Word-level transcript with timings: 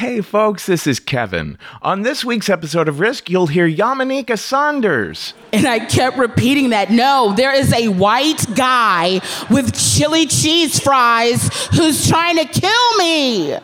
Hey 0.00 0.22
folks, 0.22 0.64
this 0.64 0.86
is 0.86 0.98
Kevin. 0.98 1.58
On 1.82 2.00
this 2.00 2.24
week's 2.24 2.48
episode 2.48 2.88
of 2.88 3.00
Risk, 3.00 3.28
you'll 3.28 3.48
hear 3.48 3.68
Yamaneika 3.68 4.38
Saunders. 4.38 5.34
And 5.52 5.66
I 5.66 5.78
kept 5.80 6.16
repeating 6.16 6.70
that. 6.70 6.88
No, 6.88 7.34
there 7.36 7.52
is 7.52 7.70
a 7.74 7.88
white 7.88 8.46
guy 8.54 9.20
with 9.50 9.78
chili 9.78 10.24
cheese 10.24 10.80
fries 10.80 11.50
who's 11.76 12.08
trying 12.08 12.38
to 12.38 12.46
kill 12.46 12.96
me. 12.96 13.58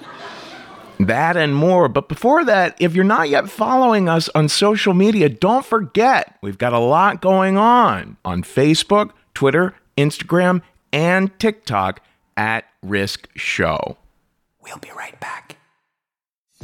That 1.00 1.38
and 1.38 1.56
more. 1.56 1.88
But 1.88 2.10
before 2.10 2.44
that, 2.44 2.76
if 2.78 2.94
you're 2.94 3.02
not 3.02 3.30
yet 3.30 3.48
following 3.48 4.06
us 4.06 4.28
on 4.34 4.50
social 4.50 4.92
media, 4.92 5.30
don't 5.30 5.64
forget 5.64 6.36
we've 6.42 6.58
got 6.58 6.74
a 6.74 6.78
lot 6.78 7.22
going 7.22 7.56
on 7.56 8.18
on 8.26 8.42
Facebook, 8.42 9.12
Twitter, 9.32 9.74
Instagram, 9.96 10.60
and 10.92 11.30
TikTok 11.38 12.02
at 12.36 12.66
Risk 12.82 13.26
Show. 13.36 13.96
We'll 14.60 14.76
be 14.76 14.90
right 14.94 15.18
back. 15.18 15.56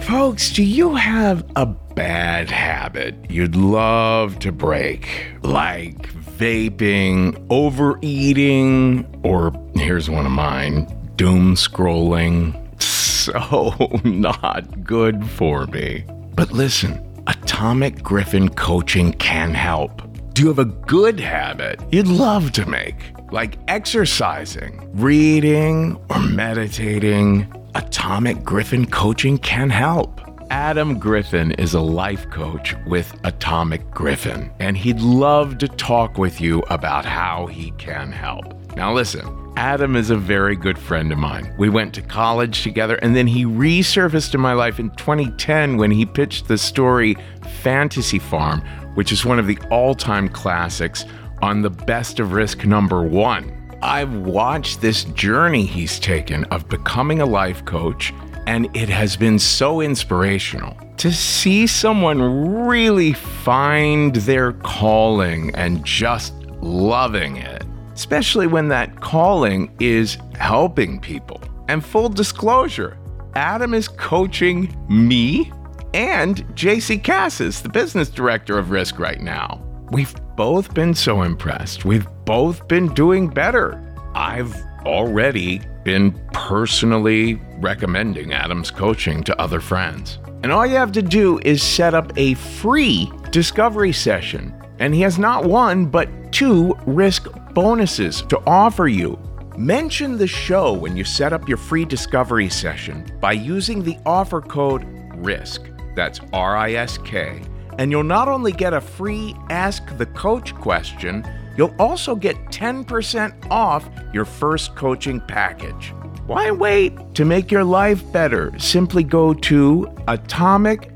Folks, 0.02 0.50
do 0.50 0.64
you 0.64 0.94
have 0.94 1.44
a 1.54 1.66
bad 1.66 2.50
habit 2.50 3.14
you'd 3.30 3.54
love 3.54 4.38
to 4.40 4.50
break? 4.50 5.06
Like 5.42 6.10
vaping, 6.12 7.46
overeating, 7.50 9.06
or 9.22 9.52
here's 9.74 10.08
one 10.08 10.24
of 10.26 10.32
mine 10.32 10.86
doom 11.16 11.54
scrolling. 11.54 12.58
So 13.22 14.00
not 14.02 14.82
good 14.82 15.24
for 15.24 15.68
me. 15.68 16.04
But 16.34 16.50
listen, 16.50 17.00
Atomic 17.28 18.02
Gryphon 18.02 18.48
Coaching 18.48 19.12
can 19.12 19.54
help. 19.54 20.02
Do 20.34 20.42
you 20.42 20.48
have 20.48 20.58
a 20.58 20.64
good 20.64 21.20
habit 21.20 21.80
you'd 21.92 22.08
love 22.08 22.50
to 22.52 22.66
make? 22.66 22.96
Like 23.30 23.58
exercising, 23.68 24.90
reading, 24.94 26.04
or 26.10 26.18
meditating? 26.18 27.46
Atomic 27.74 28.44
Gryphon 28.44 28.86
Coaching 28.86 29.38
can 29.38 29.70
help. 29.70 30.20
Adam 30.50 30.98
Griffin 30.98 31.52
is 31.52 31.72
a 31.72 31.80
life 31.80 32.28
coach 32.28 32.74
with 32.86 33.18
Atomic 33.24 33.90
Gryphon, 33.90 34.50
and 34.60 34.76
he'd 34.76 35.00
love 35.00 35.56
to 35.58 35.68
talk 35.68 36.18
with 36.18 36.38
you 36.38 36.58
about 36.68 37.06
how 37.06 37.46
he 37.46 37.70
can 37.72 38.12
help. 38.12 38.44
Now, 38.76 38.92
listen, 38.92 39.54
Adam 39.56 39.96
is 39.96 40.10
a 40.10 40.16
very 40.16 40.54
good 40.54 40.78
friend 40.78 41.10
of 41.12 41.18
mine. 41.18 41.54
We 41.58 41.70
went 41.70 41.94
to 41.94 42.02
college 42.02 42.62
together, 42.62 42.96
and 42.96 43.16
then 43.16 43.26
he 43.26 43.46
resurfaced 43.46 44.34
in 44.34 44.40
my 44.42 44.52
life 44.52 44.78
in 44.78 44.90
2010 44.90 45.78
when 45.78 45.90
he 45.90 46.04
pitched 46.04 46.48
the 46.48 46.58
story 46.58 47.16
Fantasy 47.62 48.18
Farm, 48.18 48.60
which 48.94 49.12
is 49.12 49.24
one 49.24 49.38
of 49.38 49.46
the 49.46 49.58
all 49.70 49.94
time 49.94 50.28
classics 50.28 51.06
on 51.40 51.62
the 51.62 51.70
best 51.70 52.20
of 52.20 52.32
risk 52.32 52.66
number 52.66 53.02
one. 53.02 53.61
I've 53.82 54.14
watched 54.14 54.80
this 54.80 55.02
journey 55.04 55.64
he's 55.66 55.98
taken 55.98 56.44
of 56.44 56.68
becoming 56.68 57.20
a 57.20 57.26
life 57.26 57.64
coach, 57.64 58.14
and 58.46 58.68
it 58.76 58.88
has 58.88 59.16
been 59.16 59.40
so 59.40 59.80
inspirational 59.80 60.76
to 60.98 61.12
see 61.12 61.66
someone 61.66 62.64
really 62.64 63.12
find 63.12 64.14
their 64.14 64.52
calling 64.52 65.52
and 65.56 65.84
just 65.84 66.32
loving 66.60 67.38
it, 67.38 67.64
especially 67.92 68.46
when 68.46 68.68
that 68.68 69.00
calling 69.00 69.74
is 69.80 70.16
helping 70.38 71.00
people. 71.00 71.42
And 71.66 71.84
full 71.84 72.08
disclosure, 72.08 72.96
Adam 73.34 73.74
is 73.74 73.88
coaching 73.88 74.76
me 74.88 75.50
and 75.92 76.46
JC 76.54 77.02
Cassis, 77.02 77.60
the 77.60 77.68
business 77.68 78.08
director 78.10 78.58
of 78.58 78.70
Risk 78.70 79.00
right 79.00 79.20
now. 79.20 79.60
We've 79.90 80.14
both 80.36 80.72
been 80.72 80.94
so 80.94 81.22
impressed. 81.22 81.84
We've 81.84 82.06
both 82.24 82.66
been 82.68 82.92
doing 82.94 83.28
better. 83.28 83.80
I've 84.14 84.54
already 84.84 85.60
been 85.84 86.12
personally 86.32 87.40
recommending 87.58 88.32
Adam's 88.32 88.70
coaching 88.70 89.22
to 89.24 89.40
other 89.40 89.60
friends. 89.60 90.18
And 90.42 90.52
all 90.52 90.66
you 90.66 90.76
have 90.76 90.92
to 90.92 91.02
do 91.02 91.38
is 91.44 91.62
set 91.62 91.94
up 91.94 92.12
a 92.16 92.34
free 92.34 93.10
discovery 93.30 93.92
session. 93.92 94.54
And 94.78 94.94
he 94.94 95.00
has 95.02 95.18
not 95.18 95.44
one, 95.44 95.86
but 95.86 96.08
two 96.32 96.76
risk 96.86 97.28
bonuses 97.54 98.22
to 98.22 98.40
offer 98.46 98.88
you. 98.88 99.18
Mention 99.56 100.16
the 100.16 100.26
show 100.26 100.72
when 100.72 100.96
you 100.96 101.04
set 101.04 101.32
up 101.32 101.48
your 101.48 101.58
free 101.58 101.84
discovery 101.84 102.48
session 102.48 103.06
by 103.20 103.32
using 103.32 103.82
the 103.82 103.98
offer 104.06 104.40
code 104.40 104.82
RISK. 105.16 105.68
That's 105.94 106.20
R 106.32 106.56
I 106.56 106.72
S 106.72 106.98
K. 106.98 107.42
And 107.78 107.90
you'll 107.90 108.02
not 108.02 108.28
only 108.28 108.52
get 108.52 108.72
a 108.72 108.80
free 108.80 109.34
Ask 109.50 109.96
the 109.98 110.06
Coach 110.06 110.54
question, 110.54 111.24
you'll 111.56 111.74
also 111.78 112.14
get 112.14 112.36
10% 112.46 113.50
off 113.50 113.88
your 114.12 114.24
first 114.24 114.74
coaching 114.76 115.20
package. 115.20 115.92
Why 116.26 116.50
wait? 116.52 117.14
To 117.14 117.24
make 117.24 117.50
your 117.50 117.64
life 117.64 118.10
better, 118.12 118.52
simply 118.58 119.02
go 119.02 119.34
to 119.34 119.92
atomic 120.06 120.88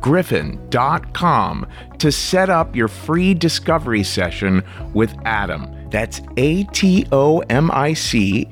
gryphon.com 0.00 1.66
to 1.98 2.12
set 2.12 2.50
up 2.50 2.74
your 2.74 2.88
free 2.88 3.34
discovery 3.34 4.02
session 4.02 4.64
with 4.94 5.14
Adam. 5.24 5.74
That's 5.90 6.20
A 6.36 6.64
T 6.64 7.06
O 7.12 7.38
M 7.50 7.70
I 7.72 7.94
C 7.94 8.48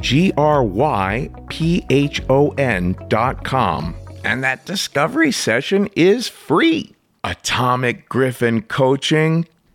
G 0.00 0.32
R 0.36 0.62
Y 0.64 1.30
P 1.48 1.84
H 1.90 2.22
O 2.28 2.50
N 2.50 2.96
dot 3.08 3.44
com. 3.44 3.94
And 4.24 4.44
that 4.44 4.64
discovery 4.64 5.32
session 5.32 5.88
is 5.96 6.28
free. 6.28 6.94
Atomic 7.24 8.08
Gryphon 8.08 8.62
Coaching 8.62 9.46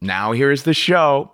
Now, 0.00 0.32
here's 0.32 0.64
the 0.64 0.74
show. 0.74 1.32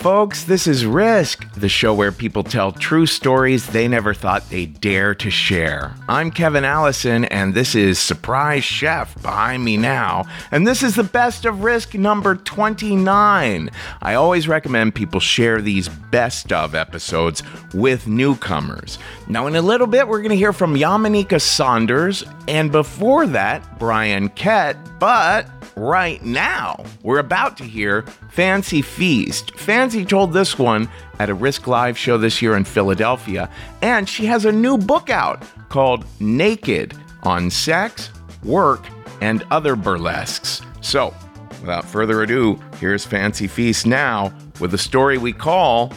Folks. 0.00 0.44
This 0.44 0.66
is 0.66 0.86
Risk. 0.86 1.52
the 1.52 1.68
show 1.68 1.92
where 1.92 2.10
people 2.10 2.42
tell 2.42 2.72
true 2.72 3.04
stories 3.04 3.66
they 3.66 3.86
never 3.86 4.14
thought 4.14 4.48
they'd 4.48 4.80
dare 4.80 5.14
to 5.16 5.30
share. 5.30 5.94
I'm 6.08 6.30
Kevin 6.30 6.64
Allison, 6.64 7.26
and 7.26 7.52
this 7.52 7.74
is 7.74 7.98
Surprise 7.98 8.64
Chef 8.64 9.20
behind 9.20 9.62
me 9.62 9.76
now. 9.76 10.24
And 10.50 10.66
this 10.66 10.82
is 10.82 10.94
the 10.94 11.04
best 11.04 11.44
of 11.44 11.64
risk 11.64 11.92
number 11.92 12.34
29. 12.34 13.70
I 14.00 14.14
always 14.14 14.48
recommend 14.48 14.94
people 14.94 15.20
share 15.20 15.60
these 15.60 15.90
best 15.90 16.50
of 16.50 16.74
episodes 16.74 17.42
with 17.74 18.06
newcomers. 18.06 18.98
Now, 19.28 19.48
in 19.48 19.56
a 19.56 19.62
little 19.62 19.86
bit, 19.86 20.08
we're 20.08 20.22
going 20.22 20.30
to 20.30 20.36
hear 20.36 20.54
from 20.54 20.76
Yamaneika 20.76 21.42
Saunders, 21.42 22.24
and 22.48 22.72
before 22.72 23.26
that, 23.26 23.78
Brian 23.78 24.30
Kett, 24.30 24.78
but 24.98 25.46
right 25.76 26.24
now. 26.24 26.84
We're 27.02 27.18
about 27.18 27.56
to 27.58 27.64
hear 27.64 28.02
Fancy 28.30 28.82
Feast. 28.82 29.54
Fancy 29.56 30.04
told 30.04 30.32
this 30.32 30.58
one 30.58 30.88
at 31.18 31.30
a 31.30 31.34
Risk 31.34 31.66
Live 31.66 31.96
show 31.96 32.18
this 32.18 32.40
year 32.40 32.56
in 32.56 32.64
Philadelphia, 32.64 33.50
and 33.82 34.08
she 34.08 34.26
has 34.26 34.44
a 34.44 34.52
new 34.52 34.78
book 34.78 35.10
out 35.10 35.42
called 35.68 36.04
Naked 36.20 36.96
on 37.22 37.50
Sex, 37.50 38.10
Work, 38.44 38.86
and 39.20 39.44
Other 39.50 39.76
Burlesques. 39.76 40.62
So, 40.80 41.14
without 41.60 41.84
further 41.84 42.22
ado, 42.22 42.58
here's 42.78 43.04
Fancy 43.04 43.46
Feast 43.46 43.86
now 43.86 44.32
with 44.60 44.74
a 44.74 44.78
story 44.78 45.18
we 45.18 45.32
call 45.32 45.92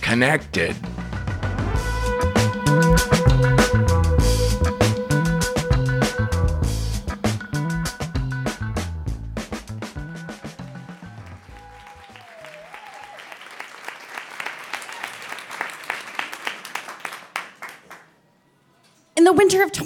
Connected. 0.00 0.76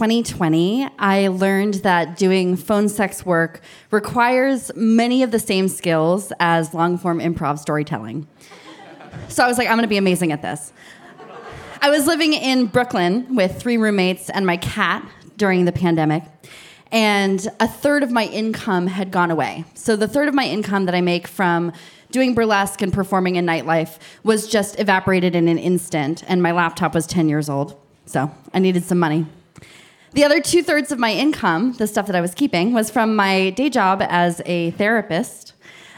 2020, 0.00 0.88
I 0.98 1.28
learned 1.28 1.74
that 1.74 2.16
doing 2.16 2.56
phone 2.56 2.88
sex 2.88 3.26
work 3.26 3.60
requires 3.90 4.70
many 4.74 5.22
of 5.22 5.30
the 5.30 5.38
same 5.38 5.68
skills 5.68 6.32
as 6.40 6.72
long 6.72 6.96
form 6.96 7.18
improv 7.18 7.58
storytelling. 7.58 8.26
So 9.28 9.44
I 9.44 9.46
was 9.46 9.58
like, 9.58 9.68
I'm 9.68 9.76
gonna 9.76 9.88
be 9.88 9.98
amazing 9.98 10.32
at 10.32 10.40
this. 10.40 10.72
I 11.82 11.90
was 11.90 12.06
living 12.06 12.32
in 12.32 12.64
Brooklyn 12.64 13.36
with 13.36 13.60
three 13.60 13.76
roommates 13.76 14.30
and 14.30 14.46
my 14.46 14.56
cat 14.56 15.06
during 15.36 15.66
the 15.66 15.72
pandemic, 15.72 16.22
and 16.90 17.46
a 17.60 17.68
third 17.68 18.02
of 18.02 18.10
my 18.10 18.24
income 18.24 18.86
had 18.86 19.10
gone 19.10 19.30
away. 19.30 19.66
So 19.74 19.96
the 19.96 20.08
third 20.08 20.28
of 20.28 20.34
my 20.34 20.46
income 20.46 20.86
that 20.86 20.94
I 20.94 21.02
make 21.02 21.26
from 21.26 21.74
doing 22.10 22.34
burlesque 22.34 22.80
and 22.80 22.90
performing 22.90 23.36
in 23.36 23.44
nightlife 23.44 23.98
was 24.22 24.48
just 24.48 24.80
evaporated 24.80 25.34
in 25.34 25.46
an 25.46 25.58
instant, 25.58 26.24
and 26.26 26.42
my 26.42 26.52
laptop 26.52 26.94
was 26.94 27.06
10 27.06 27.28
years 27.28 27.50
old. 27.50 27.78
So 28.06 28.30
I 28.54 28.60
needed 28.60 28.84
some 28.84 28.98
money. 28.98 29.26
The 30.12 30.24
other 30.24 30.40
two 30.40 30.64
thirds 30.64 30.90
of 30.90 30.98
my 30.98 31.12
income, 31.12 31.74
the 31.74 31.86
stuff 31.86 32.06
that 32.06 32.16
I 32.16 32.20
was 32.20 32.34
keeping, 32.34 32.72
was 32.72 32.90
from 32.90 33.14
my 33.14 33.50
day 33.50 33.70
job 33.70 34.02
as 34.02 34.42
a 34.44 34.72
therapist. 34.72 35.52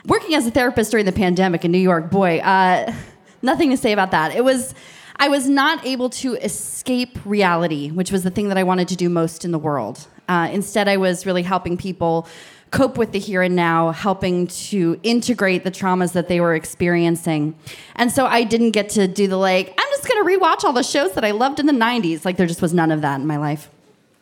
Working 0.04 0.34
as 0.34 0.46
a 0.46 0.50
therapist 0.50 0.90
during 0.90 1.06
the 1.06 1.12
pandemic 1.12 1.64
in 1.64 1.72
New 1.72 1.78
York, 1.78 2.10
boy, 2.10 2.40
uh, 2.40 2.92
nothing 3.40 3.70
to 3.70 3.76
say 3.76 3.90
about 3.92 4.10
that. 4.10 4.34
It 4.36 4.44
was, 4.44 4.74
I 5.16 5.28
was 5.28 5.48
not 5.48 5.86
able 5.86 6.10
to 6.10 6.34
escape 6.34 7.18
reality, 7.24 7.90
which 7.90 8.12
was 8.12 8.22
the 8.22 8.30
thing 8.30 8.48
that 8.48 8.58
I 8.58 8.64
wanted 8.64 8.88
to 8.88 8.96
do 8.96 9.08
most 9.08 9.46
in 9.46 9.50
the 9.50 9.58
world. 9.58 10.06
Uh, 10.28 10.50
instead, 10.52 10.88
I 10.88 10.98
was 10.98 11.24
really 11.24 11.42
helping 11.42 11.78
people 11.78 12.28
cope 12.70 12.98
with 12.98 13.12
the 13.12 13.18
here 13.18 13.40
and 13.40 13.56
now, 13.56 13.92
helping 13.92 14.46
to 14.46 15.00
integrate 15.02 15.64
the 15.64 15.70
traumas 15.70 16.12
that 16.12 16.28
they 16.28 16.40
were 16.40 16.54
experiencing. 16.54 17.54
And 17.96 18.12
so 18.12 18.26
I 18.26 18.44
didn't 18.44 18.72
get 18.72 18.90
to 18.90 19.08
do 19.08 19.26
the 19.26 19.38
like, 19.38 19.68
I'm 19.68 19.88
just 19.90 20.06
gonna 20.06 20.24
rewatch 20.24 20.64
all 20.64 20.74
the 20.74 20.82
shows 20.82 21.12
that 21.12 21.24
I 21.24 21.30
loved 21.30 21.60
in 21.60 21.66
the 21.66 21.72
90s. 21.72 22.26
Like, 22.26 22.36
there 22.36 22.46
just 22.46 22.60
was 22.60 22.74
none 22.74 22.90
of 22.90 23.00
that 23.00 23.18
in 23.18 23.26
my 23.26 23.38
life. 23.38 23.70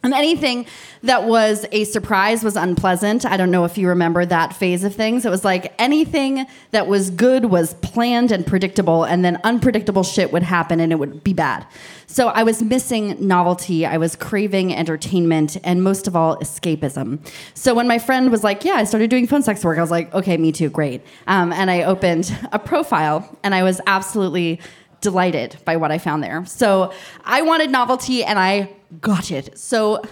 And 0.02 0.14
anything 0.14 0.64
that 1.02 1.24
was 1.24 1.66
a 1.72 1.84
surprise 1.84 2.42
was 2.42 2.56
unpleasant. 2.56 3.26
I 3.26 3.36
don't 3.36 3.50
know 3.50 3.64
if 3.64 3.76
you 3.76 3.88
remember 3.88 4.24
that 4.24 4.56
phase 4.56 4.82
of 4.82 4.94
things. 4.94 5.26
It 5.26 5.30
was 5.30 5.44
like 5.44 5.74
anything 5.78 6.46
that 6.70 6.86
was 6.86 7.10
good 7.10 7.46
was 7.46 7.74
planned 7.74 8.32
and 8.32 8.46
predictable, 8.46 9.04
and 9.04 9.22
then 9.24 9.38
unpredictable 9.44 10.02
shit 10.02 10.32
would 10.32 10.42
happen 10.42 10.80
and 10.80 10.90
it 10.90 10.96
would 10.96 11.22
be 11.22 11.34
bad. 11.34 11.66
So 12.06 12.28
I 12.28 12.42
was 12.42 12.60
missing 12.60 13.16
novelty. 13.24 13.86
I 13.86 13.98
was 13.98 14.16
craving 14.16 14.74
entertainment 14.74 15.56
and 15.62 15.82
most 15.82 16.08
of 16.08 16.16
all, 16.16 16.36
escapism. 16.38 17.20
So 17.54 17.72
when 17.72 17.86
my 17.86 18.00
friend 18.00 18.32
was 18.32 18.42
like, 18.42 18.64
Yeah, 18.64 18.72
I 18.72 18.84
started 18.84 19.10
doing 19.10 19.28
phone 19.28 19.42
sex 19.42 19.64
work, 19.64 19.78
I 19.78 19.80
was 19.80 19.92
like, 19.92 20.12
Okay, 20.12 20.36
me 20.36 20.50
too, 20.50 20.70
great. 20.70 21.02
Um, 21.28 21.52
and 21.52 21.70
I 21.70 21.84
opened 21.84 22.36
a 22.52 22.58
profile 22.58 23.38
and 23.44 23.54
I 23.54 23.62
was 23.62 23.80
absolutely 23.86 24.60
delighted 25.00 25.56
by 25.64 25.76
what 25.76 25.90
I 25.90 25.98
found 25.98 26.22
there. 26.22 26.44
So 26.46 26.92
I 27.24 27.42
wanted 27.42 27.70
novelty 27.70 28.24
and 28.24 28.38
I 28.38 28.70
got 29.00 29.30
it. 29.30 29.58
So 29.58 30.02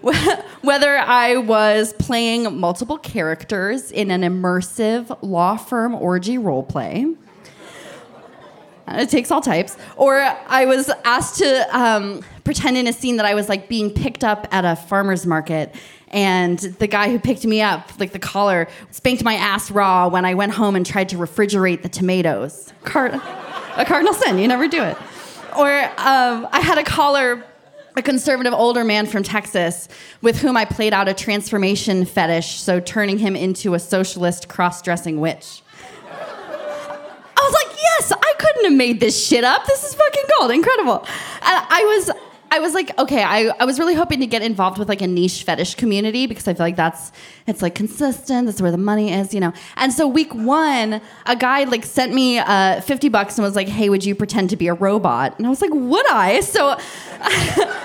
whether 0.62 0.96
I 0.96 1.36
was 1.36 1.92
playing 1.94 2.58
multiple 2.58 2.98
characters 2.98 3.90
in 3.90 4.10
an 4.10 4.22
immersive 4.22 5.16
law 5.22 5.56
firm 5.56 5.94
orgy 5.94 6.38
role 6.38 6.62
play, 6.62 7.06
it 8.88 9.10
takes 9.10 9.30
all 9.30 9.40
types. 9.40 9.76
Or 9.96 10.16
I 10.16 10.64
was 10.66 10.90
asked 11.04 11.38
to 11.38 11.76
um, 11.76 12.22
pretend 12.44 12.76
in 12.76 12.86
a 12.86 12.92
scene 12.92 13.16
that 13.16 13.26
I 13.26 13.34
was 13.34 13.48
like 13.48 13.68
being 13.68 13.90
picked 13.90 14.22
up 14.22 14.46
at 14.52 14.64
a 14.64 14.76
farmer's 14.76 15.26
market. 15.26 15.74
And 16.08 16.58
the 16.58 16.86
guy 16.86 17.10
who 17.10 17.18
picked 17.18 17.44
me 17.44 17.60
up, 17.60 17.98
like 17.98 18.12
the 18.12 18.18
caller, 18.18 18.68
spanked 18.90 19.24
my 19.24 19.34
ass 19.34 19.70
raw 19.70 20.08
when 20.08 20.24
I 20.24 20.34
went 20.34 20.52
home 20.52 20.76
and 20.76 20.86
tried 20.86 21.08
to 21.10 21.16
refrigerate 21.16 21.82
the 21.82 21.88
tomatoes. 21.88 22.72
Card- 22.84 23.14
a 23.14 23.84
cardinal 23.84 24.14
sin. 24.14 24.38
You 24.38 24.48
never 24.48 24.68
do 24.68 24.82
it. 24.82 24.96
Or 25.56 25.70
um, 25.98 26.48
I 26.52 26.60
had 26.60 26.78
a 26.78 26.84
caller, 26.84 27.44
a 27.96 28.02
conservative 28.02 28.52
older 28.52 28.84
man 28.84 29.06
from 29.06 29.22
Texas, 29.22 29.88
with 30.22 30.38
whom 30.38 30.56
I 30.56 30.64
played 30.64 30.92
out 30.92 31.08
a 31.08 31.14
transformation 31.14 32.04
fetish, 32.04 32.60
so 32.60 32.78
turning 32.78 33.18
him 33.18 33.34
into 33.34 33.74
a 33.74 33.78
socialist 33.78 34.48
cross 34.48 34.82
dressing 34.82 35.20
witch. 35.20 35.62
I 36.08 37.40
was 37.42 37.52
like, 37.52 37.76
yes, 37.78 38.12
I 38.12 38.34
couldn't 38.38 38.64
have 38.64 38.78
made 38.78 39.00
this 39.00 39.26
shit 39.26 39.44
up. 39.44 39.66
This 39.66 39.84
is 39.84 39.94
fucking 39.94 40.24
gold. 40.38 40.50
Incredible. 40.50 40.98
And 41.42 41.66
I 41.68 41.84
was 41.84 42.10
I 42.50 42.60
was 42.60 42.74
like, 42.74 42.96
okay, 42.98 43.22
I, 43.22 43.52
I 43.58 43.64
was 43.64 43.78
really 43.78 43.94
hoping 43.94 44.20
to 44.20 44.26
get 44.26 44.42
involved 44.42 44.78
with 44.78 44.88
like 44.88 45.02
a 45.02 45.06
niche 45.06 45.42
fetish 45.42 45.74
community 45.74 46.26
because 46.26 46.46
I 46.46 46.54
feel 46.54 46.64
like 46.64 46.76
that's 46.76 47.12
it's 47.46 47.60
like 47.60 47.74
consistent. 47.74 48.46
That's 48.46 48.60
where 48.60 48.70
the 48.70 48.78
money 48.78 49.12
is, 49.12 49.34
you 49.34 49.40
know. 49.40 49.52
And 49.76 49.92
so 49.92 50.06
week 50.06 50.34
one, 50.34 51.00
a 51.26 51.36
guy 51.36 51.64
like 51.64 51.84
sent 51.84 52.14
me 52.14 52.38
uh, 52.38 52.80
fifty 52.82 53.08
bucks 53.08 53.36
and 53.36 53.44
was 53.44 53.56
like, 53.56 53.68
hey, 53.68 53.88
would 53.88 54.04
you 54.04 54.14
pretend 54.14 54.50
to 54.50 54.56
be 54.56 54.68
a 54.68 54.74
robot? 54.74 55.36
And 55.38 55.46
I 55.46 55.50
was 55.50 55.60
like, 55.60 55.72
would 55.72 56.10
I? 56.10 56.40
So. 56.40 56.78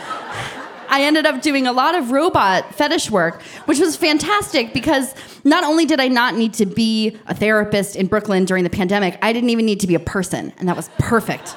I 0.94 1.04
ended 1.04 1.26
up 1.26 1.42
doing 1.42 1.68
a 1.68 1.72
lot 1.72 1.96
of 1.96 2.12
robot 2.12 2.76
fetish 2.76 3.10
work, 3.10 3.42
which 3.64 3.80
was 3.80 3.96
fantastic 3.96 4.74
because 4.74 5.16
not 5.46 5.64
only 5.64 5.86
did 5.86 6.02
I 6.02 6.10
not 6.10 6.36
need 6.36 6.54
to 6.56 6.66
be 6.66 7.18
a 7.28 7.34
therapist 7.34 7.96
in 7.96 8.08
Brooklyn 8.08 8.44
during 8.44 8.66
the 8.66 8.70
pandemic, 8.70 9.18
I 9.22 9.32
didn't 9.32 9.52
even 9.52 9.66
need 9.66 9.80
to 9.80 9.88
be 9.88 9.96
a 9.96 10.02
person, 10.02 10.52
and 10.58 10.68
that 10.68 10.76
was 10.76 10.90
perfect 11.00 11.56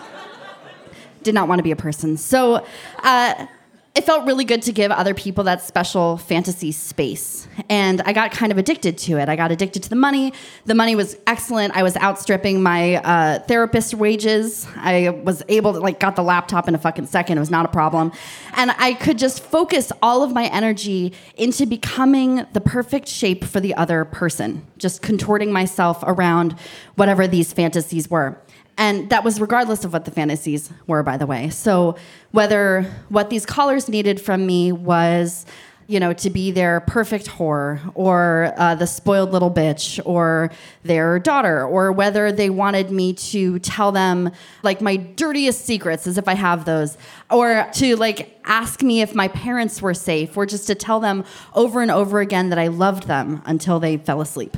did 1.25 1.35
not 1.35 1.49
want 1.49 1.59
to 1.59 1.63
be 1.63 1.73
a 1.73 1.77
person. 1.77 2.17
So 2.17 2.65
uh, 3.03 3.47
it 3.95 4.03
felt 4.03 4.27
really 4.27 4.45
good 4.45 4.61
to 4.63 4.73
give 4.73 4.91
other 4.91 5.15
people 5.15 5.45
that 5.45 5.63
special 5.63 6.17
fantasy 6.17 6.73
space. 6.73 7.47
And 7.69 8.03
I 8.03 8.13
got 8.13 8.33
kind 8.33 8.51
of 8.51 8.59
addicted 8.59 8.99
to 8.99 9.19
it. 9.19 9.29
I 9.29 9.37
got 9.37 9.53
addicted 9.53 9.85
to 9.85 9.89
the 9.89 9.95
money. 9.95 10.33
The 10.65 10.75
money 10.75 10.97
was 10.97 11.17
excellent. 11.29 11.77
I 11.77 11.85
was 11.85 11.97
outstripping 11.97 12.61
my 12.61 12.97
uh, 12.97 13.39
therapist 13.39 13.95
wages. 13.95 14.67
I 14.75 15.11
was 15.11 15.45
able 15.49 15.75
to, 15.75 15.79
like, 15.79 16.01
got 16.01 16.17
the 16.17 16.25
laptop 16.25 16.67
in 16.67 16.75
a 16.75 16.79
fucking 16.79 17.07
second. 17.07 17.39
It 17.39 17.41
was 17.41 17.53
not 17.53 17.67
a 17.67 17.69
problem. 17.69 18.11
And 18.55 18.73
I 18.73 18.95
could 18.95 19.17
just 19.17 19.45
focus 19.45 19.93
all 20.03 20.25
of 20.25 20.33
my 20.33 20.47
energy 20.47 21.13
into 21.37 21.65
becoming 21.65 22.45
the 22.53 22.61
perfect 22.61 23.07
shape 23.07 23.45
for 23.45 23.61
the 23.61 23.75
other 23.77 24.05
person, 24.05 24.67
just 24.77 25.03
contorting 25.03 25.53
myself 25.53 26.03
around 26.03 26.57
whatever 26.97 27.29
these 27.29 27.53
fantasies 27.53 28.11
were. 28.11 28.41
And 28.77 29.11
that 29.11 29.23
was 29.23 29.41
regardless 29.41 29.85
of 29.85 29.93
what 29.93 30.05
the 30.05 30.11
fantasies 30.11 30.71
were, 30.87 31.03
by 31.03 31.17
the 31.17 31.27
way. 31.27 31.51
So 31.51 31.97
whether 32.33 32.83
what 33.09 33.31
these 33.31 33.47
callers 33.47 33.89
needed 33.89 34.21
from 34.21 34.47
me 34.47 34.73
was, 34.73 35.47
you 35.87 36.01
know, 36.01 36.13
to 36.15 36.31
be 36.31 36.51
their 36.51 36.81
perfect 36.81 37.27
whore 37.27 37.79
or 37.95 38.53
uh, 38.57 38.75
the 38.75 38.87
spoiled 38.87 39.31
little 39.33 39.51
bitch 39.51 40.01
or 40.07 40.51
their 40.83 41.19
daughter, 41.19 41.63
or 41.65 41.93
whether 41.93 42.33
they 42.33 42.49
wanted 42.51 42.91
me 42.91 43.13
to 43.13 43.59
tell 43.59 43.93
them 43.93 44.31
like 44.63 44.81
my 44.81 44.97
dirtiest 44.97 45.65
secrets, 45.65 46.07
as 46.07 46.17
if 46.17 46.27
I 46.27 46.35
have 46.35 46.65
those, 46.65 46.97
or 47.31 47.69
to 47.75 47.97
like 47.97 48.41
ask 48.45 48.83
me 48.83 49.03
if 49.03 49.15
my 49.15 49.29
parents 49.29 49.83
were 49.83 49.95
safe, 49.95 50.37
or 50.37 50.47
just 50.47 50.67
to 50.69 50.75
tell 50.75 51.01
them 51.01 51.23
over 51.55 51.83
and 51.83 51.91
over 51.91 52.21
again 52.21 52.49
that 52.49 52.59
I 52.59 52.69
loved 52.69 53.07
them 53.07 53.43
until 53.45 53.79
they 53.79 53.99
fell 53.99 54.21
asleep. 54.23 54.57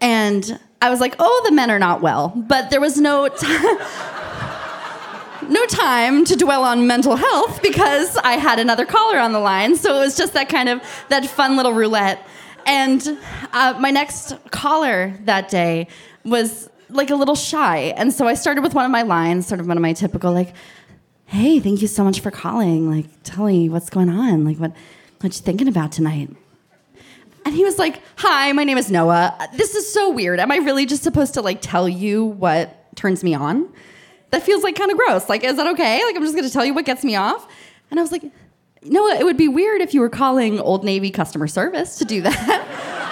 And 0.00 0.58
I 0.82 0.90
was 0.90 0.98
like, 0.98 1.14
oh, 1.20 1.42
the 1.44 1.52
men 1.52 1.70
are 1.70 1.78
not 1.78 2.02
well. 2.02 2.32
But 2.34 2.70
there 2.70 2.80
was 2.80 2.98
no 2.98 3.28
time. 3.28 3.78
no 5.48 5.64
time 5.66 6.24
to 6.24 6.34
dwell 6.34 6.64
on 6.64 6.88
mental 6.88 7.14
health 7.14 7.62
because 7.62 8.16
I 8.18 8.32
had 8.32 8.58
another 8.58 8.84
caller 8.84 9.18
on 9.18 9.32
the 9.32 9.38
line. 9.38 9.76
So 9.76 9.96
it 9.96 10.00
was 10.00 10.16
just 10.16 10.32
that 10.32 10.48
kind 10.48 10.68
of 10.68 10.82
that 11.08 11.24
fun 11.26 11.56
little 11.56 11.72
roulette. 11.72 12.26
And 12.66 13.18
uh, 13.52 13.76
my 13.78 13.92
next 13.92 14.34
caller 14.50 15.16
that 15.24 15.48
day 15.48 15.86
was 16.24 16.68
like 16.88 17.10
a 17.10 17.16
little 17.16 17.36
shy. 17.36 17.94
And 17.96 18.12
so 18.12 18.26
I 18.26 18.34
started 18.34 18.62
with 18.62 18.74
one 18.74 18.84
of 18.84 18.90
my 18.90 19.02
lines, 19.02 19.46
sort 19.46 19.60
of 19.60 19.68
one 19.68 19.76
of 19.76 19.82
my 19.82 19.92
typical 19.92 20.32
like, 20.32 20.52
"Hey, 21.26 21.60
thank 21.60 21.80
you 21.80 21.88
so 21.88 22.02
much 22.02 22.18
for 22.20 22.32
calling. 22.32 22.90
Like, 22.90 23.06
tell 23.22 23.46
me 23.46 23.68
what's 23.68 23.88
going 23.88 24.10
on. 24.10 24.44
Like, 24.44 24.58
what 24.58 24.72
what 25.20 25.32
you 25.34 25.42
thinking 25.42 25.68
about 25.68 25.92
tonight?" 25.92 26.30
And 27.44 27.54
he 27.54 27.64
was 27.64 27.78
like, 27.78 28.00
"Hi, 28.16 28.52
my 28.52 28.64
name 28.64 28.78
is 28.78 28.90
Noah. 28.90 29.36
This 29.54 29.74
is 29.74 29.92
so 29.92 30.10
weird. 30.10 30.40
Am 30.40 30.50
I 30.50 30.56
really 30.56 30.86
just 30.86 31.02
supposed 31.02 31.34
to 31.34 31.42
like 31.42 31.58
tell 31.60 31.88
you 31.88 32.24
what 32.24 32.94
turns 32.96 33.24
me 33.24 33.34
on? 33.34 33.68
That 34.30 34.42
feels 34.42 34.62
like 34.62 34.76
kind 34.76 34.90
of 34.90 34.96
gross. 34.96 35.28
Like, 35.28 35.44
is 35.44 35.56
that 35.56 35.66
okay? 35.68 36.04
Like, 36.04 36.16
I'm 36.16 36.22
just 36.22 36.34
going 36.34 36.46
to 36.46 36.52
tell 36.52 36.64
you 36.64 36.74
what 36.74 36.84
gets 36.84 37.04
me 37.04 37.16
off?" 37.16 37.46
And 37.90 37.98
I 37.98 38.02
was 38.02 38.12
like, 38.12 38.24
"Noah, 38.82 39.16
it 39.16 39.24
would 39.24 39.36
be 39.36 39.48
weird 39.48 39.80
if 39.80 39.92
you 39.94 40.00
were 40.00 40.08
calling 40.08 40.60
Old 40.60 40.84
Navy 40.84 41.10
customer 41.10 41.46
service 41.46 41.98
to 41.98 42.04
do 42.04 42.22
that." 42.22 43.02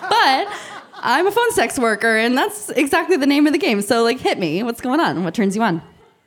but 0.08 0.58
I'm 1.02 1.26
a 1.26 1.30
phone 1.30 1.52
sex 1.52 1.78
worker, 1.78 2.16
and 2.16 2.36
that's 2.36 2.70
exactly 2.70 3.16
the 3.16 3.26
name 3.26 3.46
of 3.46 3.52
the 3.52 3.58
game. 3.58 3.82
So, 3.82 4.02
like, 4.02 4.20
hit 4.20 4.38
me. 4.38 4.62
What's 4.62 4.80
going 4.80 5.00
on? 5.00 5.24
What 5.24 5.34
turns 5.34 5.54
you 5.54 5.62
on? 5.62 5.82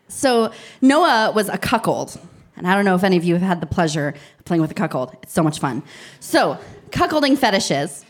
So, 0.08 0.52
Noah 0.82 1.32
was 1.34 1.50
a 1.50 1.58
cuckold. 1.58 2.20
And 2.58 2.68
I 2.68 2.76
don't 2.76 2.86
know 2.86 2.96
if 2.96 3.04
any 3.04 3.18
of 3.18 3.24
you 3.24 3.34
have 3.34 3.42
had 3.42 3.60
the 3.60 3.66
pleasure 3.66 4.14
of 4.38 4.46
playing 4.46 4.62
with 4.62 4.70
a 4.70 4.76
cuckold. 4.76 5.18
It's 5.24 5.34
so 5.34 5.42
much 5.42 5.60
fun. 5.60 5.82
So, 6.20 6.60
cuckolding 6.92 7.38
fetishes 7.38 8.06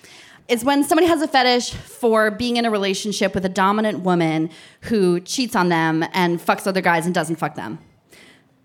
is 0.48 0.64
when 0.66 0.84
somebody 0.84 1.08
has 1.08 1.22
a 1.22 1.28
fetish 1.28 1.72
for 1.74 2.32
being 2.32 2.58
in 2.58 2.66
a 2.66 2.72
relationship 2.72 3.34
with 3.34 3.46
a 3.46 3.50
dominant 3.50 4.00
woman 4.00 4.50
who 4.82 5.20
cheats 5.22 5.56
on 5.56 5.70
them 5.70 6.04
and 6.14 6.40
fucks 6.40 6.68
other 6.68 6.82
guys 6.82 7.06
and 7.06 7.16
doesn't 7.16 7.38
fuck 7.38 7.56
them. 7.56 7.80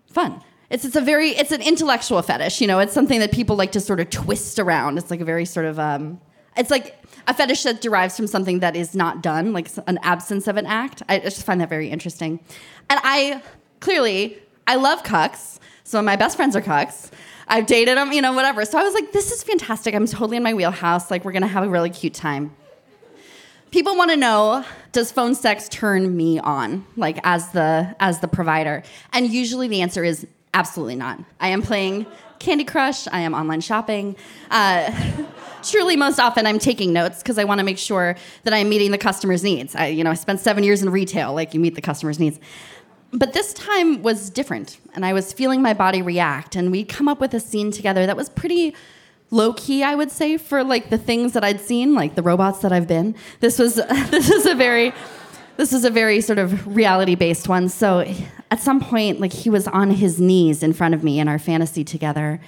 Fun. 0.07 0.41
It's, 0.69 0.83
it's 0.83 0.97
a 0.97 1.01
very 1.01 1.29
it's 1.29 1.53
an 1.53 1.61
intellectual 1.61 2.21
fetish 2.21 2.59
you 2.59 2.67
know 2.67 2.79
it's 2.79 2.91
something 2.91 3.21
that 3.21 3.31
people 3.31 3.55
like 3.55 3.71
to 3.71 3.79
sort 3.79 4.01
of 4.01 4.09
twist 4.09 4.59
around 4.59 4.97
it's 4.97 5.09
like 5.09 5.21
a 5.21 5.25
very 5.25 5.45
sort 5.45 5.65
of 5.65 5.79
um, 5.79 6.19
it's 6.57 6.71
like 6.71 6.95
a 7.27 7.33
fetish 7.33 7.63
that 7.63 7.81
derives 7.81 8.15
from 8.17 8.27
something 8.27 8.59
that 8.59 8.75
is 8.75 8.95
not 8.95 9.21
done, 9.21 9.53
like 9.53 9.69
an 9.85 9.99
absence 10.01 10.47
of 10.47 10.57
an 10.57 10.65
act. 10.65 11.03
I 11.07 11.19
just 11.19 11.43
find 11.43 11.61
that 11.61 11.69
very 11.69 11.89
interesting. 11.89 12.39
And 12.89 12.99
I 13.03 13.41
clearly, 13.79 14.39
I 14.65 14.75
love 14.75 15.03
cucks. 15.03 15.59
Some 15.83 15.99
of 15.99 16.05
my 16.05 16.15
best 16.15 16.35
friends 16.35 16.55
are 16.55 16.61
cucks. 16.61 17.11
I've 17.47 17.65
dated 17.65 17.97
them, 17.97 18.11
you 18.11 18.21
know, 18.21 18.33
whatever. 18.33 18.65
So 18.65 18.77
I 18.77 18.83
was 18.83 18.93
like, 18.93 19.11
this 19.11 19.31
is 19.31 19.43
fantastic. 19.43 19.95
I'm 19.95 20.05
totally 20.05 20.37
in 20.37 20.43
my 20.43 20.53
wheelhouse. 20.53 21.09
Like, 21.09 21.23
we're 21.23 21.31
gonna 21.31 21.47
have 21.47 21.63
a 21.63 21.69
really 21.69 21.89
cute 21.89 22.13
time. 22.13 22.55
People 23.71 23.97
want 23.97 24.11
to 24.11 24.17
know, 24.17 24.63
does 24.93 25.11
phone 25.11 25.35
sex 25.35 25.67
turn 25.69 26.15
me 26.15 26.39
on, 26.39 26.85
like 26.95 27.19
as 27.23 27.51
the 27.51 27.95
as 27.99 28.19
the 28.21 28.27
provider? 28.27 28.81
And 29.11 29.31
usually 29.31 29.67
the 29.67 29.81
answer 29.81 30.03
is 30.03 30.25
absolutely 30.53 30.95
not. 30.95 31.19
I 31.39 31.49
am 31.49 31.61
playing 31.61 32.05
Candy 32.39 32.63
Crush. 32.63 33.07
I 33.07 33.19
am 33.19 33.33
online 33.33 33.61
shopping. 33.61 34.15
Uh, 34.49 34.91
truly, 35.63 35.97
most 35.97 36.19
often 36.19 36.47
I'm 36.47 36.59
taking 36.59 36.93
notes 36.93 37.21
because 37.21 37.37
I 37.37 37.43
want 37.43 37.59
to 37.59 37.65
make 37.65 37.77
sure 37.77 38.15
that 38.43 38.53
I'm 38.53 38.69
meeting 38.69 38.91
the 38.91 38.97
customer's 38.97 39.43
needs. 39.43 39.75
I, 39.75 39.87
you 39.87 40.03
know, 40.03 40.11
I 40.11 40.15
spent 40.15 40.39
seven 40.39 40.63
years 40.63 40.81
in 40.81 40.89
retail. 40.89 41.33
Like 41.33 41.53
you 41.53 41.59
meet 41.59 41.75
the 41.75 41.81
customer's 41.81 42.19
needs. 42.19 42.39
But 43.11 43.33
this 43.33 43.53
time 43.53 44.01
was 44.01 44.29
different, 44.29 44.79
and 44.93 45.05
I 45.05 45.13
was 45.13 45.31
feeling 45.31 45.61
my 45.61 45.73
body 45.73 46.01
react. 46.01 46.55
And 46.55 46.71
we'd 46.71 46.89
come 46.89 47.07
up 47.07 47.19
with 47.19 47.33
a 47.33 47.39
scene 47.39 47.71
together 47.71 48.05
that 48.05 48.17
was 48.17 48.29
pretty 48.29 48.75
low 49.31 49.53
key, 49.53 49.83
I 49.83 49.95
would 49.95 50.11
say, 50.11 50.37
for 50.37 50.63
like 50.63 50.89
the 50.89 50.97
things 50.97 51.33
that 51.33 51.43
I'd 51.43 51.61
seen, 51.61 51.93
like 51.93 52.15
the 52.15 52.21
robots 52.21 52.59
that 52.59 52.71
I've 52.71 52.87
been. 52.87 53.15
This 53.39 53.59
was 53.59 53.75
this 54.09 54.29
is 54.29 54.45
a 54.45 54.55
very 54.55 54.93
this 55.57 55.73
is 55.73 55.85
a 55.85 55.89
very 55.89 56.21
sort 56.21 56.39
of 56.39 56.75
reality 56.75 57.15
based 57.15 57.49
one. 57.49 57.69
So 57.69 58.05
at 58.51 58.59
some 58.59 58.79
point, 58.79 59.19
like 59.19 59.33
he 59.33 59.49
was 59.49 59.67
on 59.67 59.91
his 59.91 60.21
knees 60.21 60.61
in 60.61 60.73
front 60.73 60.93
of 60.93 61.03
me 61.03 61.19
in 61.19 61.27
our 61.27 61.39
fantasy 61.39 61.83
together. 61.83 62.39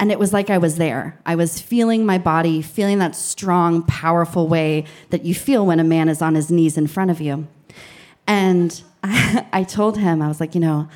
And 0.00 0.12
it 0.12 0.18
was 0.18 0.32
like 0.32 0.48
I 0.48 0.58
was 0.58 0.76
there. 0.76 1.18
I 1.26 1.34
was 1.34 1.60
feeling 1.60 2.06
my 2.06 2.18
body, 2.18 2.62
feeling 2.62 3.00
that 3.00 3.16
strong, 3.16 3.82
powerful 3.82 4.46
way 4.46 4.84
that 5.10 5.24
you 5.24 5.34
feel 5.34 5.66
when 5.66 5.80
a 5.80 5.84
man 5.84 6.08
is 6.08 6.22
on 6.22 6.36
his 6.36 6.50
knees 6.50 6.78
in 6.78 6.86
front 6.86 7.10
of 7.10 7.20
you. 7.20 7.48
And 8.28 8.80
I, 9.02 9.46
I 9.52 9.64
told 9.64 9.98
him, 9.98 10.22
I 10.22 10.28
was 10.28 10.38
like, 10.38 10.54
you 10.54 10.60
know, 10.60 10.88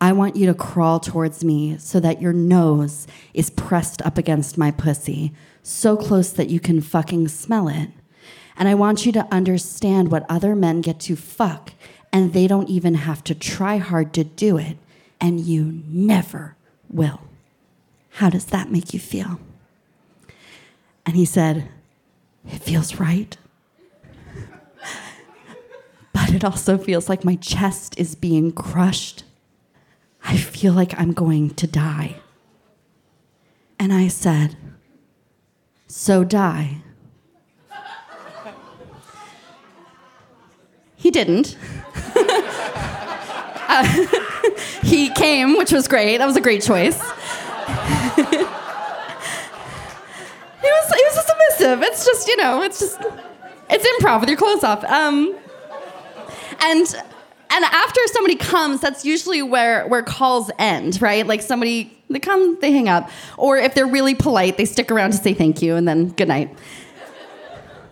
I 0.00 0.12
want 0.12 0.34
you 0.34 0.46
to 0.46 0.54
crawl 0.54 0.98
towards 0.98 1.44
me 1.44 1.76
so 1.78 2.00
that 2.00 2.22
your 2.22 2.32
nose 2.32 3.06
is 3.34 3.50
pressed 3.50 4.00
up 4.02 4.16
against 4.16 4.56
my 4.56 4.70
pussy, 4.70 5.32
so 5.62 5.94
close 5.96 6.32
that 6.32 6.48
you 6.48 6.58
can 6.58 6.80
fucking 6.80 7.28
smell 7.28 7.68
it. 7.68 7.90
And 8.56 8.66
I 8.66 8.74
want 8.74 9.04
you 9.04 9.12
to 9.12 9.28
understand 9.30 10.10
what 10.10 10.24
other 10.28 10.56
men 10.56 10.80
get 10.80 11.00
to 11.00 11.16
fuck, 11.16 11.72
and 12.12 12.32
they 12.32 12.46
don't 12.46 12.68
even 12.68 12.94
have 12.94 13.22
to 13.24 13.34
try 13.34 13.76
hard 13.76 14.14
to 14.14 14.24
do 14.24 14.56
it, 14.56 14.78
and 15.20 15.38
you 15.38 15.82
never 15.86 16.56
will. 16.88 17.20
How 18.14 18.30
does 18.30 18.46
that 18.46 18.72
make 18.72 18.94
you 18.94 19.00
feel? 19.00 19.38
And 21.04 21.14
he 21.14 21.26
said, 21.26 21.68
It 22.46 22.62
feels 22.62 22.98
right. 22.98 23.36
But 26.12 26.32
it 26.32 26.44
also 26.44 26.76
feels 26.78 27.08
like 27.08 27.24
my 27.24 27.36
chest 27.36 27.98
is 27.98 28.14
being 28.14 28.52
crushed. 28.52 29.24
I 30.24 30.36
feel 30.36 30.72
like 30.72 30.98
I'm 30.98 31.12
going 31.12 31.50
to 31.50 31.66
die. 31.66 32.16
And 33.78 33.92
I 33.92 34.08
said, 34.08 34.56
So 35.86 36.24
die. 36.24 36.82
He 41.00 41.10
didn't. 41.10 41.56
uh, 42.14 44.06
he 44.82 45.08
came, 45.14 45.56
which 45.56 45.72
was 45.72 45.88
great. 45.88 46.18
That 46.18 46.26
was 46.26 46.36
a 46.36 46.42
great 46.42 46.62
choice. 46.62 47.00
he 47.00 48.22
was 50.62 50.92
he 50.94 51.02
was 51.04 51.26
submissive. 51.26 51.82
It's 51.82 52.04
just 52.04 52.28
you 52.28 52.36
know, 52.36 52.60
it's 52.60 52.80
just 52.80 53.00
it's 53.70 53.88
improv 53.88 54.20
with 54.20 54.28
your 54.28 54.36
clothes 54.36 54.62
off. 54.62 54.84
Um, 54.84 55.34
and 56.60 56.94
and 57.52 57.64
after 57.64 58.00
somebody 58.06 58.36
comes, 58.36 58.80
that's 58.80 59.04
usually 59.04 59.42
where 59.42 59.86
where 59.88 60.02
calls 60.02 60.50
end, 60.58 61.02
right? 61.02 61.26
Like 61.26 61.42
somebody 61.42 61.96
they 62.08 62.20
come, 62.20 62.58
they 62.60 62.72
hang 62.72 62.88
up, 62.88 63.10
or 63.36 63.56
if 63.56 63.74
they're 63.74 63.86
really 63.86 64.14
polite, 64.14 64.56
they 64.56 64.64
stick 64.64 64.90
around 64.90 65.12
to 65.12 65.16
say 65.16 65.34
thank 65.34 65.60
you 65.60 65.76
and 65.76 65.86
then 65.86 66.10
good 66.10 66.28
night. 66.28 66.56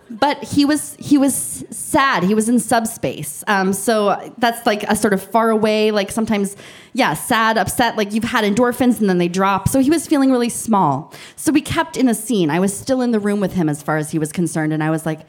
But 0.09 0.43
he 0.43 0.65
was 0.65 0.95
he 0.97 1.17
was 1.17 1.65
sad. 1.69 2.23
He 2.23 2.33
was 2.33 2.49
in 2.49 2.59
subspace. 2.59 3.43
Um, 3.47 3.73
so 3.73 4.33
that's 4.37 4.65
like 4.65 4.83
a 4.83 4.95
sort 4.95 5.13
of 5.13 5.21
far 5.21 5.49
away, 5.49 5.91
like 5.91 6.09
sometimes, 6.09 6.55
yeah, 6.93 7.13
sad, 7.13 7.57
upset. 7.57 7.95
Like 7.97 8.13
you've 8.13 8.23
had 8.23 8.43
endorphins 8.43 8.99
and 8.99 9.09
then 9.09 9.19
they 9.19 9.27
drop. 9.27 9.67
So 9.67 9.81
he 9.81 9.89
was 9.89 10.07
feeling 10.07 10.31
really 10.31 10.49
small. 10.49 11.13
So 11.35 11.51
we 11.51 11.61
kept 11.61 11.95
in 11.95 12.07
a 12.07 12.15
scene. 12.15 12.49
I 12.49 12.59
was 12.59 12.75
still 12.75 13.01
in 13.01 13.11
the 13.11 13.19
room 13.19 13.39
with 13.39 13.53
him 13.53 13.69
as 13.69 13.83
far 13.83 13.97
as 13.97 14.09
he 14.11 14.17
was 14.17 14.31
concerned, 14.31 14.73
and 14.73 14.81
I 14.81 14.89
was 14.89 15.05
like, 15.05 15.19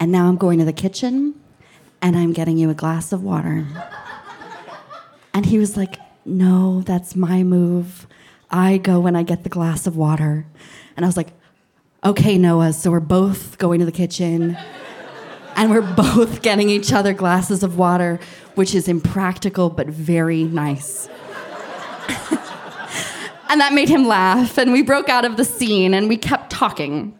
and 0.00 0.10
now 0.10 0.28
I'm 0.28 0.36
going 0.36 0.58
to 0.60 0.64
the 0.64 0.72
kitchen 0.72 1.34
and 2.02 2.16
I'm 2.16 2.32
getting 2.32 2.58
you 2.58 2.68
a 2.68 2.74
glass 2.74 3.12
of 3.12 3.22
water. 3.22 3.64
and 5.32 5.46
he 5.46 5.58
was 5.58 5.76
like, 5.76 5.98
No, 6.26 6.82
that's 6.82 7.16
my 7.16 7.42
move. 7.44 8.06
I 8.50 8.76
go 8.76 9.00
when 9.00 9.16
I 9.16 9.22
get 9.22 9.44
the 9.44 9.48
glass 9.48 9.86
of 9.86 9.96
water. 9.96 10.44
And 10.96 11.06
I 11.06 11.08
was 11.08 11.16
like, 11.16 11.28
Okay, 12.04 12.36
Noah, 12.36 12.72
so 12.72 12.90
we're 12.90 13.00
both 13.00 13.56
going 13.58 13.78
to 13.78 13.86
the 13.86 13.92
kitchen 13.92 14.58
and 15.54 15.70
we're 15.70 15.94
both 15.94 16.42
getting 16.42 16.68
each 16.68 16.92
other 16.92 17.12
glasses 17.12 17.62
of 17.62 17.78
water, 17.78 18.18
which 18.56 18.74
is 18.74 18.88
impractical 18.88 19.70
but 19.70 19.86
very 19.86 20.42
nice. 20.44 21.06
and 23.48 23.60
that 23.60 23.72
made 23.72 23.88
him 23.88 24.06
laugh, 24.06 24.58
and 24.58 24.72
we 24.72 24.82
broke 24.82 25.08
out 25.08 25.24
of 25.24 25.36
the 25.36 25.44
scene 25.44 25.94
and 25.94 26.08
we 26.08 26.16
kept 26.16 26.50
talking 26.50 27.16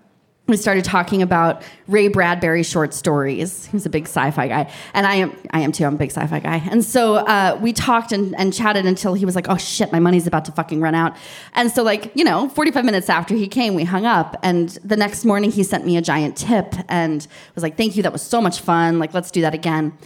we 0.49 0.57
started 0.57 0.85
talking 0.85 1.23
about 1.23 1.63
Ray 1.87 2.09
Bradbury 2.09 2.65
short 2.65 2.93
stories. 2.95 3.67
He 3.67 3.77
was 3.77 3.87
a 3.87 3.91
big 3.91 4.05
sci-fi 4.05 4.49
guy, 4.49 4.73
and 4.93 5.07
I 5.07 5.15
am 5.15 5.37
I 5.51 5.61
am 5.61 5.71
too. 5.71 5.85
I'm 5.85 5.95
a 5.95 5.99
big 5.99 6.11
sci-fi 6.11 6.41
guy. 6.41 6.57
And 6.69 6.85
so 6.85 7.17
uh, 7.17 7.59
we 7.63 7.73
talked 7.73 8.11
and, 8.11 8.35
and 8.37 8.53
chatted 8.53 8.85
until 8.85 9.15
he 9.15 9.25
was 9.25 9.37
like, 9.37 9.49
"Oh 9.49 9.57
shit, 9.57 9.93
my 9.93 10.01
money's 10.01 10.27
about 10.27 10.45
to 10.47 10.53
fucking 10.53 10.81
run 10.81 10.97
out." 10.97 11.17
And 11.55 11.71
so 11.71 11.85
like 11.85 12.11
you 12.17 12.25
know, 12.25 12.49
45 12.49 12.85
minutes 12.85 13.09
after 13.09 13.35
he 13.35 13.47
came, 13.47 13.75
we 13.75 13.85
hung 13.85 14.05
up. 14.05 14.37
And 14.43 14.71
the 14.85 14.97
next 14.97 15.25
morning, 15.25 15.53
he 15.53 15.63
sent 15.63 15.87
me 15.87 15.97
a 15.97 16.03
giant 16.03 16.37
tip 16.37 16.75
and 16.89 17.27
was 17.55 17.63
like, 17.63 17.77
"Thank 17.77 17.97
you, 17.97 18.03
that 18.03 18.13
was 18.13 18.23
so 18.23 18.41
much 18.41 18.61
fun. 18.61 18.99
Like 18.99 19.15
let's 19.15 19.31
do 19.31 19.43
that 19.43 19.55
again." 19.55 19.97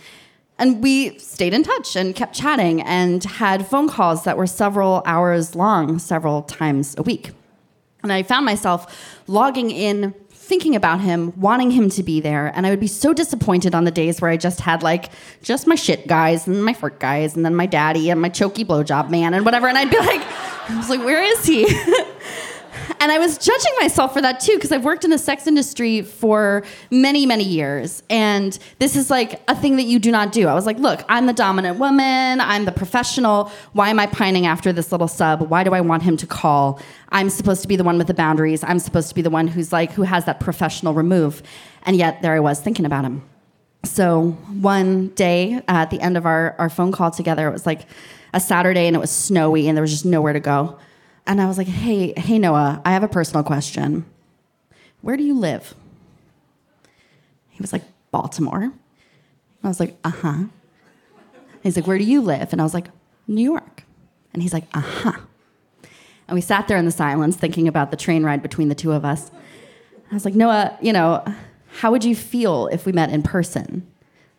And 0.58 0.82
we 0.82 1.18
stayed 1.18 1.54
in 1.54 1.62
touch 1.62 1.96
and 1.96 2.14
kept 2.14 2.34
chatting 2.34 2.82
and 2.82 3.24
had 3.24 3.66
phone 3.66 3.88
calls 3.88 4.24
that 4.24 4.36
were 4.36 4.46
several 4.46 5.02
hours 5.04 5.54
long, 5.54 5.98
several 5.98 6.42
times 6.42 6.94
a 6.98 7.02
week. 7.02 7.32
And 8.02 8.12
I 8.12 8.22
found 8.22 8.46
myself 8.46 9.20
logging 9.26 9.70
in 9.70 10.14
thinking 10.46 10.76
about 10.76 11.00
him, 11.00 11.32
wanting 11.40 11.72
him 11.72 11.90
to 11.90 12.02
be 12.04 12.20
there, 12.20 12.52
and 12.54 12.66
I 12.66 12.70
would 12.70 12.78
be 12.78 12.86
so 12.86 13.12
disappointed 13.12 13.74
on 13.74 13.82
the 13.82 13.90
days 13.90 14.20
where 14.20 14.30
I 14.30 14.36
just 14.36 14.60
had 14.60 14.82
like 14.82 15.10
just 15.42 15.66
my 15.66 15.74
shit 15.74 16.06
guys 16.06 16.46
and 16.46 16.64
my 16.64 16.72
fart 16.72 17.00
guys 17.00 17.34
and 17.34 17.44
then 17.44 17.56
my 17.56 17.66
daddy 17.66 18.10
and 18.10 18.20
my 18.20 18.28
choky 18.28 18.64
blowjob 18.64 19.10
man 19.10 19.34
and 19.34 19.44
whatever, 19.44 19.66
and 19.66 19.76
I'd 19.76 19.90
be 19.90 19.98
like, 19.98 20.20
I 20.68 20.76
was 20.76 20.88
like, 20.88 21.00
where 21.00 21.22
is 21.22 21.44
he? 21.44 21.64
and 23.00 23.12
I 23.12 23.18
was 23.18 23.38
judging 23.38 23.72
myself 23.80 24.12
for 24.12 24.20
that 24.20 24.40
too 24.40 24.54
because 24.54 24.72
I've 24.72 24.84
worked 24.84 25.04
in 25.04 25.10
the 25.10 25.18
sex 25.18 25.46
industry 25.46 26.02
for 26.02 26.64
many, 26.90 27.26
many 27.26 27.44
years. 27.44 28.02
And 28.10 28.58
this 28.78 28.96
is 28.96 29.10
like 29.10 29.42
a 29.48 29.54
thing 29.54 29.76
that 29.76 29.84
you 29.84 29.98
do 29.98 30.10
not 30.10 30.32
do. 30.32 30.48
I 30.48 30.54
was 30.54 30.66
like, 30.66 30.78
look, 30.78 31.04
I'm 31.08 31.26
the 31.26 31.32
dominant 31.32 31.78
woman, 31.78 32.40
I'm 32.40 32.64
the 32.64 32.72
professional. 32.72 33.50
Why 33.72 33.90
am 33.90 33.98
I 33.98 34.06
pining 34.06 34.46
after 34.46 34.72
this 34.72 34.92
little 34.92 35.08
sub? 35.08 35.42
Why 35.42 35.64
do 35.64 35.72
I 35.72 35.80
want 35.80 36.02
him 36.02 36.16
to 36.18 36.26
call? 36.26 36.80
I'm 37.10 37.30
supposed 37.30 37.62
to 37.62 37.68
be 37.68 37.76
the 37.76 37.84
one 37.84 37.98
with 37.98 38.06
the 38.06 38.14
boundaries. 38.14 38.64
I'm 38.64 38.78
supposed 38.78 39.08
to 39.08 39.14
be 39.14 39.22
the 39.22 39.30
one 39.30 39.48
who's 39.48 39.72
like, 39.72 39.92
who 39.92 40.02
has 40.02 40.24
that 40.24 40.40
professional 40.40 40.94
remove. 40.94 41.42
And 41.84 41.96
yet 41.96 42.22
there 42.22 42.34
I 42.34 42.40
was 42.40 42.60
thinking 42.60 42.84
about 42.84 43.04
him. 43.04 43.22
So 43.84 44.30
one 44.60 45.08
day 45.08 45.62
at 45.68 45.90
the 45.90 46.00
end 46.00 46.16
of 46.16 46.26
our, 46.26 46.56
our 46.58 46.68
phone 46.68 46.92
call 46.92 47.10
together, 47.10 47.48
it 47.48 47.52
was 47.52 47.66
like 47.66 47.86
a 48.34 48.40
Saturday 48.40 48.86
and 48.86 48.96
it 48.96 48.98
was 48.98 49.10
snowy 49.10 49.68
and 49.68 49.76
there 49.76 49.82
was 49.82 49.92
just 49.92 50.04
nowhere 50.04 50.32
to 50.32 50.40
go. 50.40 50.78
And 51.26 51.40
I 51.40 51.46
was 51.46 51.58
like, 51.58 51.66
hey, 51.66 52.12
hey, 52.16 52.38
Noah, 52.38 52.80
I 52.84 52.92
have 52.92 53.02
a 53.02 53.08
personal 53.08 53.42
question. 53.42 54.04
Where 55.00 55.16
do 55.16 55.24
you 55.24 55.38
live? 55.38 55.74
He 57.50 57.60
was 57.60 57.72
like, 57.72 57.82
Baltimore. 58.10 58.72
I 59.64 59.68
was 59.68 59.80
like, 59.80 59.96
uh 60.04 60.10
huh. 60.10 60.44
He's 61.62 61.76
like, 61.76 61.86
where 61.86 61.98
do 61.98 62.04
you 62.04 62.20
live? 62.20 62.52
And 62.52 62.60
I 62.60 62.64
was 62.64 62.74
like, 62.74 62.88
New 63.26 63.42
York. 63.42 63.82
And 64.32 64.42
he's 64.42 64.52
like, 64.52 64.64
uh 64.72 64.80
huh. 64.80 65.20
And 66.28 66.34
we 66.34 66.40
sat 66.40 66.68
there 66.68 66.76
in 66.76 66.84
the 66.84 66.90
silence 66.90 67.36
thinking 67.36 67.66
about 67.66 67.90
the 67.90 67.96
train 67.96 68.24
ride 68.24 68.42
between 68.42 68.68
the 68.68 68.74
two 68.74 68.92
of 68.92 69.04
us. 69.04 69.30
I 70.10 70.14
was 70.14 70.24
like, 70.24 70.34
Noah, 70.34 70.76
you 70.80 70.92
know, 70.92 71.24
how 71.78 71.90
would 71.90 72.04
you 72.04 72.14
feel 72.14 72.68
if 72.68 72.86
we 72.86 72.92
met 72.92 73.10
in 73.10 73.22
person? 73.22 73.86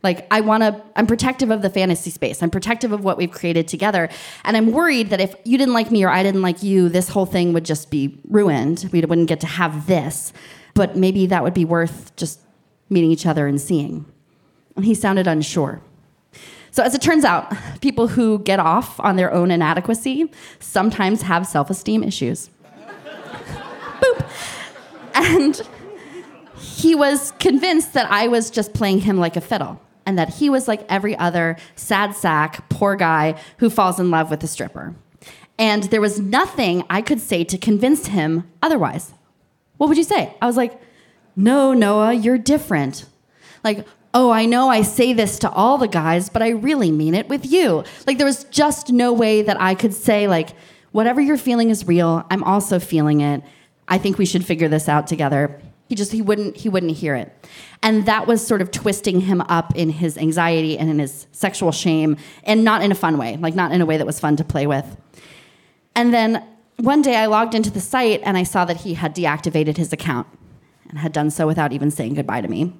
Like, 0.08 0.26
I 0.32 0.40
want 0.40 0.64
to, 0.64 0.82
I'm 0.96 1.06
protective 1.06 1.52
of 1.52 1.62
the 1.62 1.70
fantasy 1.70 2.12
space. 2.12 2.42
I'm 2.42 2.50
protective 2.50 2.94
of 2.94 3.04
what 3.04 3.18
we've 3.18 3.30
created 3.30 3.68
together. 3.68 4.08
And 4.46 4.56
I'm 4.56 4.72
worried 4.72 5.10
that 5.10 5.20
if 5.20 5.36
you 5.44 5.58
didn't 5.58 5.74
like 5.74 5.92
me 5.92 6.06
or 6.06 6.10
I 6.10 6.24
didn't 6.24 6.42
like 6.42 6.64
you, 6.64 6.88
this 6.88 7.10
whole 7.10 7.26
thing 7.26 7.52
would 7.52 7.66
just 7.66 7.92
be 7.92 8.18
ruined. 8.30 8.88
We 8.94 9.02
wouldn't 9.02 9.28
get 9.28 9.42
to 9.42 9.48
have 9.48 9.86
this. 9.86 10.32
But 10.76 10.96
maybe 10.96 11.26
that 11.26 11.44
would 11.44 11.54
be 11.54 11.66
worth 11.66 12.16
just 12.16 12.40
meeting 12.90 13.12
each 13.12 13.26
other 13.26 13.48
and 13.48 13.60
seeing. 13.60 14.06
And 14.78 14.86
he 14.86 14.94
sounded 14.94 15.28
unsure. 15.28 15.82
So, 16.72 16.84
as 16.84 16.96
it 16.96 17.02
turns 17.02 17.26
out, 17.26 17.54
people 17.82 18.08
who 18.08 18.40
get 18.40 18.62
off 18.62 19.02
on 19.02 19.18
their 19.18 19.34
own 19.34 19.52
inadequacy 19.52 20.32
sometimes 20.62 21.24
have 21.24 21.46
self 21.46 21.70
esteem 21.70 22.02
issues. 22.02 22.50
Boop. 24.00 24.26
And 25.16 25.62
he 26.58 26.96
was 26.96 27.34
convinced 27.40 27.92
that 27.92 28.10
I 28.10 28.30
was 28.30 28.50
just 28.50 28.74
playing 28.74 29.02
him 29.02 29.18
like 29.18 29.36
a 29.36 29.42
fiddle 29.42 29.82
and 30.08 30.18
that 30.18 30.36
he 30.36 30.50
was 30.50 30.68
like 30.68 30.84
every 30.90 31.16
other 31.18 31.58
sad 31.76 32.16
sack, 32.16 32.68
poor 32.70 32.96
guy 32.96 33.40
who 33.58 33.70
falls 33.70 34.00
in 34.00 34.10
love 34.10 34.32
with 34.32 34.42
a 34.44 34.48
stripper. 34.48 34.96
And 35.60 35.84
there 35.84 36.02
was 36.02 36.20
nothing 36.20 36.84
I 36.90 37.02
could 37.02 37.20
say 37.20 37.44
to 37.44 37.58
convince 37.58 38.08
him 38.08 38.50
otherwise. 38.64 39.12
What 39.76 39.90
would 39.90 39.98
you 39.98 40.04
say? 40.04 40.34
I 40.42 40.48
was 40.48 40.56
like, 40.56 40.80
no, 41.36 41.74
Noah, 41.74 42.14
you're 42.14 42.38
different. 42.38 43.06
Like, 43.64 43.86
oh, 44.14 44.32
I 44.32 44.46
know 44.46 44.70
I 44.70 44.82
say 44.82 45.12
this 45.12 45.40
to 45.40 45.52
all 45.52 45.78
the 45.78 45.88
guys, 45.88 46.30
but 46.30 46.42
I 46.42 46.50
really 46.50 46.90
mean 46.90 47.14
it 47.14 47.28
with 47.28 47.46
you. 47.46 47.84
Like, 48.08 48.18
there 48.18 48.26
was 48.26 48.46
just 48.46 48.92
no 48.92 49.12
way 49.12 49.42
that 49.42 49.60
I 49.60 49.76
could 49.76 49.94
say, 49.94 50.28
like, 50.28 50.52
whatever 50.94 51.20
you're 51.20 51.38
feeling 51.38 51.70
is 51.70 51.86
real. 51.86 52.26
I'm 52.32 52.44
also 52.44 52.80
feeling 52.80 53.20
it. 53.20 53.44
I 53.90 53.98
think 53.98 54.18
we 54.18 54.26
should 54.26 54.46
figure 54.46 54.70
this 54.70 54.88
out 54.88 55.06
together. 55.06 55.60
He 55.88 55.96
just 55.96 56.12
he 56.12 56.22
wouldn't 56.22 56.58
he 56.58 56.70
wouldn't 56.70 56.94
hear 56.94 57.16
it. 57.16 57.34
And 57.82 58.06
that 58.06 58.28
was 58.28 58.46
sort 58.46 58.62
of 58.62 58.72
twisting 58.72 59.22
him 59.22 59.42
up 59.42 59.76
in 59.76 59.90
his 59.90 60.18
anxiety 60.18 60.78
and 60.78 60.90
in 60.90 61.00
his 61.00 61.28
sexual 61.32 61.72
shame 61.72 62.18
and 62.44 62.64
not 62.64 62.82
in 62.82 62.92
a 62.92 62.96
fun 62.96 63.18
way, 63.18 63.38
like 63.38 63.56
not 63.56 63.72
in 63.72 63.82
a 63.82 63.86
way 63.86 63.98
that 63.98 64.06
was 64.06 64.20
fun 64.20 64.36
to 64.38 64.44
play 64.44 64.68
with. 64.68 64.98
And 65.96 66.14
then 66.14 66.44
one 66.78 67.02
day 67.02 67.16
I 67.16 67.26
logged 67.26 67.56
into 67.56 67.72
the 67.72 67.80
site 67.80 68.22
and 68.24 68.38
I 68.38 68.44
saw 68.44 68.66
that 68.66 68.78
he 68.78 68.94
had 68.94 69.16
deactivated 69.16 69.78
his 69.78 69.94
account 69.94 70.28
and 70.90 71.00
had 71.00 71.12
done 71.12 71.32
so 71.32 71.48
without 71.48 71.74
even 71.74 71.92
saying 71.92 72.16
goodbye 72.16 72.42
to 72.42 72.48
me. 72.48 72.74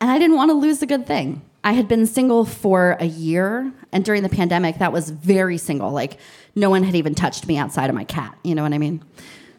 And 0.00 0.10
I 0.10 0.18
didn't 0.18 0.36
want 0.36 0.50
to 0.50 0.54
lose 0.54 0.82
a 0.82 0.86
good 0.86 1.06
thing. 1.06 1.42
I 1.62 1.72
had 1.72 1.88
been 1.88 2.06
single 2.06 2.46
for 2.46 2.96
a 3.00 3.04
year, 3.04 3.70
and 3.92 4.02
during 4.02 4.22
the 4.22 4.30
pandemic, 4.30 4.78
that 4.78 4.92
was 4.92 5.10
very 5.10 5.58
single. 5.58 5.90
Like, 5.90 6.16
no 6.54 6.70
one 6.70 6.82
had 6.82 6.94
even 6.94 7.14
touched 7.14 7.46
me 7.46 7.58
outside 7.58 7.90
of 7.90 7.94
my 7.94 8.04
cat. 8.04 8.36
You 8.42 8.54
know 8.54 8.62
what 8.62 8.72
I 8.72 8.78
mean? 8.78 9.04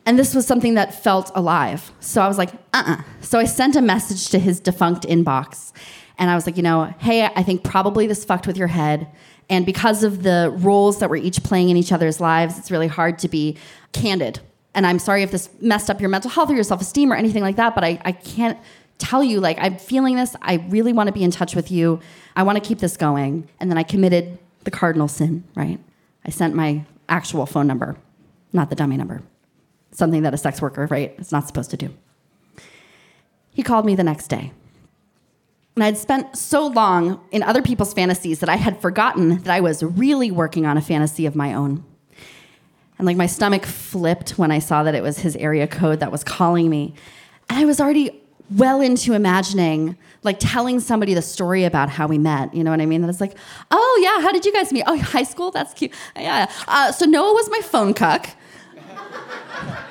And 0.06 0.18
this 0.18 0.34
was 0.34 0.48
something 0.48 0.74
that 0.76 1.04
felt 1.04 1.32
alive. 1.36 1.92
So 2.00 2.22
I 2.22 2.28
was 2.28 2.38
like, 2.38 2.52
uh 2.74 2.84
uh 2.86 3.02
So 3.22 3.40
I 3.40 3.46
sent 3.46 3.76
a 3.76 3.82
message 3.82 4.30
to 4.30 4.40
his 4.40 4.60
defunct 4.60 5.04
inbox. 5.04 5.72
And 6.18 6.30
I 6.30 6.36
was 6.36 6.46
like, 6.46 6.58
you 6.58 6.64
know, 6.64 6.94
hey, 7.00 7.26
I 7.26 7.44
think 7.44 7.64
probably 7.64 8.08
this 8.08 8.26
fucked 8.26 8.48
with 8.48 8.58
your 8.58 8.68
head. 8.68 9.08
And 9.50 9.66
because 9.66 10.04
of 10.04 10.24
the 10.24 10.54
roles 10.58 11.00
that 11.00 11.10
we're 11.10 11.18
each 11.18 11.44
playing 11.44 11.70
in 11.70 11.78
each 11.78 11.92
other's 11.92 12.20
lives, 12.20 12.58
it's 12.58 12.72
really 12.72 12.88
hard 12.88 13.20
to 13.20 13.28
be 13.28 13.58
candid. 13.92 14.40
And 14.74 14.88
I'm 14.88 15.00
sorry 15.00 15.24
if 15.24 15.32
this 15.32 15.50
messed 15.60 15.90
up 15.90 16.00
your 16.00 16.10
mental 16.10 16.32
health 16.32 16.50
or 16.50 16.54
your 16.54 16.64
self 16.64 16.82
esteem 16.82 17.12
or 17.12 17.16
anything 17.16 17.44
like 17.44 17.58
that, 17.58 17.76
but 17.76 17.84
I, 17.84 18.00
I 18.06 18.14
can't 18.14 18.58
tell 18.98 19.24
you, 19.24 19.40
like, 19.40 19.58
I'm 19.60 19.78
feeling 19.78 20.16
this. 20.16 20.36
I 20.42 20.66
really 20.70 20.94
want 20.94 21.08
to 21.08 21.14
be 21.14 21.24
in 21.24 21.32
touch 21.32 21.56
with 21.56 21.72
you. 21.72 22.00
I 22.36 22.44
want 22.44 22.62
to 22.62 22.66
keep 22.66 22.80
this 22.80 22.96
going. 22.96 23.50
And 23.60 23.70
then 23.70 23.78
I 23.78 23.84
committed 23.84 24.38
the 24.64 24.72
cardinal 24.72 25.08
sin, 25.08 25.44
right? 25.56 25.80
I 26.24 26.30
sent 26.30 26.56
my 26.56 26.86
actual 27.10 27.46
phone 27.46 27.68
number, 27.68 27.98
not 28.54 28.70
the 28.70 28.76
dummy 28.76 28.96
number 28.96 29.22
something 29.92 30.24
that 30.24 30.34
a 30.34 30.38
sex 30.38 30.62
worker, 30.62 30.88
right, 30.90 31.14
is 31.20 31.32
not 31.32 31.48
supposed 31.48 31.72
to 31.72 31.78
do. 31.78 31.94
He 33.54 33.64
called 33.64 33.86
me 33.86 33.96
the 33.96 34.04
next 34.04 34.28
day. 34.28 34.52
And 35.76 35.84
I'd 35.84 35.98
spent 35.98 36.38
so 36.38 36.68
long 36.68 37.22
in 37.32 37.44
other 37.44 37.62
people's 37.62 37.94
fantasies 37.94 38.40
that 38.40 38.50
I 38.50 38.56
had 38.56 38.82
forgotten 38.82 39.42
that 39.44 39.54
I 39.54 39.62
was 39.62 39.84
really 39.84 40.32
working 40.32 40.66
on 40.66 40.78
a 40.78 40.82
fantasy 40.82 41.26
of 41.26 41.36
my 41.36 41.54
own. 41.54 41.84
And 42.98 43.06
like 43.06 43.18
my 43.18 43.26
stomach 43.26 43.66
flipped 43.66 44.38
when 44.38 44.52
I 44.52 44.60
saw 44.60 44.84
that 44.84 44.96
it 44.96 45.02
was 45.02 45.20
his 45.20 45.36
area 45.38 45.68
code 45.68 46.02
that 46.02 46.12
was 46.12 46.24
calling 46.24 46.70
me. 46.70 46.94
And 47.50 47.58
I 47.58 47.66
was 47.66 47.80
already 47.80 48.22
well 48.56 48.82
into 48.82 49.14
imagining, 49.14 49.98
like 50.24 50.38
telling 50.40 50.82
somebody 50.82 51.14
the 51.14 51.22
story 51.22 51.64
about 51.64 51.90
how 51.90 52.06
we 52.06 52.18
met. 52.18 52.54
You 52.54 52.64
know 52.64 52.72
what 52.72 52.82
I 52.82 52.86
mean? 52.86 53.02
That 53.02 53.10
it's 53.10 53.22
like, 53.22 53.38
oh 53.72 54.00
yeah, 54.04 54.22
how 54.22 54.32
did 54.32 54.46
you 54.46 54.54
guys 54.54 54.74
meet? 54.74 54.84
Oh, 54.86 54.98
high 54.98 55.24
school? 55.24 55.52
That's 55.52 55.74
cute. 55.74 55.94
Yeah. 56.16 56.52
Uh, 56.68 56.92
so 56.92 57.06
Noah 57.06 57.34
was 57.34 57.50
my 57.50 57.62
phone 57.62 57.94
cuck 57.94 58.30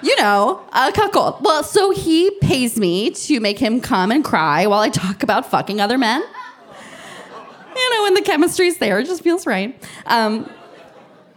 you 0.03 0.17
know, 0.17 0.63
a 0.73 0.93
cuckold. 0.93 1.37
Well, 1.41 1.63
so 1.63 1.91
he 1.91 2.31
pays 2.41 2.77
me 2.79 3.11
to 3.11 3.41
make 3.41 3.59
him 3.59 3.81
come 3.81 4.11
and 4.11 4.25
cry 4.25 4.67
while 4.67 4.81
I 4.81 4.89
talk 4.89 5.23
about 5.23 5.51
fucking 5.51 5.81
other 5.81 5.99
men. 5.99 6.23
You 7.77 7.97
know, 7.97 8.03
when 8.03 8.15
the 8.15 8.23
chemistry's 8.23 8.79
there, 8.79 8.99
it 8.99 9.07
just 9.07 9.23
feels 9.23 9.47
right. 9.47 9.81
Um, 10.07 10.51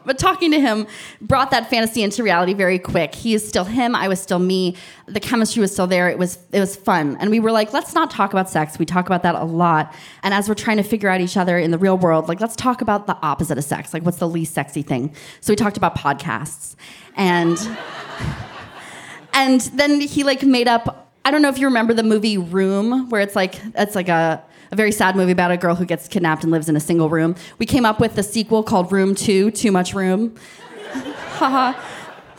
but 0.05 0.17
talking 0.17 0.51
to 0.51 0.59
him 0.59 0.87
brought 1.21 1.51
that 1.51 1.69
fantasy 1.69 2.03
into 2.03 2.23
reality 2.23 2.53
very 2.53 2.79
quick. 2.79 3.15
He 3.15 3.33
is 3.33 3.47
still 3.47 3.63
him. 3.63 3.95
I 3.95 4.07
was 4.07 4.21
still 4.21 4.39
me. 4.39 4.75
The 5.07 5.19
chemistry 5.19 5.61
was 5.61 5.71
still 5.71 5.87
there. 5.87 6.09
It 6.09 6.17
was 6.17 6.37
it 6.51 6.59
was 6.59 6.75
fun, 6.75 7.17
and 7.19 7.29
we 7.29 7.39
were 7.39 7.51
like, 7.51 7.73
let's 7.73 7.93
not 7.93 8.11
talk 8.11 8.33
about 8.33 8.49
sex. 8.49 8.79
We 8.79 8.85
talk 8.85 9.05
about 9.05 9.23
that 9.23 9.35
a 9.35 9.43
lot. 9.43 9.93
And 10.23 10.33
as 10.33 10.47
we're 10.47 10.55
trying 10.55 10.77
to 10.77 10.83
figure 10.83 11.09
out 11.09 11.21
each 11.21 11.37
other 11.37 11.57
in 11.57 11.71
the 11.71 11.77
real 11.77 11.97
world, 11.97 12.27
like 12.27 12.41
let's 12.41 12.55
talk 12.55 12.81
about 12.81 13.07
the 13.07 13.17
opposite 13.21 13.57
of 13.57 13.63
sex. 13.63 13.93
Like 13.93 14.03
what's 14.03 14.17
the 14.17 14.27
least 14.27 14.53
sexy 14.53 14.81
thing? 14.81 15.13
So 15.41 15.51
we 15.51 15.55
talked 15.55 15.77
about 15.77 15.95
podcasts, 15.95 16.75
and 17.15 17.57
and 19.33 19.61
then 19.61 20.01
he 20.01 20.23
like 20.23 20.43
made 20.43 20.67
up. 20.67 21.11
I 21.25 21.31
don't 21.31 21.41
know 21.41 21.49
if 21.49 21.57
you 21.57 21.67
remember 21.67 21.93
the 21.93 22.03
movie 22.03 22.37
Room, 22.37 23.09
where 23.09 23.21
it's 23.21 23.35
like 23.35 23.55
it's 23.75 23.95
like 23.95 24.09
a 24.09 24.43
a 24.73 24.75
very 24.75 24.91
sad 24.91 25.15
movie 25.15 25.31
about 25.31 25.51
a 25.51 25.57
girl 25.57 25.75
who 25.75 25.85
gets 25.85 26.07
kidnapped 26.07 26.43
and 26.43 26.51
lives 26.51 26.67
in 26.67 26.75
a 26.75 26.79
single 26.79 27.07
room. 27.07 27.35
We 27.59 27.67
came 27.67 27.85
up 27.85 27.99
with 27.99 28.15
the 28.15 28.23
sequel 28.23 28.63
called 28.63 28.91
Room 28.91 29.13
2, 29.13 29.51
Too 29.51 29.71
Much 29.71 29.93
Room. 29.93 30.35
Haha. 30.93 31.79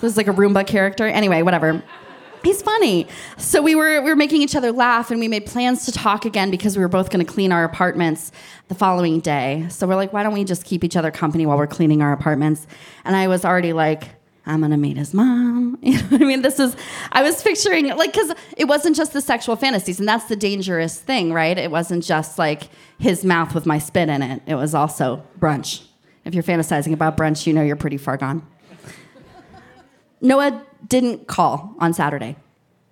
this 0.00 0.10
is 0.12 0.16
like 0.16 0.26
a 0.26 0.32
Roomba 0.32 0.66
character. 0.66 1.06
Anyway, 1.06 1.42
whatever. 1.42 1.80
He's 2.42 2.60
funny. 2.60 3.06
So 3.38 3.62
we 3.62 3.74
were 3.74 4.02
we 4.02 4.10
were 4.10 4.16
making 4.16 4.42
each 4.42 4.54
other 4.54 4.72
laugh 4.72 5.10
and 5.10 5.18
we 5.18 5.28
made 5.28 5.46
plans 5.46 5.86
to 5.86 5.92
talk 5.92 6.26
again 6.26 6.50
because 6.50 6.76
we 6.76 6.82
were 6.82 6.88
both 6.88 7.08
going 7.08 7.24
to 7.24 7.32
clean 7.32 7.52
our 7.52 7.64
apartments 7.64 8.32
the 8.68 8.74
following 8.74 9.20
day. 9.20 9.66
So 9.70 9.86
we're 9.86 9.94
like, 9.94 10.12
why 10.12 10.24
don't 10.24 10.34
we 10.34 10.44
just 10.44 10.64
keep 10.64 10.84
each 10.84 10.96
other 10.96 11.10
company 11.10 11.46
while 11.46 11.56
we're 11.56 11.68
cleaning 11.68 12.02
our 12.02 12.12
apartments? 12.12 12.66
And 13.04 13.16
I 13.16 13.28
was 13.28 13.44
already 13.44 13.72
like, 13.72 14.08
I'm 14.46 14.60
gonna 14.60 14.76
meet 14.76 14.96
his 14.96 15.14
mom. 15.14 15.78
You 15.82 15.98
know 15.98 16.06
what 16.08 16.22
I 16.22 16.24
mean? 16.24 16.42
This 16.42 16.58
is, 16.58 16.76
I 17.12 17.22
was 17.22 17.42
picturing, 17.42 17.86
it 17.86 17.96
like, 17.96 18.12
because 18.12 18.32
it 18.56 18.66
wasn't 18.66 18.96
just 18.96 19.12
the 19.12 19.20
sexual 19.20 19.56
fantasies, 19.56 19.98
and 19.98 20.08
that's 20.08 20.26
the 20.26 20.36
dangerous 20.36 20.98
thing, 20.98 21.32
right? 21.32 21.56
It 21.56 21.70
wasn't 21.70 22.04
just 22.04 22.38
like 22.38 22.68
his 22.98 23.24
mouth 23.24 23.54
with 23.54 23.66
my 23.66 23.78
spit 23.78 24.08
in 24.08 24.22
it, 24.22 24.42
it 24.46 24.54
was 24.54 24.74
also 24.74 25.22
brunch. 25.38 25.82
If 26.24 26.34
you're 26.34 26.42
fantasizing 26.42 26.92
about 26.92 27.16
brunch, 27.16 27.46
you 27.46 27.52
know 27.52 27.62
you're 27.62 27.76
pretty 27.76 27.98
far 27.98 28.16
gone. 28.16 28.46
Noah 30.20 30.64
didn't 30.86 31.26
call 31.26 31.74
on 31.78 31.92
Saturday, 31.92 32.36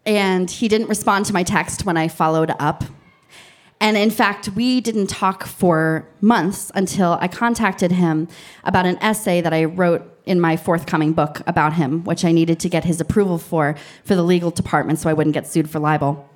and 0.05 0.51
he 0.51 0.69
didn't 0.69 0.89
respond 0.89 1.27
to 1.27 1.33
my 1.33 1.43
text 1.43 1.87
when 1.87 1.97
I 1.97 2.09
followed 2.09 2.53
up. 2.59 2.85
And 3.83 3.97
in 3.97 4.11
fact, 4.11 4.49
we 4.51 4.81
didn't 4.81 5.09
talk 5.09 5.45
for 5.45 6.07
months 6.21 6.71
until 6.73 7.19
I 7.21 7.27
contacted 7.27 7.91
him 7.91 8.29
about 8.63 8.87
an 8.87 8.97
essay 8.99 9.41
that 9.41 9.53
I 9.53 9.65
wrote 9.65 10.09
in 10.25 10.41
my 10.41 10.57
forthcoming 10.57 11.15
book 11.15 11.43
about 11.49 11.73
him, 11.73 12.05
which 12.05 12.25
I 12.25 12.31
needed 12.31 12.61
to 12.61 12.69
get 12.69 12.85
his 12.85 13.01
approval 13.01 13.39
for 13.39 13.75
for 14.05 14.15
the 14.15 14.23
legal 14.23 14.53
department 14.53 15.01
so 15.01 15.11
I 15.11 15.15
wouldn't 15.15 15.35
get 15.35 15.49
sued 15.49 15.69
for 15.69 15.81
libel. 15.81 16.31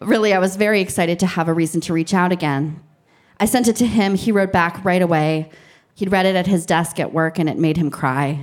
Really, 0.00 0.32
I 0.32 0.38
was 0.38 0.54
very 0.54 0.80
excited 0.80 1.18
to 1.18 1.26
have 1.26 1.48
a 1.48 1.52
reason 1.52 1.80
to 1.80 1.92
reach 1.92 2.14
out 2.14 2.30
again. 2.30 2.80
I 3.40 3.46
sent 3.46 3.66
it 3.66 3.74
to 3.76 3.86
him. 3.86 4.14
He 4.14 4.30
wrote 4.30 4.52
back 4.52 4.84
right 4.84 5.02
away. 5.02 5.50
He'd 5.96 6.12
read 6.12 6.26
it 6.26 6.36
at 6.36 6.46
his 6.46 6.64
desk 6.64 7.00
at 7.00 7.12
work 7.12 7.40
and 7.40 7.48
it 7.48 7.58
made 7.58 7.76
him 7.76 7.90
cry. 7.90 8.38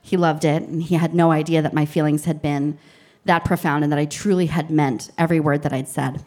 He 0.00 0.16
loved 0.16 0.46
it, 0.46 0.62
and 0.62 0.82
he 0.82 0.94
had 0.94 1.14
no 1.14 1.32
idea 1.32 1.60
that 1.60 1.74
my 1.74 1.84
feelings 1.84 2.24
had 2.24 2.40
been 2.40 2.78
that 3.26 3.44
profound 3.44 3.84
and 3.84 3.92
that 3.92 3.98
I 3.98 4.06
truly 4.06 4.46
had 4.46 4.70
meant 4.70 5.10
every 5.18 5.38
word 5.38 5.64
that 5.64 5.74
I'd 5.74 5.86
said. 5.88 6.24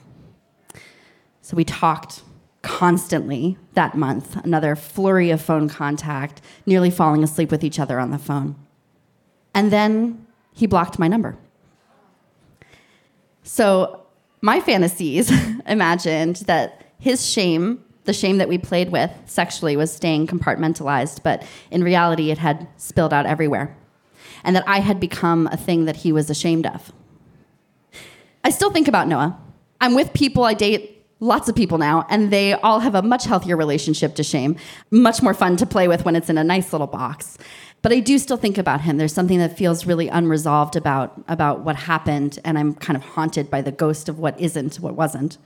So 1.43 1.57
we 1.57 1.65
talked 1.65 2.23
constantly 2.61 3.57
that 3.73 3.95
month, 3.95 4.37
another 4.45 4.77
flurry 4.77 5.29
of 5.29 5.41
phone 5.41 5.67
contact, 5.67 6.41
nearly 6.65 6.89
falling 6.89 7.21
asleep 7.21 7.51
with 7.51 7.65
each 7.65 7.79
other 7.79 7.99
on 7.99 8.11
the 8.11 8.17
phone. 8.17 8.55
And 9.53 9.69
then 9.69 10.25
he 10.53 10.67
blocked 10.67 10.97
my 10.97 11.09
number. 11.09 11.37
So 13.43 14.05
my 14.41 14.61
fantasies 14.61 15.29
imagined 15.67 16.37
that 16.47 16.85
his 16.97 17.29
shame, 17.29 17.83
the 18.05 18.13
shame 18.13 18.37
that 18.37 18.47
we 18.47 18.57
played 18.57 18.89
with 18.89 19.11
sexually, 19.25 19.75
was 19.75 19.93
staying 19.93 20.27
compartmentalized, 20.27 21.23
but 21.23 21.45
in 21.71 21.83
reality, 21.83 22.31
it 22.31 22.37
had 22.37 22.69
spilled 22.77 23.11
out 23.13 23.25
everywhere. 23.25 23.75
And 24.45 24.55
that 24.55 24.63
I 24.65 24.79
had 24.79 24.97
become 24.97 25.47
a 25.47 25.57
thing 25.57 25.83
that 25.85 25.97
he 25.97 26.13
was 26.13 26.29
ashamed 26.29 26.65
of. 26.65 26.93
I 28.45 28.49
still 28.49 28.71
think 28.71 28.87
about 28.87 29.09
Noah. 29.09 29.37
I'm 29.81 29.93
with 29.93 30.13
people, 30.13 30.45
I 30.45 30.53
date 30.53 30.92
lots 31.23 31.47
of 31.47 31.55
people 31.55 31.77
now, 31.77 32.05
and 32.09 32.31
they 32.31 32.53
all 32.53 32.81
have 32.81 32.95
a 32.95 33.01
much 33.01 33.23
healthier 33.23 33.55
relationship 33.55 34.13
to 34.15 34.23
shame, 34.23 34.57
much 34.91 35.21
more 35.21 35.33
fun 35.33 35.55
to 35.57 35.65
play 35.65 35.87
with 35.87 36.03
when 36.03 36.15
it's 36.15 36.29
in 36.29 36.37
a 36.37 36.43
nice 36.43 36.73
little 36.73 36.87
box. 36.87 37.37
But 37.81 37.93
I 37.93 37.99
do 37.99 38.17
still 38.17 38.37
think 38.37 38.57
about 38.57 38.81
him. 38.81 38.97
There's 38.97 39.13
something 39.13 39.39
that 39.39 39.57
feels 39.57 39.85
really 39.85 40.09
unresolved 40.09 40.75
about, 40.75 41.23
about 41.27 41.61
what 41.61 41.75
happened, 41.75 42.39
and 42.43 42.57
I'm 42.57 42.73
kind 42.75 42.97
of 42.97 43.03
haunted 43.03 43.49
by 43.49 43.61
the 43.61 43.71
ghost 43.71 44.09
of 44.09 44.19
what 44.19 44.39
isn't, 44.39 44.75
what 44.75 44.95
wasn't. 44.95 45.37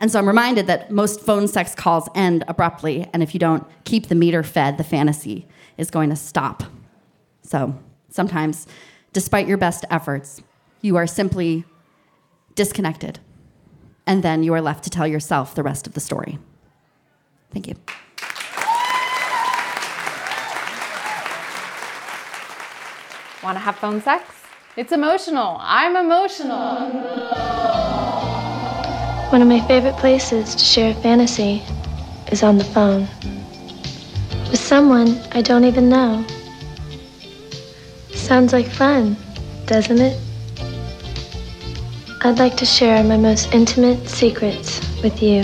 And 0.00 0.10
so 0.10 0.18
I'm 0.18 0.26
reminded 0.26 0.66
that 0.66 0.90
most 0.90 1.20
phone 1.20 1.46
sex 1.46 1.76
calls 1.76 2.08
end 2.14 2.44
abruptly, 2.48 3.08
and 3.12 3.22
if 3.22 3.34
you 3.34 3.40
don't 3.40 3.64
keep 3.84 4.08
the 4.08 4.16
meter 4.16 4.42
fed, 4.42 4.78
the 4.78 4.84
fantasy 4.84 5.46
is 5.78 5.90
going 5.90 6.10
to 6.10 6.16
stop. 6.16 6.64
So 7.42 7.78
sometimes, 8.08 8.66
despite 9.12 9.46
your 9.46 9.58
best 9.58 9.84
efforts, 9.90 10.42
you 10.80 10.96
are 10.96 11.06
simply 11.06 11.64
disconnected. 12.56 13.20
And 14.06 14.22
then 14.22 14.42
you 14.42 14.52
are 14.54 14.60
left 14.60 14.84
to 14.84 14.90
tell 14.90 15.06
yourself 15.06 15.54
the 15.54 15.62
rest 15.62 15.86
of 15.86 15.94
the 15.94 16.00
story. 16.00 16.38
Thank 17.52 17.68
you. 17.68 17.74
Want 23.42 23.56
to 23.56 23.60
have 23.60 23.76
phone 23.76 24.00
sex? 24.00 24.24
It's 24.76 24.92
emotional. 24.92 25.56
I'm 25.60 25.96
emotional. 25.96 26.90
One 29.30 29.42
of 29.42 29.48
my 29.48 29.60
favorite 29.66 29.96
places 29.96 30.54
to 30.54 30.64
share 30.64 30.90
a 30.92 30.94
fantasy 30.94 31.62
is 32.30 32.42
on 32.42 32.58
the 32.58 32.64
phone. 32.64 33.08
With 34.50 34.60
someone 34.60 35.18
I 35.32 35.42
don't 35.42 35.64
even 35.64 35.88
know. 35.88 36.24
Sounds 38.14 38.52
like 38.52 38.68
fun, 38.68 39.16
doesn't 39.66 39.98
it? 40.00 40.18
I'd 42.24 42.38
like 42.38 42.56
to 42.58 42.64
share 42.64 43.02
my 43.02 43.16
most 43.16 43.52
intimate 43.52 44.08
secrets 44.08 44.78
with 45.02 45.20
you. 45.20 45.42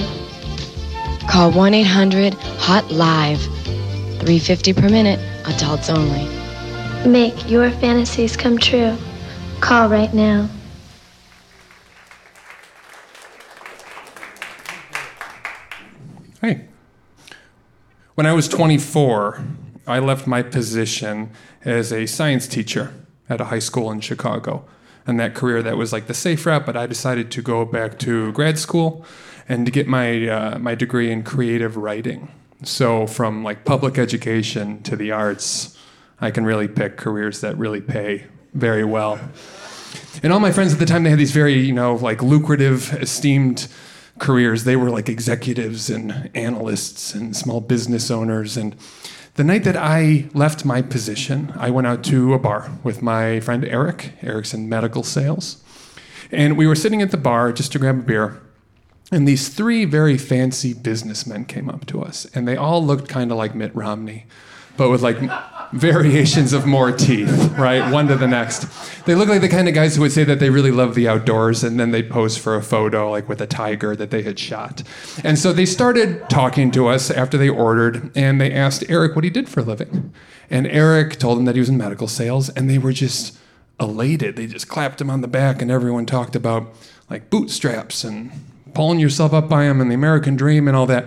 Call 1.29 1.51
1 1.51 1.75
800 1.75 2.35
HOT 2.35 2.93
LIVE. 2.93 3.41
350 3.41 4.73
per 4.75 4.89
minute, 4.89 5.19
adults 5.47 5.91
only. 5.91 6.29
Make 7.05 7.51
your 7.51 7.73
fantasies 7.73 8.37
come 8.37 8.59
true. 8.59 8.97
Call 9.59 9.89
right 9.89 10.15
now. 10.15 10.49
Hey. 16.41 16.69
When 18.15 18.25
I 18.25 18.33
was 18.33 18.47
24, 18.47 19.45
I 19.89 19.99
left 19.99 20.29
my 20.29 20.43
position 20.43 21.33
as 21.65 21.93
a 21.93 22.07
science 22.07 22.47
teacher 22.47 22.95
at 23.29 23.41
a 23.41 23.47
high 23.47 23.59
school 23.59 23.91
in 23.91 23.99
Chicago. 23.99 24.65
And 25.09 25.19
that 25.19 25.35
career 25.35 25.63
that 25.63 25.77
was 25.77 25.93
like 25.93 26.07
the 26.07 26.15
safe 26.15 26.45
route, 26.45 26.67
but 26.67 26.77
I 26.77 26.87
decided 26.87 27.31
to 27.33 27.43
go 27.43 27.65
back 27.65 27.99
to 28.01 28.31
grad 28.33 28.59
school 28.59 29.05
and 29.49 29.65
to 29.65 29.73
get 29.73 29.89
my 29.89 30.29
uh, 30.29 30.59
my 30.59 30.75
degree 30.75 31.11
in 31.11 31.23
creative 31.23 31.77
writing. 31.77 32.31
So 32.63 33.07
from 33.07 33.43
like 33.43 33.65
public 33.65 33.99
education 33.99 34.83
to 34.83 34.97
the 34.97 35.11
arts, 35.13 35.79
I 36.21 36.31
can 36.31 36.45
really 36.45 36.69
pick 36.69 36.99
careers 36.99 37.41
that 37.41 37.57
really 37.57 37.81
pay 37.81 38.27
very 38.53 38.85
well. 38.85 39.19
And 40.23 40.33
all 40.33 40.41
my 40.41 40.53
friends 40.53 40.73
at 40.73 40.79
the 40.79 40.87
time, 40.87 41.05
they 41.05 41.11
had 41.11 41.19
these 41.19 41.31
very, 41.31 41.55
you 41.55 41.73
know, 41.73 41.95
like 41.95 42.23
lucrative, 42.23 42.93
esteemed 42.95 43.69
careers. 44.19 44.65
They 44.65 44.77
were 44.77 44.91
like 44.91 45.09
executives 45.09 45.89
and 45.89 46.31
analysts 46.35 47.15
and 47.15 47.37
small 47.37 47.61
business 47.61 48.11
owners. 48.11 48.57
And 48.57 48.75
the 49.39 49.45
night 49.45 49.63
that 49.63 49.77
I 49.77 50.29
left 50.35 50.65
my 50.65 50.83
position, 50.83 51.53
I 51.57 51.71
went 51.71 51.87
out 51.87 52.03
to 52.07 52.35
a 52.35 52.41
bar 52.41 52.73
with 52.83 53.03
my 53.03 53.39
friend 53.39 53.65
Eric. 53.65 54.15
Eric's 54.21 54.53
in 54.53 54.69
medical 54.69 55.05
sales. 55.05 55.63
And 56.33 56.57
we 56.57 56.67
were 56.67 56.75
sitting 56.75 57.03
at 57.03 57.13
the 57.13 57.19
bar 57.19 57.53
just 57.53 57.71
to 57.71 57.79
grab 57.79 58.01
a 58.01 58.03
beer. 58.03 58.43
And 59.13 59.29
these 59.29 59.49
three 59.49 59.85
very 59.85 60.19
fancy 60.19 60.75
businessmen 60.75 61.45
came 61.45 61.71
up 61.71 61.87
to 61.87 62.03
us. 62.03 62.27
And 62.35 62.49
they 62.49 62.57
all 62.57 62.85
looked 62.85 63.09
kind 63.09 63.31
of 63.31 63.39
like 63.39 63.55
Mitt 63.55 63.73
Romney, 63.77 64.27
but 64.77 64.91
with 64.91 65.03
like 65.03 65.19
variations 65.73 66.53
of 66.53 66.67
more 66.67 66.93
teeth, 66.93 67.53
right? 67.59 67.93
One 67.93 68.09
to 68.09 68.17
the 68.17 68.27
next. 68.27 68.67
They 69.05 69.15
look 69.15 69.29
like 69.29 69.41
the 69.41 69.49
kind 69.49 69.69
of 69.69 69.75
guys 69.75 69.97
who 69.97 70.03
would 70.03 70.13
say 70.13 70.25
that 70.25 70.41
they 70.41 70.51
really 70.51 70.71
love 70.71 70.95
the 70.95 71.09
outdoors 71.09 71.63
and 71.63 71.79
then 71.79 71.91
they'd 71.91 72.11
pose 72.11 72.37
for 72.37 72.57
a 72.57 72.63
photo, 72.63 73.11
like 73.11 73.29
with 73.29 73.41
a 73.41 73.47
tiger 73.47 73.95
that 73.97 74.11
they 74.11 74.23
had 74.23 74.39
shot. 74.39 74.83
And 75.23 75.39
so 75.39 75.53
they 75.53 75.67
started 75.67 76.29
talking 76.31 76.71
to 76.73 76.89
us 76.89 77.11
after 77.11 77.37
they 77.37 77.49
ordered 77.49 78.11
and 78.17 78.41
they 78.41 78.53
asked 78.53 78.85
Eric 78.89 79.15
what 79.15 79.25
he 79.25 79.31
did 79.31 79.49
for 79.49 79.61
a 79.61 79.65
living. 79.65 80.13
And 80.51 80.67
Eric 80.67 81.19
told 81.19 81.39
them 81.39 81.45
that 81.45 81.55
he 81.55 81.61
was 81.61 81.69
in 81.69 81.77
medical 81.77 82.09
sales 82.09 82.49
and 82.51 82.69
they 82.69 82.79
were 82.79 82.93
just 82.93 83.37
elated. 83.81 84.37
They 84.37 84.47
just 84.47 84.69
clapped 84.69 85.01
him 85.01 85.11
on 85.11 85.21
the 85.21 85.29
back 85.29 85.61
and 85.63 85.71
everyone 85.71 86.07
talked 86.07 86.35
about 86.35 86.75
like 87.11 87.31
bootstraps 87.31 88.05
and 88.05 88.31
pulling 88.75 88.99
yourself 88.99 89.33
up 89.33 89.49
by 89.49 89.65
them 89.65 89.81
and 89.81 89.91
the 89.91 89.95
American 89.95 90.37
dream 90.37 90.69
and 90.69 90.77
all 90.77 90.87
that. 90.87 91.07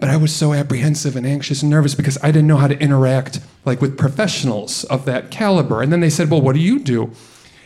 But 0.00 0.10
I 0.10 0.16
was 0.16 0.34
so 0.34 0.52
apprehensive 0.52 1.16
and 1.16 1.26
anxious 1.26 1.62
and 1.62 1.70
nervous 1.70 1.94
because 1.94 2.18
I 2.22 2.28
didn't 2.28 2.46
know 2.46 2.56
how 2.56 2.68
to 2.68 2.78
interact 2.78 3.40
like 3.64 3.80
with 3.80 3.98
professionals 3.98 4.84
of 4.84 5.04
that 5.06 5.30
caliber. 5.30 5.82
And 5.82 5.92
then 5.92 6.00
they 6.00 6.10
said, 6.10 6.30
"Well, 6.30 6.40
what 6.40 6.54
do 6.54 6.60
you 6.60 6.78
do?" 6.78 7.10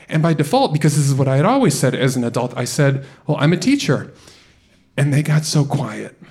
And 0.09 0.23
by 0.23 0.35
default, 0.35 0.73
because 0.73 0.97
this 0.97 1.09
is 1.09 1.15
what 1.15 1.29
I 1.29 1.37
had 1.37 1.45
always 1.45 1.79
said 1.79 1.95
as 1.95 2.17
an 2.17 2.25
adult, 2.25 2.57
I 2.57 2.65
said, 2.65 3.05
"Well, 3.27 3.37
I'm 3.39 3.53
a 3.53 3.57
teacher." 3.57 4.13
And 4.97 5.13
they 5.13 5.23
got 5.23 5.45
so 5.45 5.65
quiet. 5.65 6.17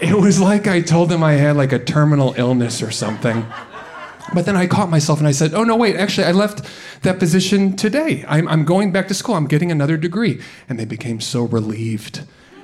It 0.00 0.18
was 0.18 0.40
like 0.40 0.66
I 0.66 0.80
told 0.80 1.10
them 1.10 1.22
I 1.22 1.34
had 1.34 1.56
like 1.56 1.70
a 1.70 1.78
terminal 1.78 2.34
illness 2.36 2.82
or 2.82 2.90
something. 2.90 3.46
But 4.34 4.46
then 4.46 4.56
I 4.56 4.66
caught 4.66 4.88
myself 4.88 5.18
and 5.18 5.28
I 5.28 5.32
said, 5.32 5.54
oh, 5.54 5.64
no, 5.64 5.76
wait, 5.76 5.96
actually, 5.96 6.26
I 6.26 6.32
left 6.32 6.68
that 7.02 7.18
position 7.18 7.76
today. 7.76 8.24
I'm, 8.26 8.48
I'm 8.48 8.64
going 8.64 8.92
back 8.92 9.08
to 9.08 9.14
school. 9.14 9.34
I'm 9.34 9.46
getting 9.46 9.70
another 9.70 9.96
degree. 9.96 10.40
And 10.68 10.78
they 10.78 10.84
became 10.84 11.20
so 11.20 11.44
relieved. 11.44 12.22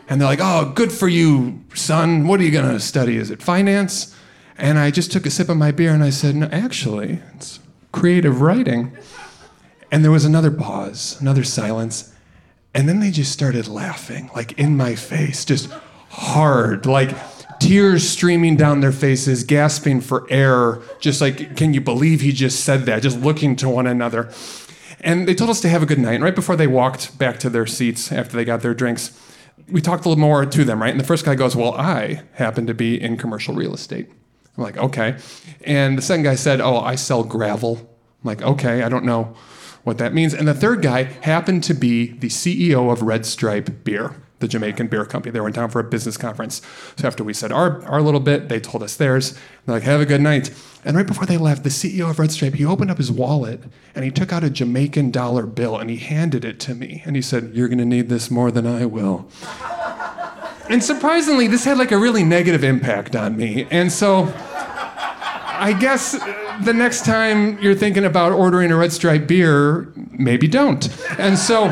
And 0.08 0.20
they're 0.20 0.28
like, 0.28 0.40
oh, 0.42 0.72
good 0.74 0.90
for 0.90 1.06
you, 1.06 1.62
son. 1.74 2.26
What 2.26 2.40
are 2.40 2.44
you 2.44 2.50
to 2.50 2.80
study? 2.80 3.16
Is 3.16 3.30
it 3.30 3.42
finance? 3.42 4.14
And 4.56 4.78
I 4.78 4.90
just 4.90 5.12
took 5.12 5.26
a 5.26 5.30
sip 5.30 5.48
of 5.48 5.56
my 5.56 5.70
beer 5.70 5.92
and 5.92 6.02
I 6.02 6.10
said, 6.10 6.34
no, 6.34 6.46
actually, 6.46 7.20
it's 7.36 7.60
creative 7.92 8.40
writing. 8.40 8.96
And 9.92 10.02
there 10.02 10.10
was 10.10 10.24
another 10.24 10.50
pause, 10.50 11.20
another 11.20 11.44
silence. 11.44 12.12
And 12.74 12.88
then 12.88 13.00
they 13.00 13.10
just 13.10 13.32
started 13.32 13.68
laughing, 13.68 14.30
like 14.34 14.58
in 14.58 14.76
my 14.76 14.94
face, 14.94 15.44
just 15.44 15.70
hard, 16.10 16.86
like 16.86 17.14
tears 17.60 18.08
streaming 18.08 18.56
down 18.56 18.80
their 18.80 18.92
faces, 18.92 19.44
gasping 19.44 20.00
for 20.00 20.26
air, 20.30 20.80
just 21.00 21.20
like, 21.20 21.56
can 21.56 21.74
you 21.74 21.80
believe 21.80 22.20
he 22.20 22.32
just 22.32 22.64
said 22.64 22.86
that? 22.86 23.02
Just 23.02 23.20
looking 23.20 23.56
to 23.56 23.68
one 23.68 23.86
another. 23.86 24.30
And 25.00 25.28
they 25.28 25.34
told 25.34 25.50
us 25.50 25.60
to 25.62 25.68
have 25.68 25.82
a 25.82 25.86
good 25.86 25.98
night. 25.98 26.14
And 26.14 26.24
right 26.24 26.34
before 26.34 26.56
they 26.56 26.66
walked 26.66 27.18
back 27.18 27.38
to 27.40 27.50
their 27.50 27.66
seats 27.66 28.10
after 28.10 28.36
they 28.36 28.44
got 28.44 28.62
their 28.62 28.74
drinks, 28.74 29.18
we 29.70 29.80
talked 29.80 30.04
a 30.04 30.08
little 30.08 30.20
more 30.20 30.46
to 30.46 30.64
them, 30.64 30.80
right? 30.80 30.90
And 30.90 31.00
the 31.00 31.04
first 31.04 31.24
guy 31.24 31.34
goes, 31.34 31.54
Well, 31.54 31.74
I 31.74 32.22
happen 32.32 32.66
to 32.66 32.74
be 32.74 33.00
in 33.00 33.16
commercial 33.16 33.54
real 33.54 33.74
estate. 33.74 34.08
I'm 34.56 34.62
like, 34.62 34.76
Okay. 34.76 35.16
And 35.64 35.96
the 35.98 36.02
second 36.02 36.24
guy 36.24 36.34
said, 36.34 36.60
Oh, 36.60 36.78
I 36.78 36.94
sell 36.94 37.24
gravel. 37.24 37.78
I'm 37.78 38.28
like, 38.28 38.42
Okay, 38.42 38.82
I 38.82 38.88
don't 38.88 39.04
know 39.04 39.34
what 39.84 39.98
that 39.98 40.12
means. 40.12 40.34
And 40.34 40.46
the 40.46 40.54
third 40.54 40.82
guy 40.82 41.04
happened 41.04 41.64
to 41.64 41.74
be 41.74 42.12
the 42.18 42.28
CEO 42.28 42.92
of 42.92 43.02
Red 43.02 43.24
Stripe 43.26 43.84
Beer, 43.84 44.14
the 44.40 44.48
Jamaican 44.48 44.88
beer 44.88 45.04
company. 45.04 45.32
They 45.32 45.40
were 45.40 45.48
in 45.48 45.52
town 45.52 45.70
for 45.70 45.80
a 45.80 45.84
business 45.84 46.16
conference. 46.16 46.62
So 46.96 47.06
after 47.06 47.24
we 47.24 47.34
said 47.34 47.52
our, 47.52 47.84
our 47.84 48.00
little 48.00 48.20
bit, 48.20 48.48
they 48.48 48.60
told 48.60 48.82
us 48.82 48.96
theirs. 48.96 49.32
They're 49.66 49.76
like, 49.76 49.82
Have 49.82 50.00
a 50.00 50.06
good 50.06 50.20
night. 50.20 50.52
And 50.84 50.96
right 50.96 51.06
before 51.06 51.26
they 51.26 51.36
left, 51.36 51.64
the 51.64 51.70
CEO 51.70 52.08
of 52.08 52.18
Red 52.18 52.30
Stripe, 52.30 52.54
he 52.54 52.64
opened 52.64 52.90
up 52.90 52.98
his 52.98 53.10
wallet 53.10 53.62
and 53.94 54.04
he 54.04 54.10
took 54.10 54.32
out 54.32 54.44
a 54.44 54.50
Jamaican 54.50 55.10
dollar 55.10 55.44
bill 55.44 55.76
and 55.76 55.90
he 55.90 55.96
handed 55.96 56.44
it 56.44 56.60
to 56.60 56.74
me. 56.74 57.02
And 57.04 57.16
he 57.16 57.22
said, 57.22 57.50
You're 57.54 57.68
going 57.68 57.78
to 57.78 57.84
need 57.84 58.08
this 58.08 58.30
more 58.30 58.50
than 58.50 58.66
I 58.66 58.86
will. 58.86 59.28
and 60.70 60.82
surprisingly, 60.82 61.48
this 61.48 61.64
had 61.64 61.78
like 61.78 61.92
a 61.92 61.98
really 61.98 62.24
negative 62.24 62.62
impact 62.62 63.16
on 63.16 63.36
me. 63.36 63.66
And 63.70 63.90
so 63.90 64.32
I 65.60 65.72
guess 65.72 66.14
uh, 66.14 66.60
the 66.62 66.72
next 66.72 67.04
time 67.04 67.58
you're 67.58 67.74
thinking 67.74 68.04
about 68.04 68.30
ordering 68.30 68.70
a 68.70 68.76
Red 68.76 68.92
Stripe 68.92 69.26
beer, 69.26 69.92
maybe 70.12 70.46
don't. 70.46 70.88
And 71.18 71.36
so 71.36 71.64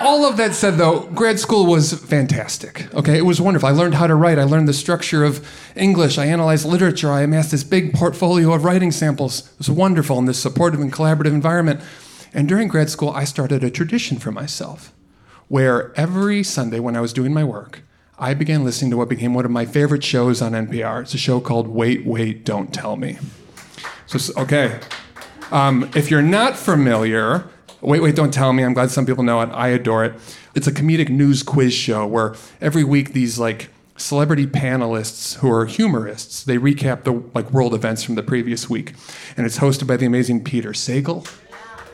all 0.00 0.24
of 0.24 0.36
that 0.38 0.54
said, 0.54 0.74
though, 0.74 1.06
grad 1.08 1.38
school 1.38 1.66
was 1.66 1.92
fantastic. 1.92 2.92
Okay, 2.94 3.18
it 3.18 3.24
was 3.24 3.40
wonderful. 3.40 3.68
I 3.68 3.72
learned 3.72 3.94
how 3.94 4.06
to 4.06 4.14
write. 4.14 4.38
I 4.38 4.44
learned 4.44 4.66
the 4.66 4.72
structure 4.72 5.24
of 5.24 5.46
English. 5.76 6.18
I 6.18 6.26
analyzed 6.26 6.64
literature. 6.64 7.10
I 7.10 7.22
amassed 7.22 7.50
this 7.50 7.64
big 7.64 7.92
portfolio 7.92 8.52
of 8.52 8.64
writing 8.64 8.90
samples. 8.90 9.52
It 9.52 9.58
was 9.58 9.70
wonderful 9.70 10.18
in 10.18 10.24
this 10.24 10.40
supportive 10.40 10.80
and 10.80 10.92
collaborative 10.92 11.26
environment. 11.26 11.80
And 12.32 12.48
during 12.48 12.68
grad 12.68 12.90
school, 12.90 13.10
I 13.10 13.24
started 13.24 13.62
a 13.62 13.70
tradition 13.70 14.18
for 14.18 14.32
myself 14.32 14.92
where 15.48 15.92
every 15.96 16.42
Sunday 16.42 16.80
when 16.80 16.96
I 16.96 17.00
was 17.00 17.12
doing 17.12 17.34
my 17.34 17.44
work, 17.44 17.82
I 18.18 18.34
began 18.34 18.64
listening 18.64 18.90
to 18.92 18.96
what 18.96 19.08
became 19.08 19.34
one 19.34 19.44
of 19.44 19.50
my 19.50 19.66
favorite 19.66 20.04
shows 20.04 20.40
on 20.40 20.52
NPR. 20.52 21.02
It's 21.02 21.14
a 21.14 21.18
show 21.18 21.40
called 21.40 21.68
Wait, 21.68 22.06
Wait, 22.06 22.44
Don't 22.44 22.72
Tell 22.72 22.96
Me. 22.96 23.18
So, 24.06 24.32
okay. 24.42 24.78
Um, 25.50 25.90
if 25.94 26.10
you're 26.10 26.22
not 26.22 26.56
familiar, 26.56 27.44
Wait, 27.82 28.02
Wait, 28.02 28.14
Don't 28.14 28.32
Tell 28.32 28.52
Me. 28.52 28.62
I'm 28.62 28.74
glad 28.74 28.90
some 28.90 29.06
people 29.06 29.24
know 29.24 29.40
it. 29.40 29.48
I 29.52 29.68
adore 29.68 30.04
it. 30.04 30.14
It's 30.54 30.66
a 30.66 30.72
comedic 30.72 31.08
news 31.08 31.42
quiz 31.42 31.72
show 31.72 32.06
where 32.06 32.34
every 32.60 32.84
week 32.84 33.12
these 33.12 33.38
like 33.38 33.70
celebrity 33.96 34.46
panelists 34.46 35.36
who 35.36 35.52
are 35.52 35.66
humorists 35.66 36.42
they 36.42 36.56
recap 36.56 37.04
the 37.04 37.12
like 37.34 37.50
world 37.50 37.74
events 37.74 38.02
from 38.02 38.16
the 38.16 38.22
previous 38.22 38.68
week, 38.68 38.94
and 39.36 39.46
it's 39.46 39.58
hosted 39.58 39.86
by 39.86 39.96
the 39.96 40.06
amazing 40.06 40.44
Peter 40.44 40.70
Sagal. 40.70 41.30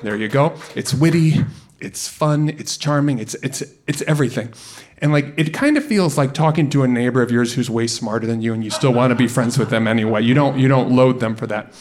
There 0.02 0.16
you 0.16 0.28
go. 0.28 0.54
It's 0.74 0.92
witty, 0.92 1.44
it's 1.80 2.08
fun, 2.08 2.48
it's 2.48 2.76
charming, 2.76 3.18
it's 3.18 3.34
it's 3.36 3.62
it's 3.86 4.02
everything. 4.02 4.52
And 4.98 5.12
like 5.12 5.34
it 5.36 5.52
kind 5.52 5.76
of 5.76 5.84
feels 5.84 6.16
like 6.18 6.34
talking 6.34 6.68
to 6.70 6.82
a 6.82 6.88
neighbor 6.88 7.22
of 7.22 7.30
yours 7.30 7.54
who's 7.54 7.68
way 7.70 7.86
smarter 7.86 8.26
than 8.26 8.40
you 8.40 8.52
and 8.54 8.64
you 8.64 8.70
still 8.70 8.92
want 8.92 9.10
to 9.10 9.14
be 9.14 9.28
friends 9.28 9.58
with 9.58 9.70
them 9.70 9.86
anyway. 9.86 10.22
You 10.22 10.34
don't 10.34 10.58
you 10.58 10.68
don't 10.68 10.90
load 10.90 11.20
them 11.20 11.36
for 11.36 11.46
that. 11.46 11.72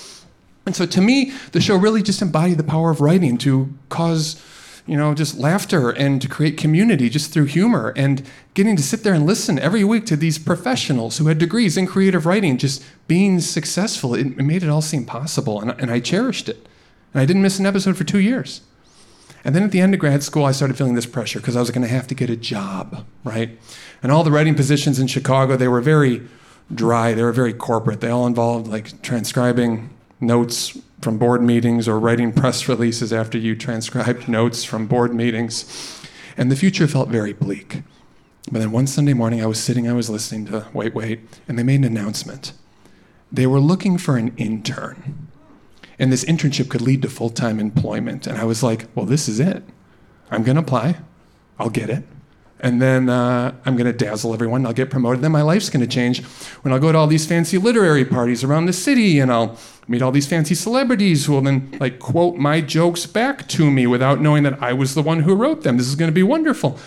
And 0.66 0.76
so 0.76 0.86
to 0.86 1.02
me, 1.02 1.32
the 1.52 1.62
show 1.62 1.76
really 1.76 2.02
just 2.02 2.22
embodied 2.22 2.58
the 2.58 2.64
power 2.64 2.90
of 2.92 3.02
writing 3.02 3.38
to 3.40 3.74
cause 3.90 4.42
you 4.88 4.96
know, 4.96 5.16
just 5.16 5.38
laughter 5.38 5.90
and 5.90 6.22
to 6.22 6.28
create 6.28 6.58
community 6.58 7.10
just 7.10 7.32
through 7.32 7.46
humor 7.46 7.92
and 7.96 8.24
getting 8.54 8.76
to 8.76 8.84
sit 8.84 9.04
there 9.04 9.16
and 9.16 9.26
listen 9.26 9.58
every 9.58 9.84
week 9.84 10.06
to 10.06 10.16
these 10.16 10.38
professionals 10.38 11.18
who 11.18 11.28
had 11.28 11.40
degrees 11.40 11.76
in 11.76 11.88
creative 11.88 12.26
writing 12.26 12.58
just 12.58 12.84
being 13.08 13.40
successful. 13.40 14.14
It, 14.14 14.28
it 14.28 14.44
made 14.44 14.62
it 14.62 14.70
all 14.70 14.84
seem 14.84 15.06
possible, 15.06 15.60
and, 15.60 15.72
and 15.80 15.90
I 15.90 16.00
cherished 16.00 16.50
it. 16.50 16.68
And 17.14 17.22
I 17.22 17.26
didn't 17.26 17.42
miss 17.42 17.58
an 17.58 17.66
episode 17.66 17.98
for 17.98 18.04
two 18.04 18.20
years. 18.20 18.62
And 19.44 19.56
then 19.56 19.64
at 19.64 19.72
the 19.72 19.82
end 19.82 19.94
of 19.94 20.00
grad 20.00 20.22
school, 20.22 20.46
I 20.46 20.52
started 20.52 20.78
feeling 20.78 20.96
this 20.96 21.06
pressure 21.06 21.40
because 21.40 21.56
I 21.56 21.60
was 21.60 21.72
going 21.72 21.82
to 21.82 21.88
have 21.88 22.08
to 22.08 22.16
get 22.16 22.30
a 22.30 22.36
job, 22.36 23.06
right? 23.24 23.58
And 24.04 24.12
all 24.12 24.24
the 24.24 24.32
writing 24.32 24.56
positions 24.56 25.00
in 25.00 25.08
Chicago, 25.08 25.56
they 25.56 25.68
were 25.68 25.82
very 25.82 26.22
dry. 26.74 27.14
They 27.14 27.24
were 27.24 27.32
very 27.32 27.54
corporate. 27.54 28.02
They 28.02 28.10
all 28.10 28.28
involved 28.28 28.68
like 28.68 29.02
transcribing 29.02 29.95
notes 30.20 30.78
from 31.02 31.18
board 31.18 31.42
meetings 31.42 31.88
or 31.88 32.00
writing 32.00 32.32
press 32.32 32.68
releases 32.68 33.12
after 33.12 33.38
you 33.38 33.56
transcribed 33.56 34.28
notes 34.28 34.64
from 34.64 34.88
board 34.88 35.14
meetings. 35.14 36.02
And 36.38 36.52
the 36.52 36.56
future 36.56 36.88
felt 36.88 37.10
very 37.10 37.34
bleak. 37.34 37.84
But 38.52 38.60
then 38.60 38.72
one 38.72 38.88
Sunday 38.88 39.14
morning, 39.14 39.42
I 39.42 39.48
was 39.48 39.60
sitting, 39.62 39.90
I 39.90 39.94
was 39.94 40.10
listening 40.10 40.46
to 40.48 40.68
Wait, 40.74 40.94
Wait, 40.94 41.22
and 41.48 41.58
they 41.58 41.64
made 41.64 41.80
an 41.80 41.86
announcement. 41.86 42.54
They 43.32 43.48
were 43.48 43.60
looking 43.60 43.98
for 43.98 44.18
an 44.18 44.34
intern. 44.38 45.28
And 45.98 46.12
this 46.12 46.26
internship 46.26 46.70
could 46.70 46.82
lead 46.82 47.02
to 47.04 47.10
full 47.10 47.30
time 47.30 47.60
employment. 47.60 48.28
And 48.28 48.38
I 48.38 48.44
was 48.44 48.62
like, 48.62 48.88
well, 48.96 49.06
this 49.06 49.28
is 49.28 49.40
it. 49.40 49.64
I'm 50.30 50.44
going 50.44 50.56
to 50.56 50.62
apply, 50.62 50.98
I'll 51.58 51.70
get 51.70 51.90
it 51.90 52.04
and 52.66 52.82
then 52.82 53.10
uh, 53.10 53.54
I'm 53.64 53.78
going 53.78 53.86
to 53.86 53.94
dazzle 53.94 54.34
everyone. 54.34 54.66
I'll 54.66 54.74
get 54.74 54.90
promoted. 54.90 55.22
Then 55.22 55.32
my 55.32 55.44
life's 55.44 55.70
going 55.70 55.82
to 55.82 55.88
change 55.88 56.24
when 56.64 56.74
I'll 56.74 56.80
go 56.80 56.92
to 56.92 56.98
all 56.98 57.06
these 57.06 57.28
fancy 57.28 57.60
literary 57.60 58.04
parties 58.04 58.44
around 58.44 58.66
the 58.66 58.74
city, 58.74 59.20
and 59.20 59.32
I'll 59.32 59.56
meet 59.88 60.02
all 60.02 60.12
these 60.12 60.26
fancy 60.26 60.56
celebrities 60.56 61.28
who 61.28 61.34
will 61.34 61.42
then 61.42 61.78
like 61.80 62.00
quote 62.00 62.38
my 62.38 62.62
jokes 62.62 63.06
back 63.06 63.48
to 63.50 63.70
me 63.70 63.86
without 63.86 64.20
knowing 64.20 64.42
that 64.44 64.64
I 64.64 64.74
was 64.74 64.96
the 64.96 65.04
one 65.04 65.20
who 65.20 65.36
wrote 65.36 65.62
them. 65.62 65.78
This 65.78 65.86
is 65.86 65.94
going 65.94 66.10
to 66.10 66.14
be 66.14 66.24
wonderful. 66.24 66.80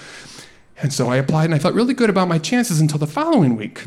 And 0.82 0.92
so 0.92 1.10
I 1.10 1.16
applied, 1.16 1.44
and 1.44 1.54
I 1.54 1.60
felt 1.60 1.76
really 1.76 1.94
good 1.94 2.10
about 2.10 2.26
my 2.26 2.38
chances 2.38 2.80
until 2.80 2.98
the 2.98 3.06
following 3.06 3.54
week 3.54 3.84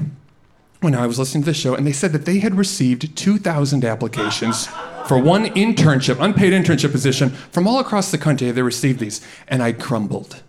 when 0.79 0.95
I 0.95 1.05
was 1.07 1.19
listening 1.19 1.43
to 1.43 1.49
the 1.49 1.53
show, 1.53 1.75
and 1.75 1.85
they 1.85 1.91
said 1.91 2.13
that 2.13 2.23
they 2.23 2.39
had 2.39 2.55
received 2.55 3.17
2,000 3.17 3.83
applications 3.83 4.67
for 5.07 5.17
one 5.17 5.47
internship, 5.47 6.23
unpaid 6.23 6.53
internship 6.53 6.93
position 6.93 7.31
from 7.51 7.67
all 7.67 7.79
across 7.79 8.11
the 8.11 8.17
country. 8.17 8.49
They 8.51 8.61
received 8.61 8.99
these, 8.99 9.19
and 9.49 9.61
I 9.61 9.73
crumbled 9.73 10.41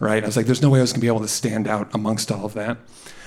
right? 0.00 0.22
I 0.22 0.26
was 0.26 0.36
like, 0.36 0.46
there's 0.46 0.62
no 0.62 0.70
way 0.70 0.80
I 0.80 0.82
was 0.82 0.92
going 0.92 1.00
to 1.00 1.04
be 1.04 1.08
able 1.08 1.20
to 1.20 1.28
stand 1.28 1.68
out 1.68 1.88
amongst 1.94 2.32
all 2.32 2.44
of 2.44 2.54
that. 2.54 2.78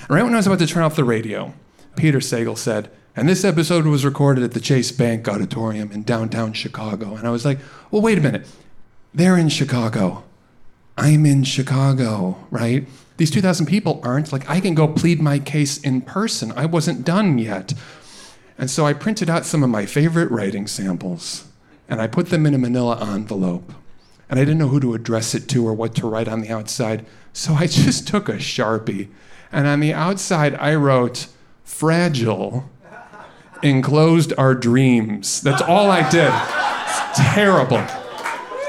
Right 0.09 0.23
when 0.23 0.33
I 0.33 0.37
was 0.37 0.47
about 0.47 0.59
to 0.59 0.67
turn 0.67 0.83
off 0.83 0.97
the 0.97 1.05
radio, 1.05 1.53
Peter 1.95 2.17
Sagal 2.17 2.57
said, 2.57 2.89
and 3.15 3.29
this 3.29 3.45
episode 3.45 3.85
was 3.85 4.03
recorded 4.03 4.43
at 4.43 4.51
the 4.51 4.59
Chase 4.59 4.91
Bank 4.91 5.27
Auditorium 5.27 5.91
in 5.91 6.03
downtown 6.03 6.51
Chicago. 6.51 7.15
And 7.15 7.27
I 7.27 7.31
was 7.31 7.45
like, 7.45 7.59
well, 7.91 8.01
wait 8.01 8.17
a 8.17 8.21
minute. 8.21 8.47
They're 9.13 9.37
in 9.37 9.49
Chicago. 9.49 10.23
I'm 10.97 11.25
in 11.25 11.43
Chicago, 11.43 12.37
right? 12.49 12.87
These 13.17 13.29
2,000 13.31 13.67
people 13.67 14.01
aren't. 14.03 14.33
Like, 14.33 14.49
I 14.49 14.59
can 14.59 14.73
go 14.73 14.87
plead 14.87 15.21
my 15.21 15.37
case 15.37 15.77
in 15.77 16.01
person. 16.01 16.51
I 16.53 16.65
wasn't 16.65 17.05
done 17.05 17.37
yet. 17.37 17.73
And 18.57 18.69
so 18.69 18.85
I 18.85 18.93
printed 18.93 19.29
out 19.29 19.45
some 19.45 19.63
of 19.63 19.69
my 19.69 19.85
favorite 19.85 20.31
writing 20.31 20.67
samples 20.67 21.47
and 21.87 22.01
I 22.01 22.07
put 22.07 22.29
them 22.29 22.45
in 22.45 22.53
a 22.53 22.57
manila 22.57 22.99
envelope 23.13 23.73
and 24.33 24.39
I 24.39 24.45
didn't 24.45 24.57
know 24.57 24.69
who 24.69 24.79
to 24.79 24.95
address 24.95 25.35
it 25.35 25.47
to 25.49 25.67
or 25.67 25.75
what 25.75 25.93
to 25.93 26.07
write 26.07 26.27
on 26.27 26.41
the 26.41 26.49
outside. 26.49 27.05
So 27.33 27.53
I 27.53 27.67
just 27.67 28.07
took 28.07 28.27
a 28.27 28.37
Sharpie, 28.37 29.09
and 29.51 29.67
on 29.67 29.79
the 29.79 29.93
outside, 29.93 30.55
I 30.55 30.73
wrote, 30.73 31.27
Fragile, 31.63 32.67
enclosed 33.61 34.33
our 34.35 34.55
dreams. 34.55 35.39
That's 35.41 35.61
all 35.61 35.91
I 35.91 36.09
did. 36.09 36.33
It's 36.33 37.19
terrible. 37.35 37.85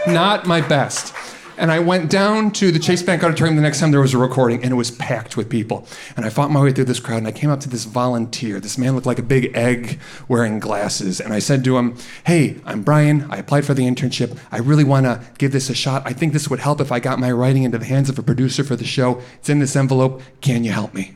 Not 0.06 0.46
my 0.46 0.60
best. 0.60 1.14
And 1.56 1.70
I 1.70 1.78
went 1.78 2.10
down 2.10 2.50
to 2.52 2.72
the 2.72 2.80
Chase 2.80 3.02
Bank 3.02 3.22
Auditorium 3.22 3.54
the 3.54 3.62
next 3.62 3.78
time 3.78 3.92
there 3.92 4.00
was 4.00 4.12
a 4.12 4.18
recording, 4.18 4.62
and 4.62 4.72
it 4.72 4.76
was 4.76 4.90
packed 4.90 5.36
with 5.36 5.48
people. 5.48 5.86
And 6.16 6.26
I 6.26 6.28
fought 6.28 6.50
my 6.50 6.60
way 6.60 6.72
through 6.72 6.86
this 6.86 6.98
crowd, 6.98 7.18
and 7.18 7.28
I 7.28 7.32
came 7.32 7.50
up 7.50 7.60
to 7.60 7.68
this 7.68 7.84
volunteer. 7.84 8.58
This 8.58 8.76
man 8.76 8.94
looked 8.94 9.06
like 9.06 9.20
a 9.20 9.22
big 9.22 9.56
egg 9.56 10.00
wearing 10.26 10.58
glasses. 10.58 11.20
And 11.20 11.32
I 11.32 11.38
said 11.38 11.62
to 11.64 11.78
him, 11.78 11.96
Hey, 12.26 12.60
I'm 12.64 12.82
Brian. 12.82 13.30
I 13.30 13.36
applied 13.36 13.64
for 13.64 13.74
the 13.74 13.84
internship. 13.84 14.36
I 14.50 14.58
really 14.58 14.84
want 14.84 15.06
to 15.06 15.22
give 15.38 15.52
this 15.52 15.70
a 15.70 15.74
shot. 15.74 16.02
I 16.04 16.12
think 16.12 16.32
this 16.32 16.48
would 16.50 16.60
help 16.60 16.80
if 16.80 16.90
I 16.90 16.98
got 16.98 17.20
my 17.20 17.30
writing 17.30 17.62
into 17.62 17.78
the 17.78 17.84
hands 17.84 18.08
of 18.08 18.18
a 18.18 18.22
producer 18.22 18.64
for 18.64 18.74
the 18.74 18.84
show. 18.84 19.22
It's 19.36 19.48
in 19.48 19.60
this 19.60 19.76
envelope. 19.76 20.22
Can 20.40 20.64
you 20.64 20.72
help 20.72 20.92
me? 20.92 21.14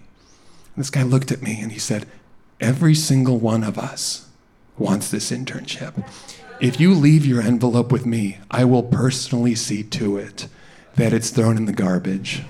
And 0.74 0.84
this 0.84 0.90
guy 0.90 1.02
looked 1.02 1.32
at 1.32 1.42
me 1.42 1.60
and 1.60 1.72
he 1.72 1.78
said, 1.78 2.06
Every 2.60 2.94
single 2.94 3.38
one 3.38 3.64
of 3.64 3.76
us 3.76 4.28
wants 4.76 5.10
this 5.10 5.32
internship. 5.32 6.04
If 6.60 6.80
you 6.80 6.92
leave 6.92 7.24
your 7.24 7.40
envelope 7.40 7.92
with 7.92 8.04
me, 8.04 8.38
I 8.50 8.64
will 8.64 8.82
personally 8.82 9.54
see 9.54 9.84
to 9.84 10.16
it 10.16 10.48
that 10.96 11.12
it's 11.12 11.30
thrown 11.30 11.56
in 11.56 11.66
the 11.66 11.72
garbage. 11.72 12.42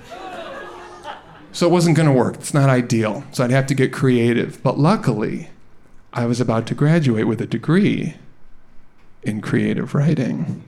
So 1.51 1.67
it 1.67 1.71
wasn't 1.71 1.95
going 1.95 2.09
to 2.09 2.13
work. 2.13 2.35
It's 2.35 2.53
not 2.53 2.69
ideal. 2.69 3.23
So 3.31 3.43
I'd 3.43 3.51
have 3.51 3.67
to 3.67 3.75
get 3.75 3.93
creative. 3.93 4.63
But 4.63 4.79
luckily, 4.79 5.49
I 6.11 6.25
was 6.25 6.41
about 6.41 6.65
to 6.67 6.75
graduate 6.75 7.27
with 7.27 7.39
a 7.39 7.45
degree 7.45 8.15
in 9.21 9.41
creative 9.41 9.93
writing. 9.93 10.63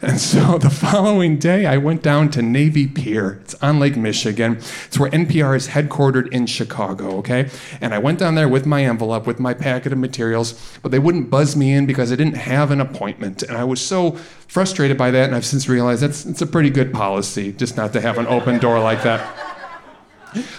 And 0.00 0.20
so 0.20 0.58
the 0.58 0.70
following 0.70 1.38
day, 1.38 1.66
I 1.66 1.76
went 1.76 2.02
down 2.02 2.30
to 2.30 2.42
Navy 2.42 2.86
Pier. 2.86 3.38
It's 3.42 3.54
on 3.62 3.78
Lake 3.78 3.96
Michigan. 3.96 4.56
It's 4.86 4.98
where 4.98 5.10
NPR 5.10 5.56
is 5.56 5.68
headquartered 5.68 6.28
in 6.32 6.46
Chicago, 6.46 7.16
okay? 7.18 7.48
And 7.80 7.94
I 7.94 7.98
went 7.98 8.18
down 8.18 8.34
there 8.34 8.48
with 8.48 8.66
my 8.66 8.84
envelope, 8.84 9.26
with 9.26 9.38
my 9.38 9.54
packet 9.54 9.92
of 9.92 9.98
materials, 9.98 10.60
but 10.82 10.90
they 10.90 10.98
wouldn't 10.98 11.30
buzz 11.30 11.54
me 11.54 11.72
in 11.72 11.86
because 11.86 12.10
I 12.10 12.16
didn't 12.16 12.36
have 12.36 12.70
an 12.70 12.80
appointment. 12.80 13.42
And 13.44 13.56
I 13.56 13.64
was 13.64 13.80
so 13.80 14.12
frustrated 14.48 14.98
by 14.98 15.12
that, 15.12 15.26
and 15.26 15.34
I've 15.34 15.46
since 15.46 15.68
realized 15.68 16.02
that's 16.02 16.26
it's 16.26 16.42
a 16.42 16.46
pretty 16.46 16.70
good 16.70 16.92
policy 16.92 17.52
just 17.52 17.76
not 17.76 17.92
to 17.92 18.00
have 18.00 18.18
an 18.18 18.26
open 18.26 18.58
door 18.58 18.80
like 18.80 19.02
that. 19.04 19.24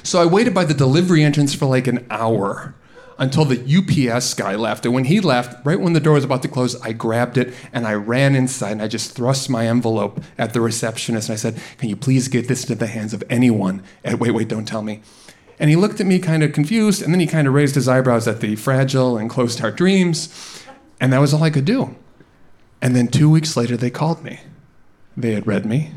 So 0.04 0.22
I 0.22 0.26
waited 0.26 0.54
by 0.54 0.66
the 0.66 0.74
delivery 0.74 1.24
entrance 1.24 1.54
for 1.54 1.66
like 1.66 1.88
an 1.88 2.06
hour 2.10 2.76
until 3.17 3.45
the 3.45 3.60
UPS 3.60 4.34
guy 4.34 4.56
left. 4.56 4.86
And 4.86 4.93
when 4.93 5.06
he 5.06 5.19
left, 5.19 5.65
right 5.65 5.80
when 5.80 5.93
the 5.93 5.99
door 5.99 6.13
was 6.13 6.23
about 6.23 6.41
to 6.43 6.47
close, 6.47 6.80
I 6.82 6.93
grabbed 6.93 7.38
it 7.38 7.54
and 7.71 7.88
I 7.88 7.93
ran 7.93 8.36
inside 8.36 8.73
and 8.73 8.82
I 8.82 8.88
just 8.88 9.15
thrust 9.15 9.49
my 9.49 9.67
envelope 9.67 10.21
at 10.38 10.54
the 10.54 10.62
receptionist 10.62 11.30
and 11.30 11.34
I 11.34 11.38
said, 11.38 11.62
Can 11.78 11.89
you 11.89 11.95
please 11.95 12.28
get 12.28 12.47
this 12.47 12.63
into 12.63 12.76
the 12.76 12.88
hands 12.88 13.13
of 13.13 13.23
anyone 13.30 13.84
at 14.04 14.19
Wait, 14.19 14.32
Wait, 14.32 14.47
Don't 14.47 14.67
Tell 14.67 14.82
Me? 14.82 15.02
And 15.60 15.69
he 15.69 15.76
looked 15.76 16.02
at 16.02 16.08
me 16.08 16.19
kind 16.19 16.43
of 16.43 16.54
confused 16.54 17.02
and 17.02 17.13
then 17.13 17.19
he 17.19 17.28
kind 17.28 17.47
of 17.47 17.54
raised 17.54 17.76
his 17.76 17.88
eyebrows 17.88 18.28
at 18.28 18.41
the 18.41 18.56
fragile 18.56 19.17
and 19.17 19.30
closed 19.30 19.60
heart 19.60 19.78
dreams. 19.78 20.63
And 20.99 21.13
that 21.13 21.19
was 21.19 21.34
all 21.34 21.43
I 21.43 21.49
could 21.49 21.65
do. 21.65 21.95
And 22.82 22.95
then 22.95 23.08
two 23.08 23.30
weeks 23.30 23.56
later, 23.56 23.78
they 23.78 23.89
called 23.89 24.23
me. 24.23 24.41
They 25.15 25.34
had 25.34 25.45
read 25.45 25.65
me, 25.65 25.91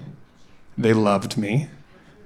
they 0.76 0.92
loved 0.92 1.38
me, 1.38 1.68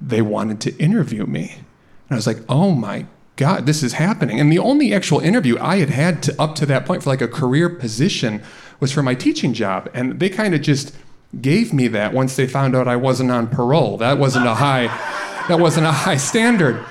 they 0.01 0.23
wanted 0.23 0.61
to 0.63 0.77
interview 0.77 1.25
me. 1.25 1.55
And 1.55 2.11
I 2.11 2.15
was 2.17 2.27
like, 2.27 2.39
oh 2.49 2.73
my 2.73 3.07
God, 3.41 3.65
this 3.65 3.83
is 3.83 3.95
happening. 3.95 4.39
And 4.39 4.53
the 4.53 4.59
only 4.59 4.93
actual 4.93 5.19
interview 5.21 5.59
I 5.59 5.79
had 5.79 5.89
had 5.89 6.23
to, 6.25 6.39
up 6.39 6.55
to 6.57 6.67
that 6.67 6.85
point 6.85 7.03
for 7.03 7.09
like 7.09 7.23
a 7.23 7.27
career 7.27 7.71
position 7.71 8.43
was 8.81 8.93
for 8.93 9.03
my 9.03 9.15
teaching 9.15 9.55
job. 9.55 9.89
And 9.95 10.21
they 10.21 10.29
kind 10.29 10.55
of 10.55 10.61
just 10.61 10.95
gave 11.41 11.73
me 11.73 11.89
that 11.89 12.13
once 12.13 12.37
they 12.37 12.47
found 12.47 12.77
out 12.77 12.87
I 12.87 12.97
wasn't 12.97 13.31
on 13.31 13.47
parole. 13.47 13.97
That 13.97 14.19
wasn't 14.19 14.47
a 14.47 14.57
high, 14.57 14.89
that 15.49 15.59
wasn't 15.59 15.87
a 15.87 15.91
high 15.91 16.19
standard. 16.19 16.85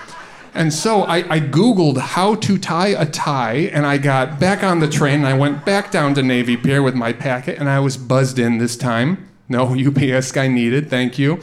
And 0.56 0.74
so 0.74 1.04
I, 1.04 1.18
I, 1.32 1.40
Googled 1.40 1.98
how 2.00 2.34
to 2.34 2.58
tie 2.58 2.88
a 2.88 3.06
tie, 3.06 3.70
and 3.72 3.86
I 3.86 4.00
got 4.00 4.40
back 4.40 4.64
on 4.64 4.80
the 4.80 4.90
train, 4.90 5.20
and 5.20 5.28
I 5.28 5.38
went 5.38 5.64
back 5.64 5.92
down 5.92 6.16
to 6.16 6.24
Navy 6.24 6.58
Pier 6.58 6.82
with 6.82 6.96
my 6.96 7.14
packet, 7.14 7.60
and 7.60 7.70
I 7.70 7.80
was 7.80 7.96
buzzed 7.96 8.40
in 8.40 8.58
this 8.58 8.76
time. 8.76 9.30
No 9.48 9.76
UPS 9.88 10.32
guy 10.32 10.48
needed, 10.48 10.90
thank 10.90 11.20
you. 11.20 11.42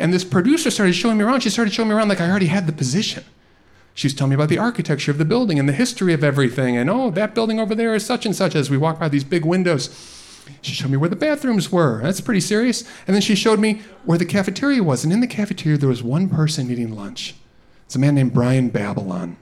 And 0.00 0.12
this 0.12 0.24
producer 0.24 0.72
started 0.72 0.94
showing 0.94 1.16
me 1.16 1.22
around. 1.22 1.42
She 1.42 1.50
started 1.50 1.72
showing 1.72 1.90
me 1.90 1.94
around 1.94 2.08
like 2.08 2.20
I 2.20 2.28
already 2.28 2.46
had 2.46 2.66
the 2.66 2.72
position. 2.72 3.22
She 3.98 4.06
was 4.06 4.14
telling 4.14 4.30
me 4.30 4.36
about 4.36 4.48
the 4.48 4.58
architecture 4.58 5.10
of 5.10 5.18
the 5.18 5.24
building 5.24 5.58
and 5.58 5.68
the 5.68 5.72
history 5.72 6.12
of 6.12 6.22
everything. 6.22 6.76
And 6.76 6.88
oh, 6.88 7.10
that 7.10 7.34
building 7.34 7.58
over 7.58 7.74
there 7.74 7.96
is 7.96 8.06
such 8.06 8.24
and 8.24 8.36
such 8.36 8.54
as 8.54 8.70
we 8.70 8.76
walk 8.78 9.00
by 9.00 9.08
these 9.08 9.24
big 9.24 9.44
windows. 9.44 9.88
She 10.62 10.72
showed 10.72 10.92
me 10.92 10.96
where 10.96 11.08
the 11.08 11.16
bathrooms 11.16 11.72
were. 11.72 12.00
That's 12.00 12.20
pretty 12.20 12.38
serious. 12.38 12.82
And 13.08 13.14
then 13.16 13.20
she 13.20 13.34
showed 13.34 13.58
me 13.58 13.82
where 14.04 14.16
the 14.16 14.24
cafeteria 14.24 14.84
was. 14.84 15.02
And 15.02 15.12
in 15.12 15.18
the 15.18 15.26
cafeteria, 15.26 15.78
there 15.78 15.88
was 15.88 16.00
one 16.00 16.28
person 16.28 16.70
eating 16.70 16.94
lunch. 16.94 17.34
It's 17.86 17.96
a 17.96 17.98
man 17.98 18.14
named 18.14 18.32
Brian 18.32 18.68
Babylon. 18.68 19.36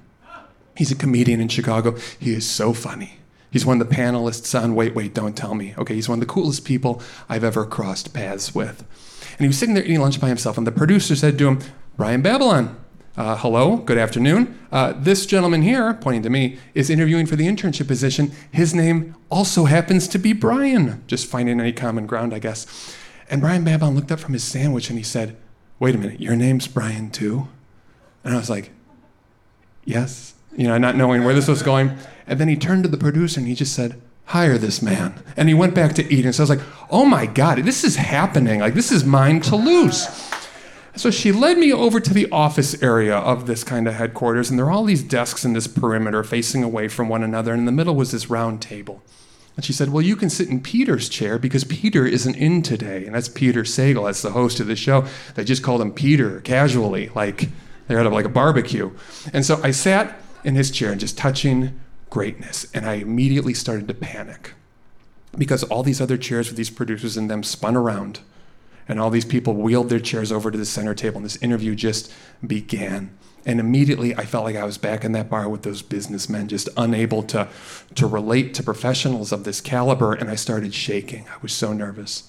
He's 0.75 0.90
a 0.90 0.97
comedian 0.97 1.42
in 1.42 1.49
Chicago. 1.49 1.95
He 2.19 2.33
is 2.33 2.49
so 2.49 2.73
funny. 2.73 3.19
He's 3.51 3.66
one 3.66 3.79
of 3.79 3.87
the 3.87 3.95
panelists 3.95 4.59
on 4.59 4.75
Wait, 4.75 4.95
Wait, 4.95 5.12
Don't 5.12 5.37
Tell 5.37 5.55
Me. 5.55 5.75
Okay, 5.77 5.97
he's 5.97 6.09
one 6.09 6.16
of 6.16 6.27
the 6.27 6.33
coolest 6.33 6.64
people 6.64 7.03
I've 7.29 7.45
ever 7.45 7.66
crossed 7.66 8.14
paths 8.14 8.55
with. 8.55 8.87
And 9.33 9.40
he 9.40 9.49
was 9.49 9.59
sitting 9.59 9.75
there 9.75 9.85
eating 9.85 10.01
lunch 10.01 10.19
by 10.19 10.29
himself, 10.29 10.57
and 10.57 10.66
the 10.66 10.73
producer 10.73 11.14
said 11.14 11.37
to 11.37 11.47
him, 11.47 11.59
Brian 11.99 12.23
Babylon, 12.23 12.75
uh, 13.16 13.37
hello, 13.37 13.79
good 13.79 13.96
afternoon. 13.96 14.59
Uh, 14.70 14.92
this 14.94 15.24
gentleman 15.24 15.62
here, 15.62 15.94
pointing 15.94 16.22
to 16.22 16.31
me, 16.31 16.59
is 16.74 16.90
interviewing 16.90 17.24
for 17.24 17.35
the 17.35 17.46
internship 17.46 17.87
position. 17.87 18.31
His 18.50 18.74
name 18.74 19.16
also 19.31 19.64
happens 19.64 20.07
to 20.09 20.18
be 20.18 20.35
Brian. 20.35 21.02
Just 21.07 21.26
finding 21.26 21.59
any 21.59 21.72
common 21.72 22.07
ground, 22.07 22.35
I 22.35 22.38
guess. 22.38 22.94
And 23.31 23.40
Brian 23.40 23.64
Babylon 23.64 23.94
looked 23.94 24.12
up 24.12 24.20
from 24.20 24.35
his 24.35 24.44
sandwich 24.44 24.90
and 24.90 24.98
he 24.98 25.02
said, 25.02 25.37
Wait 25.79 25.94
a 25.94 25.98
minute, 25.98 26.20
your 26.20 26.37
name's 26.37 26.68
Brian 26.68 27.11
too? 27.11 27.48
And 28.22 28.35
I 28.35 28.37
was 28.37 28.50
like, 28.50 28.70
Yes. 29.85 30.35
You 30.57 30.68
know, 30.68 30.79
not 30.79 30.96
knowing 30.96 31.24
where 31.24 31.35
this 31.35 31.48
was 31.48 31.62
going. 31.62 31.96
And 32.26 32.38
then 32.38 32.48
he 32.48 32.57
turned 32.57 32.83
to 32.85 32.88
the 32.88 32.96
producer 32.96 33.40
and 33.40 33.48
he 33.48 33.55
just 33.55 33.74
said, 33.74 34.00
Hire 34.26 34.59
this 34.59 34.83
man. 34.83 35.22
And 35.37 35.48
he 35.48 35.55
went 35.55 35.74
back 35.74 35.94
to 35.94 36.12
eating. 36.12 36.33
So 36.33 36.42
I 36.42 36.44
was 36.44 36.50
like, 36.50 36.66
Oh 36.90 37.07
my 37.07 37.24
God, 37.24 37.59
this 37.59 37.83
is 37.83 37.96
happening. 37.96 38.61
Like, 38.61 38.74
this 38.74 38.92
is 38.92 39.05
mine 39.05 39.40
to 39.42 39.57
lose. 39.57 40.07
So 40.97 41.11
she 41.11 41.31
led 41.31 41.59
me 41.59 41.73
over 41.73 42.01
to 42.01 42.15
the 42.15 42.31
office 42.31 42.83
area 42.83 43.17
of 43.17 43.47
this 43.47 43.63
kind 43.65 43.87
of 43.87 43.95
headquarters, 43.95 44.49
and 44.49 44.59
there 44.59 44.67
are 44.67 44.71
all 44.71 44.85
these 44.85 45.03
desks 45.03 45.45
in 45.45 45.53
this 45.53 45.67
perimeter 45.67 46.25
facing 46.25 46.63
away 46.63 46.89
from 46.89 47.09
one 47.09 47.23
another, 47.23 47.53
and 47.53 47.61
in 47.61 47.67
the 47.67 47.73
middle 47.73 47.95
was 47.95 48.13
this 48.13 48.31
round 48.31 48.63
table. 48.63 49.03
And 49.57 49.65
she 49.65 49.73
said, 49.73 49.91
Well, 49.91 50.03
you 50.03 50.17
can 50.17 50.31
sit 50.31 50.49
in 50.49 50.61
Peter's 50.61 51.09
chair 51.09 51.39
because 51.39 51.65
Peter 51.65 52.07
isn't 52.07 52.35
in 52.35 52.63
today. 52.63 53.07
And 53.07 53.15
that's 53.15 53.29
Peter 53.29 53.63
Sagal. 53.63 54.05
That's 54.05 54.23
the 54.23 54.33
host 54.33 54.61
of 54.61 54.67
the 54.67 54.77
show. 54.77 55.07
They 55.35 55.45
just 55.45 55.63
called 55.63 55.81
him 55.81 55.93
Peter 55.93 56.41
casually, 56.43 57.11
like 57.15 57.49
they're 57.89 57.99
out 57.99 58.07
of 58.07 58.13
like 58.13 58.27
a 58.27 58.31
barbecue. 58.31 58.91
And 59.33 59.47
so 59.47 59.61
I 59.63 59.71
sat 59.71 60.21
in 60.45 60.55
his 60.55 60.71
chair 60.71 60.93
and 60.93 61.01
just 61.01 61.17
touching 61.17 61.79
greatness. 62.11 62.67
And 62.75 62.87
I 62.87 62.95
immediately 62.95 63.55
started 63.55 63.89
to 63.89 63.95
panic 63.95 64.53
because 65.37 65.63
all 65.65 65.83
these 65.83 66.01
other 66.01 66.17
chairs 66.17 66.49
with 66.49 66.57
these 66.57 66.71
producers 66.71 67.17
in 67.17 67.29
them 67.29 67.43
spun 67.43 67.77
around. 67.77 68.21
And 68.88 69.01
all 69.01 69.11
these 69.11 69.25
people 69.25 69.55
wheeled 69.55 69.88
their 69.88 70.01
chairs 70.01 70.31
over 70.31 70.51
to 70.51 70.59
the 70.59 70.64
center 70.64 70.94
table, 70.94 71.16
and 71.16 71.25
this 71.25 71.42
interview 71.42 71.75
just 71.75 72.12
began. 72.46 73.16
And 73.44 73.61
immediately 73.61 74.14
I 74.14 74.25
felt 74.25 74.44
like 74.44 74.57
I 74.57 74.64
was 74.64 74.77
back 74.77 75.05
in 75.05 75.12
that 75.12 75.31
bar 75.31 75.49
with 75.49 75.62
those 75.62 75.81
businessmen, 75.81 76.49
just 76.49 76.68
unable 76.77 77.22
to, 77.25 77.49
to 77.94 78.07
relate 78.07 78.55
to 78.55 78.62
professionals 78.62 79.31
of 79.31 79.44
this 79.44 79.61
caliber. 79.61 80.12
And 80.12 80.29
I 80.29 80.35
started 80.35 80.75
shaking. 80.75 81.27
I 81.29 81.37
was 81.40 81.53
so 81.53 81.72
nervous. 81.72 82.29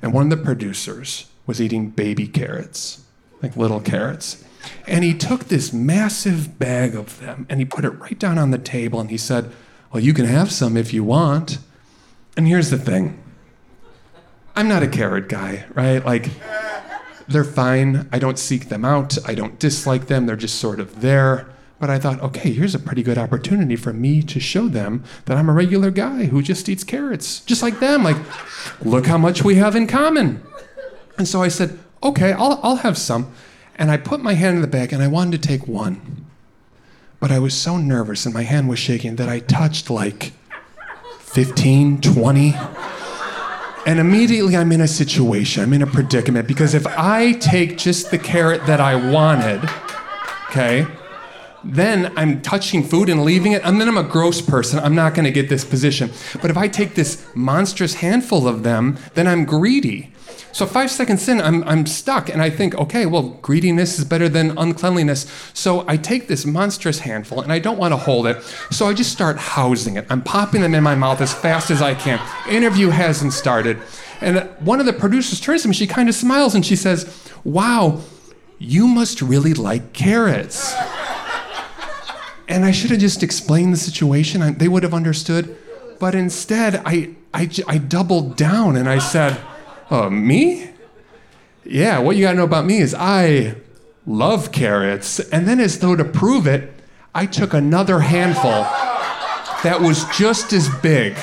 And 0.00 0.14
one 0.14 0.32
of 0.32 0.38
the 0.38 0.44
producers 0.44 1.26
was 1.46 1.60
eating 1.60 1.90
baby 1.90 2.26
carrots, 2.26 3.04
like 3.42 3.56
little 3.56 3.80
carrots. 3.80 4.42
And 4.86 5.04
he 5.04 5.12
took 5.14 5.44
this 5.44 5.72
massive 5.72 6.58
bag 6.58 6.94
of 6.94 7.20
them 7.20 7.46
and 7.48 7.60
he 7.60 7.66
put 7.66 7.84
it 7.84 7.90
right 7.90 8.18
down 8.18 8.38
on 8.38 8.50
the 8.50 8.58
table 8.58 9.00
and 9.00 9.10
he 9.10 9.18
said, 9.18 9.52
Well, 9.92 10.02
you 10.02 10.14
can 10.14 10.24
have 10.24 10.50
some 10.50 10.76
if 10.76 10.92
you 10.92 11.04
want. 11.04 11.58
And 12.36 12.46
here's 12.46 12.70
the 12.70 12.78
thing 12.78 13.22
I'm 14.58 14.66
not 14.66 14.82
a 14.82 14.88
carrot 14.88 15.28
guy, 15.28 15.66
right? 15.72 16.04
Like, 16.04 16.30
they're 17.28 17.44
fine. 17.44 18.08
I 18.10 18.18
don't 18.18 18.40
seek 18.40 18.70
them 18.70 18.84
out. 18.84 19.16
I 19.24 19.36
don't 19.36 19.56
dislike 19.60 20.08
them. 20.08 20.26
They're 20.26 20.34
just 20.34 20.58
sort 20.58 20.80
of 20.80 21.00
there. 21.00 21.46
But 21.78 21.90
I 21.90 22.00
thought, 22.00 22.20
okay, 22.22 22.52
here's 22.52 22.74
a 22.74 22.80
pretty 22.80 23.04
good 23.04 23.18
opportunity 23.18 23.76
for 23.76 23.92
me 23.92 24.20
to 24.22 24.40
show 24.40 24.66
them 24.66 25.04
that 25.26 25.36
I'm 25.36 25.48
a 25.48 25.52
regular 25.52 25.92
guy 25.92 26.24
who 26.24 26.42
just 26.42 26.68
eats 26.68 26.82
carrots, 26.82 27.38
just 27.38 27.62
like 27.62 27.78
them. 27.78 28.02
Like, 28.02 28.16
look 28.84 29.06
how 29.06 29.16
much 29.16 29.44
we 29.44 29.54
have 29.54 29.76
in 29.76 29.86
common. 29.86 30.42
And 31.16 31.28
so 31.28 31.40
I 31.40 31.46
said, 31.46 31.78
okay, 32.02 32.32
I'll, 32.32 32.58
I'll 32.64 32.76
have 32.76 32.98
some. 32.98 33.32
And 33.76 33.92
I 33.92 33.96
put 33.96 34.18
my 34.18 34.34
hand 34.34 34.56
in 34.56 34.62
the 34.62 34.66
bag 34.66 34.92
and 34.92 35.04
I 35.04 35.06
wanted 35.06 35.40
to 35.40 35.46
take 35.46 35.68
one. 35.68 36.26
But 37.20 37.30
I 37.30 37.38
was 37.38 37.54
so 37.54 37.76
nervous 37.76 38.24
and 38.24 38.34
my 38.34 38.42
hand 38.42 38.68
was 38.68 38.80
shaking 38.80 39.14
that 39.16 39.28
I 39.28 39.38
touched 39.38 39.88
like 39.88 40.32
15, 41.20 42.00
20. 42.00 42.54
And 43.88 43.98
immediately 43.98 44.54
I'm 44.54 44.70
in 44.70 44.82
a 44.82 44.86
situation, 44.86 45.62
I'm 45.62 45.72
in 45.72 45.80
a 45.80 45.86
predicament 45.86 46.46
because 46.46 46.74
if 46.74 46.86
I 46.86 47.32
take 47.32 47.78
just 47.78 48.10
the 48.10 48.18
carrot 48.18 48.66
that 48.66 48.82
I 48.82 48.94
wanted, 48.94 49.66
okay, 50.50 50.86
then 51.64 52.12
I'm 52.16 52.42
touching 52.42 52.82
food 52.82 53.08
and 53.08 53.24
leaving 53.24 53.52
it, 53.52 53.62
and 53.64 53.80
then 53.80 53.88
I'm 53.88 53.98
a 53.98 54.02
gross 54.02 54.40
person. 54.40 54.78
I'm 54.78 54.94
not 54.94 55.14
gonna 55.14 55.30
get 55.30 55.48
this 55.48 55.64
position. 55.64 56.10
But 56.40 56.50
if 56.50 56.56
I 56.56 56.68
take 56.68 56.94
this 56.94 57.26
monstrous 57.34 57.94
handful 57.94 58.46
of 58.46 58.62
them, 58.62 58.98
then 59.14 59.26
I'm 59.26 59.44
greedy. 59.44 60.12
So 60.52 60.66
five 60.66 60.90
seconds 60.90 61.28
in, 61.28 61.40
I'm, 61.40 61.62
I'm 61.64 61.86
stuck, 61.86 62.28
and 62.28 62.42
I 62.42 62.50
think, 62.50 62.74
okay, 62.74 63.06
well, 63.06 63.38
greediness 63.42 63.98
is 63.98 64.04
better 64.04 64.28
than 64.28 64.56
uncleanliness. 64.58 65.26
So 65.54 65.84
I 65.86 65.96
take 65.96 66.26
this 66.26 66.46
monstrous 66.46 67.00
handful, 67.00 67.40
and 67.40 67.52
I 67.52 67.58
don't 67.58 67.78
want 67.78 67.92
to 67.92 67.96
hold 67.96 68.26
it. 68.26 68.42
So 68.70 68.86
I 68.86 68.94
just 68.94 69.12
start 69.12 69.36
housing 69.36 69.96
it. 69.96 70.06
I'm 70.10 70.22
popping 70.22 70.62
them 70.62 70.74
in 70.74 70.82
my 70.82 70.94
mouth 70.94 71.20
as 71.20 71.32
fast 71.32 71.70
as 71.70 71.82
I 71.82 71.94
can. 71.94 72.20
Interview 72.48 72.88
hasn't 72.88 73.34
started. 73.34 73.78
And 74.20 74.48
one 74.60 74.80
of 74.80 74.86
the 74.86 74.92
producers 74.92 75.38
turns 75.38 75.62
to 75.62 75.68
me, 75.68 75.74
she 75.74 75.86
kind 75.86 76.08
of 76.08 76.14
smiles, 76.14 76.54
and 76.54 76.64
she 76.64 76.76
says, 76.76 77.30
Wow, 77.44 78.00
you 78.58 78.88
must 78.88 79.22
really 79.22 79.54
like 79.54 79.92
carrots. 79.92 80.74
And 82.48 82.64
I 82.64 82.70
should 82.70 82.90
have 82.90 83.00
just 83.00 83.22
explained 83.22 83.72
the 83.72 83.78
situation. 83.78 84.42
I, 84.42 84.50
they 84.50 84.68
would 84.68 84.82
have 84.82 84.94
understood. 84.94 85.56
But 85.98 86.14
instead, 86.14 86.82
I, 86.84 87.10
I, 87.34 87.50
I 87.66 87.78
doubled 87.78 88.36
down 88.36 88.76
and 88.76 88.88
I 88.88 88.98
said, 88.98 89.38
Oh, 89.90 90.10
me? 90.10 90.70
Yeah, 91.64 91.98
what 91.98 92.16
you 92.16 92.22
gotta 92.22 92.36
know 92.36 92.44
about 92.44 92.64
me 92.64 92.78
is 92.78 92.94
I 92.94 93.56
love 94.06 94.52
carrots. 94.52 95.20
And 95.20 95.46
then, 95.46 95.60
as 95.60 95.78
though 95.78 95.96
to 95.96 96.04
prove 96.04 96.46
it, 96.46 96.72
I 97.14 97.26
took 97.26 97.52
another 97.54 98.00
handful 98.00 98.62
that 99.62 99.80
was 99.80 100.04
just 100.16 100.52
as 100.52 100.68
big. 100.82 101.16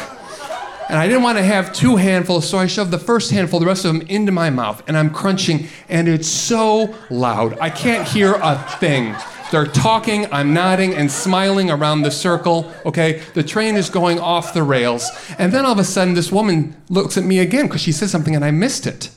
And 0.87 0.99
I 0.99 1.07
didn't 1.07 1.23
want 1.23 1.39
to 1.39 1.43
have 1.43 1.73
two 1.73 1.95
handfuls, 1.95 2.47
so 2.47 2.59
I 2.59 2.67
shoved 2.67 2.91
the 2.91 2.99
first 2.99 3.31
handful, 3.31 3.59
the 3.59 3.65
rest 3.65 3.85
of 3.85 3.93
them, 3.93 4.05
into 4.07 4.31
my 4.31 4.51
mouth. 4.51 4.83
And 4.87 4.95
I'm 4.95 5.09
crunching, 5.09 5.67
and 5.89 6.07
it's 6.07 6.27
so 6.27 6.93
loud. 7.09 7.57
I 7.59 7.71
can't 7.71 8.07
hear 8.07 8.35
a 8.35 8.57
thing. 8.79 9.15
They're 9.51 9.67
talking, 9.67 10.31
I'm 10.33 10.53
nodding 10.53 10.95
and 10.95 11.11
smiling 11.11 11.69
around 11.69 12.01
the 12.01 12.11
circle, 12.11 12.71
okay? 12.85 13.21
The 13.35 13.43
train 13.43 13.75
is 13.75 13.89
going 13.89 14.19
off 14.19 14.53
the 14.53 14.63
rails. 14.63 15.09
And 15.37 15.51
then 15.51 15.65
all 15.65 15.71
of 15.73 15.79
a 15.79 15.83
sudden, 15.83 16.15
this 16.15 16.31
woman 16.31 16.75
looks 16.89 17.17
at 17.17 17.23
me 17.23 17.39
again 17.39 17.67
because 17.67 17.81
she 17.81 17.91
said 17.91 18.09
something 18.09 18.35
and 18.35 18.43
I 18.43 18.51
missed 18.51 18.87
it. 18.87 19.11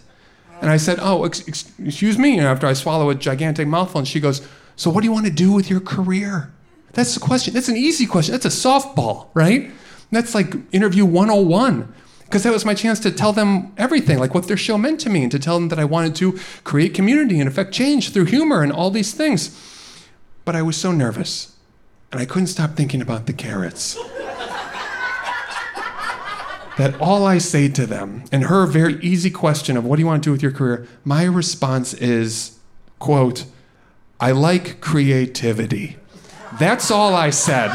And 0.60 0.70
I 0.70 0.76
said, 0.76 0.98
Oh, 1.00 1.24
ex- 1.24 1.46
ex- 1.48 1.72
excuse 1.82 2.18
me, 2.18 2.40
after 2.40 2.66
I 2.66 2.72
swallow 2.74 3.10
a 3.10 3.14
gigantic 3.14 3.66
mouthful. 3.66 4.00
And 4.00 4.08
she 4.08 4.20
goes, 4.20 4.46
So 4.76 4.90
what 4.90 5.00
do 5.00 5.06
you 5.06 5.12
want 5.12 5.26
to 5.26 5.32
do 5.32 5.52
with 5.52 5.70
your 5.70 5.80
career? 5.80 6.52
That's 6.92 7.14
the 7.14 7.20
question. 7.20 7.54
That's 7.54 7.68
an 7.68 7.76
easy 7.76 8.06
question. 8.06 8.32
That's 8.32 8.44
a 8.44 8.48
softball, 8.48 9.28
right? 9.34 9.70
That's 10.10 10.34
like 10.34 10.54
interview 10.72 11.04
101 11.04 11.92
because 12.24 12.42
that 12.42 12.52
was 12.52 12.64
my 12.64 12.74
chance 12.74 13.00
to 13.00 13.10
tell 13.10 13.32
them 13.32 13.72
everything, 13.78 14.18
like 14.18 14.34
what 14.34 14.48
their 14.48 14.56
show 14.56 14.76
meant 14.76 15.00
to 15.00 15.10
me, 15.10 15.22
and 15.22 15.32
to 15.32 15.38
tell 15.38 15.58
them 15.58 15.68
that 15.68 15.78
I 15.78 15.84
wanted 15.84 16.14
to 16.16 16.38
create 16.64 16.92
community 16.92 17.40
and 17.40 17.48
affect 17.48 17.72
change 17.72 18.12
through 18.12 18.26
humor 18.26 18.62
and 18.62 18.70
all 18.70 18.90
these 18.90 19.14
things. 19.14 19.56
But 20.48 20.56
I 20.56 20.62
was 20.62 20.78
so 20.78 20.92
nervous, 20.92 21.58
and 22.10 22.18
I 22.18 22.24
couldn't 22.24 22.46
stop 22.46 22.74
thinking 22.74 23.02
about 23.02 23.26
the 23.26 23.34
carrots. 23.34 23.98
that 26.78 26.98
all 26.98 27.26
I 27.26 27.36
say 27.36 27.68
to 27.68 27.84
them, 27.84 28.24
and 28.32 28.44
her 28.44 28.64
very 28.64 28.94
easy 29.02 29.28
question 29.28 29.76
of 29.76 29.84
what 29.84 29.96
do 29.96 30.00
you 30.00 30.06
want 30.06 30.22
to 30.22 30.26
do 30.26 30.32
with 30.32 30.42
your 30.42 30.52
career, 30.52 30.88
my 31.04 31.24
response 31.24 31.92
is, 31.92 32.58
quote, 32.98 33.44
I 34.20 34.32
like 34.32 34.80
creativity. 34.80 35.98
That's 36.58 36.90
all 36.90 37.14
I 37.14 37.28
said. 37.28 37.70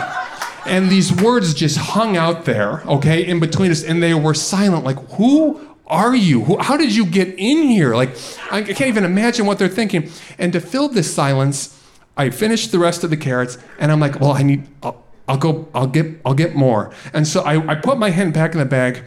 And 0.66 0.90
these 0.90 1.14
words 1.14 1.54
just 1.54 1.78
hung 1.78 2.18
out 2.18 2.46
there, 2.46 2.82
okay, 2.88 3.24
in 3.24 3.40
between 3.40 3.70
us, 3.70 3.84
and 3.84 4.02
they 4.02 4.16
were 4.16 4.34
silent. 4.34 4.84
Like, 4.84 4.98
who 5.12 5.62
are 5.86 6.16
you? 6.16 6.44
Who, 6.46 6.58
how 6.58 6.76
did 6.76 6.96
you 6.96 7.06
get 7.06 7.28
in 7.38 7.68
here? 7.68 7.94
Like, 7.94 8.18
I 8.50 8.64
can't 8.64 8.88
even 8.88 9.04
imagine 9.04 9.46
what 9.46 9.60
they're 9.60 9.68
thinking. 9.68 10.10
And 10.40 10.52
to 10.54 10.60
fill 10.60 10.90
this 10.90 11.14
silence, 11.14 11.80
I 12.16 12.30
finished 12.30 12.72
the 12.72 12.80
rest 12.80 13.04
of 13.04 13.10
the 13.10 13.18
carrots, 13.18 13.58
and 13.80 13.92
I'm 13.92 14.00
like, 14.00 14.20
well, 14.20 14.32
I 14.32 14.44
need, 14.44 14.68
I'll, 14.84 15.04
I'll 15.28 15.38
go, 15.38 15.68
I'll 15.74 15.88
get, 15.88 16.22
I'll 16.26 16.34
get 16.34 16.56
more. 16.56 16.94
And 17.14 17.28
so 17.28 17.42
I, 17.42 17.72
I 17.72 17.76
put 17.76 17.98
my 17.98 18.10
hand 18.10 18.34
back 18.34 18.54
in 18.54 18.60
the 18.60 18.66
bag. 18.66 19.04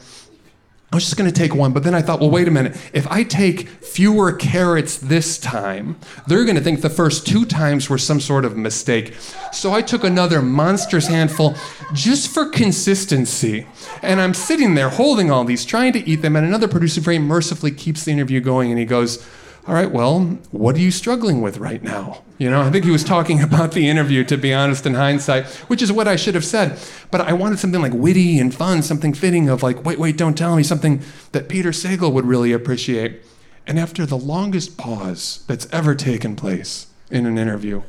I 0.93 0.97
was 0.97 1.05
just 1.05 1.17
going 1.17 1.31
to 1.31 1.37
take 1.37 1.53
one, 1.53 1.73
but 1.73 1.83
then 1.83 1.95
I 1.95 2.01
thought, 2.01 2.21
well, 2.21 2.31
wait 2.31 2.47
a 2.47 2.51
minute. 2.51 2.77
If 2.93 3.09
I 3.09 3.25
take 3.25 3.69
fewer 3.69 4.33
carrots 4.33 4.99
this 4.99 5.37
time, 5.37 5.99
they're 6.29 6.45
going 6.45 6.57
to 6.57 6.63
think 6.63 6.81
the 6.81 6.89
first 6.89 7.27
two 7.27 7.45
times 7.45 7.91
were 7.91 7.99
some 7.99 8.21
sort 8.21 8.45
of 8.45 8.57
mistake. 8.57 9.15
So 9.53 9.73
I 9.73 9.83
took 9.83 10.05
another 10.05 10.41
monstrous 10.41 11.09
handful 11.09 11.57
just 11.93 12.33
for 12.33 12.49
consistency. 12.49 13.67
And 14.01 14.21
I'm 14.21 14.33
sitting 14.33 14.75
there 14.77 14.89
holding 14.89 15.29
all 15.29 15.45
these, 15.45 15.65
trying 15.65 15.93
to 15.95 16.09
eat 16.09 16.23
them. 16.23 16.37
And 16.37 16.47
another 16.47 16.69
producer 16.69 17.01
very 17.01 17.19
mercifully 17.19 17.73
keeps 17.73 18.05
the 18.05 18.13
interview 18.13 18.41
going 18.41 18.71
and 18.71 18.79
he 18.79 18.85
goes, 18.85 19.27
all 19.69 19.75
right, 19.75 19.91
well, 19.91 20.21
what 20.53 20.77
are 20.77 20.81
you 20.81 20.93
struggling 20.93 21.41
with 21.41 21.59
right 21.59 21.83
now? 21.83 22.23
You 22.39 22.51
know, 22.51 22.63
I 22.63 22.71
think 22.71 22.85
he 22.85 22.91
was 22.93 23.03
talking 23.03 23.43
about 23.43 23.73
the 23.73 23.89
interview, 23.89 24.23
to 24.25 24.37
be 24.37 24.55
honest, 24.55 24.87
in 24.87 24.95
hindsight, 24.95 25.47
which 25.69 25.83
is 25.83 25.91
what 25.91 26.07
I 26.07 26.15
should 26.15 26.37
have 26.37 26.45
said. 26.45 26.79
But 27.11 27.23
I 27.23 27.33
wanted 27.33 27.59
something 27.59 27.83
like 27.83 27.93
witty 27.93 28.39
and 28.39 28.55
fun, 28.55 28.83
something 28.83 29.13
fitting 29.13 29.49
of 29.49 29.65
like, 29.65 29.85
wait, 29.85 29.99
wait, 29.99 30.17
don't 30.17 30.39
tell 30.39 30.55
me, 30.55 30.63
something 30.63 31.03
that 31.33 31.49
Peter 31.49 31.71
Sagal 31.71 32.13
would 32.13 32.27
really 32.27 32.53
appreciate. 32.53 33.23
And 33.67 33.79
after 33.79 34.07
the 34.07 34.17
longest 34.17 34.79
pause 34.79 35.45
that's 35.49 35.67
ever 35.73 35.97
taken 35.97 36.37
place 36.37 36.87
in 37.11 37.27
an 37.27 37.37
interview, 37.37 37.83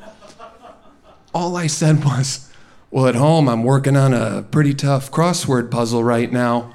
all 1.33 1.55
I 1.55 1.67
said 1.67 2.03
was, 2.03 2.51
Well, 2.89 3.05
at 3.05 3.15
home, 3.15 3.47
I'm 3.47 3.63
working 3.63 3.95
on 3.95 4.13
a 4.13 4.41
pretty 4.41 4.73
tough 4.73 5.11
crossword 5.11 5.69
puzzle 5.69 6.03
right 6.03 6.31
now. 6.31 6.73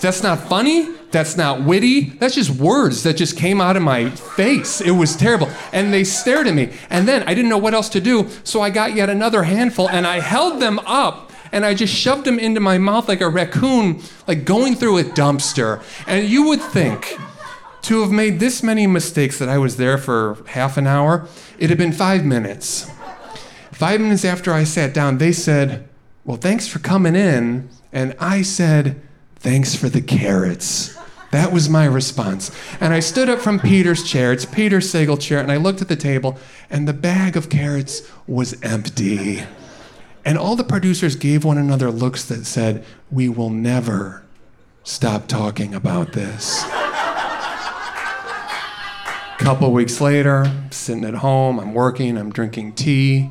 That's 0.00 0.22
not 0.22 0.38
funny. 0.38 0.88
That's 1.12 1.36
not 1.36 1.62
witty. 1.62 2.00
That's 2.00 2.34
just 2.34 2.50
words 2.50 3.02
that 3.02 3.16
just 3.16 3.36
came 3.36 3.60
out 3.60 3.76
of 3.76 3.82
my 3.82 4.10
face. 4.10 4.80
It 4.80 4.92
was 4.92 5.14
terrible. 5.14 5.50
And 5.72 5.92
they 5.92 6.04
stared 6.04 6.46
at 6.46 6.54
me. 6.54 6.72
And 6.90 7.06
then 7.06 7.22
I 7.24 7.34
didn't 7.34 7.50
know 7.50 7.58
what 7.58 7.74
else 7.74 7.88
to 7.90 8.00
do, 8.00 8.28
so 8.44 8.60
I 8.62 8.70
got 8.70 8.94
yet 8.94 9.10
another 9.10 9.42
handful 9.42 9.88
and 9.88 10.06
I 10.06 10.20
held 10.20 10.60
them 10.60 10.78
up 10.80 11.30
and 11.52 11.66
I 11.66 11.74
just 11.74 11.94
shoved 11.94 12.24
them 12.24 12.38
into 12.38 12.60
my 12.60 12.78
mouth 12.78 13.08
like 13.08 13.20
a 13.20 13.28
raccoon, 13.28 14.00
like 14.26 14.44
going 14.44 14.74
through 14.74 14.98
a 14.98 15.04
dumpster. 15.04 15.82
And 16.06 16.26
you 16.26 16.48
would 16.48 16.62
think 16.62 17.18
to 17.82 18.00
have 18.00 18.10
made 18.10 18.40
this 18.40 18.62
many 18.62 18.86
mistakes 18.86 19.38
that 19.38 19.48
I 19.50 19.58
was 19.58 19.76
there 19.76 19.98
for 19.98 20.42
half 20.48 20.78
an 20.78 20.86
hour, 20.86 21.28
it 21.58 21.68
had 21.68 21.78
been 21.78 21.92
five 21.92 22.24
minutes. 22.24 22.90
Five 23.72 24.00
minutes 24.00 24.24
after 24.24 24.52
I 24.52 24.64
sat 24.64 24.94
down, 24.94 25.18
they 25.18 25.32
said, 25.32 25.88
Well, 26.24 26.38
thanks 26.38 26.66
for 26.68 26.78
coming 26.78 27.14
in. 27.14 27.68
And 27.92 28.16
I 28.18 28.42
said, 28.42 29.00
Thanks 29.36 29.74
for 29.74 29.88
the 29.88 30.00
carrots. 30.00 30.96
That 31.32 31.50
was 31.50 31.68
my 31.68 31.86
response. 31.86 32.50
And 32.78 32.92
I 32.92 33.00
stood 33.00 33.28
up 33.30 33.40
from 33.40 33.58
Peter's 33.58 34.04
chair, 34.04 34.32
it's 34.32 34.44
Peter's 34.44 34.92
Sagal 34.92 35.18
chair, 35.18 35.40
and 35.40 35.50
I 35.50 35.56
looked 35.56 35.80
at 35.80 35.88
the 35.88 35.96
table, 35.96 36.38
and 36.70 36.86
the 36.86 36.92
bag 36.92 37.38
of 37.38 37.48
carrots 37.48 38.02
was 38.26 38.62
empty. 38.62 39.42
And 40.26 40.36
all 40.36 40.56
the 40.56 40.64
producers 40.64 41.16
gave 41.16 41.42
one 41.42 41.56
another 41.56 41.90
looks 41.90 42.26
that 42.26 42.44
said, 42.44 42.84
We 43.10 43.30
will 43.30 43.48
never 43.48 44.22
stop 44.84 45.26
talking 45.26 45.74
about 45.74 46.12
this. 46.12 46.64
A 46.64 46.70
couple 49.38 49.72
weeks 49.72 50.02
later, 50.02 50.52
sitting 50.70 51.04
at 51.04 51.14
home, 51.14 51.58
I'm 51.58 51.72
working, 51.72 52.18
I'm 52.18 52.30
drinking 52.30 52.74
tea, 52.74 53.30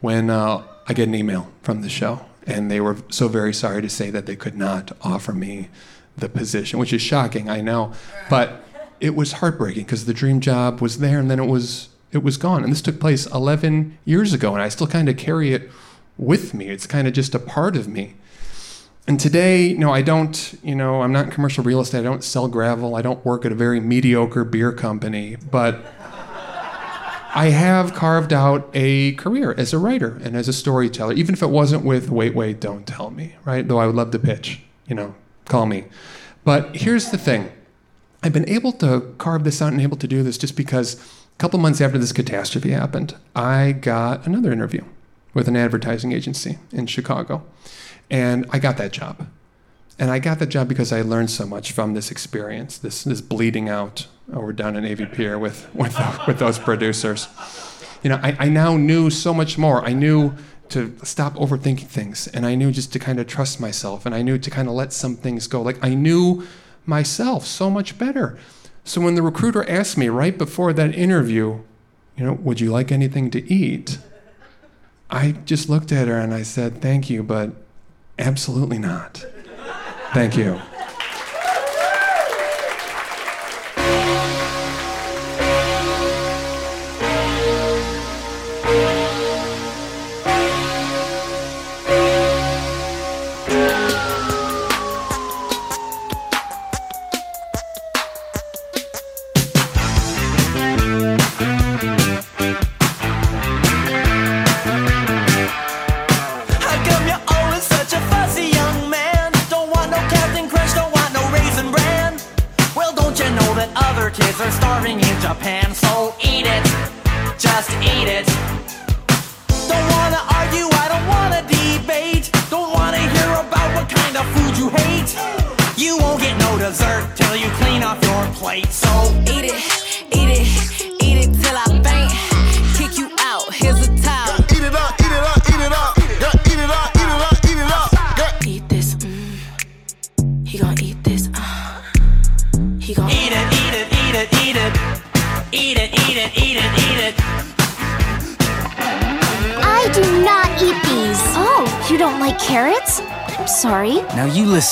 when 0.00 0.30
uh, 0.30 0.62
I 0.88 0.94
get 0.94 1.08
an 1.08 1.14
email 1.14 1.52
from 1.62 1.82
the 1.82 1.90
show. 1.90 2.24
And 2.46 2.70
they 2.70 2.80
were 2.80 2.96
so 3.10 3.28
very 3.28 3.52
sorry 3.52 3.82
to 3.82 3.90
say 3.90 4.08
that 4.10 4.24
they 4.24 4.34
could 4.34 4.56
not 4.56 4.92
offer 5.02 5.32
me 5.32 5.68
the 6.16 6.28
position, 6.28 6.78
which 6.78 6.92
is 6.92 7.02
shocking, 7.02 7.48
I 7.48 7.60
know. 7.60 7.92
But 8.30 8.62
it 9.00 9.14
was 9.14 9.32
heartbreaking 9.32 9.84
because 9.84 10.06
the 10.06 10.14
dream 10.14 10.40
job 10.40 10.80
was 10.80 10.98
there 10.98 11.18
and 11.18 11.30
then 11.30 11.38
it 11.38 11.46
was 11.46 11.88
it 12.14 12.22
was 12.22 12.36
gone. 12.36 12.62
And 12.62 12.72
this 12.72 12.80
took 12.80 13.00
place 13.00 13.26
11 13.26 13.98
years 14.04 14.32
ago, 14.32 14.54
and 14.54 14.62
I 14.62 14.68
still 14.68 14.86
kind 14.86 15.08
of 15.08 15.16
carry 15.16 15.52
it 15.52 15.68
with 16.16 16.54
me. 16.54 16.68
It's 16.68 16.86
kind 16.86 17.08
of 17.08 17.12
just 17.12 17.34
a 17.34 17.40
part 17.40 17.76
of 17.76 17.88
me. 17.88 18.14
And 19.06 19.20
today, 19.20 19.74
no, 19.74 19.92
I 19.92 20.00
don't, 20.00 20.58
you 20.62 20.74
know, 20.74 21.02
I'm 21.02 21.12
not 21.12 21.26
in 21.26 21.30
commercial 21.32 21.64
real 21.64 21.80
estate. 21.80 21.98
I 21.98 22.02
don't 22.02 22.24
sell 22.24 22.48
gravel. 22.48 22.94
I 22.94 23.02
don't 23.02 23.22
work 23.24 23.44
at 23.44 23.52
a 23.52 23.54
very 23.54 23.80
mediocre 23.80 24.44
beer 24.44 24.72
company, 24.72 25.36
but 25.50 25.84
I 27.34 27.50
have 27.50 27.94
carved 27.94 28.32
out 28.32 28.70
a 28.72 29.12
career 29.14 29.52
as 29.58 29.72
a 29.72 29.78
writer 29.78 30.20
and 30.22 30.36
as 30.36 30.46
a 30.46 30.52
storyteller, 30.52 31.14
even 31.14 31.34
if 31.34 31.42
it 31.42 31.50
wasn't 31.50 31.84
with 31.84 32.08
Wait, 32.08 32.34
Wait, 32.34 32.60
Don't 32.60 32.86
Tell 32.86 33.10
Me, 33.10 33.34
right? 33.44 33.66
Though 33.66 33.78
I 33.78 33.86
would 33.86 33.96
love 33.96 34.12
to 34.12 34.20
pitch, 34.20 34.62
you 34.86 34.94
know, 34.94 35.16
call 35.44 35.66
me. 35.66 35.84
But 36.44 36.76
here's 36.76 37.10
the 37.10 37.18
thing 37.18 37.50
I've 38.22 38.32
been 38.32 38.48
able 38.48 38.72
to 38.72 39.14
carve 39.18 39.44
this 39.44 39.60
out 39.60 39.72
and 39.72 39.80
able 39.80 39.96
to 39.98 40.08
do 40.08 40.22
this 40.22 40.38
just 40.38 40.56
because 40.56 40.94
a 40.94 41.38
couple 41.38 41.58
months 41.58 41.80
after 41.80 41.98
this 41.98 42.12
catastrophe 42.12 42.70
happened, 42.70 43.14
I 43.34 43.72
got 43.72 44.26
another 44.26 44.52
interview 44.52 44.84
with 45.34 45.48
an 45.48 45.56
advertising 45.56 46.12
agency 46.12 46.58
in 46.72 46.86
Chicago. 46.86 47.44
And 48.10 48.46
I 48.50 48.58
got 48.58 48.76
that 48.78 48.92
job. 48.92 49.26
And 49.98 50.10
I 50.10 50.18
got 50.18 50.38
that 50.38 50.48
job 50.48 50.68
because 50.68 50.92
I 50.92 51.02
learned 51.02 51.30
so 51.30 51.46
much 51.46 51.72
from 51.72 51.94
this 51.94 52.10
experience, 52.10 52.78
this, 52.78 53.04
this 53.04 53.20
bleeding 53.20 53.68
out 53.68 54.06
over 54.32 54.52
down 54.52 54.76
in 54.76 54.84
Navy 54.84 55.06
Pier 55.06 55.38
with, 55.38 55.72
with, 55.74 55.96
with 56.26 56.38
those 56.38 56.58
producers. 56.58 57.28
You 58.02 58.10
know, 58.10 58.20
I, 58.22 58.36
I 58.38 58.48
now 58.48 58.76
knew 58.76 59.10
so 59.10 59.32
much 59.32 59.56
more. 59.56 59.84
I 59.84 59.92
knew 59.92 60.34
to 60.70 60.96
stop 61.02 61.34
overthinking 61.34 61.86
things, 61.86 62.26
and 62.28 62.46
I 62.46 62.54
knew 62.54 62.72
just 62.72 62.92
to 62.94 62.98
kind 62.98 63.20
of 63.20 63.26
trust 63.26 63.60
myself, 63.60 64.06
and 64.06 64.14
I 64.14 64.22
knew 64.22 64.38
to 64.38 64.50
kind 64.50 64.68
of 64.68 64.74
let 64.74 64.92
some 64.92 65.16
things 65.16 65.46
go. 65.46 65.62
Like, 65.62 65.78
I 65.82 65.94
knew 65.94 66.46
myself 66.86 67.46
so 67.46 67.70
much 67.70 67.98
better. 67.98 68.38
So 68.84 69.00
when 69.00 69.14
the 69.14 69.22
recruiter 69.22 69.68
asked 69.68 69.96
me 69.96 70.08
right 70.08 70.36
before 70.36 70.72
that 70.72 70.94
interview, 70.94 71.60
you 72.16 72.24
know, 72.24 72.34
would 72.34 72.60
you 72.60 72.70
like 72.70 72.92
anything 72.92 73.30
to 73.30 73.52
eat? 73.52 73.98
I 75.10 75.32
just 75.44 75.68
looked 75.68 75.92
at 75.92 76.08
her 76.08 76.18
and 76.18 76.34
I 76.34 76.42
said, 76.42 76.80
thank 76.80 77.08
you, 77.08 77.22
but 77.22 77.52
absolutely 78.18 78.78
not. 78.78 79.24
Thank 80.12 80.36
you. 80.36 80.60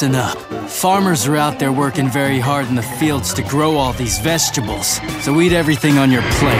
Listen 0.03 0.17
up. 0.17 0.37
Farmers 0.69 1.29
are 1.29 1.37
out 1.37 1.61
there 1.61 1.71
working 1.71 2.09
very 2.09 2.41
hard 2.41 2.67
in 2.67 2.75
the 2.75 2.83
fields 2.83 3.33
to 3.35 3.43
grow 3.43 3.77
all 3.77 3.93
these 3.93 4.19
vegetables. 4.19 5.01
So 5.23 5.41
eat 5.41 5.53
everything 5.53 5.97
on 5.97 6.11
your 6.11 6.23
plate. 6.23 6.59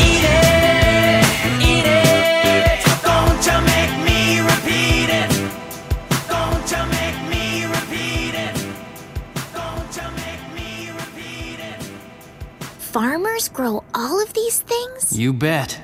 Eat 0.00 0.24
it, 0.26 1.24
eat 1.62 1.86
it. 1.86 2.82
Don't 3.02 3.46
you 3.46 3.60
make 3.62 3.94
me 4.04 4.40
repeat 4.40 5.08
it. 5.22 5.30
Don't 6.26 6.70
you 6.72 6.84
make 6.98 7.18
me 7.30 7.66
repeat 7.66 8.34
it. 8.34 8.56
Don't 9.54 9.96
you 9.96 10.10
make 10.16 10.42
me 10.52 10.90
repeat 10.90 11.60
it. 11.60 11.80
Farmers 12.78 13.48
grow 13.48 13.84
all 13.94 14.20
of 14.20 14.32
these 14.32 14.60
things? 14.62 15.16
You 15.16 15.32
bet. 15.32 15.78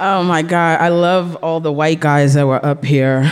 Oh 0.00 0.22
my 0.22 0.42
God, 0.42 0.80
I 0.80 0.90
love 0.90 1.34
all 1.42 1.58
the 1.58 1.72
white 1.72 1.98
guys 1.98 2.34
that 2.34 2.46
were 2.46 2.64
up 2.64 2.84
here 2.84 3.24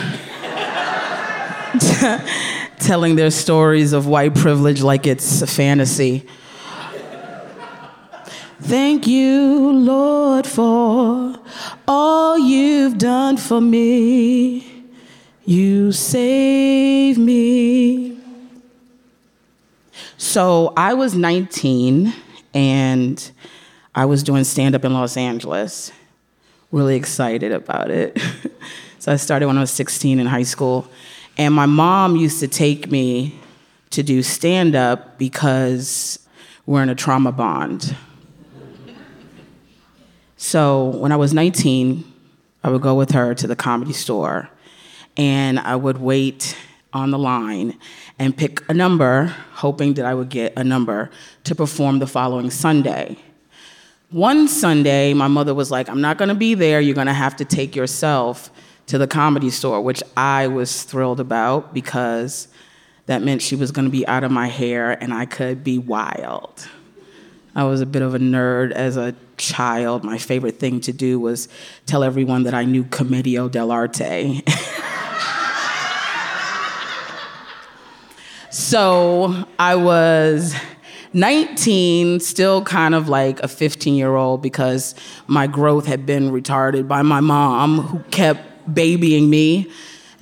telling 2.81 3.15
their 3.15 3.31
stories 3.31 3.93
of 3.93 4.09
white 4.09 4.35
privilege 4.35 4.83
like 4.83 5.07
it's 5.07 5.43
a 5.43 5.47
fantasy. 5.47 6.27
Thank 8.63 9.07
you, 9.07 9.75
Lord, 9.75 10.45
for 10.45 11.39
all 11.87 12.37
you've 12.37 12.99
done 12.99 13.37
for 13.37 13.61
me. 13.61 14.67
You 15.45 15.93
saved 15.93 17.21
me. 17.21 18.19
So 20.19 20.73
I 20.77 20.95
was 20.95 21.15
19 21.15 22.13
and 22.55 23.31
I 23.95 24.07
was 24.07 24.25
doing 24.25 24.43
stand 24.43 24.75
up 24.75 24.85
in 24.85 24.93
Los 24.93 25.17
Angeles 25.17 25.93
really 26.73 26.97
excited 26.97 27.53
about 27.53 27.91
it. 27.91 28.21
so 28.99 29.13
I 29.13 29.17
started 29.17 29.47
when 29.47 29.57
I 29.57 29.61
was 29.61 29.71
16 29.71 30.19
in 30.19 30.27
high 30.27 30.43
school. 30.43 30.89
And 31.39 31.55
my 31.55 31.67
mom 31.67 32.17
used 32.17 32.41
to 32.41 32.49
take 32.49 32.91
me 32.91 33.39
to 33.91 34.03
do 34.03 34.23
stand 34.23 34.75
up 34.75 35.19
because 35.19 36.19
we're 36.65 36.83
in 36.83 36.89
a 36.89 36.95
trauma 36.95 37.33
bond. 37.33 37.95
So 40.37 40.87
when 40.87 41.13
I 41.13 41.17
was 41.17 41.33
19, 41.33 42.05
I 42.63 42.71
would 42.71 42.83
go 42.83 42.95
with 42.95 43.13
her 43.13 43.35
to 43.35 43.47
the 43.47 43.57
comedy 43.57 43.93
store 43.93 44.51
and 45.17 45.59
I 45.59 45.77
would 45.77 45.99
wait 45.99 46.57
on 46.93 47.11
the 47.11 47.19
line 47.19 47.79
and 48.19 48.37
pick 48.37 48.69
a 48.69 48.75
number, 48.75 49.35
hoping 49.53 49.95
that 49.95 50.05
I 50.05 50.15
would 50.15 50.29
get 50.29 50.53
a 50.57 50.65
number 50.65 51.11
to 51.45 51.55
perform 51.55 51.99
the 51.99 52.07
following 52.07 52.51
Sunday. 52.51 53.19
One 54.17 54.49
Sunday, 54.49 55.13
my 55.13 55.29
mother 55.29 55.53
was 55.53 55.71
like, 55.71 55.91
I'm 55.91 56.01
not 56.01 56.17
gonna 56.17 56.35
be 56.35 56.55
there, 56.55 56.81
you're 56.81 56.95
gonna 56.95 57.13
have 57.13 57.37
to 57.37 57.45
take 57.45 57.77
yourself 57.77 58.51
to 58.87 58.97
the 58.97 59.07
comedy 59.07 59.51
store, 59.51 59.83
which 59.83 60.03
I 60.17 60.47
was 60.47 60.85
thrilled 60.85 61.21
about 61.21 61.75
because 61.75 62.49
that 63.05 63.21
meant 63.21 63.43
she 63.43 63.57
was 63.57 63.73
gonna 63.73 63.91
be 63.91 64.07
out 64.07 64.25
of 64.25 64.31
my 64.31 64.47
hair 64.47 64.93
and 64.93 65.13
I 65.13 65.27
could 65.27 65.63
be 65.63 65.77
wild. 65.77 66.67
I 67.55 67.65
was 67.65 67.83
a 67.83 67.87
bit 67.87 68.01
of 68.01 68.15
a 68.15 68.19
nerd 68.19 68.73
as 68.73 68.97
a 68.97 69.15
child. 69.37 70.03
My 70.03 70.17
favorite 70.17 70.59
thing 70.59 70.81
to 70.81 70.95
do 70.95 71.21
was 71.21 71.51
tell 71.85 72.03
everyone 72.03 72.45
that 72.45 72.55
I 72.55 72.65
knew 72.65 72.85
Commedia 72.85 73.51
dell'arte. 73.51 74.41
so 78.51 79.45
I 79.59 79.75
was 79.75 80.57
19, 81.17 82.21
still 82.21 82.63
kind 82.63 82.95
of 82.95 83.09
like 83.09 83.41
a 83.41 83.49
15 83.49 83.95
year 83.95 84.15
old 84.17 84.43
because 84.43 84.95
my 85.27 85.47
growth 85.47 85.87
had 85.87 86.05
been 86.05 86.31
retarded 86.31 86.87
by 86.87 87.01
my 87.01 87.21
mom, 87.21 87.79
who 87.79 87.99
kept 88.11 88.75
babying 88.75 89.31
me. 89.31 89.71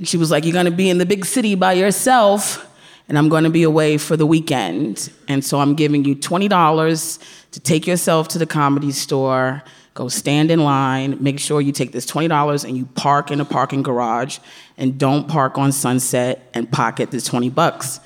She 0.04 0.16
was 0.16 0.30
like, 0.30 0.44
You're 0.44 0.52
gonna 0.52 0.70
be 0.70 0.88
in 0.88 0.98
the 0.98 1.04
big 1.04 1.24
city 1.24 1.56
by 1.56 1.72
yourself, 1.72 2.64
and 3.08 3.18
I'm 3.18 3.28
gonna 3.28 3.50
be 3.50 3.64
away 3.64 3.98
for 3.98 4.16
the 4.16 4.24
weekend. 4.24 5.12
And 5.26 5.44
so 5.44 5.58
I'm 5.58 5.74
giving 5.74 6.04
you 6.04 6.14
$20 6.14 7.18
to 7.50 7.60
take 7.60 7.88
yourself 7.88 8.28
to 8.28 8.38
the 8.38 8.46
comedy 8.46 8.92
store, 8.92 9.64
go 9.94 10.06
stand 10.06 10.52
in 10.52 10.62
line, 10.62 11.20
make 11.20 11.40
sure 11.40 11.60
you 11.60 11.72
take 11.72 11.90
this 11.90 12.06
$20 12.06 12.64
and 12.64 12.76
you 12.76 12.86
park 12.86 13.32
in 13.32 13.40
a 13.40 13.44
parking 13.44 13.82
garage, 13.82 14.38
and 14.78 14.96
don't 14.96 15.26
park 15.26 15.58
on 15.58 15.72
Sunset 15.72 16.48
and 16.54 16.70
pocket 16.70 17.10
the 17.10 17.20
20 17.20 17.50
bucks 17.50 17.98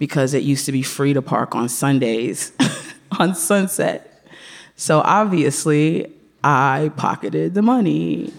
because 0.00 0.32
it 0.32 0.42
used 0.42 0.64
to 0.64 0.72
be 0.72 0.82
free 0.82 1.12
to 1.12 1.20
park 1.22 1.54
on 1.54 1.68
Sundays 1.68 2.52
on 3.20 3.34
Sunset. 3.34 4.26
So 4.74 5.02
obviously, 5.04 6.10
I 6.42 6.90
pocketed 6.96 7.54
the 7.54 7.62
money. 7.62 8.32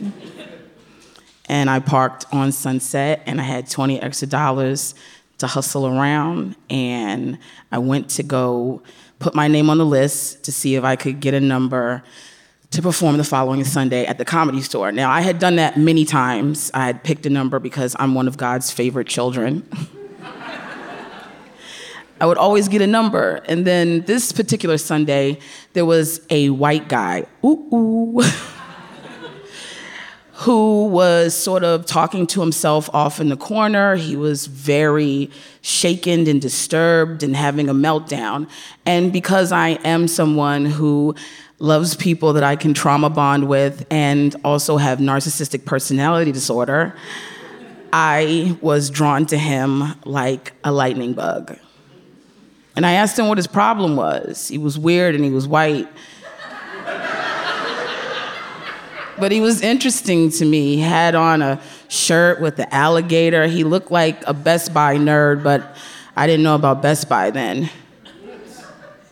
And 1.47 1.70
I 1.70 1.80
parked 1.80 2.26
on 2.32 2.51
Sunset 2.51 3.22
and 3.26 3.39
I 3.39 3.43
had 3.43 3.70
20 3.70 4.01
extra 4.01 4.28
dollars 4.28 4.95
to 5.38 5.47
hustle 5.47 5.86
around. 5.86 6.55
And 6.70 7.38
I 7.72 7.78
went 7.78 8.09
to 8.12 8.24
go 8.24 8.82
put 9.20 9.36
my 9.36 9.47
name 9.47 9.70
on 9.70 9.78
the 9.78 9.86
list 9.86 10.43
to 10.45 10.51
see 10.51 10.76
if 10.76 10.84
I 10.84 10.95
could 10.95 11.20
get 11.20 11.34
a 11.34 11.39
number 11.39 12.03
to 12.72 12.82
perform 12.82 13.18
the 13.18 13.24
following 13.24 13.66
Sunday 13.66 14.05
at 14.05 14.18
the 14.18 14.26
comedy 14.26 14.62
store. 14.62 14.91
Now, 14.91 15.12
I 15.12 15.22
had 15.22 15.38
done 15.38 15.57
that 15.57 15.78
many 15.78 16.05
times. 16.05 16.72
I 16.74 16.86
had 16.86 17.03
picked 17.03 17.26
a 17.26 17.30
number 17.30 17.59
because 17.59 17.95
I'm 17.99 18.16
one 18.16 18.28
of 18.28 18.38
God's 18.38 18.72
favorite 18.72 19.07
children. 19.07 19.70
I 22.22 22.28
would 22.28 22.38
always 22.38 22.67
get 22.67 22.84
a 22.84 22.88
number. 22.88 23.41
And 23.47 23.65
then 23.65 24.01
this 24.01 24.32
particular 24.32 24.78
Sunday, 24.78 25.39
there 25.74 25.86
was 25.86 26.22
a 26.30 26.51
white 26.51 26.88
guy, 26.88 27.26
ooh, 27.43 27.67
ooh, 27.74 28.22
who 30.34 30.86
was 30.86 31.36
sort 31.36 31.63
of 31.63 31.88
talking 31.88 32.28
to 32.28 32.39
himself 32.39 32.91
off 32.93 33.19
in 33.19 33.30
the 33.30 33.38
corner. 33.38 33.95
He 33.95 34.15
was 34.15 34.45
very 34.45 35.32
shaken 35.61 36.28
and 36.28 36.39
disturbed 36.39 37.24
and 37.24 37.36
having 37.36 37.69
a 37.69 37.74
meltdown. 37.74 38.47
And 38.86 39.11
because 39.11 39.51
I 39.51 39.69
am 39.84 40.07
someone 40.07 40.65
who 40.65 41.15
loves 41.57 41.95
people 41.95 42.34
that 42.34 42.43
I 42.43 42.55
can 42.55 42.76
trauma 42.76 43.09
bond 43.09 43.47
with 43.47 43.88
and 43.89 44.36
also 44.45 44.78
have 44.78 44.99
narcissistic 44.99 45.65
personality 45.65 46.32
disorder, 46.32 46.95
I 47.91 48.55
was 48.61 48.91
drawn 48.91 49.26
to 49.26 49.39
him 49.39 49.95
like 50.05 50.53
a 50.63 50.72
lightning 50.72 51.13
bug. 51.13 51.57
And 52.76 52.86
I 52.86 52.93
asked 52.93 53.19
him 53.19 53.28
what 53.28 53.38
his 53.38 53.47
problem 53.47 53.95
was. 53.95 54.47
He 54.47 54.57
was 54.57 54.80
weird 54.80 55.15
and 55.15 55.24
he 55.24 55.32
was 55.32 55.47
white. 55.47 55.88
but 59.19 59.32
he 59.32 59.41
was 59.41 59.61
interesting 59.61 60.30
to 60.32 60.45
me. 60.45 60.78
He 60.78 60.82
had 60.82 61.15
on 61.15 61.41
a 61.41 61.61
shirt 61.89 62.39
with 62.39 62.55
the 62.55 62.74
alligator. 62.74 63.47
He 63.47 63.63
looked 63.63 63.91
like 63.91 64.26
a 64.26 64.34
Best 64.34 64.74
Buy 64.74 64.95
nerd, 64.95 65.43
but 65.43 65.76
I 66.15 66.28
didn't 66.28 66.43
know 66.43 66.55
about 66.55 66.82
Best 66.82 67.09
Buy 67.09 67.30
then. 67.30 67.69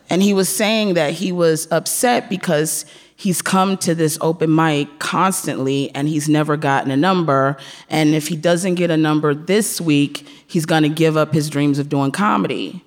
And 0.09 0.23
he 0.23 0.33
was 0.33 0.49
saying 0.49 0.95
that 0.95 1.13
he 1.13 1.31
was 1.31 1.67
upset 1.71 2.29
because 2.29 2.85
he's 3.15 3.41
come 3.41 3.77
to 3.77 3.93
this 3.93 4.17
open 4.21 4.55
mic 4.55 4.97
constantly 4.97 5.93
and 5.93 6.07
he's 6.07 6.27
never 6.27 6.57
gotten 6.57 6.89
a 6.89 6.97
number. 6.97 7.57
And 7.89 8.15
if 8.15 8.29
he 8.29 8.35
doesn't 8.35 8.75
get 8.75 8.89
a 8.89 8.97
number 8.97 9.35
this 9.35 9.79
week, 9.79 10.25
he's 10.47 10.65
gonna 10.65 10.89
give 10.89 11.15
up 11.15 11.33
his 11.33 11.49
dreams 11.49 11.77
of 11.77 11.89
doing 11.89 12.11
comedy. 12.11 12.81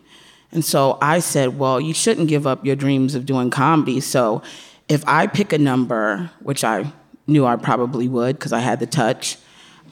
And 0.52 0.64
so 0.64 0.98
I 1.00 1.18
said, 1.20 1.58
Well, 1.58 1.80
you 1.80 1.94
shouldn't 1.94 2.28
give 2.28 2.46
up 2.46 2.64
your 2.64 2.76
dreams 2.76 3.14
of 3.14 3.26
doing 3.26 3.50
comedy. 3.50 4.00
So 4.00 4.42
if 4.88 5.02
I 5.08 5.26
pick 5.26 5.52
a 5.52 5.58
number, 5.58 6.30
which 6.40 6.62
I 6.64 6.92
knew 7.26 7.46
I 7.46 7.56
probably 7.56 8.08
would 8.08 8.36
because 8.36 8.52
I 8.52 8.60
had 8.60 8.78
the 8.80 8.86
touch, 8.86 9.38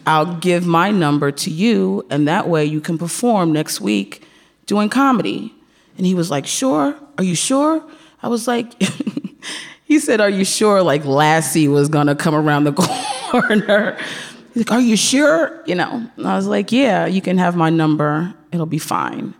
I'll 0.06 0.34
give 0.36 0.66
my 0.66 0.90
number 0.90 1.30
to 1.30 1.50
you, 1.50 2.06
and 2.10 2.26
that 2.28 2.48
way 2.48 2.64
you 2.64 2.80
can 2.80 2.98
perform 2.98 3.52
next 3.52 3.80
week 3.80 4.26
doing 4.66 4.88
comedy. 4.88 5.54
And 5.96 6.06
he 6.06 6.14
was 6.14 6.30
like, 6.30 6.46
Sure? 6.46 6.94
Are 7.18 7.24
you 7.24 7.34
sure? 7.34 7.82
I 8.22 8.28
was 8.28 8.46
like, 8.46 8.74
He 9.84 9.98
said, 9.98 10.20
Are 10.20 10.30
you 10.30 10.44
sure? 10.44 10.82
Like 10.82 11.04
Lassie 11.04 11.66
was 11.68 11.88
gonna 11.88 12.14
come 12.14 12.34
around 12.34 12.64
the 12.64 12.72
corner. 13.30 13.98
He's 14.54 14.68
like, 14.68 14.72
Are 14.72 14.80
you 14.80 14.96
sure? 14.96 15.62
You 15.66 15.74
know, 15.74 16.08
and 16.16 16.26
I 16.28 16.36
was 16.36 16.46
like, 16.46 16.70
Yeah, 16.70 17.06
you 17.06 17.20
can 17.20 17.38
have 17.38 17.56
my 17.56 17.70
number, 17.70 18.32
it'll 18.52 18.66
be 18.66 18.78
fine. 18.78 19.34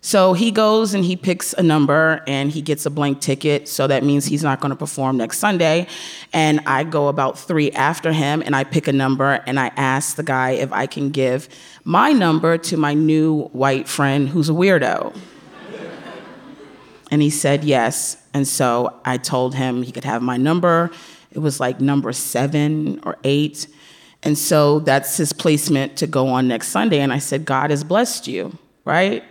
So 0.00 0.32
he 0.32 0.52
goes 0.52 0.94
and 0.94 1.04
he 1.04 1.16
picks 1.16 1.52
a 1.54 1.62
number 1.62 2.22
and 2.26 2.52
he 2.52 2.62
gets 2.62 2.86
a 2.86 2.90
blank 2.90 3.20
ticket. 3.20 3.66
So 3.68 3.86
that 3.88 4.04
means 4.04 4.26
he's 4.26 4.44
not 4.44 4.60
going 4.60 4.70
to 4.70 4.76
perform 4.76 5.16
next 5.16 5.38
Sunday. 5.38 5.88
And 6.32 6.60
I 6.66 6.84
go 6.84 7.08
about 7.08 7.38
three 7.38 7.72
after 7.72 8.12
him 8.12 8.42
and 8.44 8.54
I 8.54 8.64
pick 8.64 8.86
a 8.86 8.92
number 8.92 9.42
and 9.46 9.58
I 9.58 9.72
ask 9.76 10.16
the 10.16 10.22
guy 10.22 10.50
if 10.50 10.72
I 10.72 10.86
can 10.86 11.10
give 11.10 11.48
my 11.84 12.12
number 12.12 12.58
to 12.58 12.76
my 12.76 12.94
new 12.94 13.44
white 13.46 13.88
friend 13.88 14.28
who's 14.28 14.48
a 14.48 14.52
weirdo. 14.52 15.16
and 17.10 17.20
he 17.20 17.30
said 17.30 17.64
yes. 17.64 18.22
And 18.32 18.46
so 18.46 19.00
I 19.04 19.16
told 19.16 19.56
him 19.56 19.82
he 19.82 19.90
could 19.90 20.04
have 20.04 20.22
my 20.22 20.36
number. 20.36 20.90
It 21.32 21.40
was 21.40 21.58
like 21.58 21.80
number 21.80 22.12
seven 22.12 23.00
or 23.02 23.16
eight. 23.24 23.66
And 24.22 24.38
so 24.38 24.78
that's 24.78 25.16
his 25.16 25.32
placement 25.32 25.96
to 25.98 26.06
go 26.06 26.28
on 26.28 26.46
next 26.46 26.68
Sunday. 26.68 27.00
And 27.00 27.12
I 27.12 27.18
said, 27.18 27.44
God 27.44 27.70
has 27.70 27.82
blessed 27.82 28.28
you, 28.28 28.56
right? 28.84 29.24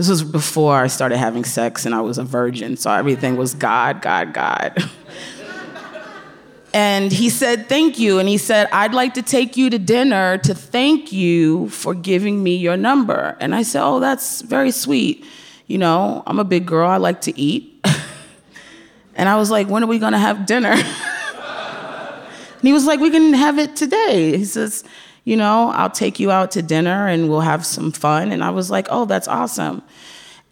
This 0.00 0.08
was 0.08 0.24
before 0.24 0.76
I 0.76 0.86
started 0.86 1.18
having 1.18 1.44
sex 1.44 1.84
and 1.84 1.94
I 1.94 2.00
was 2.00 2.16
a 2.16 2.24
virgin, 2.24 2.78
so 2.78 2.90
everything 2.90 3.36
was 3.36 3.52
God, 3.52 4.00
God, 4.00 4.32
God. 4.32 4.82
and 6.72 7.12
he 7.12 7.28
said, 7.28 7.68
Thank 7.68 7.98
you. 7.98 8.18
And 8.18 8.26
he 8.26 8.38
said, 8.38 8.70
I'd 8.72 8.94
like 8.94 9.12
to 9.12 9.22
take 9.22 9.58
you 9.58 9.68
to 9.68 9.78
dinner 9.78 10.38
to 10.38 10.54
thank 10.54 11.12
you 11.12 11.68
for 11.68 11.92
giving 11.92 12.42
me 12.42 12.56
your 12.56 12.78
number. 12.78 13.36
And 13.40 13.54
I 13.54 13.60
said, 13.62 13.84
Oh, 13.84 14.00
that's 14.00 14.40
very 14.40 14.70
sweet. 14.70 15.22
You 15.66 15.76
know, 15.76 16.22
I'm 16.26 16.38
a 16.38 16.44
big 16.44 16.64
girl, 16.64 16.88
I 16.88 16.96
like 16.96 17.20
to 17.20 17.38
eat. 17.38 17.84
and 19.16 19.28
I 19.28 19.36
was 19.36 19.50
like, 19.50 19.68
When 19.68 19.84
are 19.84 19.86
we 19.86 19.98
gonna 19.98 20.18
have 20.18 20.46
dinner? 20.46 20.72
and 20.78 22.62
he 22.62 22.72
was 22.72 22.86
like, 22.86 23.00
We 23.00 23.10
can 23.10 23.34
have 23.34 23.58
it 23.58 23.76
today. 23.76 24.38
He 24.38 24.46
says, 24.46 24.82
you 25.24 25.36
know, 25.36 25.70
I'll 25.70 25.90
take 25.90 26.18
you 26.18 26.30
out 26.30 26.52
to 26.52 26.62
dinner 26.62 27.06
and 27.06 27.28
we'll 27.28 27.40
have 27.40 27.66
some 27.66 27.92
fun. 27.92 28.32
And 28.32 28.42
I 28.42 28.50
was 28.50 28.70
like, 28.70 28.88
oh, 28.90 29.04
that's 29.04 29.28
awesome. 29.28 29.82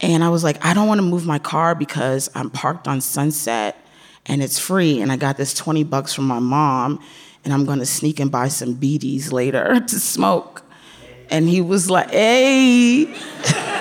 And 0.01 0.23
I 0.23 0.29
was 0.29 0.45
like, 0.45 0.65
I 0.65 0.75
don't 0.75 0.87
want 0.87 0.99
to 0.99 1.07
move 1.07 1.27
my 1.27 1.39
car 1.39 1.75
because 1.75 2.31
I'm 2.35 2.51
parked 2.51 2.87
on 2.87 3.01
Sunset 3.01 3.77
and 4.27 4.43
it's 4.43 4.59
free. 4.59 5.01
And 5.01 5.11
I 5.11 5.17
got 5.17 5.37
this 5.37 5.55
20 5.55 5.85
bucks 5.85 6.15
from 6.15 6.27
my 6.27 6.39
mom 6.39 7.03
and 7.45 7.53
I'm 7.53 7.65
going 7.65 7.79
to 7.79 7.87
sneak 7.87 8.21
and 8.21 8.31
buy 8.31 8.49
some 8.49 8.77
BDs 8.77 9.33
later 9.33 9.81
to 9.87 10.01
smoke. 10.01 10.63
And 11.31 11.49
he 11.49 11.61
was 11.61 11.91
like, 11.91 12.11
hey. 12.11 13.15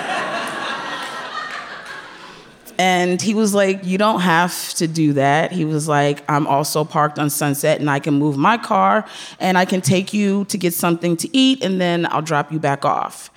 And 2.78 3.20
he 3.20 3.34
was 3.34 3.54
like, 3.54 3.84
You 3.84 3.98
don't 3.98 4.20
have 4.20 4.72
to 4.74 4.86
do 4.86 5.12
that. 5.14 5.50
He 5.50 5.64
was 5.64 5.88
like, 5.88 6.22
I'm 6.30 6.46
also 6.46 6.84
parked 6.84 7.18
on 7.18 7.28
Sunset 7.28 7.80
and 7.80 7.90
I 7.90 7.98
can 7.98 8.14
move 8.14 8.36
my 8.36 8.56
car 8.56 9.04
and 9.40 9.58
I 9.58 9.64
can 9.64 9.80
take 9.80 10.14
you 10.14 10.44
to 10.46 10.56
get 10.56 10.72
something 10.72 11.16
to 11.18 11.36
eat 11.36 11.62
and 11.62 11.80
then 11.80 12.06
I'll 12.06 12.22
drop 12.22 12.52
you 12.52 12.60
back 12.60 12.84
off. 12.84 13.30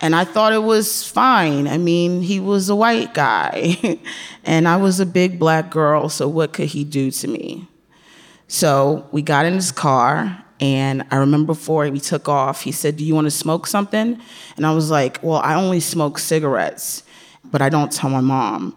And 0.00 0.14
I 0.14 0.24
thought 0.24 0.52
it 0.52 0.62
was 0.62 1.08
fine. 1.08 1.66
I 1.66 1.78
mean, 1.78 2.22
he 2.22 2.38
was 2.38 2.68
a 2.68 2.76
white 2.76 3.14
guy 3.14 3.98
and 4.44 4.68
I 4.68 4.76
was 4.76 5.00
a 5.00 5.06
big 5.06 5.38
black 5.38 5.70
girl, 5.70 6.08
so 6.08 6.28
what 6.28 6.52
could 6.52 6.68
he 6.68 6.84
do 6.84 7.10
to 7.10 7.28
me? 7.28 7.66
So 8.46 9.08
we 9.10 9.22
got 9.22 9.46
in 9.46 9.54
his 9.54 9.72
car 9.72 10.44
and 10.60 11.04
I 11.10 11.16
remember 11.16 11.46
before 11.46 11.88
we 11.90 11.98
took 11.98 12.28
off, 12.28 12.62
he 12.62 12.70
said, 12.70 12.96
Do 12.96 13.04
you 13.04 13.14
want 13.14 13.26
to 13.26 13.30
smoke 13.32 13.66
something? 13.66 14.20
And 14.56 14.66
I 14.66 14.72
was 14.72 14.88
like, 14.88 15.18
Well, 15.20 15.38
I 15.38 15.54
only 15.54 15.80
smoke 15.80 16.18
cigarettes 16.18 17.02
but 17.54 17.62
I 17.62 17.68
don't 17.68 17.92
tell 17.92 18.10
my 18.10 18.20
mom. 18.20 18.76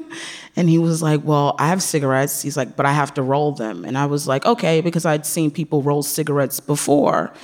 and 0.56 0.66
he 0.66 0.78
was 0.78 1.02
like, 1.02 1.20
Well, 1.24 1.56
I 1.58 1.68
have 1.68 1.82
cigarettes. 1.82 2.40
He's 2.40 2.56
like, 2.56 2.74
But 2.74 2.86
I 2.86 2.92
have 2.92 3.12
to 3.14 3.22
roll 3.22 3.52
them. 3.52 3.84
And 3.84 3.98
I 3.98 4.06
was 4.06 4.26
like, 4.26 4.46
Okay, 4.46 4.80
because 4.80 5.04
I'd 5.04 5.26
seen 5.26 5.50
people 5.50 5.82
roll 5.82 6.02
cigarettes 6.02 6.58
before. 6.58 7.34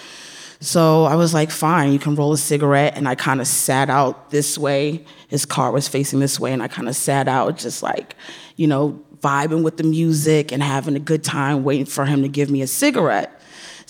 So 0.61 1.05
I 1.05 1.17
was 1.17 1.35
like, 1.35 1.51
fine, 1.51 1.93
you 1.93 1.99
can 1.99 2.15
roll 2.15 2.33
a 2.33 2.39
cigarette. 2.39 2.97
And 2.97 3.07
I 3.07 3.15
kind 3.15 3.43
of 3.43 3.47
sat 3.47 3.91
out 3.91 4.31
this 4.31 4.57
way. 4.57 5.05
His 5.29 5.45
car 5.45 5.71
was 5.71 5.87
facing 5.87 6.19
this 6.19 6.41
way, 6.41 6.51
and 6.51 6.63
I 6.63 6.69
kind 6.69 6.89
of 6.89 6.97
sat 6.97 7.29
out, 7.29 7.59
just 7.59 7.83
like, 7.83 8.17
you 8.57 8.67
know, 8.67 9.03
vibing 9.21 9.63
with 9.63 9.77
the 9.77 9.85
music 9.85 10.51
and 10.51 10.63
having 10.63 10.97
a 10.97 11.01
good 11.01 11.23
time, 11.23 11.63
waiting 11.63 11.85
for 11.85 12.07
him 12.07 12.23
to 12.23 12.29
give 12.29 12.51
me 12.51 12.63
a 12.63 12.67
cigarette. 12.67 13.40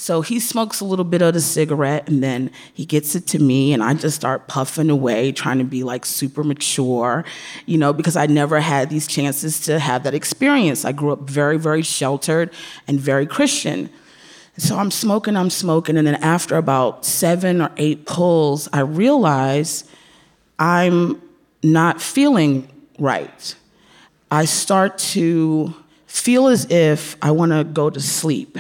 So 0.01 0.23
he 0.23 0.41
smokes 0.41 0.81
a 0.81 0.87
little 0.87 1.05
bit 1.05 1.21
of 1.21 1.35
the 1.35 1.43
cigarette 1.43 2.09
and 2.09 2.23
then 2.23 2.53
he 2.73 2.87
gets 2.87 3.15
it 3.15 3.27
to 3.29 3.39
me, 3.39 3.75
and 3.75 3.83
I 3.83 3.93
just 3.93 4.17
start 4.17 4.49
puffing 4.49 4.89
away, 4.89 5.31
trying 5.31 5.59
to 5.59 5.65
be 5.65 5.83
like 5.83 6.07
super 6.07 6.43
mature, 6.43 7.23
you 7.67 7.77
know, 7.77 7.93
because 7.93 8.17
I 8.17 8.25
never 8.25 8.61
had 8.61 8.89
these 8.89 9.07
chances 9.07 9.61
to 9.67 9.79
have 9.79 10.05
that 10.05 10.15
experience. 10.15 10.87
I 10.87 10.93
grew 10.93 11.13
up 11.13 11.29
very, 11.29 11.59
very 11.59 11.83
sheltered 11.83 12.51
and 12.89 12.99
very 12.99 13.27
Christian. 13.27 13.91
So 14.57 14.79
I'm 14.79 14.91
smoking, 14.91 15.37
I'm 15.37 15.51
smoking, 15.51 15.99
and 15.99 16.07
then 16.07 16.15
after 16.15 16.57
about 16.57 17.05
seven 17.05 17.61
or 17.61 17.71
eight 17.77 18.07
pulls, 18.07 18.71
I 18.73 18.81
realize 18.81 19.85
I'm 20.59 21.21
not 21.63 22.01
feeling 22.01 22.71
right. 22.99 23.55
I 24.31 24.47
start 24.47 24.97
to 25.13 25.75
feel 26.07 26.47
as 26.47 26.71
if 26.71 27.17
I 27.21 27.33
want 27.33 27.53
to 27.53 27.65
go 27.65 27.91
to 27.91 28.01
sleep. 28.01 28.57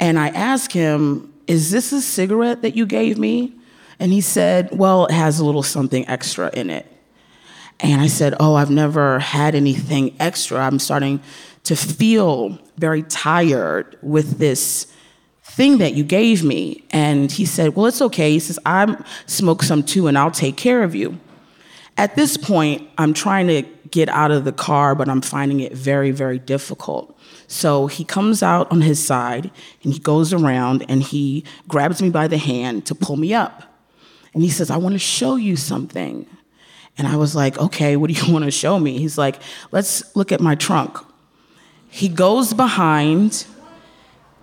And 0.00 0.18
I 0.18 0.28
ask 0.28 0.72
him, 0.72 1.32
Is 1.46 1.70
this 1.70 1.92
a 1.92 2.00
cigarette 2.00 2.62
that 2.62 2.74
you 2.74 2.86
gave 2.86 3.18
me? 3.18 3.52
And 4.00 4.12
he 4.12 4.22
said, 4.22 4.70
Well, 4.72 5.06
it 5.06 5.12
has 5.12 5.38
a 5.38 5.44
little 5.44 5.62
something 5.62 6.08
extra 6.08 6.50
in 6.52 6.70
it. 6.70 6.90
And 7.78 8.00
I 8.00 8.08
said, 8.08 8.34
Oh, 8.40 8.54
I've 8.54 8.70
never 8.70 9.18
had 9.18 9.54
anything 9.54 10.16
extra. 10.18 10.58
I'm 10.58 10.78
starting 10.78 11.20
to 11.64 11.76
feel 11.76 12.58
very 12.78 13.02
tired 13.02 13.98
with 14.02 14.38
this 14.38 14.86
thing 15.42 15.78
that 15.78 15.94
you 15.94 16.02
gave 16.02 16.42
me. 16.42 16.84
And 16.90 17.30
he 17.30 17.44
said, 17.44 17.76
Well, 17.76 17.86
it's 17.86 18.00
okay. 18.00 18.32
He 18.32 18.38
says, 18.38 18.58
I 18.64 18.96
smoke 19.26 19.62
some 19.62 19.82
too, 19.82 20.06
and 20.06 20.16
I'll 20.16 20.30
take 20.30 20.56
care 20.56 20.82
of 20.82 20.94
you. 20.94 21.20
At 21.98 22.16
this 22.16 22.38
point, 22.38 22.88
I'm 22.96 23.12
trying 23.12 23.48
to 23.48 23.62
get 23.90 24.08
out 24.08 24.30
of 24.30 24.44
the 24.44 24.52
car, 24.52 24.94
but 24.94 25.08
I'm 25.08 25.20
finding 25.20 25.60
it 25.60 25.72
very, 25.72 26.10
very 26.10 26.38
difficult. 26.38 27.18
So 27.50 27.88
he 27.88 28.04
comes 28.04 28.44
out 28.44 28.70
on 28.70 28.80
his 28.80 29.04
side 29.04 29.50
and 29.82 29.92
he 29.92 29.98
goes 29.98 30.32
around 30.32 30.84
and 30.88 31.02
he 31.02 31.42
grabs 31.66 32.00
me 32.00 32.08
by 32.08 32.28
the 32.28 32.38
hand 32.38 32.86
to 32.86 32.94
pull 32.94 33.16
me 33.16 33.34
up. 33.34 33.64
And 34.32 34.40
he 34.44 34.48
says, 34.48 34.70
I 34.70 34.76
want 34.76 34.92
to 34.92 35.00
show 35.00 35.34
you 35.34 35.56
something. 35.56 36.26
And 36.96 37.08
I 37.08 37.16
was 37.16 37.34
like, 37.34 37.58
okay, 37.58 37.96
what 37.96 38.08
do 38.08 38.14
you 38.14 38.32
want 38.32 38.44
to 38.44 38.52
show 38.52 38.78
me? 38.78 38.98
He's 38.98 39.18
like, 39.18 39.42
let's 39.72 40.14
look 40.14 40.30
at 40.30 40.40
my 40.40 40.54
trunk. 40.54 40.96
He 41.88 42.08
goes 42.08 42.54
behind 42.54 43.46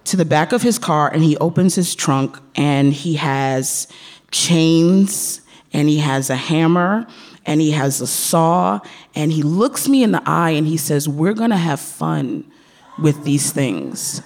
to 0.03 0.18
the 0.18 0.26
back 0.26 0.51
of 0.51 0.62
his 0.62 0.78
car 0.78 1.10
and 1.10 1.24
he 1.24 1.38
opens 1.38 1.76
his 1.76 1.95
trunk 1.95 2.38
and 2.58 2.91
he 2.91 3.14
has 3.16 3.88
chains 4.32 5.39
and 5.72 5.88
he 5.88 5.99
has 5.99 6.30
a 6.30 6.36
hammer 6.36 7.08
and 7.45 7.62
he 7.62 7.72
has 7.72 8.01
a 8.01 8.08
saw 8.08 8.82
and 9.16 9.32
he 9.32 9.43
looks 9.43 9.88
me 9.88 10.03
in 10.03 10.12
the 10.12 10.22
eye 10.26 10.49
and 10.49 10.68
he 10.68 10.76
says, 10.76 11.08
We're 11.08 11.34
gonna 11.34 11.55
have 11.55 11.80
fun 11.80 12.51
with 13.00 13.24
these 13.24 13.52
things. 13.52 14.22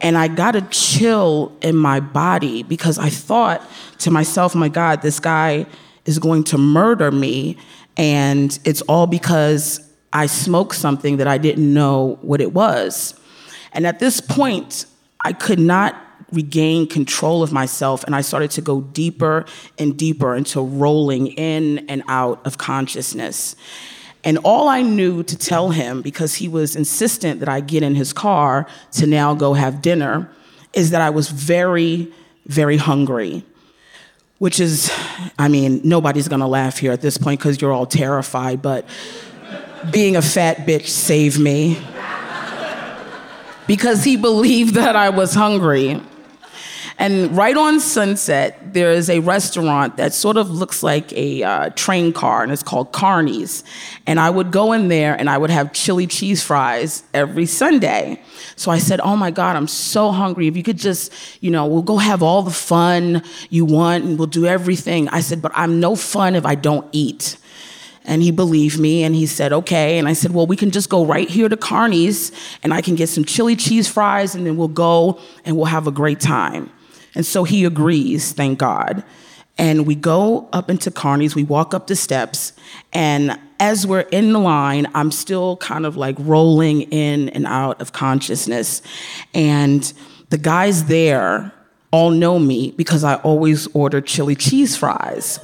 And 0.00 0.18
I 0.18 0.28
got 0.28 0.56
a 0.56 0.62
chill 0.62 1.56
in 1.62 1.76
my 1.76 2.00
body 2.00 2.62
because 2.62 2.98
I 2.98 3.08
thought 3.08 3.62
to 3.98 4.10
myself, 4.10 4.54
my 4.54 4.68
God, 4.68 5.02
this 5.02 5.20
guy 5.20 5.66
is 6.04 6.18
going 6.18 6.44
to 6.44 6.58
murder 6.58 7.10
me. 7.10 7.56
And 7.96 8.58
it's 8.64 8.82
all 8.82 9.06
because 9.06 9.80
I 10.12 10.26
smoked 10.26 10.76
something 10.76 11.16
that 11.16 11.26
I 11.26 11.38
didn't 11.38 11.72
know 11.72 12.18
what 12.20 12.40
it 12.40 12.52
was. 12.52 13.18
And 13.72 13.86
at 13.86 13.98
this 13.98 14.20
point, 14.20 14.86
I 15.24 15.32
could 15.32 15.58
not 15.58 15.96
regain 16.32 16.86
control 16.86 17.42
of 17.42 17.52
myself 17.52 18.02
and 18.04 18.14
I 18.14 18.20
started 18.20 18.50
to 18.52 18.60
go 18.60 18.80
deeper 18.80 19.44
and 19.78 19.96
deeper 19.96 20.34
into 20.34 20.60
rolling 20.60 21.28
in 21.28 21.78
and 21.88 22.02
out 22.08 22.44
of 22.46 22.58
consciousness. 22.58 23.54
And 24.26 24.38
all 24.38 24.68
I 24.68 24.82
knew 24.82 25.22
to 25.22 25.38
tell 25.38 25.70
him, 25.70 26.02
because 26.02 26.34
he 26.34 26.48
was 26.48 26.74
insistent 26.74 27.38
that 27.38 27.48
I 27.48 27.60
get 27.60 27.84
in 27.84 27.94
his 27.94 28.12
car 28.12 28.66
to 28.94 29.06
now 29.06 29.34
go 29.34 29.54
have 29.54 29.80
dinner, 29.80 30.28
is 30.72 30.90
that 30.90 31.00
I 31.00 31.10
was 31.10 31.28
very, 31.28 32.12
very 32.44 32.76
hungry. 32.76 33.44
Which 34.38 34.58
is, 34.58 34.92
I 35.38 35.46
mean, 35.46 35.80
nobody's 35.84 36.26
gonna 36.26 36.48
laugh 36.48 36.76
here 36.78 36.90
at 36.90 37.02
this 37.02 37.16
point 37.16 37.38
because 37.38 37.60
you're 37.60 37.72
all 37.72 37.86
terrified, 37.86 38.62
but 38.62 38.84
being 39.92 40.16
a 40.16 40.22
fat 40.22 40.66
bitch 40.66 40.88
saved 40.88 41.38
me. 41.38 41.78
Because 43.68 44.02
he 44.02 44.16
believed 44.16 44.74
that 44.74 44.96
I 44.96 45.10
was 45.10 45.34
hungry. 45.34 46.02
And 46.98 47.36
right 47.36 47.56
on 47.56 47.78
Sunset, 47.78 48.72
there 48.72 48.90
is 48.90 49.10
a 49.10 49.20
restaurant 49.20 49.98
that 49.98 50.14
sort 50.14 50.38
of 50.38 50.50
looks 50.50 50.82
like 50.82 51.12
a 51.12 51.42
uh, 51.42 51.70
train 51.70 52.12
car, 52.12 52.42
and 52.42 52.50
it's 52.50 52.62
called 52.62 52.92
Carney's. 52.92 53.64
And 54.06 54.18
I 54.18 54.30
would 54.30 54.50
go 54.50 54.72
in 54.72 54.88
there 54.88 55.14
and 55.14 55.28
I 55.28 55.36
would 55.36 55.50
have 55.50 55.74
chili 55.74 56.06
cheese 56.06 56.42
fries 56.42 57.02
every 57.12 57.44
Sunday. 57.44 58.22
So 58.56 58.70
I 58.70 58.78
said, 58.78 59.00
Oh 59.00 59.14
my 59.14 59.30
God, 59.30 59.56
I'm 59.56 59.68
so 59.68 60.10
hungry. 60.10 60.48
If 60.48 60.56
you 60.56 60.62
could 60.62 60.78
just, 60.78 61.12
you 61.42 61.50
know, 61.50 61.66
we'll 61.66 61.82
go 61.82 61.98
have 61.98 62.22
all 62.22 62.42
the 62.42 62.50
fun 62.50 63.22
you 63.50 63.66
want 63.66 64.04
and 64.04 64.18
we'll 64.18 64.26
do 64.26 64.46
everything. 64.46 65.08
I 65.10 65.20
said, 65.20 65.42
But 65.42 65.52
I'm 65.54 65.80
no 65.80 65.96
fun 65.96 66.34
if 66.34 66.46
I 66.46 66.54
don't 66.54 66.88
eat. 66.92 67.36
And 68.06 68.22
he 68.22 68.30
believed 68.30 68.78
me 68.78 69.02
and 69.02 69.16
he 69.16 69.26
said, 69.26 69.52
okay. 69.52 69.98
And 69.98 70.06
I 70.06 70.12
said, 70.12 70.30
well, 70.30 70.46
we 70.46 70.54
can 70.54 70.70
just 70.70 70.88
go 70.88 71.04
right 71.04 71.28
here 71.28 71.48
to 71.48 71.56
Carney's 71.56 72.30
and 72.62 72.72
I 72.72 72.80
can 72.80 72.94
get 72.94 73.08
some 73.08 73.24
chili 73.24 73.56
cheese 73.56 73.88
fries 73.88 74.36
and 74.36 74.46
then 74.46 74.56
we'll 74.56 74.68
go 74.68 75.18
and 75.44 75.56
we'll 75.56 75.66
have 75.66 75.88
a 75.88 75.90
great 75.90 76.20
time. 76.20 76.70
And 77.16 77.26
so 77.26 77.42
he 77.42 77.64
agrees, 77.64 78.32
thank 78.32 78.60
God. 78.60 79.02
And 79.58 79.86
we 79.86 79.94
go 79.94 80.48
up 80.52 80.70
into 80.70 80.90
Carney's, 80.90 81.34
we 81.34 81.42
walk 81.42 81.74
up 81.74 81.86
the 81.86 81.96
steps, 81.96 82.52
and 82.92 83.38
as 83.58 83.86
we're 83.86 84.00
in 84.00 84.32
the 84.32 84.38
line, 84.38 84.86
I'm 84.94 85.10
still 85.10 85.56
kind 85.56 85.86
of 85.86 85.96
like 85.96 86.14
rolling 86.18 86.82
in 86.82 87.30
and 87.30 87.46
out 87.46 87.80
of 87.80 87.92
consciousness. 87.92 88.82
And 89.32 89.90
the 90.28 90.38
guys 90.38 90.84
there 90.84 91.52
all 91.90 92.10
know 92.10 92.38
me 92.38 92.72
because 92.72 93.04
I 93.04 93.14
always 93.16 93.66
order 93.68 94.00
chili 94.02 94.34
cheese 94.34 94.76
fries. 94.76 95.40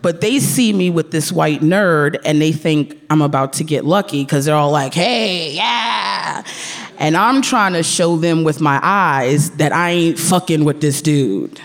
But 0.00 0.20
they 0.20 0.40
see 0.40 0.72
me 0.72 0.90
with 0.90 1.12
this 1.12 1.30
white 1.30 1.60
nerd 1.60 2.20
and 2.24 2.42
they 2.42 2.50
think 2.50 3.00
I'm 3.08 3.22
about 3.22 3.52
to 3.54 3.64
get 3.64 3.84
lucky 3.84 4.24
because 4.24 4.46
they're 4.46 4.56
all 4.56 4.72
like, 4.72 4.94
hey, 4.94 5.52
yeah. 5.52 6.42
And 7.02 7.16
I'm 7.16 7.42
trying 7.42 7.72
to 7.72 7.82
show 7.82 8.16
them 8.16 8.44
with 8.44 8.60
my 8.60 8.78
eyes 8.80 9.50
that 9.56 9.72
I 9.72 9.90
ain't 9.90 10.20
fucking 10.20 10.64
with 10.64 10.80
this 10.80 11.02
dude. 11.02 11.60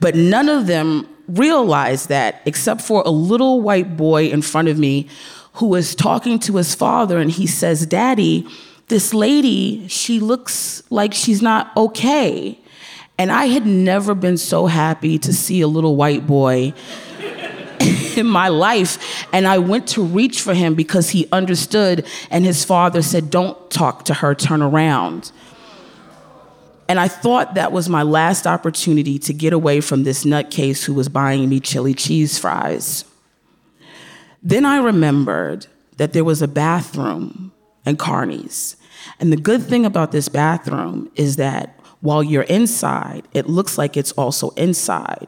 But 0.00 0.14
none 0.14 0.48
of 0.48 0.68
them 0.68 1.06
realize 1.28 2.06
that 2.06 2.40
except 2.46 2.80
for 2.80 3.02
a 3.04 3.10
little 3.10 3.60
white 3.60 3.98
boy 3.98 4.30
in 4.30 4.40
front 4.40 4.68
of 4.68 4.78
me 4.78 5.06
who 5.52 5.66
was 5.66 5.94
talking 5.94 6.38
to 6.38 6.56
his 6.56 6.74
father 6.74 7.18
and 7.18 7.30
he 7.30 7.46
says, 7.46 7.84
Daddy, 7.84 8.48
this 8.88 9.12
lady, 9.12 9.86
she 9.86 10.18
looks 10.18 10.82
like 10.88 11.12
she's 11.12 11.42
not 11.42 11.76
okay. 11.76 12.58
And 13.18 13.30
I 13.30 13.48
had 13.48 13.66
never 13.66 14.14
been 14.14 14.38
so 14.38 14.64
happy 14.64 15.18
to 15.18 15.32
see 15.34 15.60
a 15.60 15.68
little 15.68 15.94
white 15.94 16.26
boy 16.26 16.72
in 17.80 18.26
my 18.26 18.48
life. 18.48 19.26
And 19.32 19.46
I 19.46 19.58
went 19.58 19.88
to 19.88 20.04
reach 20.04 20.40
for 20.40 20.54
him 20.54 20.74
because 20.74 21.10
he 21.10 21.26
understood, 21.32 22.06
and 22.30 22.44
his 22.44 22.64
father 22.64 23.02
said, 23.02 23.30
Don't 23.30 23.70
talk 23.70 24.04
to 24.06 24.14
her, 24.14 24.34
turn 24.34 24.62
around. 24.62 25.32
And 26.88 26.98
I 26.98 27.06
thought 27.06 27.54
that 27.54 27.70
was 27.70 27.88
my 27.88 28.02
last 28.02 28.46
opportunity 28.46 29.18
to 29.20 29.32
get 29.32 29.52
away 29.52 29.80
from 29.80 30.02
this 30.02 30.24
nutcase 30.24 30.84
who 30.84 30.94
was 30.94 31.08
buying 31.08 31.48
me 31.48 31.60
chili 31.60 31.94
cheese 31.94 32.36
fries. 32.36 33.04
Then 34.42 34.64
I 34.64 34.78
remembered 34.78 35.66
that 35.98 36.12
there 36.12 36.24
was 36.24 36.42
a 36.42 36.48
bathroom 36.48 37.52
in 37.86 37.96
Carney's. 37.96 38.76
And 39.20 39.32
the 39.32 39.36
good 39.36 39.62
thing 39.62 39.86
about 39.86 40.12
this 40.12 40.28
bathroom 40.28 41.10
is 41.14 41.36
that 41.36 41.79
while 42.02 42.22
you're 42.22 42.42
inside, 42.44 43.28
it 43.34 43.46
looks 43.46 43.76
like 43.76 43.96
it's 43.96 44.12
also 44.12 44.50
inside, 44.50 45.26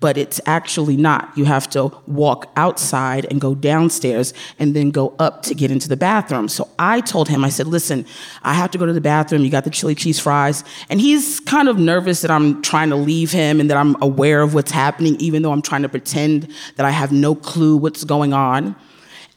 but 0.00 0.16
it's 0.16 0.40
actually 0.46 0.96
not. 0.96 1.30
You 1.36 1.44
have 1.44 1.68
to 1.70 1.92
walk 2.06 2.50
outside 2.56 3.26
and 3.30 3.38
go 3.38 3.54
downstairs 3.54 4.32
and 4.58 4.74
then 4.74 4.90
go 4.90 5.14
up 5.18 5.42
to 5.42 5.54
get 5.54 5.70
into 5.70 5.88
the 5.88 5.96
bathroom. 5.96 6.48
So 6.48 6.68
I 6.78 7.02
told 7.02 7.28
him, 7.28 7.44
I 7.44 7.50
said, 7.50 7.66
listen, 7.66 8.06
I 8.42 8.54
have 8.54 8.70
to 8.70 8.78
go 8.78 8.86
to 8.86 8.94
the 8.94 9.00
bathroom. 9.00 9.44
You 9.44 9.50
got 9.50 9.64
the 9.64 9.70
chili 9.70 9.94
cheese 9.94 10.18
fries. 10.18 10.64
And 10.88 11.02
he's 11.02 11.38
kind 11.40 11.68
of 11.68 11.78
nervous 11.78 12.22
that 12.22 12.30
I'm 12.30 12.62
trying 12.62 12.88
to 12.90 12.96
leave 12.96 13.30
him 13.30 13.60
and 13.60 13.68
that 13.70 13.76
I'm 13.76 13.94
aware 14.00 14.40
of 14.40 14.54
what's 14.54 14.70
happening, 14.72 15.16
even 15.16 15.42
though 15.42 15.52
I'm 15.52 15.62
trying 15.62 15.82
to 15.82 15.88
pretend 15.90 16.50
that 16.76 16.86
I 16.86 16.90
have 16.90 17.12
no 17.12 17.34
clue 17.34 17.76
what's 17.76 18.04
going 18.04 18.32
on. 18.32 18.74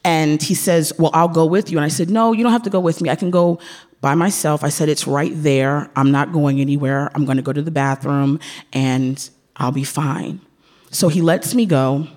And 0.05 0.41
he 0.41 0.55
says, 0.55 0.93
Well, 0.97 1.11
I'll 1.13 1.27
go 1.27 1.45
with 1.45 1.69
you. 1.71 1.77
And 1.77 1.83
I 1.83 1.89
said, 1.89 2.09
No, 2.09 2.31
you 2.31 2.41
don't 2.41 2.53
have 2.53 2.63
to 2.63 2.69
go 2.69 2.79
with 2.79 3.01
me. 3.01 3.09
I 3.09 3.15
can 3.15 3.31
go 3.31 3.59
by 4.01 4.15
myself. 4.15 4.63
I 4.63 4.69
said, 4.69 4.89
It's 4.89 5.07
right 5.07 5.33
there. 5.35 5.89
I'm 5.95 6.11
not 6.11 6.31
going 6.31 6.61
anywhere. 6.61 7.11
I'm 7.13 7.25
going 7.25 7.37
to 7.37 7.43
go 7.43 7.53
to 7.53 7.61
the 7.61 7.71
bathroom 7.71 8.39
and 8.73 9.29
I'll 9.55 9.71
be 9.71 9.83
fine. 9.83 10.41
So 10.91 11.07
he 11.07 11.21
lets 11.21 11.53
me 11.53 11.65
go. 11.65 12.07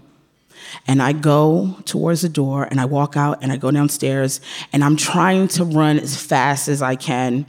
And 0.87 1.03
I 1.03 1.13
go 1.13 1.77
towards 1.85 2.23
the 2.23 2.29
door 2.29 2.65
and 2.65 2.81
I 2.81 2.87
walk 2.87 3.17
out 3.17 3.43
and 3.43 3.53
I 3.53 3.57
go 3.57 3.71
downstairs 3.71 4.41
and 4.73 4.83
I'm 4.83 4.97
trying 4.97 5.49
to 5.49 5.65
run 5.65 5.99
as 5.99 6.17
fast 6.17 6.69
as 6.69 6.81
I 6.81 6.97
can, 6.97 7.45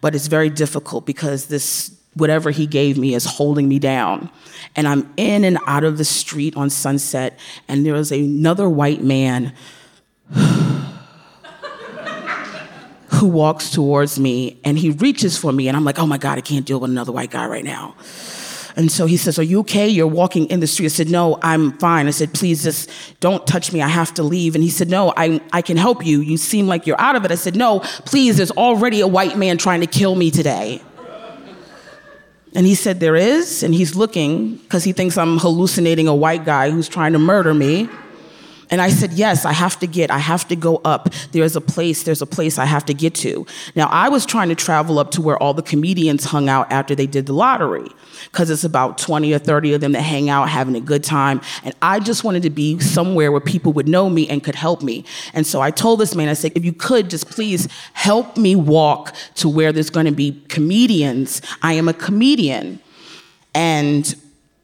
but 0.00 0.14
it's 0.14 0.28
very 0.28 0.48
difficult 0.48 1.04
because 1.04 1.46
this 1.46 1.98
whatever 2.14 2.50
he 2.50 2.66
gave 2.66 2.98
me 2.98 3.14
is 3.14 3.24
holding 3.24 3.68
me 3.68 3.78
down. 3.78 4.30
And 4.76 4.86
I'm 4.86 5.12
in 5.16 5.44
and 5.44 5.58
out 5.66 5.84
of 5.84 5.98
the 5.98 6.04
street 6.04 6.56
on 6.56 6.70
Sunset, 6.70 7.38
and 7.68 7.86
there 7.86 7.94
is 7.94 8.12
another 8.12 8.68
white 8.68 9.02
man 9.02 9.54
who 13.18 13.28
walks 13.28 13.70
towards 13.70 14.18
me 14.18 14.60
and 14.64 14.78
he 14.78 14.90
reaches 14.90 15.36
for 15.36 15.52
me, 15.52 15.68
and 15.68 15.76
I'm 15.76 15.84
like, 15.84 15.98
oh 15.98 16.06
my 16.06 16.18
God, 16.18 16.38
I 16.38 16.40
can't 16.40 16.64
deal 16.64 16.80
with 16.80 16.90
another 16.90 17.12
white 17.12 17.30
guy 17.30 17.46
right 17.46 17.64
now. 17.64 17.94
And 18.78 18.92
so 18.92 19.06
he 19.06 19.16
says, 19.16 19.40
Are 19.40 19.44
you 19.44 19.58
okay? 19.60 19.88
You're 19.88 20.06
walking 20.06 20.46
in 20.50 20.60
the 20.60 20.68
street. 20.68 20.86
I 20.86 20.88
said, 20.90 21.10
No, 21.10 21.40
I'm 21.42 21.76
fine. 21.78 22.06
I 22.06 22.12
said, 22.12 22.32
Please 22.32 22.62
just 22.62 22.88
don't 23.18 23.44
touch 23.44 23.72
me. 23.72 23.82
I 23.82 23.88
have 23.88 24.14
to 24.14 24.22
leave. 24.22 24.54
And 24.54 24.62
he 24.62 24.70
said, 24.70 24.88
No, 24.88 25.12
I, 25.16 25.40
I 25.52 25.62
can 25.62 25.76
help 25.76 26.06
you. 26.06 26.20
You 26.20 26.36
seem 26.36 26.68
like 26.68 26.86
you're 26.86 27.00
out 27.00 27.16
of 27.16 27.24
it. 27.24 27.32
I 27.32 27.34
said, 27.34 27.56
No, 27.56 27.80
please, 27.80 28.36
there's 28.36 28.52
already 28.52 29.00
a 29.00 29.08
white 29.08 29.36
man 29.36 29.58
trying 29.58 29.80
to 29.80 29.88
kill 29.88 30.14
me 30.14 30.30
today. 30.30 30.80
And 32.54 32.66
he 32.66 32.76
said, 32.76 33.00
There 33.00 33.16
is. 33.16 33.64
And 33.64 33.74
he's 33.74 33.96
looking 33.96 34.58
because 34.58 34.84
he 34.84 34.92
thinks 34.92 35.18
I'm 35.18 35.38
hallucinating 35.38 36.06
a 36.06 36.14
white 36.14 36.44
guy 36.44 36.70
who's 36.70 36.88
trying 36.88 37.14
to 37.14 37.18
murder 37.18 37.54
me. 37.54 37.88
And 38.70 38.80
I 38.80 38.90
said, 38.90 39.12
Yes, 39.12 39.44
I 39.44 39.52
have 39.52 39.78
to 39.80 39.86
get, 39.86 40.10
I 40.10 40.18
have 40.18 40.46
to 40.48 40.56
go 40.56 40.76
up. 40.84 41.08
There's 41.32 41.56
a 41.56 41.60
place, 41.60 42.02
there's 42.02 42.22
a 42.22 42.26
place 42.26 42.58
I 42.58 42.64
have 42.64 42.84
to 42.86 42.94
get 42.94 43.14
to. 43.16 43.46
Now, 43.74 43.88
I 43.88 44.08
was 44.08 44.26
trying 44.26 44.48
to 44.48 44.54
travel 44.54 44.98
up 44.98 45.10
to 45.12 45.22
where 45.22 45.40
all 45.42 45.54
the 45.54 45.62
comedians 45.62 46.24
hung 46.24 46.48
out 46.48 46.70
after 46.70 46.94
they 46.94 47.06
did 47.06 47.26
the 47.26 47.32
lottery, 47.32 47.88
because 48.24 48.50
it's 48.50 48.64
about 48.64 48.98
20 48.98 49.32
or 49.32 49.38
30 49.38 49.74
of 49.74 49.80
them 49.80 49.92
that 49.92 50.02
hang 50.02 50.28
out 50.28 50.48
having 50.48 50.76
a 50.76 50.80
good 50.80 51.04
time. 51.04 51.40
And 51.64 51.74
I 51.80 52.00
just 52.00 52.24
wanted 52.24 52.42
to 52.42 52.50
be 52.50 52.78
somewhere 52.78 53.32
where 53.32 53.40
people 53.40 53.72
would 53.72 53.88
know 53.88 54.10
me 54.10 54.28
and 54.28 54.42
could 54.42 54.54
help 54.54 54.82
me. 54.82 55.04
And 55.32 55.46
so 55.46 55.60
I 55.60 55.70
told 55.70 56.00
this 56.00 56.14
man, 56.14 56.28
I 56.28 56.34
said, 56.34 56.52
If 56.54 56.64
you 56.64 56.72
could 56.72 57.10
just 57.10 57.30
please 57.30 57.68
help 57.94 58.36
me 58.36 58.54
walk 58.54 59.14
to 59.36 59.48
where 59.48 59.72
there's 59.72 59.90
going 59.90 60.06
to 60.06 60.12
be 60.12 60.42
comedians. 60.48 61.40
I 61.62 61.74
am 61.74 61.88
a 61.88 61.94
comedian. 61.94 62.80
And 63.54 64.14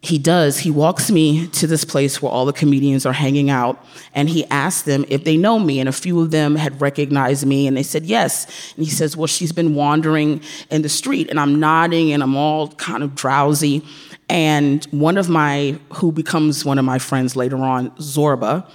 he 0.04 0.18
does. 0.18 0.58
He 0.58 0.70
walks 0.70 1.10
me 1.10 1.46
to 1.48 1.66
this 1.66 1.84
place 1.84 2.20
where 2.20 2.30
all 2.30 2.44
the 2.44 2.52
comedians 2.52 3.06
are 3.06 3.12
hanging 3.12 3.48
out, 3.48 3.82
and 4.14 4.28
he 4.28 4.44
asks 4.46 4.82
them 4.82 5.06
if 5.08 5.24
they 5.24 5.36
know 5.36 5.58
me. 5.58 5.80
And 5.80 5.88
a 5.88 5.92
few 5.92 6.20
of 6.20 6.30
them 6.30 6.56
had 6.56 6.78
recognized 6.80 7.46
me, 7.46 7.66
and 7.66 7.76
they 7.76 7.82
said 7.82 8.04
yes. 8.04 8.74
And 8.76 8.84
he 8.84 8.90
says, 8.90 9.16
Well, 9.16 9.26
she's 9.26 9.52
been 9.52 9.74
wandering 9.74 10.42
in 10.70 10.82
the 10.82 10.88
street. 10.90 11.30
And 11.30 11.40
I'm 11.40 11.58
nodding, 11.58 12.12
and 12.12 12.22
I'm 12.22 12.36
all 12.36 12.68
kind 12.72 13.02
of 13.02 13.14
drowsy. 13.14 13.82
And 14.28 14.84
one 14.86 15.16
of 15.16 15.28
my, 15.28 15.78
who 15.94 16.12
becomes 16.12 16.64
one 16.64 16.78
of 16.78 16.84
my 16.84 16.98
friends 16.98 17.34
later 17.34 17.56
on, 17.56 17.90
Zorba, 17.92 18.68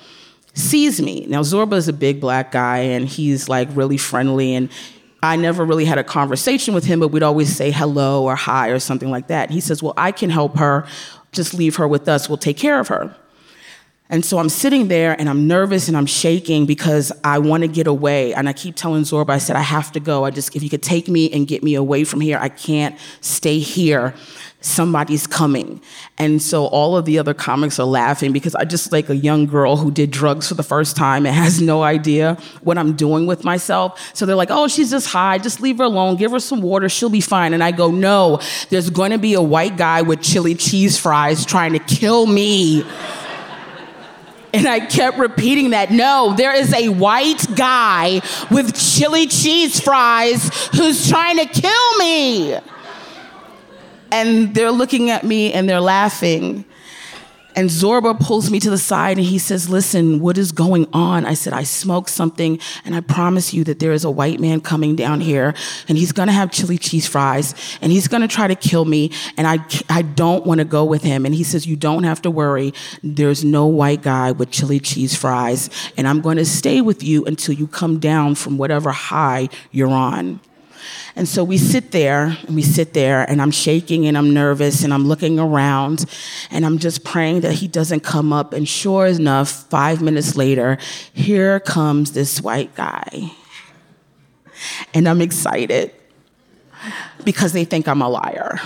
sees 0.56 1.00
me. 1.00 1.26
Now, 1.28 1.42
Zorba 1.42 1.74
is 1.74 1.88
a 1.88 1.94
big 1.94 2.20
black 2.20 2.52
guy, 2.52 2.80
and 2.80 3.08
he's 3.08 3.48
like 3.48 3.68
really 3.74 3.98
friendly. 3.98 4.56
And 4.56 4.70
I 5.22 5.36
never 5.36 5.66
really 5.66 5.86
had 5.86 5.98
a 5.98 6.04
conversation 6.04 6.74
with 6.74 6.86
him, 6.86 7.00
but 7.02 7.10
we'd 7.10 7.24
always 7.24 7.56
say 7.56 7.72
hello 7.72 8.24
or 8.24 8.36
hi 8.36 8.70
or 8.70 8.80
something 8.80 9.12
like 9.12 9.28
that. 9.28 9.52
He 9.52 9.60
says, 9.60 9.84
Well, 9.84 9.94
I 9.98 10.12
can 10.12 10.30
help 10.30 10.58
her 10.58 10.88
just 11.32 11.54
leave 11.54 11.76
her 11.78 11.88
with 11.88 12.08
us, 12.08 12.28
we'll 12.28 12.38
take 12.38 12.58
care 12.58 12.80
of 12.80 12.88
her. 12.88 13.16
And 14.12 14.26
so 14.26 14.40
I'm 14.40 14.50
sitting 14.50 14.88
there 14.88 15.16
and 15.20 15.30
I'm 15.30 15.48
nervous 15.48 15.88
and 15.88 15.96
I'm 15.96 16.08
shaking 16.08 16.66
because 16.66 17.12
I 17.24 17.38
want 17.38 17.62
to 17.62 17.68
get 17.68 17.86
away. 17.86 18.34
And 18.34 18.50
I 18.50 18.54
keep 18.54 18.76
telling 18.76 19.04
Zorba, 19.04 19.30
I 19.30 19.38
said, 19.38 19.56
I 19.56 19.62
have 19.62 19.92
to 19.92 20.00
go. 20.00 20.26
I 20.26 20.32
just, 20.32 20.56
if 20.56 20.64
you 20.64 20.70
could 20.70 20.82
take 20.82 21.08
me 21.08 21.32
and 21.32 21.48
get 21.48 21.62
me 21.62 21.76
away 21.76 22.04
from 22.04 22.20
here, 22.20 22.40
I 22.40 22.50
can't 22.50 22.98
stay 23.22 23.60
here. 23.60 24.16
Somebody's 24.62 25.26
coming. 25.26 25.82
And 26.18 26.42
so 26.42 26.66
all 26.66 26.98
of 26.98 27.06
the 27.06 27.18
other 27.18 27.34
comics 27.34 27.80
are 27.80 27.86
laughing 27.86 28.34
because 28.34 28.56
I 28.56 28.66
just 28.66 28.92
like 28.92 29.10
a 29.10 29.16
young 29.16 29.46
girl 29.46 29.78
who 29.78 29.90
did 29.90 30.12
drugs 30.12 30.50
for 30.50 30.56
the 30.56 30.64
first 30.64 30.98
time 30.98 31.26
and 31.26 31.34
has 31.34 31.62
no 31.62 31.82
idea 31.82 32.38
what 32.62 32.78
I'm 32.78 32.94
doing 32.94 33.26
with 33.26 33.46
myself. 33.46 34.14
So 34.14 34.26
they're 34.26 34.36
like, 34.36 34.52
oh, 34.52 34.68
she's 34.68 34.90
just 34.90 35.08
high. 35.08 35.38
Just 35.38 35.62
leave 35.62 35.78
her 35.78 35.86
alone. 35.86 36.18
Give 36.18 36.32
her 36.32 36.42
some 36.42 36.62
water. 36.62 36.90
She'll 36.90 37.10
be 37.10 37.22
fine. 37.22 37.54
And 37.54 37.64
I 37.64 37.72
go, 37.72 37.90
no, 37.90 38.42
there's 38.70 38.90
going 38.90 39.12
to 39.12 39.18
be 39.18 39.34
a 39.34 39.42
white 39.42 39.78
guy 39.78 40.02
with 40.02 40.22
chili 40.22 40.56
cheese 40.56 41.00
fries 41.00 41.46
trying 41.46 41.72
to 41.72 41.80
kill 41.80 42.26
me. 42.26 42.84
And 44.54 44.68
I 44.68 44.82
kept 44.82 45.20
repeating 45.20 45.70
that. 45.70 45.92
No, 45.92 46.34
there 46.36 46.54
is 46.54 46.74
a 46.74 46.90
white 46.90 47.46
guy 47.56 48.22
with 48.52 48.76
chili 48.76 49.28
cheese 49.28 49.80
fries 49.80 50.50
who's 50.76 51.08
trying 51.08 51.38
to 51.38 51.46
kill 51.46 51.98
me. 51.98 52.58
And 54.12 54.54
they're 54.56 54.72
looking 54.72 55.10
at 55.10 55.24
me 55.24 55.54
and 55.54 55.70
they're 55.70 55.82
laughing. 55.82 56.66
And 57.56 57.70
Zorba 57.70 58.18
pulls 58.18 58.52
me 58.52 58.60
to 58.62 58.70
the 58.70 58.78
side 58.78 59.18
and 59.18 59.26
he 59.26 59.38
says, 59.38 59.70
Listen, 59.70 60.20
what 60.20 60.38
is 60.38 60.52
going 60.52 60.88
on? 60.94 61.26
I 61.26 61.34
said, 61.34 61.52
I 61.52 61.64
smoked 61.64 62.10
something 62.10 62.60
and 62.86 62.96
I 62.96 63.02
promise 63.02 63.54
you 63.54 63.64
that 63.66 63.80
there 63.80 63.92
is 63.92 64.06
a 64.06 64.10
white 64.10 64.40
man 64.40 64.62
coming 64.62 64.96
down 64.96 65.20
here 65.20 65.54
and 65.88 65.98
he's 65.98 66.12
gonna 66.12 66.32
have 66.32 66.52
chili 66.52 66.78
cheese 66.78 67.08
fries 67.08 67.78
and 67.82 67.92
he's 67.92 68.08
gonna 68.08 68.28
try 68.28 68.48
to 68.48 68.56
kill 68.56 68.86
me 68.86 69.12
and 69.36 69.48
I, 69.48 69.58
I 69.90 70.04
don't 70.04 70.46
wanna 70.46 70.64
go 70.64 70.86
with 70.86 71.02
him. 71.02 71.26
And 71.26 71.34
he 71.34 71.44
says, 71.44 71.66
You 71.66 71.76
don't 71.76 72.04
have 72.04 72.22
to 72.22 72.32
worry. 72.32 72.74
There's 73.04 73.44
no 73.44 73.66
white 73.66 74.04
guy 74.04 74.32
with 74.32 74.52
chili 74.52 74.80
cheese 74.80 75.16
fries 75.16 75.70
and 75.98 76.08
I'm 76.08 76.22
gonna 76.22 76.46
stay 76.46 76.82
with 76.82 77.04
you 77.04 77.26
until 77.26 77.56
you 77.56 77.68
come 77.68 78.00
down 78.00 78.36
from 78.36 78.58
whatever 78.58 78.92
high 78.92 79.50
you're 79.72 79.90
on. 79.90 80.40
And 81.16 81.28
so 81.28 81.44
we 81.44 81.58
sit 81.58 81.92
there 81.92 82.38
and 82.48 82.56
we 82.56 82.62
sit 82.62 82.94
there, 82.94 83.30
and 83.30 83.42
I'm 83.42 83.52
shaking 83.52 84.08
and 84.08 84.18
I'm 84.18 84.34
nervous 84.34 84.84
and 84.84 84.94
I'm 84.94 85.08
looking 85.08 85.40
around 85.40 86.06
and 86.52 86.66
I'm 86.66 86.78
just 86.78 87.04
praying 87.04 87.42
that 87.42 87.54
he 87.54 87.68
doesn't 87.68 88.02
come 88.02 88.32
up. 88.32 88.54
And 88.54 88.68
sure 88.68 89.08
enough, 89.08 89.50
five 89.70 90.02
minutes 90.02 90.36
later, 90.36 90.78
here 91.14 91.60
comes 91.60 92.12
this 92.12 92.42
white 92.42 92.76
guy. 92.76 93.32
And 94.94 95.08
I'm 95.08 95.22
excited 95.22 95.92
because 97.24 97.54
they 97.54 97.66
think 97.66 97.88
I'm 97.88 98.02
a 98.02 98.10
liar. 98.10 98.60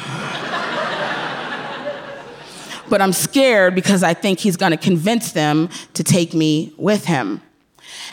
but 2.90 3.02
I'm 3.02 3.14
scared 3.14 3.76
because 3.76 4.04
I 4.04 4.14
think 4.14 4.40
he's 4.40 4.58
gonna 4.58 4.78
convince 4.78 5.32
them 5.32 5.70
to 5.94 6.04
take 6.04 6.34
me 6.34 6.74
with 6.78 7.06
him. 7.06 7.42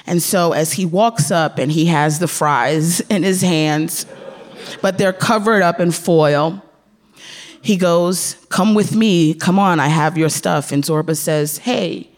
And 0.06 0.22
so 0.22 0.52
as 0.52 0.72
he 0.74 0.86
walks 0.86 1.30
up 1.30 1.58
and 1.58 1.70
he 1.70 1.86
has 1.86 2.18
the 2.18 2.28
fries 2.28 3.00
in 3.02 3.22
his 3.22 3.42
hands, 3.42 4.06
but 4.82 4.98
they're 4.98 5.12
covered 5.12 5.62
up 5.62 5.80
in 5.80 5.90
foil. 5.90 6.62
He 7.62 7.76
goes, 7.76 8.34
Come 8.48 8.74
with 8.74 8.94
me. 8.94 9.34
Come 9.34 9.58
on, 9.58 9.80
I 9.80 9.88
have 9.88 10.16
your 10.16 10.28
stuff. 10.28 10.72
And 10.72 10.82
Zorba 10.82 11.16
says, 11.16 11.58
Hey. 11.58 12.08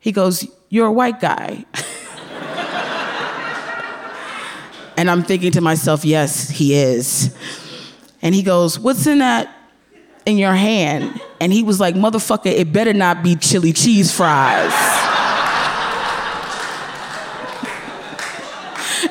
He 0.00 0.12
goes, 0.12 0.46
You're 0.68 0.86
a 0.86 0.92
white 0.92 1.20
guy. 1.20 1.64
and 4.96 5.10
I'm 5.10 5.22
thinking 5.22 5.52
to 5.52 5.60
myself, 5.60 6.04
Yes, 6.04 6.48
he 6.48 6.74
is. 6.74 7.34
And 8.22 8.34
he 8.34 8.42
goes, 8.42 8.78
What's 8.78 9.06
in 9.06 9.18
that 9.18 9.54
in 10.24 10.38
your 10.38 10.54
hand? 10.54 11.20
And 11.40 11.52
he 11.52 11.62
was 11.62 11.78
like, 11.78 11.94
Motherfucker, 11.94 12.46
it 12.46 12.72
better 12.72 12.94
not 12.94 13.22
be 13.22 13.36
chili 13.36 13.72
cheese 13.72 14.14
fries. 14.14 14.72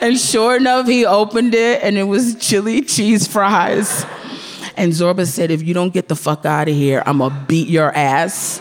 And 0.02 0.20
sure 0.20 0.58
enough, 0.58 0.88
he 0.88 1.06
opened 1.06 1.54
it 1.54 1.84
and 1.84 1.98
it 1.98 2.04
was 2.04 2.36
chili 2.36 2.82
cheese 2.82 3.28
fries. 3.28 4.06
And 4.78 4.92
Zorba 4.92 5.26
said, 5.26 5.52
If 5.52 5.64
you 5.64 5.74
don't 5.74 5.94
get 5.94 6.08
the 6.08 6.16
fuck 6.16 6.46
out 6.46 6.68
of 6.68 6.76
here, 6.76 7.04
I'm 7.06 7.20
gonna 7.20 7.46
beat 7.48 7.68
your 7.68 7.96
ass. 7.96 8.60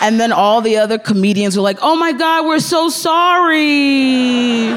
And 0.00 0.20
then 0.20 0.30
all 0.30 0.60
the 0.60 0.76
other 0.76 0.98
comedians 0.98 1.56
were 1.56 1.62
like, 1.62 1.78
Oh 1.80 1.96
my 1.96 2.12
God, 2.12 2.46
we're 2.46 2.60
so 2.60 2.88
sorry. 2.90 4.76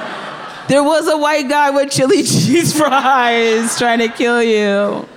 There 0.67 0.83
was 0.83 1.07
a 1.07 1.17
white 1.17 1.49
guy 1.49 1.71
with 1.71 1.91
chili 1.91 2.23
cheese 2.23 2.77
fries 2.77 3.77
trying 3.77 3.99
to 3.99 4.07
kill 4.07 4.41
you. 4.41 5.08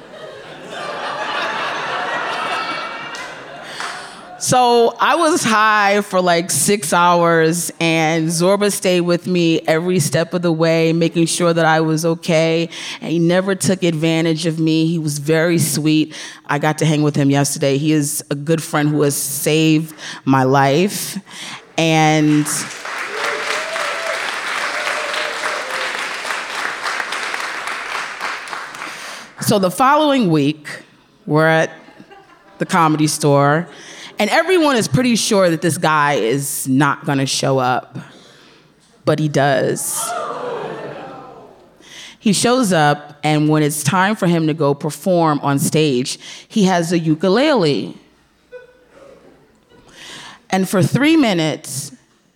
So 4.52 4.94
I 5.00 5.14
was 5.14 5.42
high 5.42 6.02
for 6.02 6.20
like 6.20 6.50
six 6.50 6.92
hours, 6.92 7.72
and 7.80 8.28
Zorba 8.28 8.70
stayed 8.70 9.00
with 9.00 9.26
me 9.26 9.62
every 9.62 9.98
step 9.98 10.34
of 10.34 10.42
the 10.42 10.52
way, 10.52 10.92
making 10.92 11.24
sure 11.24 11.54
that 11.54 11.64
I 11.64 11.80
was 11.80 12.04
okay. 12.04 12.68
And 13.00 13.10
he 13.10 13.18
never 13.18 13.54
took 13.54 13.82
advantage 13.82 14.44
of 14.44 14.58
me. 14.58 14.84
He 14.84 14.98
was 14.98 15.18
very 15.20 15.58
sweet. 15.58 16.14
I 16.44 16.58
got 16.58 16.76
to 16.80 16.84
hang 16.84 17.02
with 17.02 17.16
him 17.16 17.30
yesterday. 17.30 17.78
He 17.78 17.92
is 17.92 18.22
a 18.30 18.34
good 18.34 18.62
friend 18.62 18.90
who 18.90 19.00
has 19.00 19.16
saved 19.16 19.94
my 20.26 20.42
life. 20.42 21.18
And 21.78 22.46
so 29.40 29.58
the 29.58 29.70
following 29.70 30.30
week, 30.30 30.68
we're 31.24 31.46
at 31.46 31.70
the 32.58 32.66
comedy 32.66 33.06
store 33.06 33.66
and 34.22 34.30
everyone 34.30 34.76
is 34.76 34.86
pretty 34.86 35.16
sure 35.16 35.50
that 35.50 35.62
this 35.62 35.78
guy 35.78 36.12
is 36.12 36.68
not 36.68 37.04
gonna 37.04 37.26
show 37.26 37.58
up, 37.58 37.98
but 39.04 39.18
he 39.18 39.26
does. 39.26 40.00
He 42.20 42.32
shows 42.32 42.72
up, 42.72 43.18
and 43.24 43.48
when 43.48 43.64
it's 43.64 43.82
time 43.82 44.14
for 44.14 44.28
him 44.28 44.46
to 44.46 44.54
go 44.54 44.74
perform 44.74 45.40
on 45.40 45.58
stage, 45.58 46.20
he 46.46 46.62
has 46.66 46.92
a 46.92 46.98
ukulele. 47.00 47.96
And 50.50 50.68
for 50.68 50.84
three 50.84 51.16
minutes, 51.16 51.90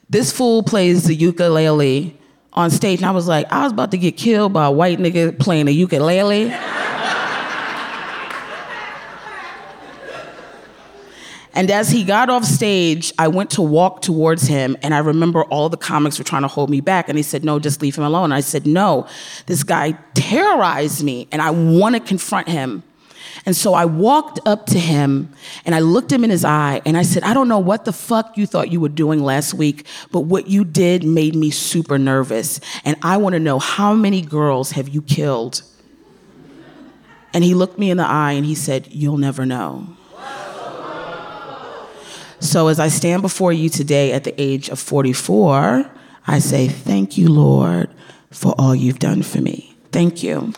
This 0.09 0.31
fool 0.31 0.63
plays 0.63 1.05
the 1.05 1.15
ukulele 1.15 2.17
on 2.53 2.71
stage, 2.71 3.01
and 3.01 3.07
I 3.07 3.11
was 3.11 3.27
like, 3.27 3.53
I 3.53 3.65
was 3.65 3.73
about 3.73 3.91
to 3.91 3.99
get 3.99 4.17
killed 4.17 4.53
by 4.53 4.67
a 4.67 4.71
white 4.71 4.99
nigga 4.99 5.37
playing 5.39 5.69
a 5.69 5.73
ukulele. 5.73 6.53
And 11.57 11.71
as 11.71 11.89
he 11.89 12.05
got 12.05 12.29
off 12.29 12.45
stage, 12.45 13.15
I 13.19 13.29
went 13.29 13.51
to 13.53 13.63
walk 13.63 14.03
towards 14.03 14.47
him, 14.47 14.77
and 14.83 14.95
I 14.95 14.99
remember 14.99 15.43
all 15.45 15.71
the 15.71 15.79
comics 15.79 16.19
were 16.19 16.25
trying 16.25 16.43
to 16.43 16.49
hold 16.49 16.69
me 16.69 16.83
back. 16.83 17.09
And 17.09 17.17
he 17.19 17.23
said, 17.23 17.45
No, 17.45 17.59
just 17.59 17.81
leave 17.81 17.97
him 17.97 18.05
alone. 18.05 18.31
I 18.31 18.41
said, 18.41 18.67
No, 18.67 19.09
this 19.47 19.65
guy 19.65 19.93
terrorized 20.13 21.03
me, 21.03 21.29
and 21.33 21.41
I 21.41 21.51
want 21.51 21.95
to 21.95 22.01
confront 22.01 22.49
him. 22.49 22.83
And 23.47 23.57
so 23.57 23.73
I 23.73 23.87
walked 23.87 24.39
up 24.45 24.67
to 24.67 24.79
him 24.79 25.33
and 25.65 25.75
I 25.75 25.79
looked 25.81 26.11
him 26.11 26.25
in 26.25 26.31
his 26.31 26.45
eye 26.45 26.81
and 26.85 26.97
I 26.97 27.03
said, 27.03 27.23
I 27.23 27.33
don't 27.33 27.49
know 27.49 27.61
what 27.61 27.85
the 27.85 27.93
fuck 27.93 28.37
you 28.37 28.45
thought 28.45 28.73
you 28.73 28.81
were 28.81 28.89
doing 28.89 29.23
last 29.23 29.55
week, 29.55 29.87
but 30.11 30.21
what 30.21 30.49
you 30.49 30.65
did 30.65 31.05
made 31.05 31.37
me 31.37 31.51
super 31.51 31.97
nervous. 31.97 32.61
And 32.85 32.97
I 33.03 33.19
want 33.19 33.35
to 33.35 33.39
know 33.39 33.61
how 33.61 33.95
many 33.95 34.21
girls 34.21 34.73
have 34.73 34.89
you 34.89 35.01
killed? 35.01 35.63
And 37.33 37.45
he 37.45 37.55
looked 37.55 37.79
me 37.79 37.91
in 37.91 37.99
the 37.99 38.07
eye 38.07 38.33
and 38.33 38.45
he 38.45 38.55
said, 38.55 38.89
You'll 38.91 39.19
never 39.19 39.47
know. 39.47 39.96
So 42.41 42.69
as 42.69 42.79
I 42.79 42.89
stand 42.89 43.23
before 43.23 43.53
you 43.53 43.69
today 43.69 44.13
at 44.13 44.25
the 44.25 44.41
age 44.41 44.69
of 44.69 44.79
44, 44.79 45.91
I 46.27 46.39
say, 46.39 46.69
Thank 46.69 47.17
you, 47.17 47.29
Lord, 47.29 47.89
for 48.31 48.55
all 48.59 48.75
you've 48.75 48.99
done 48.99 49.23
for 49.23 49.41
me. 49.41 49.75
Thank 49.93 50.23
you. 50.23 50.53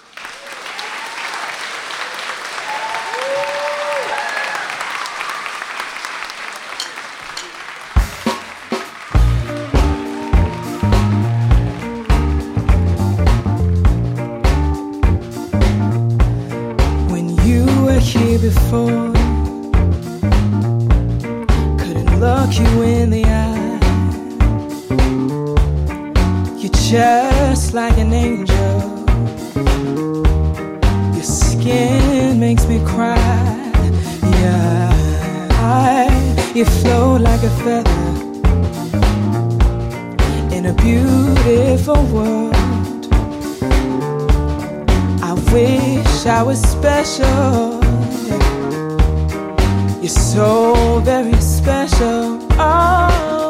World. 41.94 42.54
I 45.22 45.32
wish 45.52 46.26
I 46.26 46.42
was 46.42 46.60
special. 46.60 47.80
You're 50.00 50.08
so 50.08 51.00
very 51.00 51.40
special. 51.40 52.40
Oh, 52.52 53.47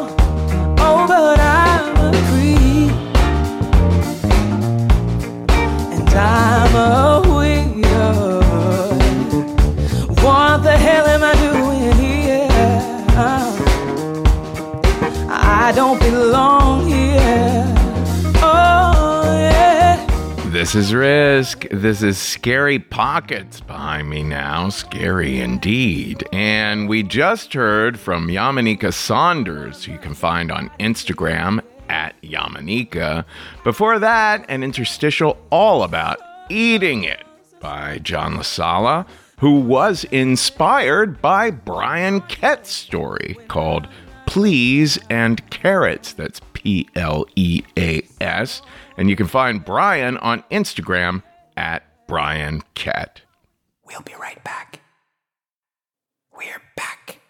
This 20.69 20.85
is 20.85 20.93
Risk. 20.93 21.67
This 21.71 22.03
is 22.03 22.19
Scary 22.19 22.77
Pockets 22.77 23.59
behind 23.59 24.07
me 24.07 24.21
now. 24.21 24.69
Scary 24.69 25.39
indeed. 25.39 26.23
And 26.31 26.87
we 26.87 27.01
just 27.01 27.55
heard 27.55 27.99
from 27.99 28.27
Yamaneika 28.27 28.93
Saunders, 28.93 29.83
who 29.83 29.93
you 29.93 29.97
can 29.97 30.13
find 30.13 30.51
on 30.51 30.69
Instagram 30.79 31.63
at 31.89 32.13
Yamaneika. 32.21 33.25
Before 33.63 33.97
that, 33.97 34.45
an 34.47 34.61
interstitial 34.61 35.39
all 35.49 35.81
about 35.81 36.19
eating 36.51 37.03
it 37.03 37.23
by 37.59 37.97
John 38.03 38.35
LaSala, 38.35 39.07
who 39.39 39.61
was 39.61 40.03
inspired 40.11 41.19
by 41.19 41.49
Brian 41.49 42.21
Kett's 42.21 42.71
story 42.71 43.39
called 43.47 43.87
Please 44.27 44.99
and 45.09 45.49
Carrots. 45.49 46.13
That's 46.13 46.41
P 46.53 46.87
L 46.95 47.25
E 47.35 47.63
A 47.75 48.03
S. 48.21 48.61
And 48.99 49.09
you 49.09 49.15
can 49.15 49.27
find 49.27 49.63
Brian 49.63 50.17
on 50.17 50.43
Instagram 50.51 51.23
at 51.55 51.83
Brian 52.05 52.63
Kett. 52.73 53.21
We'll 53.85 54.01
be 54.01 54.11
right 54.19 54.43
back. 54.43 54.81
We're 56.37 56.61
back. 56.75 57.21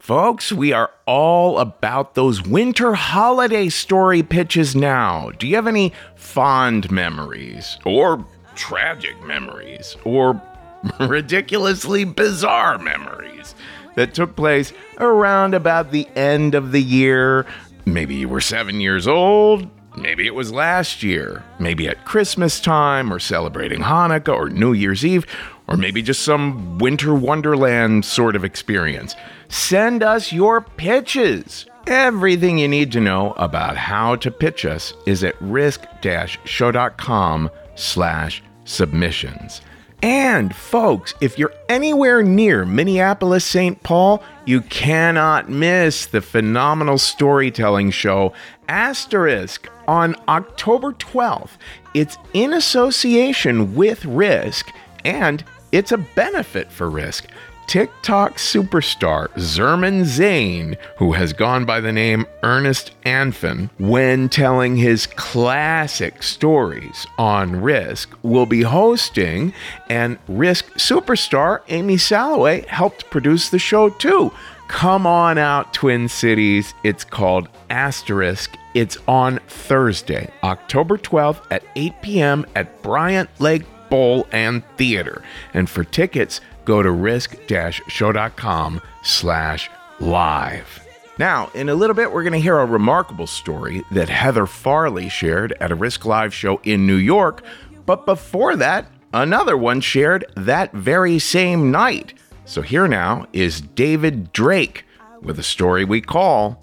Folks, 0.00 0.50
we 0.50 0.72
are 0.72 0.90
all 1.06 1.60
about 1.60 2.16
those 2.16 2.42
winter 2.42 2.94
holiday 2.94 3.68
story 3.68 4.24
pitches 4.24 4.74
now. 4.74 5.30
Do 5.38 5.46
you 5.46 5.54
have 5.54 5.68
any 5.68 5.92
fond 6.16 6.90
memories, 6.90 7.78
or 7.86 8.26
tragic 8.56 9.14
memories, 9.22 9.96
or 10.02 10.42
ridiculously 11.00 12.02
bizarre 12.02 12.78
memories 12.78 13.54
that 13.94 14.12
took 14.12 14.34
place 14.34 14.72
around 14.98 15.54
about 15.54 15.92
the 15.92 16.08
end 16.16 16.56
of 16.56 16.72
the 16.72 16.82
year? 16.82 17.46
Maybe 17.86 18.16
you 18.16 18.28
were 18.28 18.40
seven 18.40 18.80
years 18.80 19.06
old. 19.06 19.70
Maybe 19.96 20.26
it 20.26 20.34
was 20.34 20.52
last 20.52 21.02
year. 21.02 21.42
Maybe 21.58 21.88
at 21.88 22.04
Christmas 22.04 22.60
time, 22.60 23.12
or 23.12 23.18
celebrating 23.18 23.80
Hanukkah, 23.80 24.34
or 24.34 24.48
New 24.48 24.72
Year's 24.72 25.04
Eve, 25.04 25.26
or 25.68 25.76
maybe 25.76 26.02
just 26.02 26.22
some 26.22 26.78
winter 26.78 27.14
wonderland 27.14 28.04
sort 28.04 28.34
of 28.34 28.44
experience. 28.44 29.14
Send 29.48 30.02
us 30.02 30.32
your 30.32 30.62
pitches. 30.62 31.66
Everything 31.86 32.58
you 32.58 32.68
need 32.68 32.92
to 32.92 33.00
know 33.00 33.32
about 33.32 33.76
how 33.76 34.16
to 34.16 34.30
pitch 34.30 34.64
us 34.64 34.94
is 35.04 35.22
at 35.24 35.34
risk-show.com 35.40 37.50
slash 37.74 38.42
submissions. 38.64 39.60
And 40.02 40.54
folks, 40.54 41.14
if 41.20 41.38
you're 41.38 41.52
anywhere 41.68 42.22
near 42.22 42.64
Minneapolis, 42.64 43.44
St. 43.44 43.82
Paul, 43.82 44.22
you 44.44 44.60
cannot 44.62 45.48
miss 45.48 46.06
the 46.06 46.20
phenomenal 46.20 46.98
storytelling 46.98 47.92
show 47.92 48.32
Asterisk 48.68 49.68
on 49.88 50.16
October 50.28 50.92
12th. 50.92 51.50
It's 51.94 52.18
in 52.32 52.52
association 52.52 53.74
with 53.74 54.04
Risk 54.04 54.72
and 55.04 55.44
it's 55.72 55.92
a 55.92 55.98
benefit 55.98 56.70
for 56.70 56.88
Risk. 56.90 57.26
TikTok 57.66 58.34
superstar 58.34 59.28
Zerman 59.36 60.04
Zane, 60.04 60.76
who 60.98 61.12
has 61.12 61.32
gone 61.32 61.64
by 61.64 61.80
the 61.80 61.92
name 61.92 62.26
Ernest 62.42 62.90
Anfin, 63.06 63.70
when 63.78 64.28
telling 64.28 64.76
his 64.76 65.06
classic 65.06 66.22
stories 66.22 67.06
on 67.18 67.62
Risk, 67.62 68.10
will 68.22 68.46
be 68.46 68.62
hosting, 68.62 69.54
and 69.88 70.18
Risk 70.28 70.66
superstar 70.74 71.60
Amy 71.68 71.96
Salloway 71.96 72.66
helped 72.66 73.08
produce 73.10 73.48
the 73.48 73.58
show 73.58 73.88
too. 73.88 74.32
Come 74.68 75.06
on 75.06 75.38
out, 75.38 75.72
Twin 75.72 76.08
Cities. 76.08 76.74
It's 76.84 77.04
called 77.04 77.48
Asterisk. 77.70 78.56
It's 78.74 78.96
on 79.06 79.38
Thursday, 79.48 80.30
October 80.42 80.96
12th 80.96 81.42
at 81.50 81.62
8 81.76 81.92
p.m. 82.00 82.46
at 82.54 82.82
Bryant 82.82 83.28
Lake 83.38 83.64
Bowl 83.90 84.26
and 84.32 84.64
Theater. 84.78 85.22
And 85.52 85.68
for 85.68 85.84
tickets, 85.84 86.40
go 86.64 86.82
to 86.82 86.90
risk-show.com 86.90 88.80
slash 89.02 89.70
live. 90.00 90.86
Now, 91.18 91.50
in 91.54 91.68
a 91.68 91.74
little 91.74 91.94
bit, 91.94 92.10
we're 92.10 92.22
going 92.22 92.32
to 92.32 92.40
hear 92.40 92.58
a 92.58 92.64
remarkable 92.64 93.26
story 93.26 93.82
that 93.90 94.08
Heather 94.08 94.46
Farley 94.46 95.10
shared 95.10 95.52
at 95.60 95.70
a 95.70 95.74
Risk 95.74 96.06
Live 96.06 96.32
show 96.32 96.58
in 96.64 96.86
New 96.86 96.96
York. 96.96 97.44
But 97.84 98.06
before 98.06 98.56
that, 98.56 98.86
another 99.12 99.58
one 99.58 99.82
shared 99.82 100.24
that 100.34 100.72
very 100.72 101.18
same 101.18 101.70
night. 101.70 102.14
So 102.46 102.62
here 102.62 102.88
now 102.88 103.26
is 103.34 103.60
David 103.60 104.32
Drake 104.32 104.84
with 105.20 105.38
a 105.38 105.42
story 105.42 105.84
we 105.84 106.00
call 106.00 106.62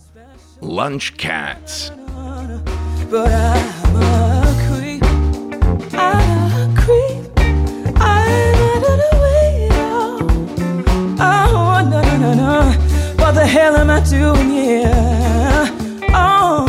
Lunch 0.62 1.16
Cats. 1.18 1.92
What 13.20 13.36
the 13.36 13.46
hell 13.46 13.78
am 13.78 13.90
I 13.90 14.00
doing 14.02 14.50
here? 14.50 14.92
Oh, 16.14 16.66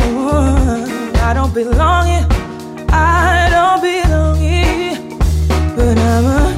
I 1.15 1.33
don't 1.33 1.53
belong 1.53 2.07
here. 2.07 2.27
I 2.89 3.49
don't 3.51 3.81
belong 3.81 4.37
here. 4.37 4.97
But 5.75 5.97
I'm 5.97 6.25
a 6.25 6.50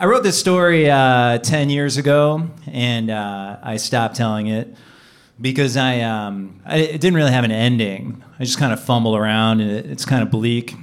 I 0.00 0.06
wrote 0.06 0.22
this 0.22 0.38
story 0.38 0.90
uh, 0.90 1.36
10 1.40 1.68
years 1.68 1.98
ago, 1.98 2.48
and 2.66 3.10
uh, 3.10 3.58
I 3.62 3.76
stopped 3.76 4.16
telling 4.16 4.46
it 4.46 4.74
because 5.38 5.76
I, 5.76 6.00
um, 6.00 6.58
I 6.64 6.78
it 6.78 7.02
didn't 7.02 7.16
really 7.16 7.32
have 7.32 7.44
an 7.44 7.50
ending. 7.50 8.24
I 8.38 8.44
just 8.44 8.56
kind 8.56 8.72
of 8.72 8.82
fumble 8.82 9.14
around, 9.14 9.60
and 9.60 9.70
it, 9.70 9.84
it's 9.84 10.06
kind 10.06 10.22
of 10.22 10.30
bleak, 10.30 10.74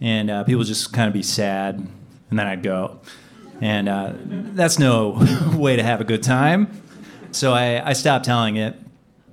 and 0.00 0.30
uh, 0.30 0.44
people 0.44 0.64
just 0.64 0.90
kind 0.90 1.06
of 1.06 1.12
be 1.12 1.22
sad, 1.22 1.86
and 2.30 2.38
then 2.38 2.46
I'd 2.46 2.62
go, 2.62 3.00
and 3.60 3.90
uh, 3.90 4.14
that's 4.16 4.78
no 4.78 5.22
way 5.54 5.76
to 5.76 5.82
have 5.82 6.00
a 6.00 6.04
good 6.04 6.22
time. 6.22 6.80
So 7.30 7.52
I, 7.52 7.90
I 7.90 7.92
stopped 7.92 8.24
telling 8.24 8.56
it. 8.56 8.74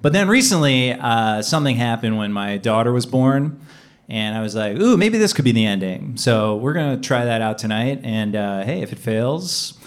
But 0.01 0.11
then 0.11 0.27
recently, 0.27 0.91
uh, 0.91 1.43
something 1.43 1.77
happened 1.77 2.17
when 2.17 2.33
my 2.33 2.57
daughter 2.57 2.91
was 2.91 3.05
born, 3.05 3.61
and 4.09 4.35
I 4.35 4.41
was 4.41 4.55
like, 4.55 4.75
"Ooh, 4.77 4.97
maybe 4.97 5.17
this 5.17 5.33
could 5.33 5.45
be 5.45 5.51
the 5.51 5.65
ending." 5.65 6.17
So 6.17 6.55
we're 6.57 6.73
gonna 6.73 6.97
try 6.99 7.25
that 7.25 7.41
out 7.41 7.57
tonight, 7.57 8.01
and 8.03 8.35
uh, 8.35 8.63
hey, 8.63 8.81
if 8.81 8.91
it 8.91 8.99
fails, 8.99 9.77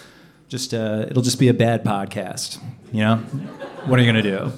just 0.49 0.73
uh, 0.73 1.07
it'll 1.11 1.23
just 1.23 1.39
be 1.39 1.49
a 1.49 1.55
bad 1.55 1.85
podcast. 1.85 2.63
You 2.93 3.01
know, 3.01 3.17
what 3.87 3.99
are 3.99 4.03
you 4.03 4.09
gonna 4.09 4.23
do? 4.23 4.53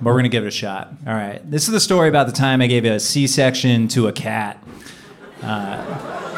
But 0.00 0.04
we're 0.04 0.18
gonna 0.18 0.28
give 0.28 0.44
it 0.44 0.48
a 0.48 0.52
shot. 0.52 0.92
All 1.06 1.14
right, 1.14 1.40
this 1.50 1.64
is 1.66 1.72
the 1.72 1.80
story 1.80 2.08
about 2.08 2.26
the 2.26 2.32
time 2.32 2.62
I 2.62 2.68
gave 2.68 2.84
a 2.84 3.00
C-section 3.00 3.88
to 3.88 4.06
a 4.06 4.12
cat. 4.12 4.62
Uh, 5.42 6.34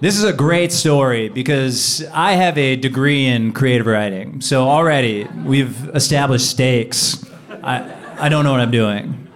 this 0.00 0.16
is 0.16 0.22
a 0.22 0.32
great 0.32 0.70
story 0.70 1.28
because 1.28 2.06
I 2.12 2.34
have 2.34 2.56
a 2.56 2.76
degree 2.76 3.26
in 3.26 3.52
creative 3.52 3.86
writing. 3.86 4.40
So 4.40 4.68
already 4.68 5.24
we've 5.44 5.88
established 5.88 6.48
stakes. 6.48 7.24
I, 7.62 7.94
I 8.16 8.28
don't 8.28 8.44
know 8.44 8.52
what 8.52 8.60
I'm 8.60 8.70
doing. 8.70 9.27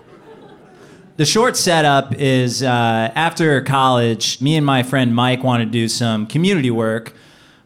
The 1.16 1.26
short 1.26 1.58
setup 1.58 2.14
is 2.14 2.62
uh, 2.62 3.12
after 3.14 3.60
college, 3.60 4.40
me 4.40 4.56
and 4.56 4.64
my 4.64 4.82
friend 4.82 5.14
Mike 5.14 5.44
want 5.44 5.62
to 5.62 5.66
do 5.66 5.86
some 5.86 6.26
community 6.26 6.70
work, 6.70 7.12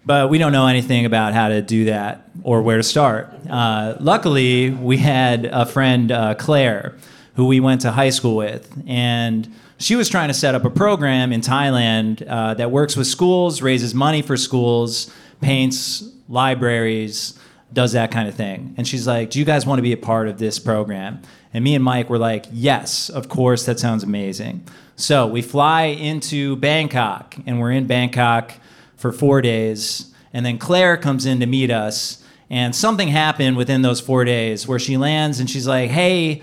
but 0.05 0.31
we 0.31 0.39
don't 0.39 0.51
know 0.51 0.67
anything 0.67 1.07
about 1.07 1.33
how 1.33 1.47
to 1.47 1.63
do 1.63 1.85
that 1.85 2.29
or 2.43 2.61
where 2.61 2.77
to 2.77 2.83
start. 2.83 3.33
Uh, 3.49 3.97
luckily, 4.01 4.71
we 4.71 4.97
had 4.97 5.45
a 5.45 5.65
friend, 5.65 6.11
uh, 6.11 6.35
Claire, 6.35 6.97
who 7.37 7.47
we 7.47 7.61
went 7.61 7.83
to 7.83 7.93
high 7.93 8.11
school 8.11 8.35
with, 8.35 8.83
and 8.85 9.49
she 9.79 9.95
was 9.95 10.09
trying 10.09 10.27
to 10.27 10.35
set 10.35 10.57
up 10.57 10.65
a 10.65 10.71
program 10.71 11.33
in 11.33 11.41
Thailand 11.41 12.29
uh, 12.29 12.55
that 12.55 12.73
works 12.73 12.97
with 12.97 13.07
schools, 13.07 13.63
raises 13.63 13.95
money 13.95 14.23
for 14.23 14.37
schools, 14.37 15.09
paints 15.41 16.03
libraries, 16.29 17.39
does 17.73 17.93
that 17.93 18.11
kind 18.11 18.29
of 18.29 18.35
thing. 18.35 18.75
And 18.77 18.87
she's 18.87 19.07
like, 19.07 19.31
Do 19.31 19.39
you 19.39 19.45
guys 19.45 19.67
want 19.67 19.79
to 19.79 19.83
be 19.83 19.93
a 19.93 19.97
part 19.97 20.29
of 20.29 20.39
this 20.39 20.59
program? 20.59 21.21
And 21.53 21.65
me 21.65 21.75
and 21.75 21.85
Mike 21.85 22.09
were 22.09 22.19
like, 22.19 22.47
Yes, 22.53 23.09
of 23.09 23.29
course, 23.29 23.65
that 23.67 23.79
sounds 23.79 24.03
amazing. 24.03 24.67
So 24.97 25.27
we 25.27 25.43
fly 25.43 25.85
into 25.85 26.57
Bangkok, 26.57 27.37
and 27.47 27.61
we're 27.61 27.73
in 27.73 27.87
Bangkok 27.87 28.55
for 28.97 29.13
four 29.13 29.43
days. 29.43 30.13
And 30.33 30.45
then 30.45 30.59
Claire 30.59 30.97
comes 30.97 31.27
in 31.27 31.41
to 31.41 31.47
meet 31.47 31.71
us. 31.71 32.23
And 32.49 32.75
something 32.75 33.09
happened 33.09 33.57
within 33.57 33.83
those 33.83 34.01
four 34.01 34.25
days 34.25 34.69
where 34.69 34.79
she 34.79 34.97
lands 34.97 35.41
and 35.41 35.51
she's 35.51 35.67
like, 35.67 35.91
Hey, 35.91 36.43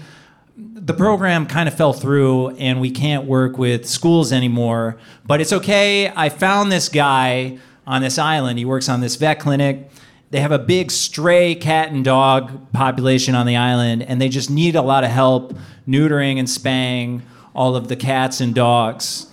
the 0.57 0.93
program 0.93 1.47
kind 1.47 1.67
of 1.67 1.76
fell 1.76 1.93
through 1.93 2.49
and 2.57 2.80
we 2.82 2.91
can't 2.91 3.26
work 3.26 3.57
with 3.57 3.88
schools 3.88 4.32
anymore. 4.32 4.97
But 5.26 5.41
it's 5.41 5.53
okay. 5.53 6.09
I 6.09 6.30
found 6.30 6.71
this 6.71 6.89
guy 6.89 7.57
on 7.88 8.01
this 8.01 8.17
island. 8.19 8.59
He 8.59 8.65
works 8.65 8.89
on 8.89 9.01
this 9.01 9.15
vet 9.15 9.39
clinic. 9.39 9.89
They 10.34 10.39
have 10.39 10.51
a 10.51 10.57
big 10.57 10.89
stray 10.89 11.53
cat 11.53 11.91
and 11.91 12.03
dog 12.03 12.71
population 12.73 13.36
on 13.36 13.45
the 13.45 13.55
island, 13.55 14.01
and 14.01 14.19
they 14.19 14.29
just 14.29 14.49
need 14.49 14.75
a 14.75 14.81
lot 14.81 15.03
of 15.03 15.11
help 15.11 15.55
neutering 15.88 16.39
and 16.39 16.49
spaying 16.49 17.21
all 17.53 17.75
of 17.75 17.88
the 17.88 17.95
cats 17.95 18.41
and 18.41 18.55
dogs, 18.55 19.27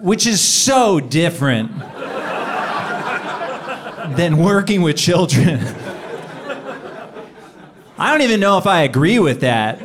which 0.00 0.26
is 0.26 0.40
so 0.40 0.98
different 0.98 1.70
than 4.16 4.38
working 4.38 4.82
with 4.82 4.96
children. 4.96 5.60
I 7.96 8.10
don't 8.10 8.22
even 8.22 8.40
know 8.40 8.58
if 8.58 8.66
I 8.66 8.82
agree 8.82 9.20
with 9.20 9.42
that. 9.42 9.78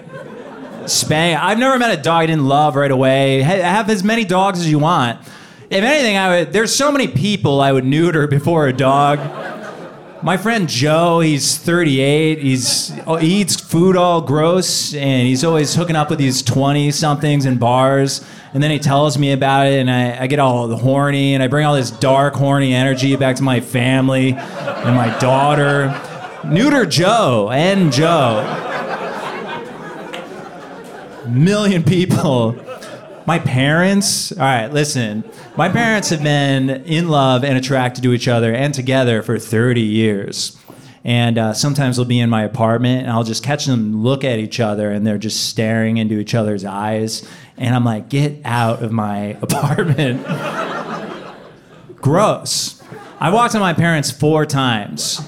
Spay. 0.86 1.38
I've 1.39 1.59
never 1.59 1.78
met 1.78 1.99
a 1.99 2.01
dog 2.01 2.24
I 2.24 2.26
didn't 2.26 2.47
love 2.47 2.76
right 2.76 2.89
away. 2.89 3.43
Ha- 3.43 3.61
Have 3.61 3.88
as 3.91 4.03
many 4.03 4.26
dogs 4.26 4.57
as 4.61 4.68
you 4.68 4.80
want. 4.80 5.20
If 5.70 5.84
anything, 5.84 6.18
I 6.18 6.30
would. 6.39 6.53
There's 6.53 6.74
so 6.74 6.91
many 6.91 7.07
people 7.07 7.61
I 7.61 7.72
would 7.72 7.86
neuter 7.86 8.26
before 8.26 8.68
a 8.68 8.74
dog. 8.74 9.20
My 10.24 10.36
friend 10.36 10.68
Joe, 10.68 11.20
he's 11.20 11.57
38. 11.57 12.39
He's 12.39 12.89
he 13.20 13.41
eats 13.41 13.59
food 13.59 13.95
all 13.95 14.22
gross, 14.22 14.93
and 14.93 15.28
he's 15.28 15.43
always 15.43 15.76
hooking 15.76 15.95
up 15.95 16.09
with 16.09 16.20
these 16.20 16.41
20 16.41 16.91
somethings 16.91 17.45
in 17.45 17.57
bars. 17.57 18.26
And 18.53 18.63
then 18.63 18.72
he 18.72 18.80
tells 18.80 19.18
me 19.18 19.32
about 19.32 19.68
it, 19.68 19.80
and 19.80 19.91
I, 19.91 20.24
I 20.24 20.28
get 20.28 20.39
all 20.39 20.68
the 20.68 20.78
horny, 20.78 21.34
and 21.34 21.43
I 21.43 21.47
bring 21.47 21.65
all 21.65 21.76
this 21.76 21.91
dark, 21.91 22.34
horny 22.34 22.74
energy 22.74 23.15
back 23.15 23.36
to 23.36 23.43
my 23.43 23.59
family 23.59 24.34
and 24.34 24.95
my 24.95 25.18
daughter. 25.20 26.01
Neuter 26.45 26.86
Joe 26.86 27.49
and 27.51 27.91
Joe 27.91 28.65
million 31.28 31.84
people. 31.84 32.55
My 33.28 33.39
parents, 33.39 34.32
all 34.32 34.38
right, 34.38 34.71
listen. 34.71 35.25
My 35.57 35.67
parents 35.67 36.11
have 36.11 36.23
been 36.23 36.69
in 36.86 37.09
love 37.09 37.43
and 37.43 37.57
attracted 37.57 38.01
to 38.03 38.13
each 38.13 38.30
other 38.30 38.53
and 38.53 38.73
together 38.73 39.21
for 39.21 39.38
30 39.38 39.82
years. 39.82 40.57
And 41.03 41.38
uh, 41.38 41.53
sometimes 41.53 41.97
they'll 41.97 42.05
be 42.05 42.21
in 42.21 42.30
my 42.30 42.43
apartment 42.43 43.01
and 43.01 43.11
I'll 43.11 43.25
just 43.25 43.43
catch 43.43 43.65
them 43.65 44.01
look 44.01 44.23
at 44.23 44.39
each 44.39 44.61
other 44.61 44.91
and 44.91 45.05
they're 45.05 45.17
just 45.17 45.49
staring 45.49 45.97
into 45.97 46.19
each 46.19 46.36
other's 46.36 46.63
eyes. 46.63 47.28
And 47.57 47.75
I'm 47.75 47.84
like, 47.84 48.07
get 48.07 48.39
out 48.45 48.82
of 48.82 48.93
my 48.93 49.38
apartment. 49.41 50.25
Gross. 51.97 52.82
I 53.19 53.30
walked 53.30 53.55
in 53.55 53.59
my 53.59 53.73
parents 53.73 54.09
four 54.09 54.45
times. 54.45 55.19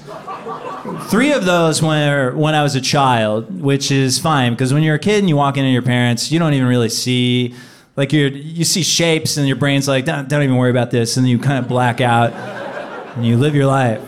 Three 1.10 1.32
of 1.32 1.44
those 1.44 1.82
were 1.82 2.32
when 2.34 2.54
I 2.54 2.62
was 2.62 2.74
a 2.74 2.80
child, 2.80 3.60
which 3.60 3.90
is 3.90 4.18
fine 4.18 4.54
because 4.54 4.72
when 4.72 4.82
you're 4.82 4.94
a 4.94 4.98
kid 4.98 5.18
and 5.18 5.28
you 5.28 5.36
walk 5.36 5.58
into 5.58 5.68
your 5.68 5.82
parents, 5.82 6.32
you 6.32 6.38
don't 6.38 6.54
even 6.54 6.66
really 6.66 6.88
see, 6.88 7.54
like 8.00 8.12
you 8.14 8.28
you 8.28 8.64
see 8.64 8.82
shapes 8.82 9.36
and 9.36 9.46
your 9.46 9.56
brain's 9.56 9.86
like, 9.86 10.06
don't, 10.06 10.26
don't 10.26 10.42
even 10.42 10.56
worry 10.56 10.70
about 10.70 10.90
this, 10.90 11.18
and 11.18 11.26
then 11.26 11.30
you 11.30 11.38
kind 11.38 11.58
of 11.58 11.68
black 11.68 12.00
out 12.00 12.32
and 12.32 13.26
you 13.26 13.36
live 13.36 13.54
your 13.54 13.66
life. 13.66 14.00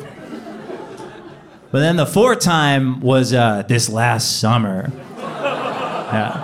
But 1.70 1.80
then 1.80 1.96
the 1.96 2.06
fourth 2.06 2.40
time 2.40 3.02
was 3.02 3.34
uh, 3.34 3.64
this 3.68 3.90
last 3.90 4.40
summer, 4.40 4.90
yeah, 5.18 6.40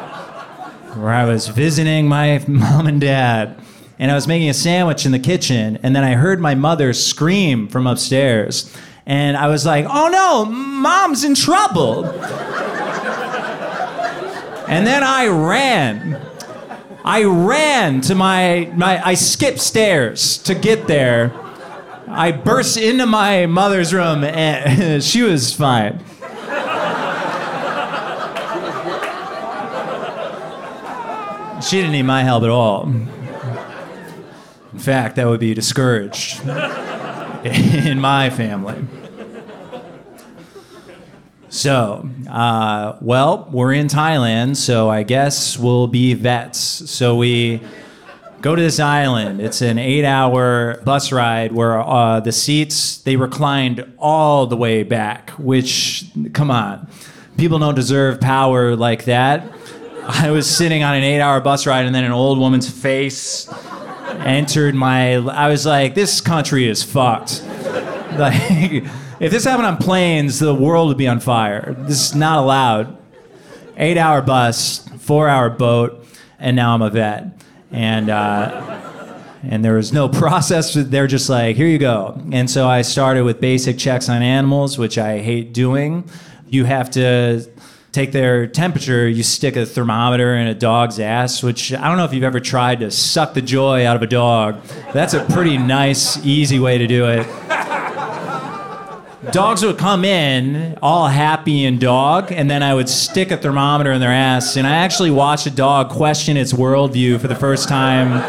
where 0.94 1.14
I 1.14 1.24
was 1.24 1.48
visiting 1.48 2.06
my 2.06 2.44
mom 2.48 2.86
and 2.86 3.00
dad, 3.00 3.58
and 3.98 4.10
I 4.10 4.14
was 4.14 4.28
making 4.28 4.50
a 4.50 4.54
sandwich 4.54 5.06
in 5.06 5.12
the 5.12 5.18
kitchen, 5.18 5.78
and 5.82 5.96
then 5.96 6.04
I 6.04 6.16
heard 6.16 6.42
my 6.42 6.54
mother 6.54 6.92
scream 6.92 7.66
from 7.66 7.86
upstairs. 7.86 8.76
And 9.06 9.38
I 9.38 9.46
was 9.46 9.64
like, 9.64 9.86
oh 9.88 10.08
no, 10.08 10.44
mom's 10.44 11.24
in 11.24 11.34
trouble. 11.34 12.04
and 14.68 14.86
then 14.86 15.02
I 15.02 15.28
ran. 15.28 16.27
I 17.08 17.24
ran 17.24 18.02
to 18.02 18.14
my, 18.14 18.70
my, 18.76 19.02
I 19.02 19.14
skipped 19.14 19.60
stairs 19.60 20.36
to 20.42 20.54
get 20.54 20.86
there. 20.86 21.32
I 22.06 22.32
burst 22.32 22.76
into 22.76 23.06
my 23.06 23.46
mother's 23.46 23.94
room 23.94 24.24
and 24.24 25.02
she 25.02 25.22
was 25.22 25.54
fine. 25.54 26.04
She 31.62 31.76
didn't 31.78 31.92
need 31.92 32.02
my 32.02 32.24
help 32.24 32.44
at 32.44 32.50
all. 32.50 32.84
In 32.84 34.78
fact, 34.78 35.16
that 35.16 35.26
would 35.26 35.40
be 35.40 35.54
discouraged 35.54 36.46
in 37.42 38.00
my 38.00 38.28
family. 38.28 38.84
So, 41.50 42.08
uh, 42.28 42.98
well, 43.00 43.48
we're 43.50 43.72
in 43.72 43.86
Thailand, 43.86 44.56
so 44.56 44.90
I 44.90 45.02
guess 45.02 45.58
we'll 45.58 45.86
be 45.86 46.12
vets. 46.12 46.58
So 46.58 47.16
we 47.16 47.62
go 48.42 48.54
to 48.54 48.60
this 48.60 48.78
island. 48.78 49.40
It's 49.40 49.62
an 49.62 49.78
eight-hour 49.78 50.82
bus 50.84 51.10
ride 51.10 51.52
where 51.52 51.80
uh, 51.80 52.20
the 52.20 52.32
seats 52.32 52.98
they 52.98 53.16
reclined 53.16 53.90
all 53.98 54.46
the 54.46 54.58
way 54.58 54.82
back. 54.82 55.30
Which, 55.30 56.04
come 56.34 56.50
on, 56.50 56.86
people 57.38 57.58
don't 57.58 57.74
deserve 57.74 58.20
power 58.20 58.76
like 58.76 59.04
that. 59.04 59.50
I 60.04 60.30
was 60.30 60.48
sitting 60.48 60.82
on 60.82 60.94
an 60.94 61.02
eight-hour 61.02 61.40
bus 61.40 61.66
ride, 61.66 61.86
and 61.86 61.94
then 61.94 62.04
an 62.04 62.12
old 62.12 62.38
woman's 62.38 62.70
face 62.70 63.50
entered 64.18 64.74
my. 64.74 65.14
I 65.14 65.48
was 65.48 65.64
like, 65.64 65.94
this 65.94 66.20
country 66.20 66.68
is 66.68 66.82
fucked. 66.82 67.42
Like. 68.18 68.84
If 69.20 69.32
this 69.32 69.44
happened 69.44 69.66
on 69.66 69.78
planes, 69.78 70.38
the 70.38 70.54
world 70.54 70.88
would 70.88 70.96
be 70.96 71.08
on 71.08 71.18
fire. 71.18 71.74
This 71.76 72.10
is 72.10 72.14
not 72.14 72.38
allowed. 72.38 72.96
Eight 73.76 73.98
hour 73.98 74.22
bus, 74.22 74.88
four 75.00 75.28
hour 75.28 75.50
boat, 75.50 76.06
and 76.38 76.54
now 76.54 76.74
I'm 76.74 76.82
a 76.82 76.90
vet. 76.90 77.42
And, 77.72 78.10
uh, 78.10 79.18
and 79.42 79.64
there 79.64 79.74
was 79.74 79.92
no 79.92 80.08
process. 80.20 80.72
They're 80.74 81.08
just 81.08 81.28
like, 81.28 81.56
here 81.56 81.66
you 81.66 81.78
go. 81.78 82.20
And 82.30 82.48
so 82.48 82.68
I 82.68 82.82
started 82.82 83.24
with 83.24 83.40
basic 83.40 83.76
checks 83.76 84.08
on 84.08 84.22
animals, 84.22 84.78
which 84.78 84.98
I 84.98 85.18
hate 85.18 85.52
doing. 85.52 86.08
You 86.46 86.64
have 86.66 86.88
to 86.92 87.44
take 87.90 88.12
their 88.12 88.46
temperature, 88.46 89.08
you 89.08 89.24
stick 89.24 89.56
a 89.56 89.66
thermometer 89.66 90.36
in 90.36 90.46
a 90.46 90.54
dog's 90.54 91.00
ass, 91.00 91.42
which 91.42 91.72
I 91.72 91.88
don't 91.88 91.96
know 91.96 92.04
if 92.04 92.12
you've 92.12 92.22
ever 92.22 92.38
tried 92.38 92.80
to 92.80 92.92
suck 92.92 93.34
the 93.34 93.42
joy 93.42 93.84
out 93.84 93.96
of 93.96 94.02
a 94.02 94.06
dog. 94.06 94.62
That's 94.92 95.14
a 95.14 95.24
pretty 95.24 95.58
nice, 95.58 96.24
easy 96.24 96.60
way 96.60 96.78
to 96.78 96.86
do 96.86 97.08
it. 97.08 97.26
Dogs 99.32 99.64
would 99.64 99.78
come 99.78 100.04
in 100.04 100.78
all 100.80 101.06
happy 101.08 101.64
and 101.64 101.80
dog, 101.80 102.32
and 102.32 102.50
then 102.50 102.62
I 102.62 102.74
would 102.74 102.88
stick 102.88 103.30
a 103.30 103.36
thermometer 103.36 103.92
in 103.92 104.00
their 104.00 104.12
ass, 104.12 104.56
and 104.56 104.66
I 104.66 104.76
actually 104.76 105.10
watched 105.10 105.46
a 105.46 105.50
dog 105.50 105.90
question 105.90 106.36
its 106.36 106.52
worldview 106.52 107.20
for 107.20 107.28
the 107.28 107.34
first 107.34 107.68
time. 107.68 108.20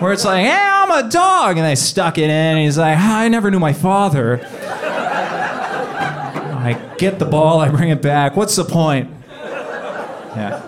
Where 0.00 0.12
it's 0.12 0.24
like, 0.24 0.44
hey, 0.44 0.52
I'm 0.52 0.90
a 0.90 1.08
dog, 1.10 1.56
and 1.56 1.66
I 1.66 1.74
stuck 1.74 2.18
it 2.18 2.24
in, 2.24 2.30
and 2.30 2.58
he's 2.58 2.78
like, 2.78 2.98
I 2.98 3.28
never 3.28 3.50
knew 3.50 3.60
my 3.60 3.72
father. 3.72 4.40
I 6.58 6.72
get 6.98 7.18
the 7.18 7.24
ball, 7.24 7.60
I 7.60 7.68
bring 7.68 7.90
it 7.90 8.02
back. 8.02 8.36
What's 8.36 8.56
the 8.56 8.64
point? 8.64 9.10
Yeah. 10.36 10.65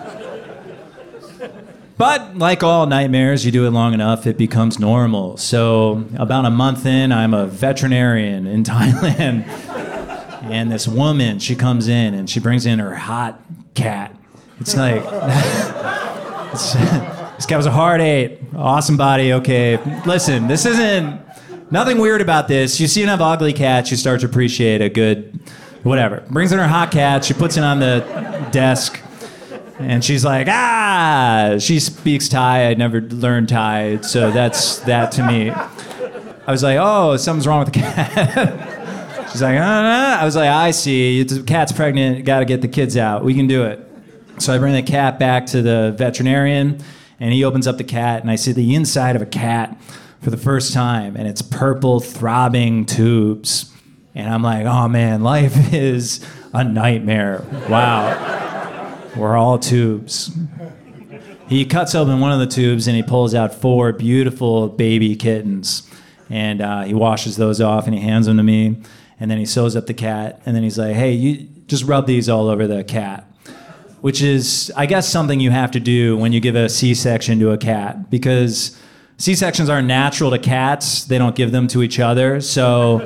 But 1.99 2.37
like 2.37 2.63
all 2.63 2.85
nightmares, 2.85 3.45
you 3.45 3.51
do 3.51 3.67
it 3.67 3.71
long 3.71 3.93
enough, 3.93 4.25
it 4.25 4.37
becomes 4.37 4.79
normal. 4.79 5.35
So, 5.35 6.05
about 6.17 6.45
a 6.45 6.49
month 6.49 6.85
in, 6.85 7.11
I'm 7.11 7.33
a 7.33 7.45
veterinarian 7.45 8.47
in 8.47 8.63
Thailand. 8.71 9.45
And 10.49 10.71
this 10.71 10.87
woman, 10.87 11.39
she 11.39 11.55
comes 11.57 11.89
in 11.89 12.13
and 12.13 12.29
she 12.29 12.39
brings 12.39 12.65
in 12.65 12.79
her 12.79 12.95
hot 12.95 13.41
cat. 13.75 14.15
It's 14.61 14.77
like, 14.77 14.95
it's- 16.53 16.73
this 17.35 17.45
cat 17.45 17.57
was 17.57 17.65
a 17.65 17.71
hard 17.71 17.99
eight. 18.01 18.39
Awesome 18.55 18.95
body, 18.97 19.33
okay. 19.33 19.77
Listen, 20.05 20.47
this 20.47 20.65
isn't 20.65 21.21
nothing 21.71 21.97
weird 21.97 22.21
about 22.21 22.47
this. 22.47 22.79
You 22.79 22.87
see 22.87 23.03
enough 23.03 23.19
ugly 23.21 23.51
cats, 23.53 23.91
you 23.91 23.97
start 23.97 24.21
to 24.21 24.25
appreciate 24.25 24.81
a 24.81 24.87
good, 24.89 25.37
whatever. 25.83 26.23
Brings 26.29 26.51
in 26.53 26.59
her 26.59 26.67
hot 26.67 26.91
cat, 26.91 27.23
she 27.25 27.33
puts 27.33 27.55
it 27.57 27.63
on 27.63 27.79
the 27.79 27.99
desk. 28.51 28.98
And 29.79 30.03
she's 30.03 30.25
like, 30.25 30.47
ah, 30.49 31.55
she 31.57 31.79
speaks 31.79 32.27
Thai. 32.27 32.69
I 32.69 32.73
never 32.73 32.99
learned 32.99 33.47
Thai, 33.47 34.01
so 34.01 34.29
that's 34.29 34.79
that 34.79 35.11
to 35.13 35.25
me. 35.25 35.51
I 35.51 36.51
was 36.51 36.63
like, 36.63 36.77
oh, 36.81 37.15
something's 37.15 37.47
wrong 37.47 37.63
with 37.63 37.73
the 37.73 37.79
cat. 37.79 39.29
she's 39.31 39.41
like, 39.41 39.57
uh, 39.57 39.63
uh. 39.63 40.17
I 40.19 40.25
was 40.25 40.35
like, 40.35 40.49
I 40.49 40.71
see. 40.71 41.23
The 41.23 41.43
cat's 41.43 41.71
pregnant. 41.71 42.25
Got 42.25 42.39
to 42.39 42.45
get 42.45 42.61
the 42.61 42.67
kids 42.67 42.97
out. 42.97 43.23
We 43.23 43.33
can 43.33 43.47
do 43.47 43.63
it. 43.63 43.79
So 44.39 44.53
I 44.53 44.57
bring 44.57 44.73
the 44.73 44.83
cat 44.83 45.17
back 45.17 45.45
to 45.47 45.61
the 45.61 45.93
veterinarian, 45.97 46.81
and 47.19 47.33
he 47.33 47.45
opens 47.45 47.65
up 47.65 47.77
the 47.77 47.83
cat, 47.85 48.21
and 48.21 48.29
I 48.29 48.35
see 48.35 48.51
the 48.51 48.75
inside 48.75 49.15
of 49.15 49.21
a 49.21 49.25
cat 49.25 49.79
for 50.21 50.29
the 50.29 50.37
first 50.37 50.73
time, 50.73 51.15
and 51.15 51.25
it's 51.27 51.41
purple, 51.41 52.01
throbbing 52.01 52.85
tubes. 52.85 53.73
And 54.13 54.29
I'm 54.29 54.43
like, 54.43 54.65
oh 54.65 54.89
man, 54.89 55.23
life 55.23 55.73
is 55.73 56.25
a 56.53 56.63
nightmare. 56.65 57.45
Wow. 57.69 58.48
We're 59.15 59.37
all 59.37 59.57
tubes. 59.59 60.31
He 61.47 61.65
cuts 61.65 61.95
open 61.95 62.19
one 62.19 62.31
of 62.31 62.39
the 62.39 62.47
tubes 62.47 62.87
and 62.87 62.95
he 62.95 63.01
pulls 63.01 63.33
out 63.33 63.53
four 63.53 63.91
beautiful 63.91 64.69
baby 64.69 65.15
kittens. 65.15 65.89
And 66.29 66.61
uh, 66.61 66.83
he 66.83 66.93
washes 66.93 67.37
those 67.37 67.59
off 67.59 67.87
and 67.87 67.95
he 67.95 68.01
hands 68.01 68.27
them 68.27 68.37
to 68.37 68.43
me. 68.43 68.81
And 69.19 69.31
then 69.31 69.39
he 69.39 69.45
sews 69.45 69.75
up 69.75 69.87
the 69.87 69.93
cat. 69.93 70.41
And 70.45 70.55
then 70.55 70.63
he's 70.63 70.77
like, 70.77 70.95
hey, 70.95 71.11
you 71.11 71.47
just 71.65 71.83
rub 71.85 72.05
these 72.05 72.29
all 72.29 72.49
over 72.49 72.67
the 72.67 72.83
cat. 72.83 73.25
Which 74.01 74.21
is, 74.21 74.71
I 74.77 74.85
guess, 74.85 75.09
something 75.09 75.39
you 75.39 75.51
have 75.51 75.71
to 75.71 75.79
do 75.79 76.15
when 76.15 76.31
you 76.31 76.39
give 76.39 76.55
a 76.55 76.69
C 76.69 76.93
section 76.93 77.39
to 77.39 77.51
a 77.51 77.57
cat. 77.57 78.09
Because 78.09 78.79
C 79.17 79.35
sections 79.35 79.69
aren't 79.69 79.87
natural 79.87 80.31
to 80.31 80.39
cats, 80.39 81.03
they 81.03 81.17
don't 81.17 81.35
give 81.35 81.51
them 81.51 81.67
to 81.69 81.83
each 81.83 81.99
other. 81.99 82.39
So 82.39 82.99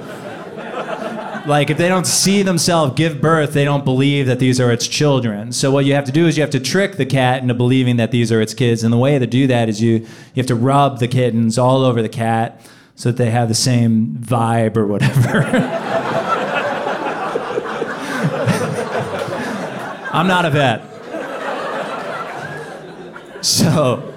like 1.46 1.70
if 1.70 1.78
they 1.78 1.88
don't 1.88 2.08
see 2.08 2.42
themselves 2.42 2.94
give 2.96 3.20
birth, 3.20 3.54
they 3.54 3.66
don't 3.66 3.84
believe 3.84 4.28
that 4.28 4.40
these 4.40 4.60
are 4.60 4.72
its 4.72 4.88
children. 4.88 5.52
So 5.52 5.72
what 5.72 5.86
you 5.86 5.94
have 5.94 6.06
to 6.06 6.12
do 6.12 6.28
is 6.28 6.38
you 6.38 6.42
have 6.42 6.52
to 6.52 6.60
trick 6.60 6.96
the 6.96 7.06
cat 7.06 7.42
into 7.42 7.54
believing 7.54 7.98
that 7.98 8.12
these 8.12 8.32
are 8.32 8.42
its 8.42 8.54
kids. 8.54 8.84
And 8.84 8.94
the 8.94 8.98
way 8.98 9.20
to 9.20 9.28
do 9.28 9.48
that 9.48 9.70
is 9.70 9.82
you 9.82 10.00
you 10.00 10.08
have 10.38 10.46
to 10.48 10.56
rub 10.56 11.00
the 11.00 11.08
kittens 11.08 11.58
all 11.58 11.84
over 11.84 12.02
the 12.02 12.10
cat 12.10 12.62
so 12.96 13.10
that 13.10 13.18
they 13.18 13.32
have 13.32 13.48
the 13.48 13.56
same 13.56 14.18
vibe 14.20 14.78
or 14.78 14.88
whatever. 14.88 15.44
I'm 20.14 20.28
not 20.28 20.46
a 20.46 20.52
vet. 20.52 20.90
So 23.44 24.14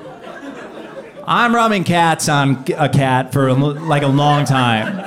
I'm 1.27 1.55
rubbing 1.55 1.85
cats 1.85 2.29
on 2.29 2.65
a 2.77 2.89
cat 2.89 3.33
for 3.33 3.53
like 3.53 4.03
a 4.03 4.09
long 4.09 4.45
time. 4.45 5.06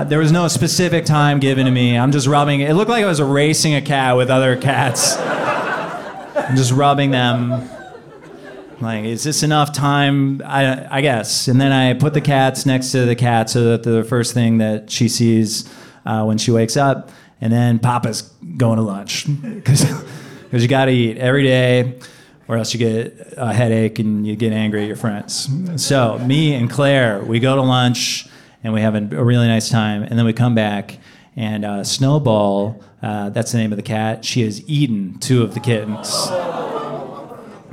Uh, 0.00 0.04
There 0.04 0.18
was 0.18 0.32
no 0.32 0.48
specific 0.48 1.04
time 1.04 1.40
given 1.40 1.66
to 1.66 1.70
me. 1.70 1.98
I'm 1.98 2.10
just 2.10 2.26
rubbing. 2.26 2.60
It 2.60 2.72
looked 2.72 2.90
like 2.90 3.04
I 3.04 3.06
was 3.06 3.20
racing 3.20 3.74
a 3.74 3.82
cat 3.82 4.16
with 4.16 4.30
other 4.30 4.56
cats. 4.56 5.18
I'm 5.18 6.56
just 6.56 6.72
rubbing 6.72 7.10
them. 7.10 7.68
Like, 8.80 9.04
is 9.04 9.24
this 9.24 9.42
enough 9.42 9.74
time? 9.74 10.40
I, 10.42 10.86
I 10.90 11.00
guess. 11.02 11.48
And 11.48 11.60
then 11.60 11.70
I 11.70 11.92
put 11.92 12.14
the 12.14 12.22
cats 12.22 12.64
next 12.64 12.92
to 12.92 13.04
the 13.04 13.14
cat 13.14 13.50
so 13.50 13.64
that 13.64 13.82
the 13.82 14.02
first 14.02 14.32
thing 14.32 14.56
that 14.58 14.90
she 14.90 15.06
sees 15.06 15.70
uh, 16.06 16.24
when 16.24 16.38
she 16.38 16.50
wakes 16.50 16.78
up. 16.78 17.10
And 17.42 17.52
then 17.52 17.78
Papa's 17.78 18.22
going 18.56 18.76
to 18.76 18.82
lunch 18.82 19.26
because 19.42 19.84
you 20.50 20.66
got 20.68 20.86
to 20.86 20.92
eat 20.92 21.18
every 21.18 21.42
day, 21.42 21.98
or 22.48 22.56
else 22.56 22.72
you 22.72 22.78
get 22.78 23.34
a 23.36 23.52
headache 23.52 23.98
and 23.98 24.26
you 24.26 24.34
get 24.34 24.54
angry 24.54 24.80
at 24.80 24.86
your 24.86 24.96
friends. 24.96 25.46
So 25.76 26.18
me 26.20 26.54
and 26.54 26.70
Claire, 26.70 27.22
we 27.22 27.38
go 27.38 27.54
to 27.56 27.62
lunch 27.62 28.26
and 28.62 28.72
we 28.72 28.80
have 28.80 28.94
a, 28.94 29.00
really 29.00 29.48
nice 29.48 29.68
time. 29.68 30.02
And 30.02 30.18
then 30.18 30.26
we 30.26 30.32
come 30.32 30.54
back, 30.54 30.98
and 31.36 31.64
uh, 31.64 31.84
Snowball, 31.84 32.82
uh, 33.02 33.30
that's 33.30 33.52
the 33.52 33.58
name 33.58 33.72
of 33.72 33.76
the 33.76 33.82
cat, 33.82 34.24
she 34.24 34.42
has 34.42 34.68
eaten 34.68 35.18
two 35.18 35.42
of 35.42 35.54
the 35.54 35.60
kittens. 35.60 36.08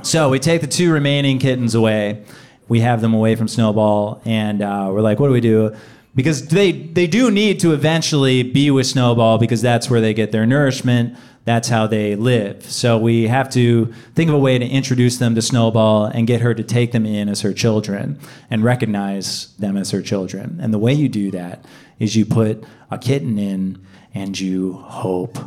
So 0.02 0.30
we 0.30 0.38
take 0.38 0.60
the 0.60 0.66
two 0.66 0.92
remaining 0.92 1.38
kittens 1.38 1.74
away. 1.74 2.24
We 2.68 2.80
have 2.80 3.00
them 3.00 3.14
away 3.14 3.34
from 3.34 3.48
Snowball, 3.48 4.22
and 4.24 4.62
uh, 4.62 4.90
we're 4.92 5.00
like, 5.00 5.18
what 5.18 5.26
do 5.26 5.32
we 5.32 5.40
do? 5.40 5.74
Because 6.14 6.48
they, 6.48 6.72
they 6.72 7.06
do 7.06 7.30
need 7.30 7.60
to 7.60 7.72
eventually 7.72 8.42
be 8.42 8.70
with 8.70 8.86
Snowball 8.86 9.38
because 9.38 9.62
that's 9.62 9.88
where 9.88 10.00
they 10.00 10.14
get 10.14 10.32
their 10.32 10.46
nourishment. 10.46 11.16
That's 11.48 11.70
how 11.70 11.86
they 11.86 12.14
live. 12.14 12.62
So 12.70 12.98
we 12.98 13.26
have 13.26 13.48
to 13.52 13.86
think 14.14 14.28
of 14.28 14.34
a 14.34 14.38
way 14.38 14.58
to 14.58 14.66
introduce 14.66 15.16
them 15.16 15.34
to 15.34 15.40
Snowball 15.40 16.04
and 16.04 16.26
get 16.26 16.42
her 16.42 16.52
to 16.52 16.62
take 16.62 16.92
them 16.92 17.06
in 17.06 17.26
as 17.30 17.40
her 17.40 17.54
children 17.54 18.20
and 18.50 18.62
recognize 18.62 19.54
them 19.56 19.78
as 19.78 19.90
her 19.92 20.02
children. 20.02 20.58
And 20.60 20.74
the 20.74 20.78
way 20.78 20.92
you 20.92 21.08
do 21.08 21.30
that 21.30 21.64
is 21.98 22.14
you 22.14 22.26
put 22.26 22.64
a 22.90 22.98
kitten 22.98 23.38
in 23.38 23.82
and 24.12 24.38
you 24.38 24.74
hope. 24.74 25.38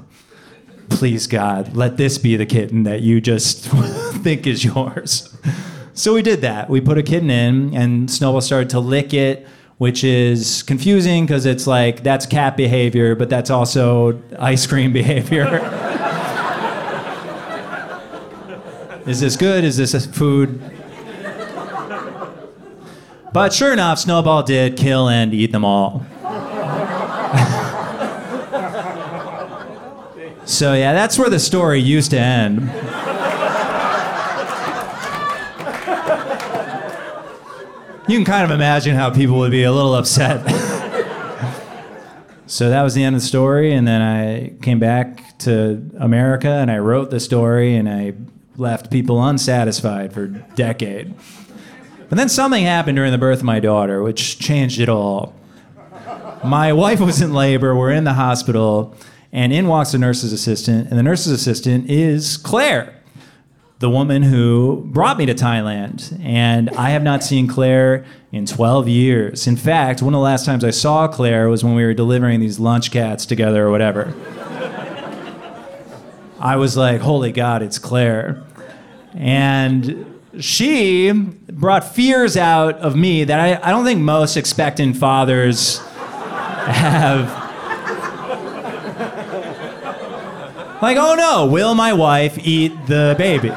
Please, 0.89 1.27
God, 1.27 1.75
let 1.75 1.97
this 1.97 2.17
be 2.17 2.35
the 2.35 2.47
kitten 2.47 2.81
that 2.81 3.01
you 3.01 3.21
just 3.21 3.65
think 4.23 4.47
is 4.47 4.65
yours. 4.65 5.37
So 5.93 6.15
we 6.15 6.23
did 6.23 6.41
that. 6.41 6.67
We 6.67 6.81
put 6.81 6.97
a 6.97 7.03
kitten 7.03 7.29
in, 7.29 7.75
and 7.75 8.09
Snowball 8.09 8.41
started 8.41 8.71
to 8.71 8.79
lick 8.79 9.13
it, 9.13 9.47
which 9.77 10.03
is 10.03 10.63
confusing 10.63 11.27
because 11.27 11.45
it's 11.45 11.67
like 11.67 12.01
that's 12.01 12.25
cat 12.25 12.57
behavior, 12.57 13.13
but 13.13 13.29
that's 13.29 13.51
also 13.51 14.19
ice 14.39 14.65
cream 14.65 14.91
behavior. 15.01 15.89
Is 19.05 19.19
this 19.19 19.36
good? 19.36 19.63
Is 19.63 19.78
this 19.78 20.05
food? 20.05 20.61
But 23.33 23.53
sure 23.53 23.71
enough, 23.71 23.99
Snowball 23.99 24.43
did 24.43 24.78
kill 24.78 25.07
and 25.07 25.33
eat 25.33 25.51
them 25.51 25.63
all. 25.63 26.05
so 30.45 30.73
yeah, 30.73 30.93
that's 30.93 31.17
where 31.17 31.29
the 31.29 31.39
story 31.39 31.79
used 31.79 32.11
to 32.11 32.19
end. 32.19 32.69
You 38.07 38.17
can 38.17 38.25
kind 38.25 38.43
of 38.43 38.51
imagine 38.51 38.95
how 38.95 39.11
people 39.11 39.37
would 39.37 39.51
be 39.51 39.63
a 39.63 39.71
little 39.71 39.95
upset. 39.95 40.41
so 42.45 42.69
that 42.69 42.82
was 42.82 42.93
the 42.93 43.05
end 43.05 43.15
of 43.15 43.21
the 43.21 43.28
story, 43.28 43.73
and 43.73 43.87
then 43.87 44.01
I 44.01 44.49
came 44.61 44.79
back 44.79 45.37
to 45.39 45.89
America 45.97 46.49
and 46.49 46.69
I 46.69 46.79
wrote 46.79 47.09
the 47.09 47.19
story 47.19 47.75
and 47.75 47.89
I 47.89 48.13
left 48.57 48.91
people 48.91 49.23
unsatisfied 49.23 50.13
for 50.13 50.23
a 50.23 50.28
decade. 50.55 51.13
But 52.09 52.17
then 52.17 52.29
something 52.29 52.63
happened 52.63 52.97
during 52.97 53.11
the 53.11 53.17
birth 53.17 53.39
of 53.39 53.45
my 53.45 53.59
daughter, 53.59 54.03
which 54.03 54.39
changed 54.39 54.79
it 54.79 54.89
all. 54.89 55.33
My 56.43 56.73
wife 56.73 56.99
was 56.99 57.21
in 57.21 57.33
labor, 57.33 57.75
we're 57.75 57.91
in 57.91 58.03
the 58.03 58.13
hospital, 58.13 58.95
and 59.32 59.53
in 59.53 59.67
walks 59.67 59.91
the 59.93 59.97
nurse's 59.97 60.33
assistant, 60.33 60.89
and 60.89 60.99
the 60.99 61.03
nurse's 61.03 61.32
assistant 61.32 61.89
is 61.89 62.37
Claire 62.37 63.01
the 63.82 63.89
woman 63.89 64.21
who 64.21 64.83
brought 64.86 65.17
me 65.17 65.25
to 65.25 65.33
Thailand. 65.33 66.17
And 66.23 66.69
I 66.71 66.91
have 66.91 67.01
not 67.01 67.23
seen 67.23 67.47
Claire 67.47 68.05
in 68.32 68.45
12 68.45 68.87
years. 68.87 69.47
In 69.47 69.57
fact, 69.57 70.03
one 70.03 70.13
of 70.13 70.19
the 70.19 70.23
last 70.23 70.45
times 70.45 70.63
I 70.63 70.69
saw 70.69 71.07
Claire 71.07 71.49
was 71.49 71.63
when 71.63 71.73
we 71.73 71.83
were 71.83 71.95
delivering 71.95 72.39
these 72.39 72.59
lunch 72.59 72.91
cats 72.91 73.25
together 73.25 73.65
or 73.65 73.71
whatever. 73.71 74.13
I 76.42 76.55
was 76.55 76.76
like, 76.76 77.01
holy 77.01 77.32
God, 77.32 77.62
it's 77.62 77.78
Claire. 77.78 78.42
And 79.13 80.20
she 80.39 81.12
brought 81.12 81.84
fears 81.84 82.36
out 82.36 82.80
of 82.80 82.96
me 82.96 83.24
that 83.26 83.39
I, 83.39 83.68
I 83.68 83.70
don't 83.70 83.86
think 83.86 84.01
most 84.01 84.36
expectant 84.38 84.97
fathers 84.97 85.78
have. 85.78 87.30
Like, 90.82 90.97
oh 90.97 91.13
no, 91.13 91.46
will 91.46 91.76
my 91.76 91.93
wife 91.93 92.39
eat 92.43 92.70
the 92.88 93.13
baby? 93.20 93.50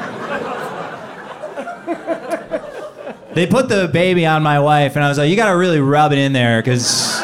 They 3.33 3.47
put 3.47 3.67
the 3.67 3.87
baby 3.87 4.27
on 4.27 4.43
my 4.43 4.59
wife, 4.59 4.95
and 4.95 5.03
I 5.03 5.09
was 5.09 5.17
like, 5.17 5.31
you 5.31 5.35
gotta 5.35 5.57
really 5.57 5.79
rub 5.79 6.11
it 6.11 6.19
in 6.19 6.33
there, 6.33 6.61
because 6.61 7.19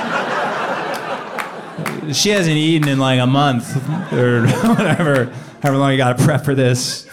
she 2.14 2.30
hasn't 2.30 2.58
eaten 2.58 2.90
in 2.90 2.98
like 2.98 3.20
a 3.20 3.28
month 3.28 3.76
or 4.12 4.48
whatever, 4.76 5.32
however 5.62 5.78
long 5.78 5.92
you 5.92 5.98
gotta 5.98 6.24
prep 6.24 6.44
for 6.44 6.56
this. 6.56 7.08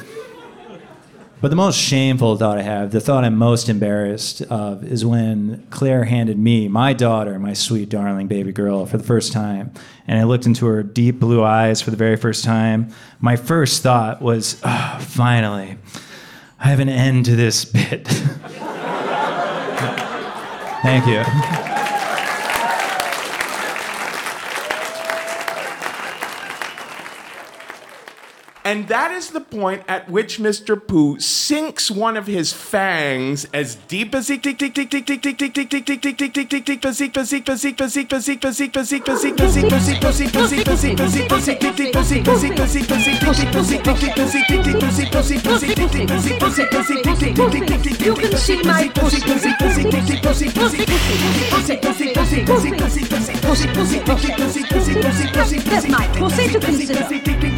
But 1.40 1.50
the 1.50 1.56
most 1.56 1.78
shameful 1.78 2.36
thought 2.36 2.58
I 2.58 2.62
have, 2.62 2.90
the 2.90 3.00
thought 3.00 3.22
I'm 3.22 3.36
most 3.36 3.68
embarrassed 3.68 4.42
of, 4.42 4.82
is 4.82 5.04
when 5.04 5.64
Claire 5.70 6.02
handed 6.04 6.36
me 6.36 6.66
my 6.66 6.92
daughter, 6.92 7.38
my 7.38 7.52
sweet, 7.52 7.88
darling 7.88 8.26
baby 8.26 8.50
girl, 8.50 8.86
for 8.86 8.98
the 8.98 9.04
first 9.04 9.32
time. 9.32 9.72
And 10.08 10.18
I 10.18 10.24
looked 10.24 10.46
into 10.46 10.66
her 10.66 10.82
deep 10.82 11.20
blue 11.20 11.44
eyes 11.44 11.80
for 11.80 11.92
the 11.92 11.96
very 11.96 12.16
first 12.16 12.42
time. 12.42 12.92
My 13.20 13.36
first 13.36 13.84
thought 13.84 14.20
was, 14.20 14.60
oh, 14.64 14.98
finally, 15.00 15.78
I 16.58 16.70
have 16.70 16.80
an 16.80 16.88
end 16.88 17.26
to 17.26 17.36
this 17.36 17.64
bit. 17.64 18.08
Thank 20.82 21.06
you. 21.06 21.64
And 28.68 28.86
that 28.88 29.12
is 29.12 29.30
the 29.30 29.40
point 29.40 29.82
at 29.88 30.10
which 30.10 30.38
Mr. 30.38 30.76
Pooh 30.78 31.18
sinks 31.18 31.90
one 31.90 32.18
of 32.18 32.26
his 32.26 32.52
fangs 32.52 33.46
as 33.54 33.76
deep 33.76 34.14
as 34.14 34.26
deep 34.26 34.58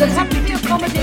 That's 0.00 0.99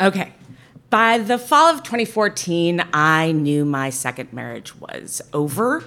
Okay. 0.00 0.32
By 0.90 1.18
the 1.18 1.38
fall 1.38 1.66
of 1.66 1.82
2014, 1.82 2.82
I 2.94 3.32
knew 3.32 3.64
my 3.64 3.90
second 3.90 4.32
marriage 4.32 4.74
was 4.76 5.20
over. 5.32 5.84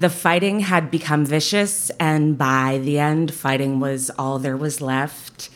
The 0.00 0.08
fighting 0.08 0.60
had 0.60 0.90
become 0.90 1.26
vicious, 1.26 1.90
and 2.00 2.38
by 2.38 2.80
the 2.82 2.98
end, 2.98 3.34
fighting 3.34 3.80
was 3.80 4.10
all 4.18 4.38
there 4.38 4.56
was 4.56 4.80
left. 4.80 5.50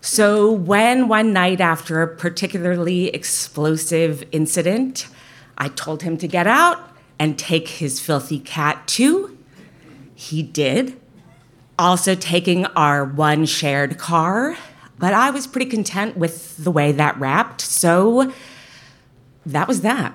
So, 0.00 0.50
when 0.50 1.06
one 1.06 1.32
night 1.32 1.60
after 1.60 2.02
a 2.02 2.08
particularly 2.08 3.08
explosive 3.10 4.24
incident, 4.32 5.06
I 5.56 5.68
told 5.68 6.02
him 6.02 6.16
to 6.18 6.26
get 6.26 6.48
out 6.48 6.80
and 7.20 7.38
take 7.38 7.68
his 7.68 8.00
filthy 8.00 8.40
cat 8.40 8.88
too, 8.88 9.38
he 10.16 10.42
did. 10.42 11.00
Also, 11.78 12.16
taking 12.16 12.66
our 12.66 13.04
one 13.04 13.46
shared 13.46 13.98
car, 13.98 14.56
but 14.98 15.14
I 15.14 15.30
was 15.30 15.46
pretty 15.46 15.70
content 15.70 16.16
with 16.16 16.56
the 16.56 16.72
way 16.72 16.90
that 16.90 17.20
wrapped, 17.20 17.60
so 17.60 18.32
that 19.44 19.68
was 19.68 19.82
that. 19.82 20.12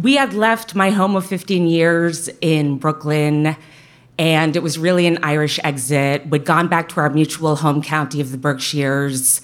We 0.00 0.16
had 0.16 0.32
left 0.32 0.74
my 0.74 0.90
home 0.90 1.14
of 1.14 1.26
15 1.26 1.66
years 1.66 2.30
in 2.40 2.78
Brooklyn, 2.78 3.54
and 4.18 4.56
it 4.56 4.62
was 4.62 4.78
really 4.78 5.06
an 5.06 5.18
Irish 5.22 5.60
exit. 5.62 6.26
We'd 6.30 6.46
gone 6.46 6.68
back 6.68 6.88
to 6.90 7.00
our 7.00 7.10
mutual 7.10 7.56
home 7.56 7.82
county 7.82 8.22
of 8.22 8.30
the 8.30 8.38
Berkshires. 8.38 9.42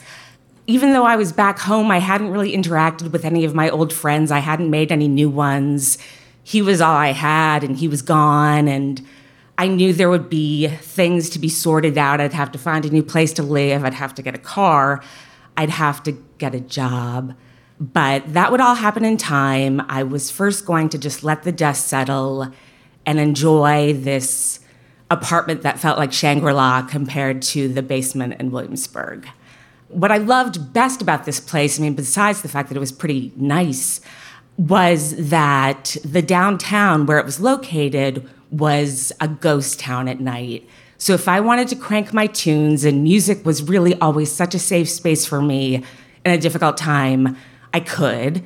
Even 0.67 0.95
though 0.95 1.05
I 1.05 1.17
was 1.17 1.31
back 1.31 1.59
home, 1.59 1.91
I 1.91 1.99
hadn't 1.99 2.31
really 2.31 2.57
interacted 2.57 3.13
with 3.13 3.27
any 3.27 3.45
of 3.45 3.55
my 3.55 3.69
old 3.69 3.93
friends, 3.93 4.31
I 4.31 4.39
hadn't 4.39 4.71
made 4.71 4.91
any 4.91 5.09
new 5.09 5.29
ones. 5.29 5.99
He 6.43 6.63
was 6.63 6.81
all 6.81 6.97
I 6.97 7.13
had, 7.13 7.63
and 7.63 7.77
he 7.77 7.87
was 7.87 8.01
gone, 8.01 8.67
and 8.67 9.05
I 9.59 9.69
knew 9.69 9.93
there 9.93 10.09
would 10.09 10.31
be 10.31 10.69
things 10.69 11.29
to 11.31 11.39
be 11.39 11.51
sorted 11.51 11.99
out. 11.99 12.19
I'd 12.19 12.33
have 12.33 12.53
to 12.53 12.59
find 12.59 12.87
a 12.87 12.91
new 12.91 13.03
place 13.03 13.35
to 13.35 13.43
live. 13.43 13.85
I'd 13.85 13.95
have 13.95 14.15
to 14.15 14.23
get 14.23 14.35
a 14.35 14.39
car. 14.39 15.03
I'd 15.55 15.71
have 15.71 16.03
to 16.05 16.13
get 16.39 16.55
a 16.55 16.61
job. 16.61 17.35
But 17.79 18.33
that 18.33 18.51
would 18.51 18.61
all 18.61 18.75
happen 18.75 19.05
in 19.05 19.17
time. 19.17 19.83
I 19.89 20.03
was 20.03 20.31
first 20.31 20.65
going 20.65 20.89
to 20.91 20.99
just 20.99 21.23
let 21.23 21.43
the 21.43 21.53
dust 21.53 21.89
settle 21.89 22.53
and 23.05 23.21
enjoy 23.21 23.93
this 23.93 24.61
apartment 25.11 25.63
that 25.63 25.79
felt 25.79 25.99
like 25.99 26.13
Shangri 26.13 26.53
La 26.53 26.83
compared 26.83 27.43
to 27.43 27.69
the 27.69 27.83
basement 27.83 28.41
in 28.41 28.51
Williamsburg. 28.51 29.29
What 29.89 30.11
I 30.11 30.17
loved 30.17 30.73
best 30.73 31.01
about 31.01 31.25
this 31.25 31.39
place, 31.39 31.79
I 31.79 31.83
mean, 31.83 31.95
besides 31.95 32.43
the 32.43 32.49
fact 32.49 32.71
that 32.71 32.77
it 32.77 32.81
was 32.81 32.93
pretty 32.93 33.33
nice, 33.37 34.01
was 34.57 35.15
that 35.29 35.97
the 36.05 36.23
downtown 36.23 37.07
where 37.07 37.19
it 37.19 37.27
was 37.27 37.41
located 37.41 38.29
was 38.51 39.13
a 39.21 39.29
ghost 39.29 39.79
town 39.79 40.09
at 40.09 40.19
night. 40.19 40.69
So 40.99 41.13
if 41.13 41.29
I 41.29 41.41
wanted 41.41 41.69
to 41.69 41.77
crank 41.77 42.13
my 42.13 42.27
tunes, 42.27 42.85
and 42.85 43.03
music 43.03 43.45
was 43.45 43.63
really 43.63 43.95
always 44.01 44.33
such 44.33 44.55
a 44.55 44.59
safe 44.59 44.89
space 44.89 45.27
for 45.27 45.43
me 45.43 45.85
in 46.25 46.33
a 46.33 46.39
difficult 46.39 46.77
time, 46.77 47.37
I 47.77 47.81
could, 47.81 48.43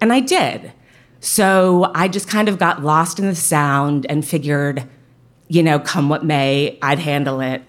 and 0.00 0.10
I 0.10 0.20
did. 0.20 0.72
So 1.20 1.92
I 1.94 2.08
just 2.08 2.28
kind 2.28 2.48
of 2.48 2.58
got 2.58 2.82
lost 2.82 3.18
in 3.18 3.26
the 3.26 3.34
sound 3.34 4.06
and 4.08 4.26
figured, 4.26 4.88
you 5.48 5.62
know, 5.62 5.78
come 5.78 6.08
what 6.08 6.24
may, 6.24 6.78
I'd 6.80 6.98
handle 6.98 7.42
it. 7.42 7.62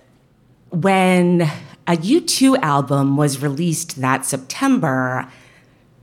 When 0.70 1.42
a 1.86 1.98
U2 1.98 2.60
album 2.62 3.18
was 3.18 3.42
released 3.42 4.00
that 4.00 4.26
September 4.26 5.30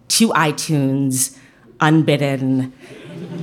to 0.09 0.29
iTunes, 0.29 1.39
unbidden, 1.81 2.75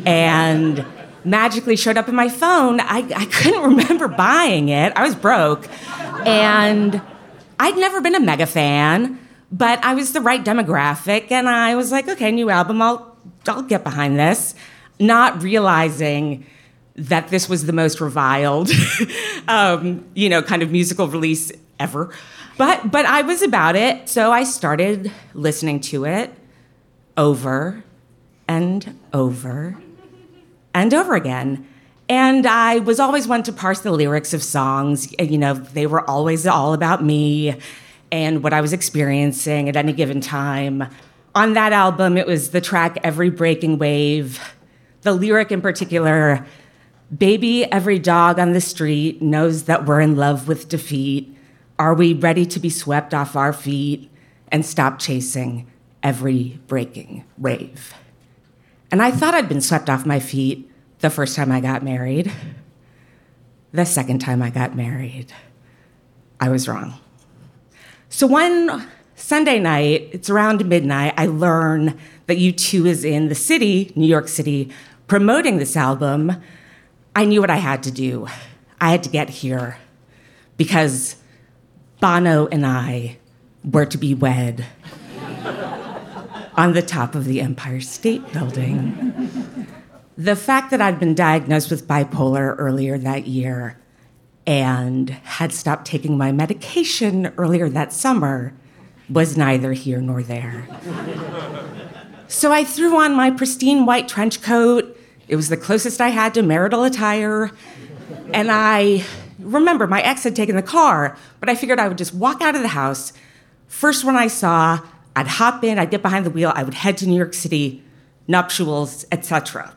and 0.05 0.85
magically 1.23 1.75
showed 1.75 1.97
up 1.97 2.07
in 2.07 2.13
my 2.13 2.29
phone. 2.29 2.79
I, 2.79 3.07
I 3.15 3.25
couldn't 3.25 3.63
remember 3.63 4.07
buying 4.07 4.69
it. 4.69 4.93
I 4.95 5.01
was 5.03 5.15
broke. 5.15 5.67
And 6.27 7.01
I'd 7.59 7.77
never 7.77 8.01
been 8.01 8.13
a 8.13 8.19
mega 8.19 8.45
fan, 8.45 9.17
but 9.51 9.84
I 9.84 9.93
was 9.93 10.13
the 10.13 10.22
right 10.22 10.43
demographic. 10.43 11.31
And 11.31 11.47
I 11.47 11.76
was 11.76 11.91
like, 11.91 12.07
okay, 12.07 12.31
new 12.31 12.49
album, 12.49 12.81
I'll, 12.81 13.15
I'll 13.47 13.61
get 13.61 13.84
behind 13.84 14.19
this. 14.19 14.55
Not 14.99 15.41
realizing 15.43 16.45
that 16.95 17.27
this 17.27 17.49
was 17.49 17.65
the 17.65 17.73
most 17.73 17.99
reviled, 17.99 18.72
um, 19.47 20.05
you 20.13 20.30
know, 20.30 20.41
kind 20.41 20.63
of 20.63 20.72
musical 20.72 21.07
release 21.07 21.51
ever. 21.80 22.13
But, 22.57 22.91
but 22.91 23.05
I 23.05 23.22
was 23.22 23.41
about 23.41 23.76
it. 23.76 24.07
So 24.07 24.31
I 24.31 24.43
started 24.43 25.11
listening 25.34 25.81
to 25.81 26.05
it 26.05 26.34
over 27.17 27.84
and 28.47 28.97
over 29.13 29.77
and 30.73 30.93
over 30.93 31.15
again. 31.15 31.67
And 32.07 32.45
I 32.45 32.80
was 32.80 32.99
always 32.99 33.27
one 33.27 33.43
to 33.43 33.51
parse 33.51 33.81
the 33.81 33.91
lyrics 33.91 34.34
of 34.34 34.43
songs. 34.43 35.13
You 35.19 35.38
know, 35.38 35.55
they 35.55 35.88
were 35.88 36.07
always 36.09 36.45
all 36.45 36.73
about 36.73 37.03
me 37.03 37.55
and 38.23 38.41
what 38.41 38.53
I 38.53 38.61
was 38.61 38.73
experiencing 38.73 39.67
at 39.67 39.75
any 39.75 39.93
given 39.93 40.21
time. 40.21 40.87
On 41.33 41.53
that 41.53 41.73
album, 41.73 42.17
it 42.17 42.25
was 42.25 42.51
the 42.51 42.61
track 42.61 42.97
Every 43.03 43.29
Breaking 43.29 43.77
Wave. 43.77 44.39
The 45.01 45.11
lyric 45.11 45.51
in 45.51 45.61
particular 45.61 46.45
Baby, 47.15 47.71
every 47.71 47.99
dog 47.99 48.39
on 48.39 48.53
the 48.53 48.61
street 48.61 49.21
knows 49.21 49.63
that 49.63 49.85
we're 49.85 50.01
in 50.01 50.15
love 50.15 50.47
with 50.47 50.69
defeat. 50.69 51.37
Are 51.77 51.93
we 51.93 52.13
ready 52.13 52.45
to 52.47 52.59
be 52.59 52.69
swept 52.69 53.13
off 53.13 53.35
our 53.35 53.53
feet 53.53 54.09
and 54.51 54.65
stop 54.65 54.97
chasing 54.97 55.67
every 56.01 56.59
breaking 56.67 57.23
wave? 57.37 57.93
And 58.91 59.03
I 59.03 59.11
thought 59.11 59.35
I'd 59.35 59.49
been 59.49 59.61
swept 59.61 59.89
off 59.89 60.05
my 60.05 60.19
feet 60.19 60.69
the 60.99 61.11
first 61.11 61.35
time 61.35 61.51
I 61.51 61.59
got 61.59 61.83
married. 61.83 62.31
The 63.71 63.85
second 63.85 64.19
time 64.19 64.41
I 64.41 64.49
got 64.49 64.75
married, 64.75 65.31
I 66.39 66.49
was 66.49 66.67
wrong. 66.67 66.95
So 68.15 68.27
one 68.27 68.87
Sunday 69.15 69.59
night, 69.59 70.07
it's 70.13 70.29
around 70.29 70.65
midnight, 70.65 71.15
I 71.17 71.25
learn 71.25 71.99
that 72.27 72.37
U2 72.37 72.85
is 72.85 73.03
in 73.03 73.27
the 73.27 73.35
city, 73.35 73.91
New 73.93 74.07
York 74.07 74.29
City, 74.29 74.71
promoting 75.07 75.57
this 75.57 75.75
album. 75.75 76.31
I 77.13 77.25
knew 77.25 77.41
what 77.41 77.49
I 77.49 77.57
had 77.57 77.83
to 77.83 77.91
do. 77.91 78.25
I 78.79 78.91
had 78.91 79.03
to 79.03 79.09
get 79.09 79.29
here 79.29 79.79
because 80.55 81.17
Bono 81.99 82.47
and 82.53 82.65
I 82.65 83.17
were 83.65 83.85
to 83.85 83.97
be 83.97 84.15
wed 84.15 84.65
on 86.55 86.71
the 86.71 86.81
top 86.81 87.15
of 87.15 87.25
the 87.25 87.41
Empire 87.41 87.81
State 87.81 88.31
Building. 88.31 89.67
The 90.17 90.37
fact 90.37 90.71
that 90.71 90.79
I'd 90.79 91.01
been 91.01 91.15
diagnosed 91.15 91.69
with 91.69 91.85
bipolar 91.85 92.55
earlier 92.57 92.97
that 92.97 93.27
year 93.27 93.77
and 94.47 95.09
had 95.09 95.51
stopped 95.51 95.85
taking 95.85 96.17
my 96.17 96.31
medication 96.31 97.34
earlier 97.38 97.69
that 97.69 97.91
summer 97.91 98.53
was 99.09 99.38
neither 99.38 99.73
here 99.73 100.01
nor 100.01 100.23
there. 100.23 100.67
so 102.27 102.51
I 102.51 102.63
threw 102.63 102.99
on 102.99 103.15
my 103.15 103.31
pristine 103.31 103.85
white 103.85 104.07
trench 104.07 104.41
coat. 104.41 104.97
It 105.27 105.35
was 105.35 105.49
the 105.49 105.57
closest 105.57 106.01
I 106.01 106.09
had 106.09 106.34
to 106.35 106.43
marital 106.43 106.84
attire. 106.84 107.51
And 108.34 108.51
I 108.51 109.03
remember 109.39 109.88
my 109.88 110.01
ex 110.01 110.23
had 110.23 110.35
taken 110.35 110.55
the 110.55 110.63
car, 110.63 111.17
but 111.39 111.49
I 111.49 111.55
figured 111.55 111.80
I 111.80 111.88
would 111.88 111.97
just 111.97 112.13
walk 112.13 112.41
out 112.41 112.55
of 112.55 112.61
the 112.61 112.69
house. 112.69 113.13
First 113.67 114.03
one 114.03 114.15
I 114.15 114.27
saw, 114.27 114.80
I'd 115.15 115.27
hop 115.27 115.63
in, 115.63 115.80
I'd 115.80 115.91
get 115.91 116.01
behind 116.01 116.26
the 116.26 116.30
wheel, 116.30 116.51
I 116.55 116.63
would 116.63 116.73
head 116.73 116.97
to 116.97 117.07
New 117.07 117.15
York 117.15 117.34
City, 117.34 117.84
nuptials, 118.27 119.05
etc. 119.11 119.73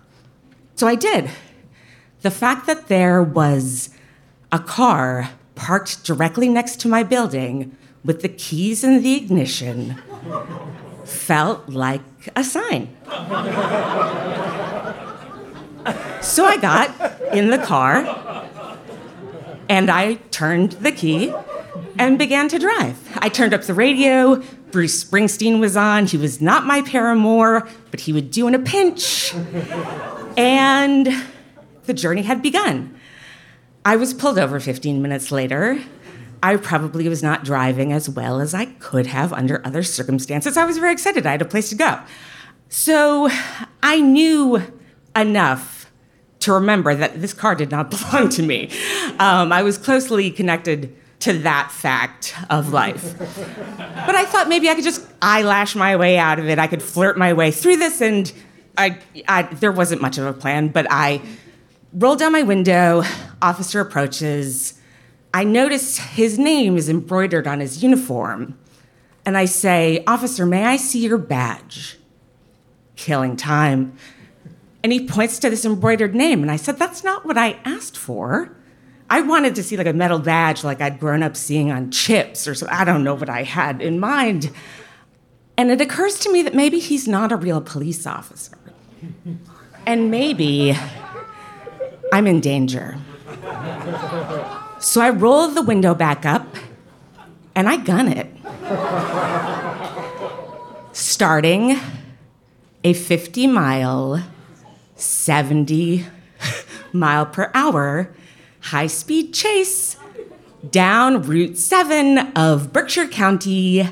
So 0.75 0.87
I 0.87 0.95
did. 0.95 1.31
The 2.23 2.31
fact 2.31 2.67
that 2.67 2.89
there 2.89 3.23
was 3.23 3.91
a 4.51 4.59
car 4.59 5.31
parked 5.55 6.05
directly 6.05 6.49
next 6.49 6.81
to 6.81 6.89
my 6.89 7.03
building 7.03 7.77
with 8.05 8.23
the 8.23 8.29
keys 8.29 8.85
in 8.85 9.03
the 9.03 9.17
ignition 9.17 9.97
felt 11.05 11.69
like 11.69 12.03
a 12.37 12.45
sign. 12.45 12.95
So 16.21 16.45
I 16.45 16.59
got 16.61 16.91
in 17.33 17.51
the 17.51 17.59
car 17.59 18.05
and 19.69 19.91
I 19.91 20.15
turned 20.31 20.73
the 20.73 20.93
key 20.93 21.33
and 21.99 22.19
began 22.19 22.49
to 22.49 22.59
drive. 22.59 22.97
I 23.19 23.29
turned 23.29 23.55
up 23.55 23.63
the 23.63 23.75
radio. 23.75 24.43
Bruce 24.71 25.03
Springsteen 25.03 25.61
was 25.61 25.77
on. 25.77 26.07
He 26.07 26.17
was 26.17 26.41
not 26.41 26.67
my 26.67 26.83
paramour, 26.83 27.67
but 27.91 28.01
he 28.01 28.13
would 28.13 28.31
do 28.31 28.47
in 28.47 28.55
a 28.55 28.59
pinch. 28.59 29.35
And 30.37 31.25
the 31.87 31.95
journey 31.95 32.23
had 32.23 32.43
begun. 32.43 32.98
I 33.89 33.97
was 33.97 34.13
pulled 34.13 34.39
over 34.39 34.61
15 34.61 35.01
minutes 35.01 35.33
later. 35.33 35.83
I 36.43 36.57
probably 36.57 37.09
was 37.09 37.23
not 37.23 37.43
driving 37.43 37.91
as 37.91 38.07
well 38.07 38.39
as 38.39 38.53
I 38.53 38.67
could 38.67 39.07
have 39.07 39.33
under 39.33 39.67
other 39.67 39.83
circumstances. 39.83 40.59
I 40.59 40.67
was 40.67 40.77
very 40.77 40.93
excited. 40.93 41.25
I 41.25 41.31
had 41.31 41.41
a 41.41 41.47
place 41.47 41.71
to 41.71 41.75
go. 41.75 41.99
So 42.69 43.31
I 43.83 43.99
knew 44.03 44.63
enough 45.17 45.91
to 46.41 46.53
remember 46.53 46.95
that 46.97 47.23
this 47.23 47.33
car 47.33 47.55
did 47.55 47.71
not 47.71 47.91
belong 48.13 48.29
to 48.29 48.43
me. 48.43 48.71
Um, 49.19 49.53
I 49.53 49.63
was 49.63 49.79
closely 49.79 50.31
connected 50.33 50.95
to 51.21 51.39
that 51.39 51.71
fact 51.73 52.35
of 52.51 52.75
life. 52.75 53.17
But 53.19 54.15
I 54.15 54.27
thought 54.27 54.51
maybe 54.51 54.69
I 54.69 54.75
could 54.75 54.85
just 54.85 55.07
eyelash 55.23 55.75
my 55.75 55.97
way 55.97 56.19
out 56.19 56.39
of 56.39 56.47
it. 56.47 56.59
I 56.59 56.67
could 56.67 56.83
flirt 56.83 57.17
my 57.17 57.33
way 57.33 57.51
through 57.51 57.79
this, 57.79 58.03
and 58.03 58.31
I, 58.77 58.99
I 59.27 59.45
there 59.45 59.73
wasn't 59.73 60.03
much 60.03 60.19
of 60.19 60.27
a 60.27 60.35
plan, 60.35 60.69
but 60.69 60.87
I 60.91 61.23
rolled 61.93 62.19
down 62.19 62.33
my 62.33 62.43
window. 62.43 63.03
Officer 63.41 63.81
approaches. 63.81 64.75
I 65.33 65.45
notice 65.45 65.99
his 65.99 66.39
name 66.39 66.77
is 66.77 66.89
embroidered 66.89 67.47
on 67.47 67.61
his 67.61 67.83
uniform. 67.83 68.59
And 69.25 69.37
I 69.37 69.45
say, 69.45 70.03
Officer, 70.07 70.47
may 70.47 70.65
I 70.65 70.77
see 70.77 71.05
your 71.05 71.19
badge? 71.19 71.99
Killing 72.97 73.37
time. 73.37 73.97
And 74.83 74.93
he 74.93 75.07
points 75.07 75.39
to 75.41 75.51
this 75.51 75.65
embroidered 75.65 76.15
name. 76.15 76.43
And 76.43 76.51
I 76.51 76.57
said, 76.57 76.79
That's 76.79 77.05
not 77.05 77.27
what 77.27 77.37
I 77.37 77.59
asked 77.65 77.97
for. 77.97 78.57
I 79.11 79.23
wanted 79.23 79.55
to 79.55 79.63
see 79.63 79.77
like 79.77 79.87
a 79.87 79.93
metal 79.93 80.19
badge 80.19 80.65
like 80.65 80.81
I'd 80.81 81.01
grown 81.01 81.23
up 81.23 81.37
seeing 81.37 81.71
on 81.71 81.91
chips 81.91 82.47
or 82.47 82.55
so. 82.55 82.67
I 82.71 82.85
don't 82.85 83.05
know 83.05 83.15
what 83.15 83.31
I 83.31 83.43
had 83.43 83.81
in 83.81 83.99
mind. 83.99 84.51
And 85.57 85.71
it 85.71 85.81
occurs 85.81 86.19
to 86.21 86.33
me 86.33 86.43
that 86.43 86.55
maybe 86.55 86.79
he's 86.79 87.09
not 87.09 87.33
a 87.33 87.37
real 87.37 87.61
police 87.61 88.07
officer. 88.07 88.57
And 89.87 90.11
maybe 90.11 90.77
I'm 92.13 92.27
in 92.27 92.41
danger. 92.41 92.97
So 94.81 95.01
I 95.01 95.11
roll 95.11 95.49
the 95.49 95.63
window 95.63 95.95
back 95.95 96.25
up 96.25 96.57
and 97.55 97.69
I 97.69 97.77
gun 97.77 98.09
it. 98.09 98.27
Starting 100.93 101.79
a 102.85 102.93
50 102.93 103.47
mile, 103.47 104.25
70 104.97 106.07
mile 106.93 107.27
per 107.27 107.51
hour 107.55 108.11
high 108.61 108.87
speed 108.87 109.33
chase 109.33 109.97
down 110.71 111.23
Route 111.23 111.57
7 111.57 112.19
of 112.37 112.73
Berkshire 112.73 113.07
County, 113.07 113.89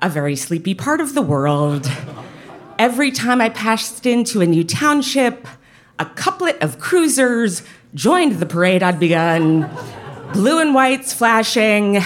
a 0.00 0.08
very 0.08 0.36
sleepy 0.36 0.74
part 0.74 1.00
of 1.00 1.14
the 1.14 1.22
world. 1.22 1.90
Every 2.78 3.10
time 3.10 3.40
I 3.40 3.48
passed 3.48 4.06
into 4.06 4.40
a 4.40 4.46
new 4.46 4.64
township, 4.64 5.46
a 6.00 6.06
couplet 6.06 6.60
of 6.62 6.80
cruisers 6.80 7.62
joined 7.94 8.32
the 8.40 8.46
parade 8.46 8.82
I'd 8.82 8.98
begun, 8.98 9.70
blue 10.32 10.58
and 10.58 10.74
whites 10.74 11.12
flashing, 11.12 11.98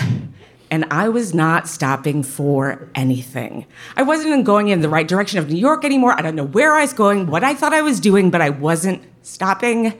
and 0.68 0.84
I 0.90 1.08
was 1.08 1.32
not 1.32 1.68
stopping 1.68 2.24
for 2.24 2.88
anything. 2.96 3.66
I 3.96 4.02
wasn't 4.02 4.28
even 4.28 4.42
going 4.42 4.68
in 4.68 4.80
the 4.80 4.88
right 4.88 5.06
direction 5.06 5.38
of 5.38 5.48
New 5.48 5.58
York 5.58 5.84
anymore. 5.84 6.12
I 6.18 6.22
don't 6.22 6.34
know 6.34 6.44
where 6.44 6.74
I 6.74 6.80
was 6.80 6.92
going, 6.92 7.28
what 7.28 7.44
I 7.44 7.54
thought 7.54 7.72
I 7.72 7.82
was 7.82 8.00
doing, 8.00 8.30
but 8.30 8.40
I 8.40 8.50
wasn't 8.50 9.00
stopping 9.22 9.94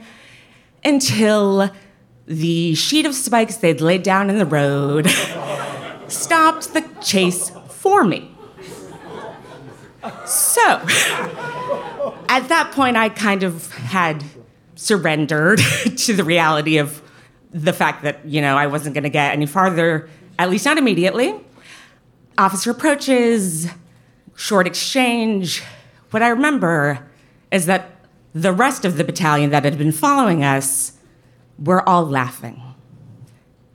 until 0.83 1.71
the 2.27 2.75
sheet 2.75 3.05
of 3.05 3.15
spikes 3.15 3.55
they'd 3.55 3.79
laid 3.79 4.03
down 4.03 4.29
in 4.29 4.37
the 4.39 4.45
road 4.45 5.07
stopped 6.09 6.73
the 6.73 6.81
chase 7.01 7.49
for 7.69 8.03
me. 8.03 8.34
So, 10.25 10.61
at 12.29 12.47
that 12.49 12.71
point, 12.73 12.97
I 12.97 13.09
kind 13.09 13.43
of 13.43 13.71
had 13.73 14.23
surrendered 14.75 15.59
to 15.97 16.13
the 16.13 16.23
reality 16.23 16.77
of 16.77 17.01
the 17.51 17.73
fact 17.73 18.03
that, 18.03 18.25
you 18.25 18.41
know, 18.41 18.57
I 18.57 18.67
wasn't 18.67 18.93
going 18.93 19.03
to 19.03 19.09
get 19.09 19.31
any 19.31 19.45
farther, 19.45 20.09
at 20.37 20.49
least 20.49 20.65
not 20.65 20.77
immediately. 20.77 21.33
Officer 22.37 22.71
approaches, 22.71 23.67
short 24.35 24.67
exchange. 24.67 25.63
What 26.11 26.21
I 26.21 26.27
remember 26.27 27.07
is 27.51 27.65
that 27.65 27.91
the 28.33 28.51
rest 28.51 28.83
of 28.83 28.97
the 28.97 29.03
battalion 29.05 29.51
that 29.51 29.63
had 29.63 29.77
been 29.77 29.93
following 29.93 30.43
us 30.43 30.93
were 31.57 31.87
all 31.87 32.05
laughing. 32.05 32.61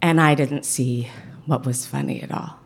And 0.02 0.20
I 0.20 0.34
didn't 0.34 0.64
see 0.64 1.10
what 1.46 1.64
was 1.64 1.86
funny 1.86 2.22
at 2.22 2.30
all. 2.30 2.59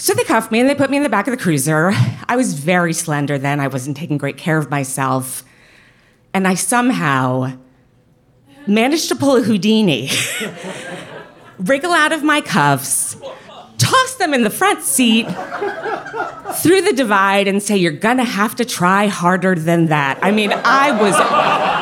So 0.00 0.14
they 0.14 0.22
cuffed 0.22 0.52
me 0.52 0.60
and 0.60 0.70
they 0.70 0.76
put 0.76 0.90
me 0.90 0.96
in 0.96 1.02
the 1.02 1.08
back 1.08 1.26
of 1.26 1.32
the 1.32 1.42
cruiser. 1.42 1.90
I 2.28 2.36
was 2.36 2.54
very 2.54 2.92
slender 2.92 3.36
then. 3.36 3.58
I 3.58 3.66
wasn't 3.66 3.96
taking 3.96 4.16
great 4.16 4.36
care 4.36 4.56
of 4.56 4.70
myself. 4.70 5.42
And 6.32 6.46
I 6.46 6.54
somehow 6.54 7.58
managed 8.68 9.08
to 9.08 9.16
pull 9.16 9.36
a 9.36 9.42
Houdini, 9.42 10.08
wriggle 11.58 11.90
out 11.90 12.12
of 12.12 12.22
my 12.22 12.40
cuffs, 12.40 13.16
toss 13.78 14.14
them 14.14 14.34
in 14.34 14.44
the 14.44 14.50
front 14.50 14.84
seat, 14.84 15.26
through 16.62 16.82
the 16.82 16.92
divide, 16.94 17.48
and 17.48 17.60
say, 17.60 17.76
You're 17.76 17.90
gonna 17.90 18.24
have 18.24 18.54
to 18.56 18.64
try 18.64 19.08
harder 19.08 19.56
than 19.56 19.86
that. 19.86 20.20
I 20.22 20.30
mean, 20.30 20.52
I 20.52 20.92
was. 20.92 21.77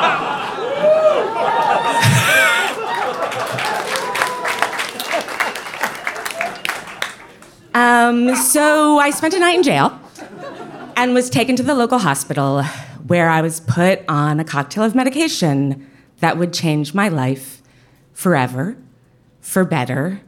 Um, 7.76 8.34
so 8.36 8.98
I 8.98 9.10
spent 9.10 9.34
a 9.34 9.38
night 9.38 9.56
in 9.56 9.62
jail 9.62 10.00
and 10.96 11.12
was 11.12 11.28
taken 11.28 11.56
to 11.56 11.62
the 11.62 11.74
local 11.74 11.98
hospital 11.98 12.62
where 13.06 13.28
I 13.28 13.42
was 13.42 13.60
put 13.60 14.00
on 14.08 14.40
a 14.40 14.44
cocktail 14.44 14.82
of 14.82 14.94
medication 14.94 15.86
that 16.20 16.38
would 16.38 16.54
change 16.54 16.94
my 16.94 17.10
life 17.10 17.60
forever, 18.14 18.78
for 19.42 19.66
better, 19.66 20.22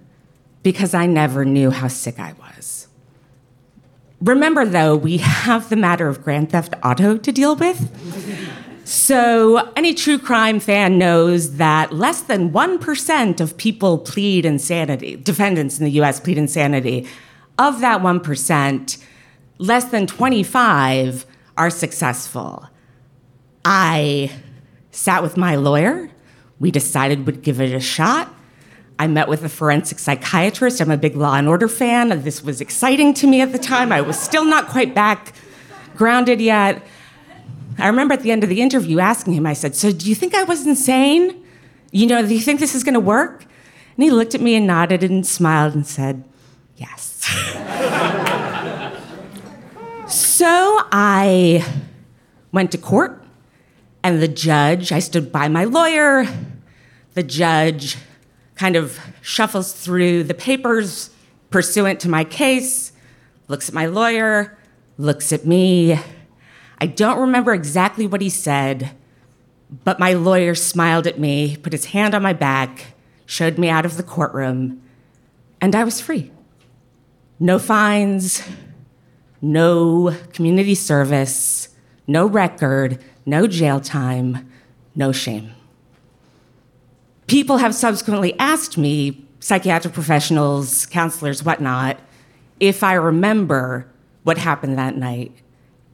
because 0.62 0.92
I 0.92 1.06
never 1.06 1.46
knew 1.46 1.70
how 1.70 1.88
sick 1.88 2.20
I 2.20 2.34
was. 2.34 2.86
Remember, 4.20 4.66
though, 4.66 4.94
we 4.94 5.16
have 5.16 5.70
the 5.70 5.76
matter 5.76 6.06
of 6.06 6.22
Grand 6.22 6.50
Theft 6.50 6.74
Auto 6.84 7.16
to 7.16 7.32
deal 7.32 7.56
with. 7.56 7.88
So, 8.84 9.72
any 9.74 9.94
true 9.94 10.18
crime 10.18 10.60
fan 10.60 10.98
knows 10.98 11.56
that 11.56 11.94
less 11.94 12.20
than 12.20 12.50
1% 12.50 13.40
of 13.40 13.56
people 13.56 13.96
plead 13.96 14.44
insanity, 14.44 15.16
defendants 15.16 15.78
in 15.78 15.86
the 15.86 15.92
US 15.92 16.20
plead 16.20 16.36
insanity 16.36 17.06
of 17.58 17.80
that 17.80 18.00
1%, 18.00 19.04
less 19.58 19.84
than 19.86 20.06
25 20.06 21.26
are 21.56 21.70
successful. 21.70 22.68
I 23.64 24.30
sat 24.90 25.22
with 25.22 25.36
my 25.36 25.56
lawyer. 25.56 26.10
We 26.60 26.70
decided 26.70 27.26
we'd 27.26 27.42
give 27.42 27.60
it 27.60 27.74
a 27.74 27.80
shot. 27.80 28.32
I 28.98 29.06
met 29.06 29.28
with 29.28 29.44
a 29.44 29.48
forensic 29.48 29.98
psychiatrist. 29.98 30.80
I'm 30.80 30.90
a 30.90 30.96
big 30.96 31.14
Law 31.14 31.34
and 31.34 31.46
Order 31.48 31.68
fan. 31.68 32.08
This 32.22 32.42
was 32.42 32.60
exciting 32.60 33.14
to 33.14 33.26
me 33.26 33.40
at 33.40 33.52
the 33.52 33.58
time. 33.58 33.92
I 33.92 34.00
was 34.00 34.18
still 34.18 34.44
not 34.44 34.68
quite 34.68 34.94
back 34.94 35.34
grounded 35.96 36.40
yet. 36.40 36.84
I 37.78 37.86
remember 37.86 38.14
at 38.14 38.22
the 38.22 38.32
end 38.32 38.42
of 38.42 38.48
the 38.48 38.60
interview 38.60 38.98
asking 38.98 39.34
him, 39.34 39.46
I 39.46 39.52
said, 39.52 39.76
So 39.76 39.92
do 39.92 40.08
you 40.08 40.16
think 40.16 40.34
I 40.34 40.42
was 40.42 40.66
insane? 40.66 41.44
You 41.92 42.06
know, 42.06 42.26
do 42.26 42.34
you 42.34 42.40
think 42.40 42.58
this 42.58 42.74
is 42.74 42.82
going 42.82 42.94
to 42.94 43.00
work? 43.00 43.44
And 43.96 44.02
he 44.02 44.10
looked 44.10 44.34
at 44.34 44.40
me 44.40 44.56
and 44.56 44.66
nodded 44.66 45.04
and 45.04 45.24
smiled 45.24 45.74
and 45.74 45.86
said, 45.86 46.24
Yes. 46.76 47.17
so 50.08 50.80
I 50.92 51.64
went 52.52 52.72
to 52.72 52.78
court 52.78 53.22
And 54.02 54.22
the 54.22 54.28
judge, 54.28 54.92
I 54.92 55.00
stood 55.00 55.30
by 55.30 55.48
my 55.48 55.64
lawyer. 55.64 56.26
The 57.14 57.22
judge 57.22 57.96
kind 58.54 58.76
of 58.76 58.98
shuffles 59.20 59.72
through 59.72 60.24
the 60.24 60.34
papers 60.34 61.10
pursuant 61.50 62.00
to 62.00 62.08
my 62.08 62.24
case, 62.24 62.92
looks 63.48 63.68
at 63.68 63.74
my 63.74 63.86
lawyer, 63.86 64.58
looks 64.96 65.32
at 65.32 65.46
me. 65.46 65.98
I 66.78 66.86
don't 66.86 67.18
remember 67.18 67.54
exactly 67.54 68.06
what 68.06 68.20
he 68.20 68.30
said, 68.30 68.92
but 69.84 69.98
my 69.98 70.12
lawyer 70.12 70.54
smiled 70.54 71.06
at 71.06 71.18
me, 71.18 71.56
put 71.56 71.72
his 71.72 71.86
hand 71.86 72.14
on 72.14 72.22
my 72.22 72.32
back, 72.32 72.94
showed 73.26 73.58
me 73.58 73.68
out 73.68 73.84
of 73.84 73.96
the 73.96 74.02
courtroom, 74.02 74.80
and 75.60 75.74
I 75.74 75.84
was 75.84 76.00
free. 76.00 76.30
No 77.40 77.58
fines, 77.58 78.42
no 79.40 80.14
community 80.32 80.74
service, 80.74 81.68
no 82.06 82.26
record, 82.26 83.02
no 83.24 83.46
jail 83.46 83.80
time, 83.80 84.50
no 84.94 85.12
shame. 85.12 85.52
People 87.28 87.58
have 87.58 87.74
subsequently 87.74 88.36
asked 88.38 88.76
me, 88.76 89.24
psychiatric 89.40 89.94
professionals, 89.94 90.86
counselors, 90.86 91.44
whatnot, 91.44 91.98
if 92.58 92.82
I 92.82 92.94
remember 92.94 93.86
what 94.24 94.38
happened 94.38 94.78
that 94.78 94.96
night. 94.96 95.32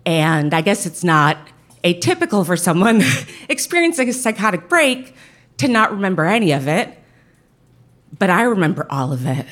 And 0.07 0.55
I 0.55 0.63
guess 0.63 0.87
it's 0.87 1.05
not 1.05 1.37
atypical 1.83 2.47
for 2.47 2.57
someone 2.57 3.03
experiencing 3.51 4.09
a 4.09 4.13
psychotic 4.15 4.69
break 4.69 5.15
to 5.59 5.69
not 5.69 5.93
remember 5.93 6.25
any 6.25 6.53
of 6.53 6.69
it. 6.69 6.99
But 8.19 8.31
I 8.31 8.43
remember 8.45 8.87
all 8.89 9.13
of 9.13 9.27
it 9.27 9.47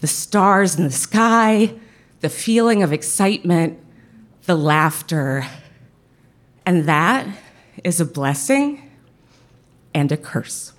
the 0.00 0.06
stars 0.06 0.76
in 0.76 0.84
the 0.84 0.90
sky, 0.90 1.74
the 2.20 2.28
feeling 2.28 2.82
of 2.82 2.92
excitement, 2.92 3.78
the 4.44 4.54
laughter. 4.54 5.46
And 6.64 6.84
that 6.84 7.26
is 7.84 8.00
a 8.00 8.04
blessing 8.04 8.90
and 9.94 10.12
a 10.12 10.16
curse. 10.16 10.72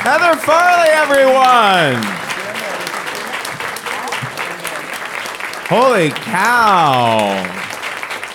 Heather 0.00 0.36
Farley, 0.40 0.88
everyone! 0.88 2.02
Holy 5.68 6.08
cow! 6.08 7.57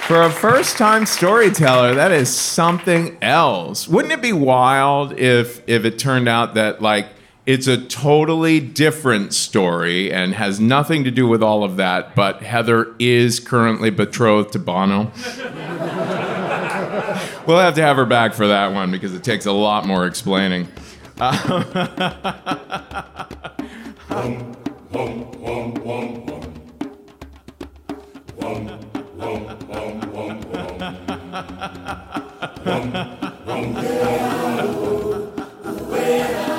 For 0.08 0.22
a 0.22 0.30
first 0.30 0.78
time 0.78 1.06
storyteller, 1.06 1.96
that 1.96 2.12
is 2.12 2.28
something 2.28 3.18
else. 3.22 3.88
Wouldn't 3.88 4.12
it 4.12 4.22
be 4.22 4.34
wild 4.34 5.18
if 5.18 5.62
if 5.66 5.86
it 5.86 5.98
turned 5.98 6.28
out 6.28 6.56
that 6.56 6.82
like 6.82 7.08
it's 7.46 7.68
a 7.68 7.78
totally 7.78 8.60
different 8.60 9.34
story 9.34 10.12
and 10.12 10.34
has 10.34 10.60
nothing 10.60 11.06
to 11.06 11.12
do 11.12 11.26
with 11.26 11.42
all 11.42 11.64
of 11.64 11.78
that, 11.78 12.16
but 12.16 12.44
Heather 12.44 12.94
is 13.00 13.40
currently 13.40 13.92
betrothed 13.92 14.52
to 14.54 14.60
Bono? 14.60 15.10
we'll 17.48 17.60
have 17.60 17.76
to 17.76 17.82
have 17.82 17.96
her 17.96 18.06
back 18.06 18.34
for 18.34 18.48
that 18.48 18.74
one 18.74 18.92
because 18.92 19.14
it 19.14 19.24
takes 19.24 19.46
a 19.46 19.54
lot 19.54 19.88
more 19.88 20.06
explaining. 20.06 20.68
One 29.34 29.64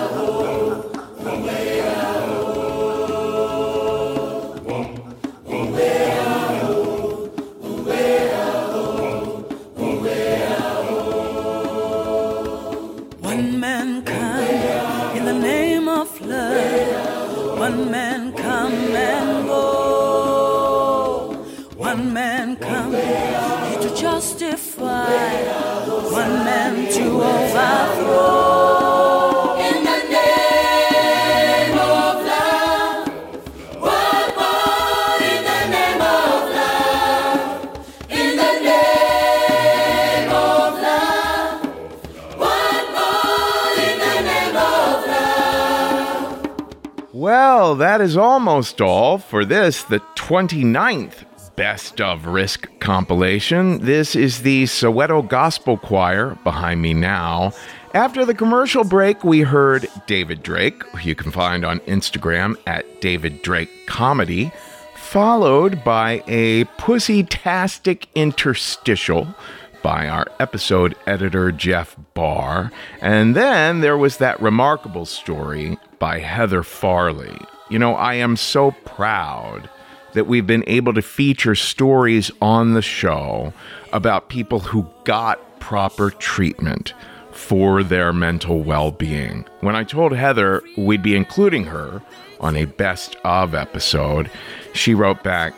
in 43.71 43.99
the 43.99 44.21
name 44.27 44.57
of 44.57 45.07
love. 45.07 46.49
Well, 47.13 47.77
that 47.77 48.01
is 48.01 48.17
almost 48.17 48.81
all 48.81 49.19
for 49.19 49.45
this, 49.45 49.85
the 49.85 50.01
29th 50.17 51.34
Best 51.57 52.01
of 52.01 52.27
Risk 52.27 52.69
compilation. 52.81 53.79
This 53.85 54.17
is 54.17 54.43
the 54.43 54.65
Soweto 54.65 55.27
Gospel 55.27 55.77
Choir 55.77 56.37
behind 56.43 56.83
me 56.83 56.95
now. 56.95 57.53
After 57.95 58.25
the 58.25 58.35
commercial 58.35 58.83
break, 58.83 59.23
we 59.23 59.43
heard 59.43 59.87
David 60.09 60.43
Drake, 60.43 60.83
who 60.83 61.09
you 61.09 61.15
can 61.15 61.31
find 61.31 61.65
on 61.65 61.79
Instagram 61.81 62.57
at 62.67 63.01
David 63.01 63.41
Drake 63.43 63.71
Comedy, 63.87 64.51
followed 64.97 65.85
by 65.85 66.25
a 66.27 66.65
pussy-tastic 66.77 68.09
interstitial 68.17 69.29
by 69.81 70.09
our 70.09 70.27
episode 70.41 70.97
editor, 71.07 71.53
Jeff 71.53 71.95
Barr. 72.15 72.73
And 73.01 73.37
then 73.37 73.81
there 73.81 73.99
was 73.99 74.17
that 74.17 74.43
remarkable 74.43 75.07
story 75.07 75.79
by 76.01 76.19
Heather 76.19 76.65
Farley. 76.65 77.39
You 77.71 77.79
know, 77.79 77.95
I 77.95 78.15
am 78.15 78.37
so 78.37 78.73
proud 78.85 79.71
that 80.15 80.27
we've 80.27 80.47
been 80.47 80.65
able 80.67 80.95
to 80.95 81.03
feature 81.03 81.55
stories 81.55 82.31
on 82.41 82.75
the 82.75 82.83
show 82.83 83.53
about 83.93 84.29
people 84.29 84.61
who 84.61 84.89
got 85.05 85.61
proper 85.61 86.11
treatment 86.11 86.95
for 87.33 87.83
their 87.83 88.13
mental 88.13 88.61
well 88.61 88.91
being. 88.91 89.45
When 89.61 89.77
I 89.77 89.85
told 89.85 90.13
Heather 90.13 90.63
we'd 90.77 91.03
be 91.03 91.17
including 91.17 91.65
her 91.65 92.03
on 92.41 92.57
a 92.57 92.65
best 92.65 93.17
of 93.25 93.55
episode, 93.55 94.31
she 94.73 94.95
wrote 94.95 95.23
back, 95.23 95.55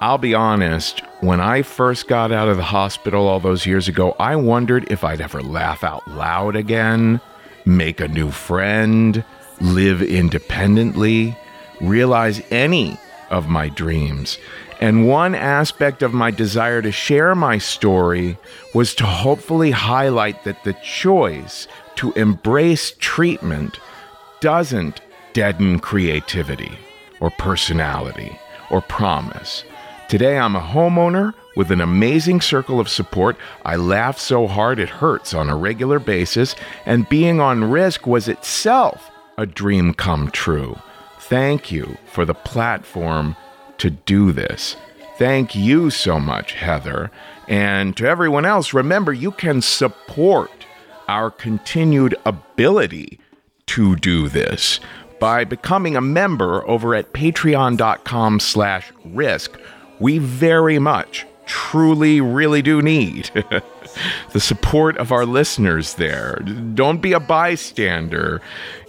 I'll 0.00 0.18
be 0.18 0.34
honest, 0.34 1.00
when 1.20 1.40
I 1.40 1.62
first 1.62 2.08
got 2.08 2.32
out 2.32 2.48
of 2.48 2.56
the 2.56 2.64
hospital 2.64 3.28
all 3.28 3.40
those 3.40 3.66
years 3.66 3.86
ago, 3.86 4.16
I 4.18 4.34
wondered 4.36 4.90
if 4.90 5.04
I'd 5.04 5.20
ever 5.20 5.40
laugh 5.40 5.84
out 5.84 6.06
loud 6.08 6.56
again, 6.56 7.20
make 7.64 8.00
a 8.00 8.08
new 8.08 8.30
friend, 8.30 9.24
live 9.60 10.02
independently, 10.02 11.36
realize 11.80 12.42
any 12.50 12.98
of 13.32 13.48
my 13.48 13.68
dreams. 13.68 14.38
And 14.80 15.08
one 15.08 15.34
aspect 15.34 16.02
of 16.02 16.12
my 16.12 16.30
desire 16.30 16.82
to 16.82 16.92
share 16.92 17.34
my 17.34 17.58
story 17.58 18.36
was 18.74 18.94
to 18.96 19.06
hopefully 19.06 19.70
highlight 19.70 20.44
that 20.44 20.62
the 20.64 20.74
choice 20.74 21.66
to 21.96 22.12
embrace 22.12 22.94
treatment 22.98 23.80
doesn't 24.40 25.00
deaden 25.32 25.78
creativity 25.78 26.72
or 27.20 27.30
personality 27.30 28.38
or 28.70 28.80
promise. 28.82 29.64
Today, 30.08 30.36
I'm 30.36 30.56
a 30.56 30.60
homeowner 30.60 31.32
with 31.56 31.70
an 31.70 31.80
amazing 31.80 32.40
circle 32.40 32.80
of 32.80 32.88
support. 32.88 33.36
I 33.64 33.76
laugh 33.76 34.18
so 34.18 34.46
hard 34.46 34.78
it 34.78 34.88
hurts 34.88 35.32
on 35.32 35.48
a 35.48 35.56
regular 35.56 35.98
basis, 35.98 36.54
and 36.84 37.08
being 37.08 37.40
on 37.40 37.70
risk 37.70 38.06
was 38.06 38.28
itself 38.28 39.10
a 39.38 39.46
dream 39.46 39.94
come 39.94 40.30
true. 40.30 40.76
Thank 41.32 41.72
you 41.72 41.96
for 42.04 42.26
the 42.26 42.34
platform 42.34 43.36
to 43.78 43.88
do 43.88 44.32
this. 44.32 44.76
Thank 45.16 45.54
you 45.54 45.88
so 45.88 46.20
much, 46.20 46.52
Heather. 46.52 47.10
And 47.48 47.96
to 47.96 48.06
everyone 48.06 48.44
else, 48.44 48.74
remember 48.74 49.14
you 49.14 49.32
can 49.32 49.62
support 49.62 50.66
our 51.08 51.30
continued 51.30 52.14
ability 52.26 53.18
to 53.68 53.96
do 53.96 54.28
this 54.28 54.78
by 55.20 55.44
becoming 55.44 55.96
a 55.96 56.02
member 56.02 56.68
over 56.68 56.94
at 56.94 57.14
patreon.com 57.14 58.38
slash 58.38 58.92
risk. 59.02 59.58
We 60.00 60.18
very 60.18 60.78
much, 60.78 61.24
truly, 61.46 62.20
really 62.20 62.60
do 62.60 62.82
need 62.82 63.30
the 64.32 64.40
support 64.40 64.96
of 64.98 65.12
our 65.12 65.26
listeners 65.26 65.94
there. 65.94 66.36
Don't 66.74 67.00
be 67.00 67.12
a 67.12 67.20
bystander. 67.20 68.40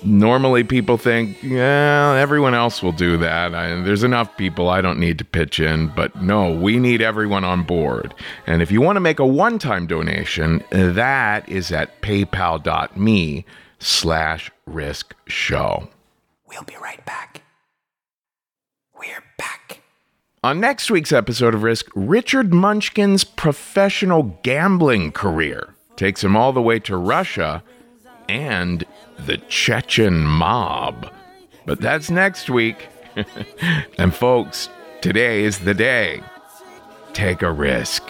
Normally, 0.03 0.63
people 0.63 0.97
think, 0.97 1.41
yeah, 1.41 2.15
everyone 2.17 2.53
else 2.53 2.83
will 2.83 2.91
do 2.91 3.17
that. 3.17 3.55
I, 3.55 3.81
there's 3.81 4.03
enough 4.03 4.35
people, 4.37 4.69
I 4.69 4.81
don't 4.81 4.99
need 4.99 5.17
to 5.19 5.25
pitch 5.25 5.59
in. 5.59 5.87
But 5.87 6.21
no, 6.21 6.53
we 6.53 6.77
need 6.77 7.01
everyone 7.01 7.43
on 7.43 7.63
board. 7.63 8.13
And 8.47 8.61
if 8.61 8.71
you 8.71 8.81
want 8.81 8.97
to 8.97 9.01
make 9.01 9.19
a 9.19 9.25
one 9.25 9.59
time 9.59 9.87
donation, 9.87 10.63
that 10.71 11.47
is 11.47 11.71
at 11.71 12.01
paypal.me 12.01 13.45
slash 13.79 14.51
risk 14.65 15.15
show. 15.27 15.89
We'll 16.47 16.63
be 16.63 16.75
right 16.81 17.03
back. 17.05 17.41
On 20.43 20.59
next 20.59 20.91
week's 20.91 21.13
episode 21.13 21.53
of 21.55 21.63
Risk, 21.63 21.87
Richard 21.95 22.49
Munchkin's 22.51 23.23
professional 23.23 24.37
gambling 24.43 25.13
career 25.13 25.73
takes 25.95 26.21
him 26.21 26.35
all 26.35 26.51
the 26.51 26.61
way 26.61 26.79
to 26.79 26.97
Russia 26.97 27.63
and 28.27 28.83
the 29.25 29.37
Chechen 29.47 30.25
mob. 30.25 31.09
But 31.65 31.79
that's 31.79 32.11
next 32.11 32.49
week. 32.49 32.89
and 33.97 34.13
folks, 34.13 34.67
today 34.99 35.45
is 35.45 35.59
the 35.59 35.73
day. 35.73 36.21
Take 37.13 37.41
a 37.41 37.49
risk. 37.49 38.03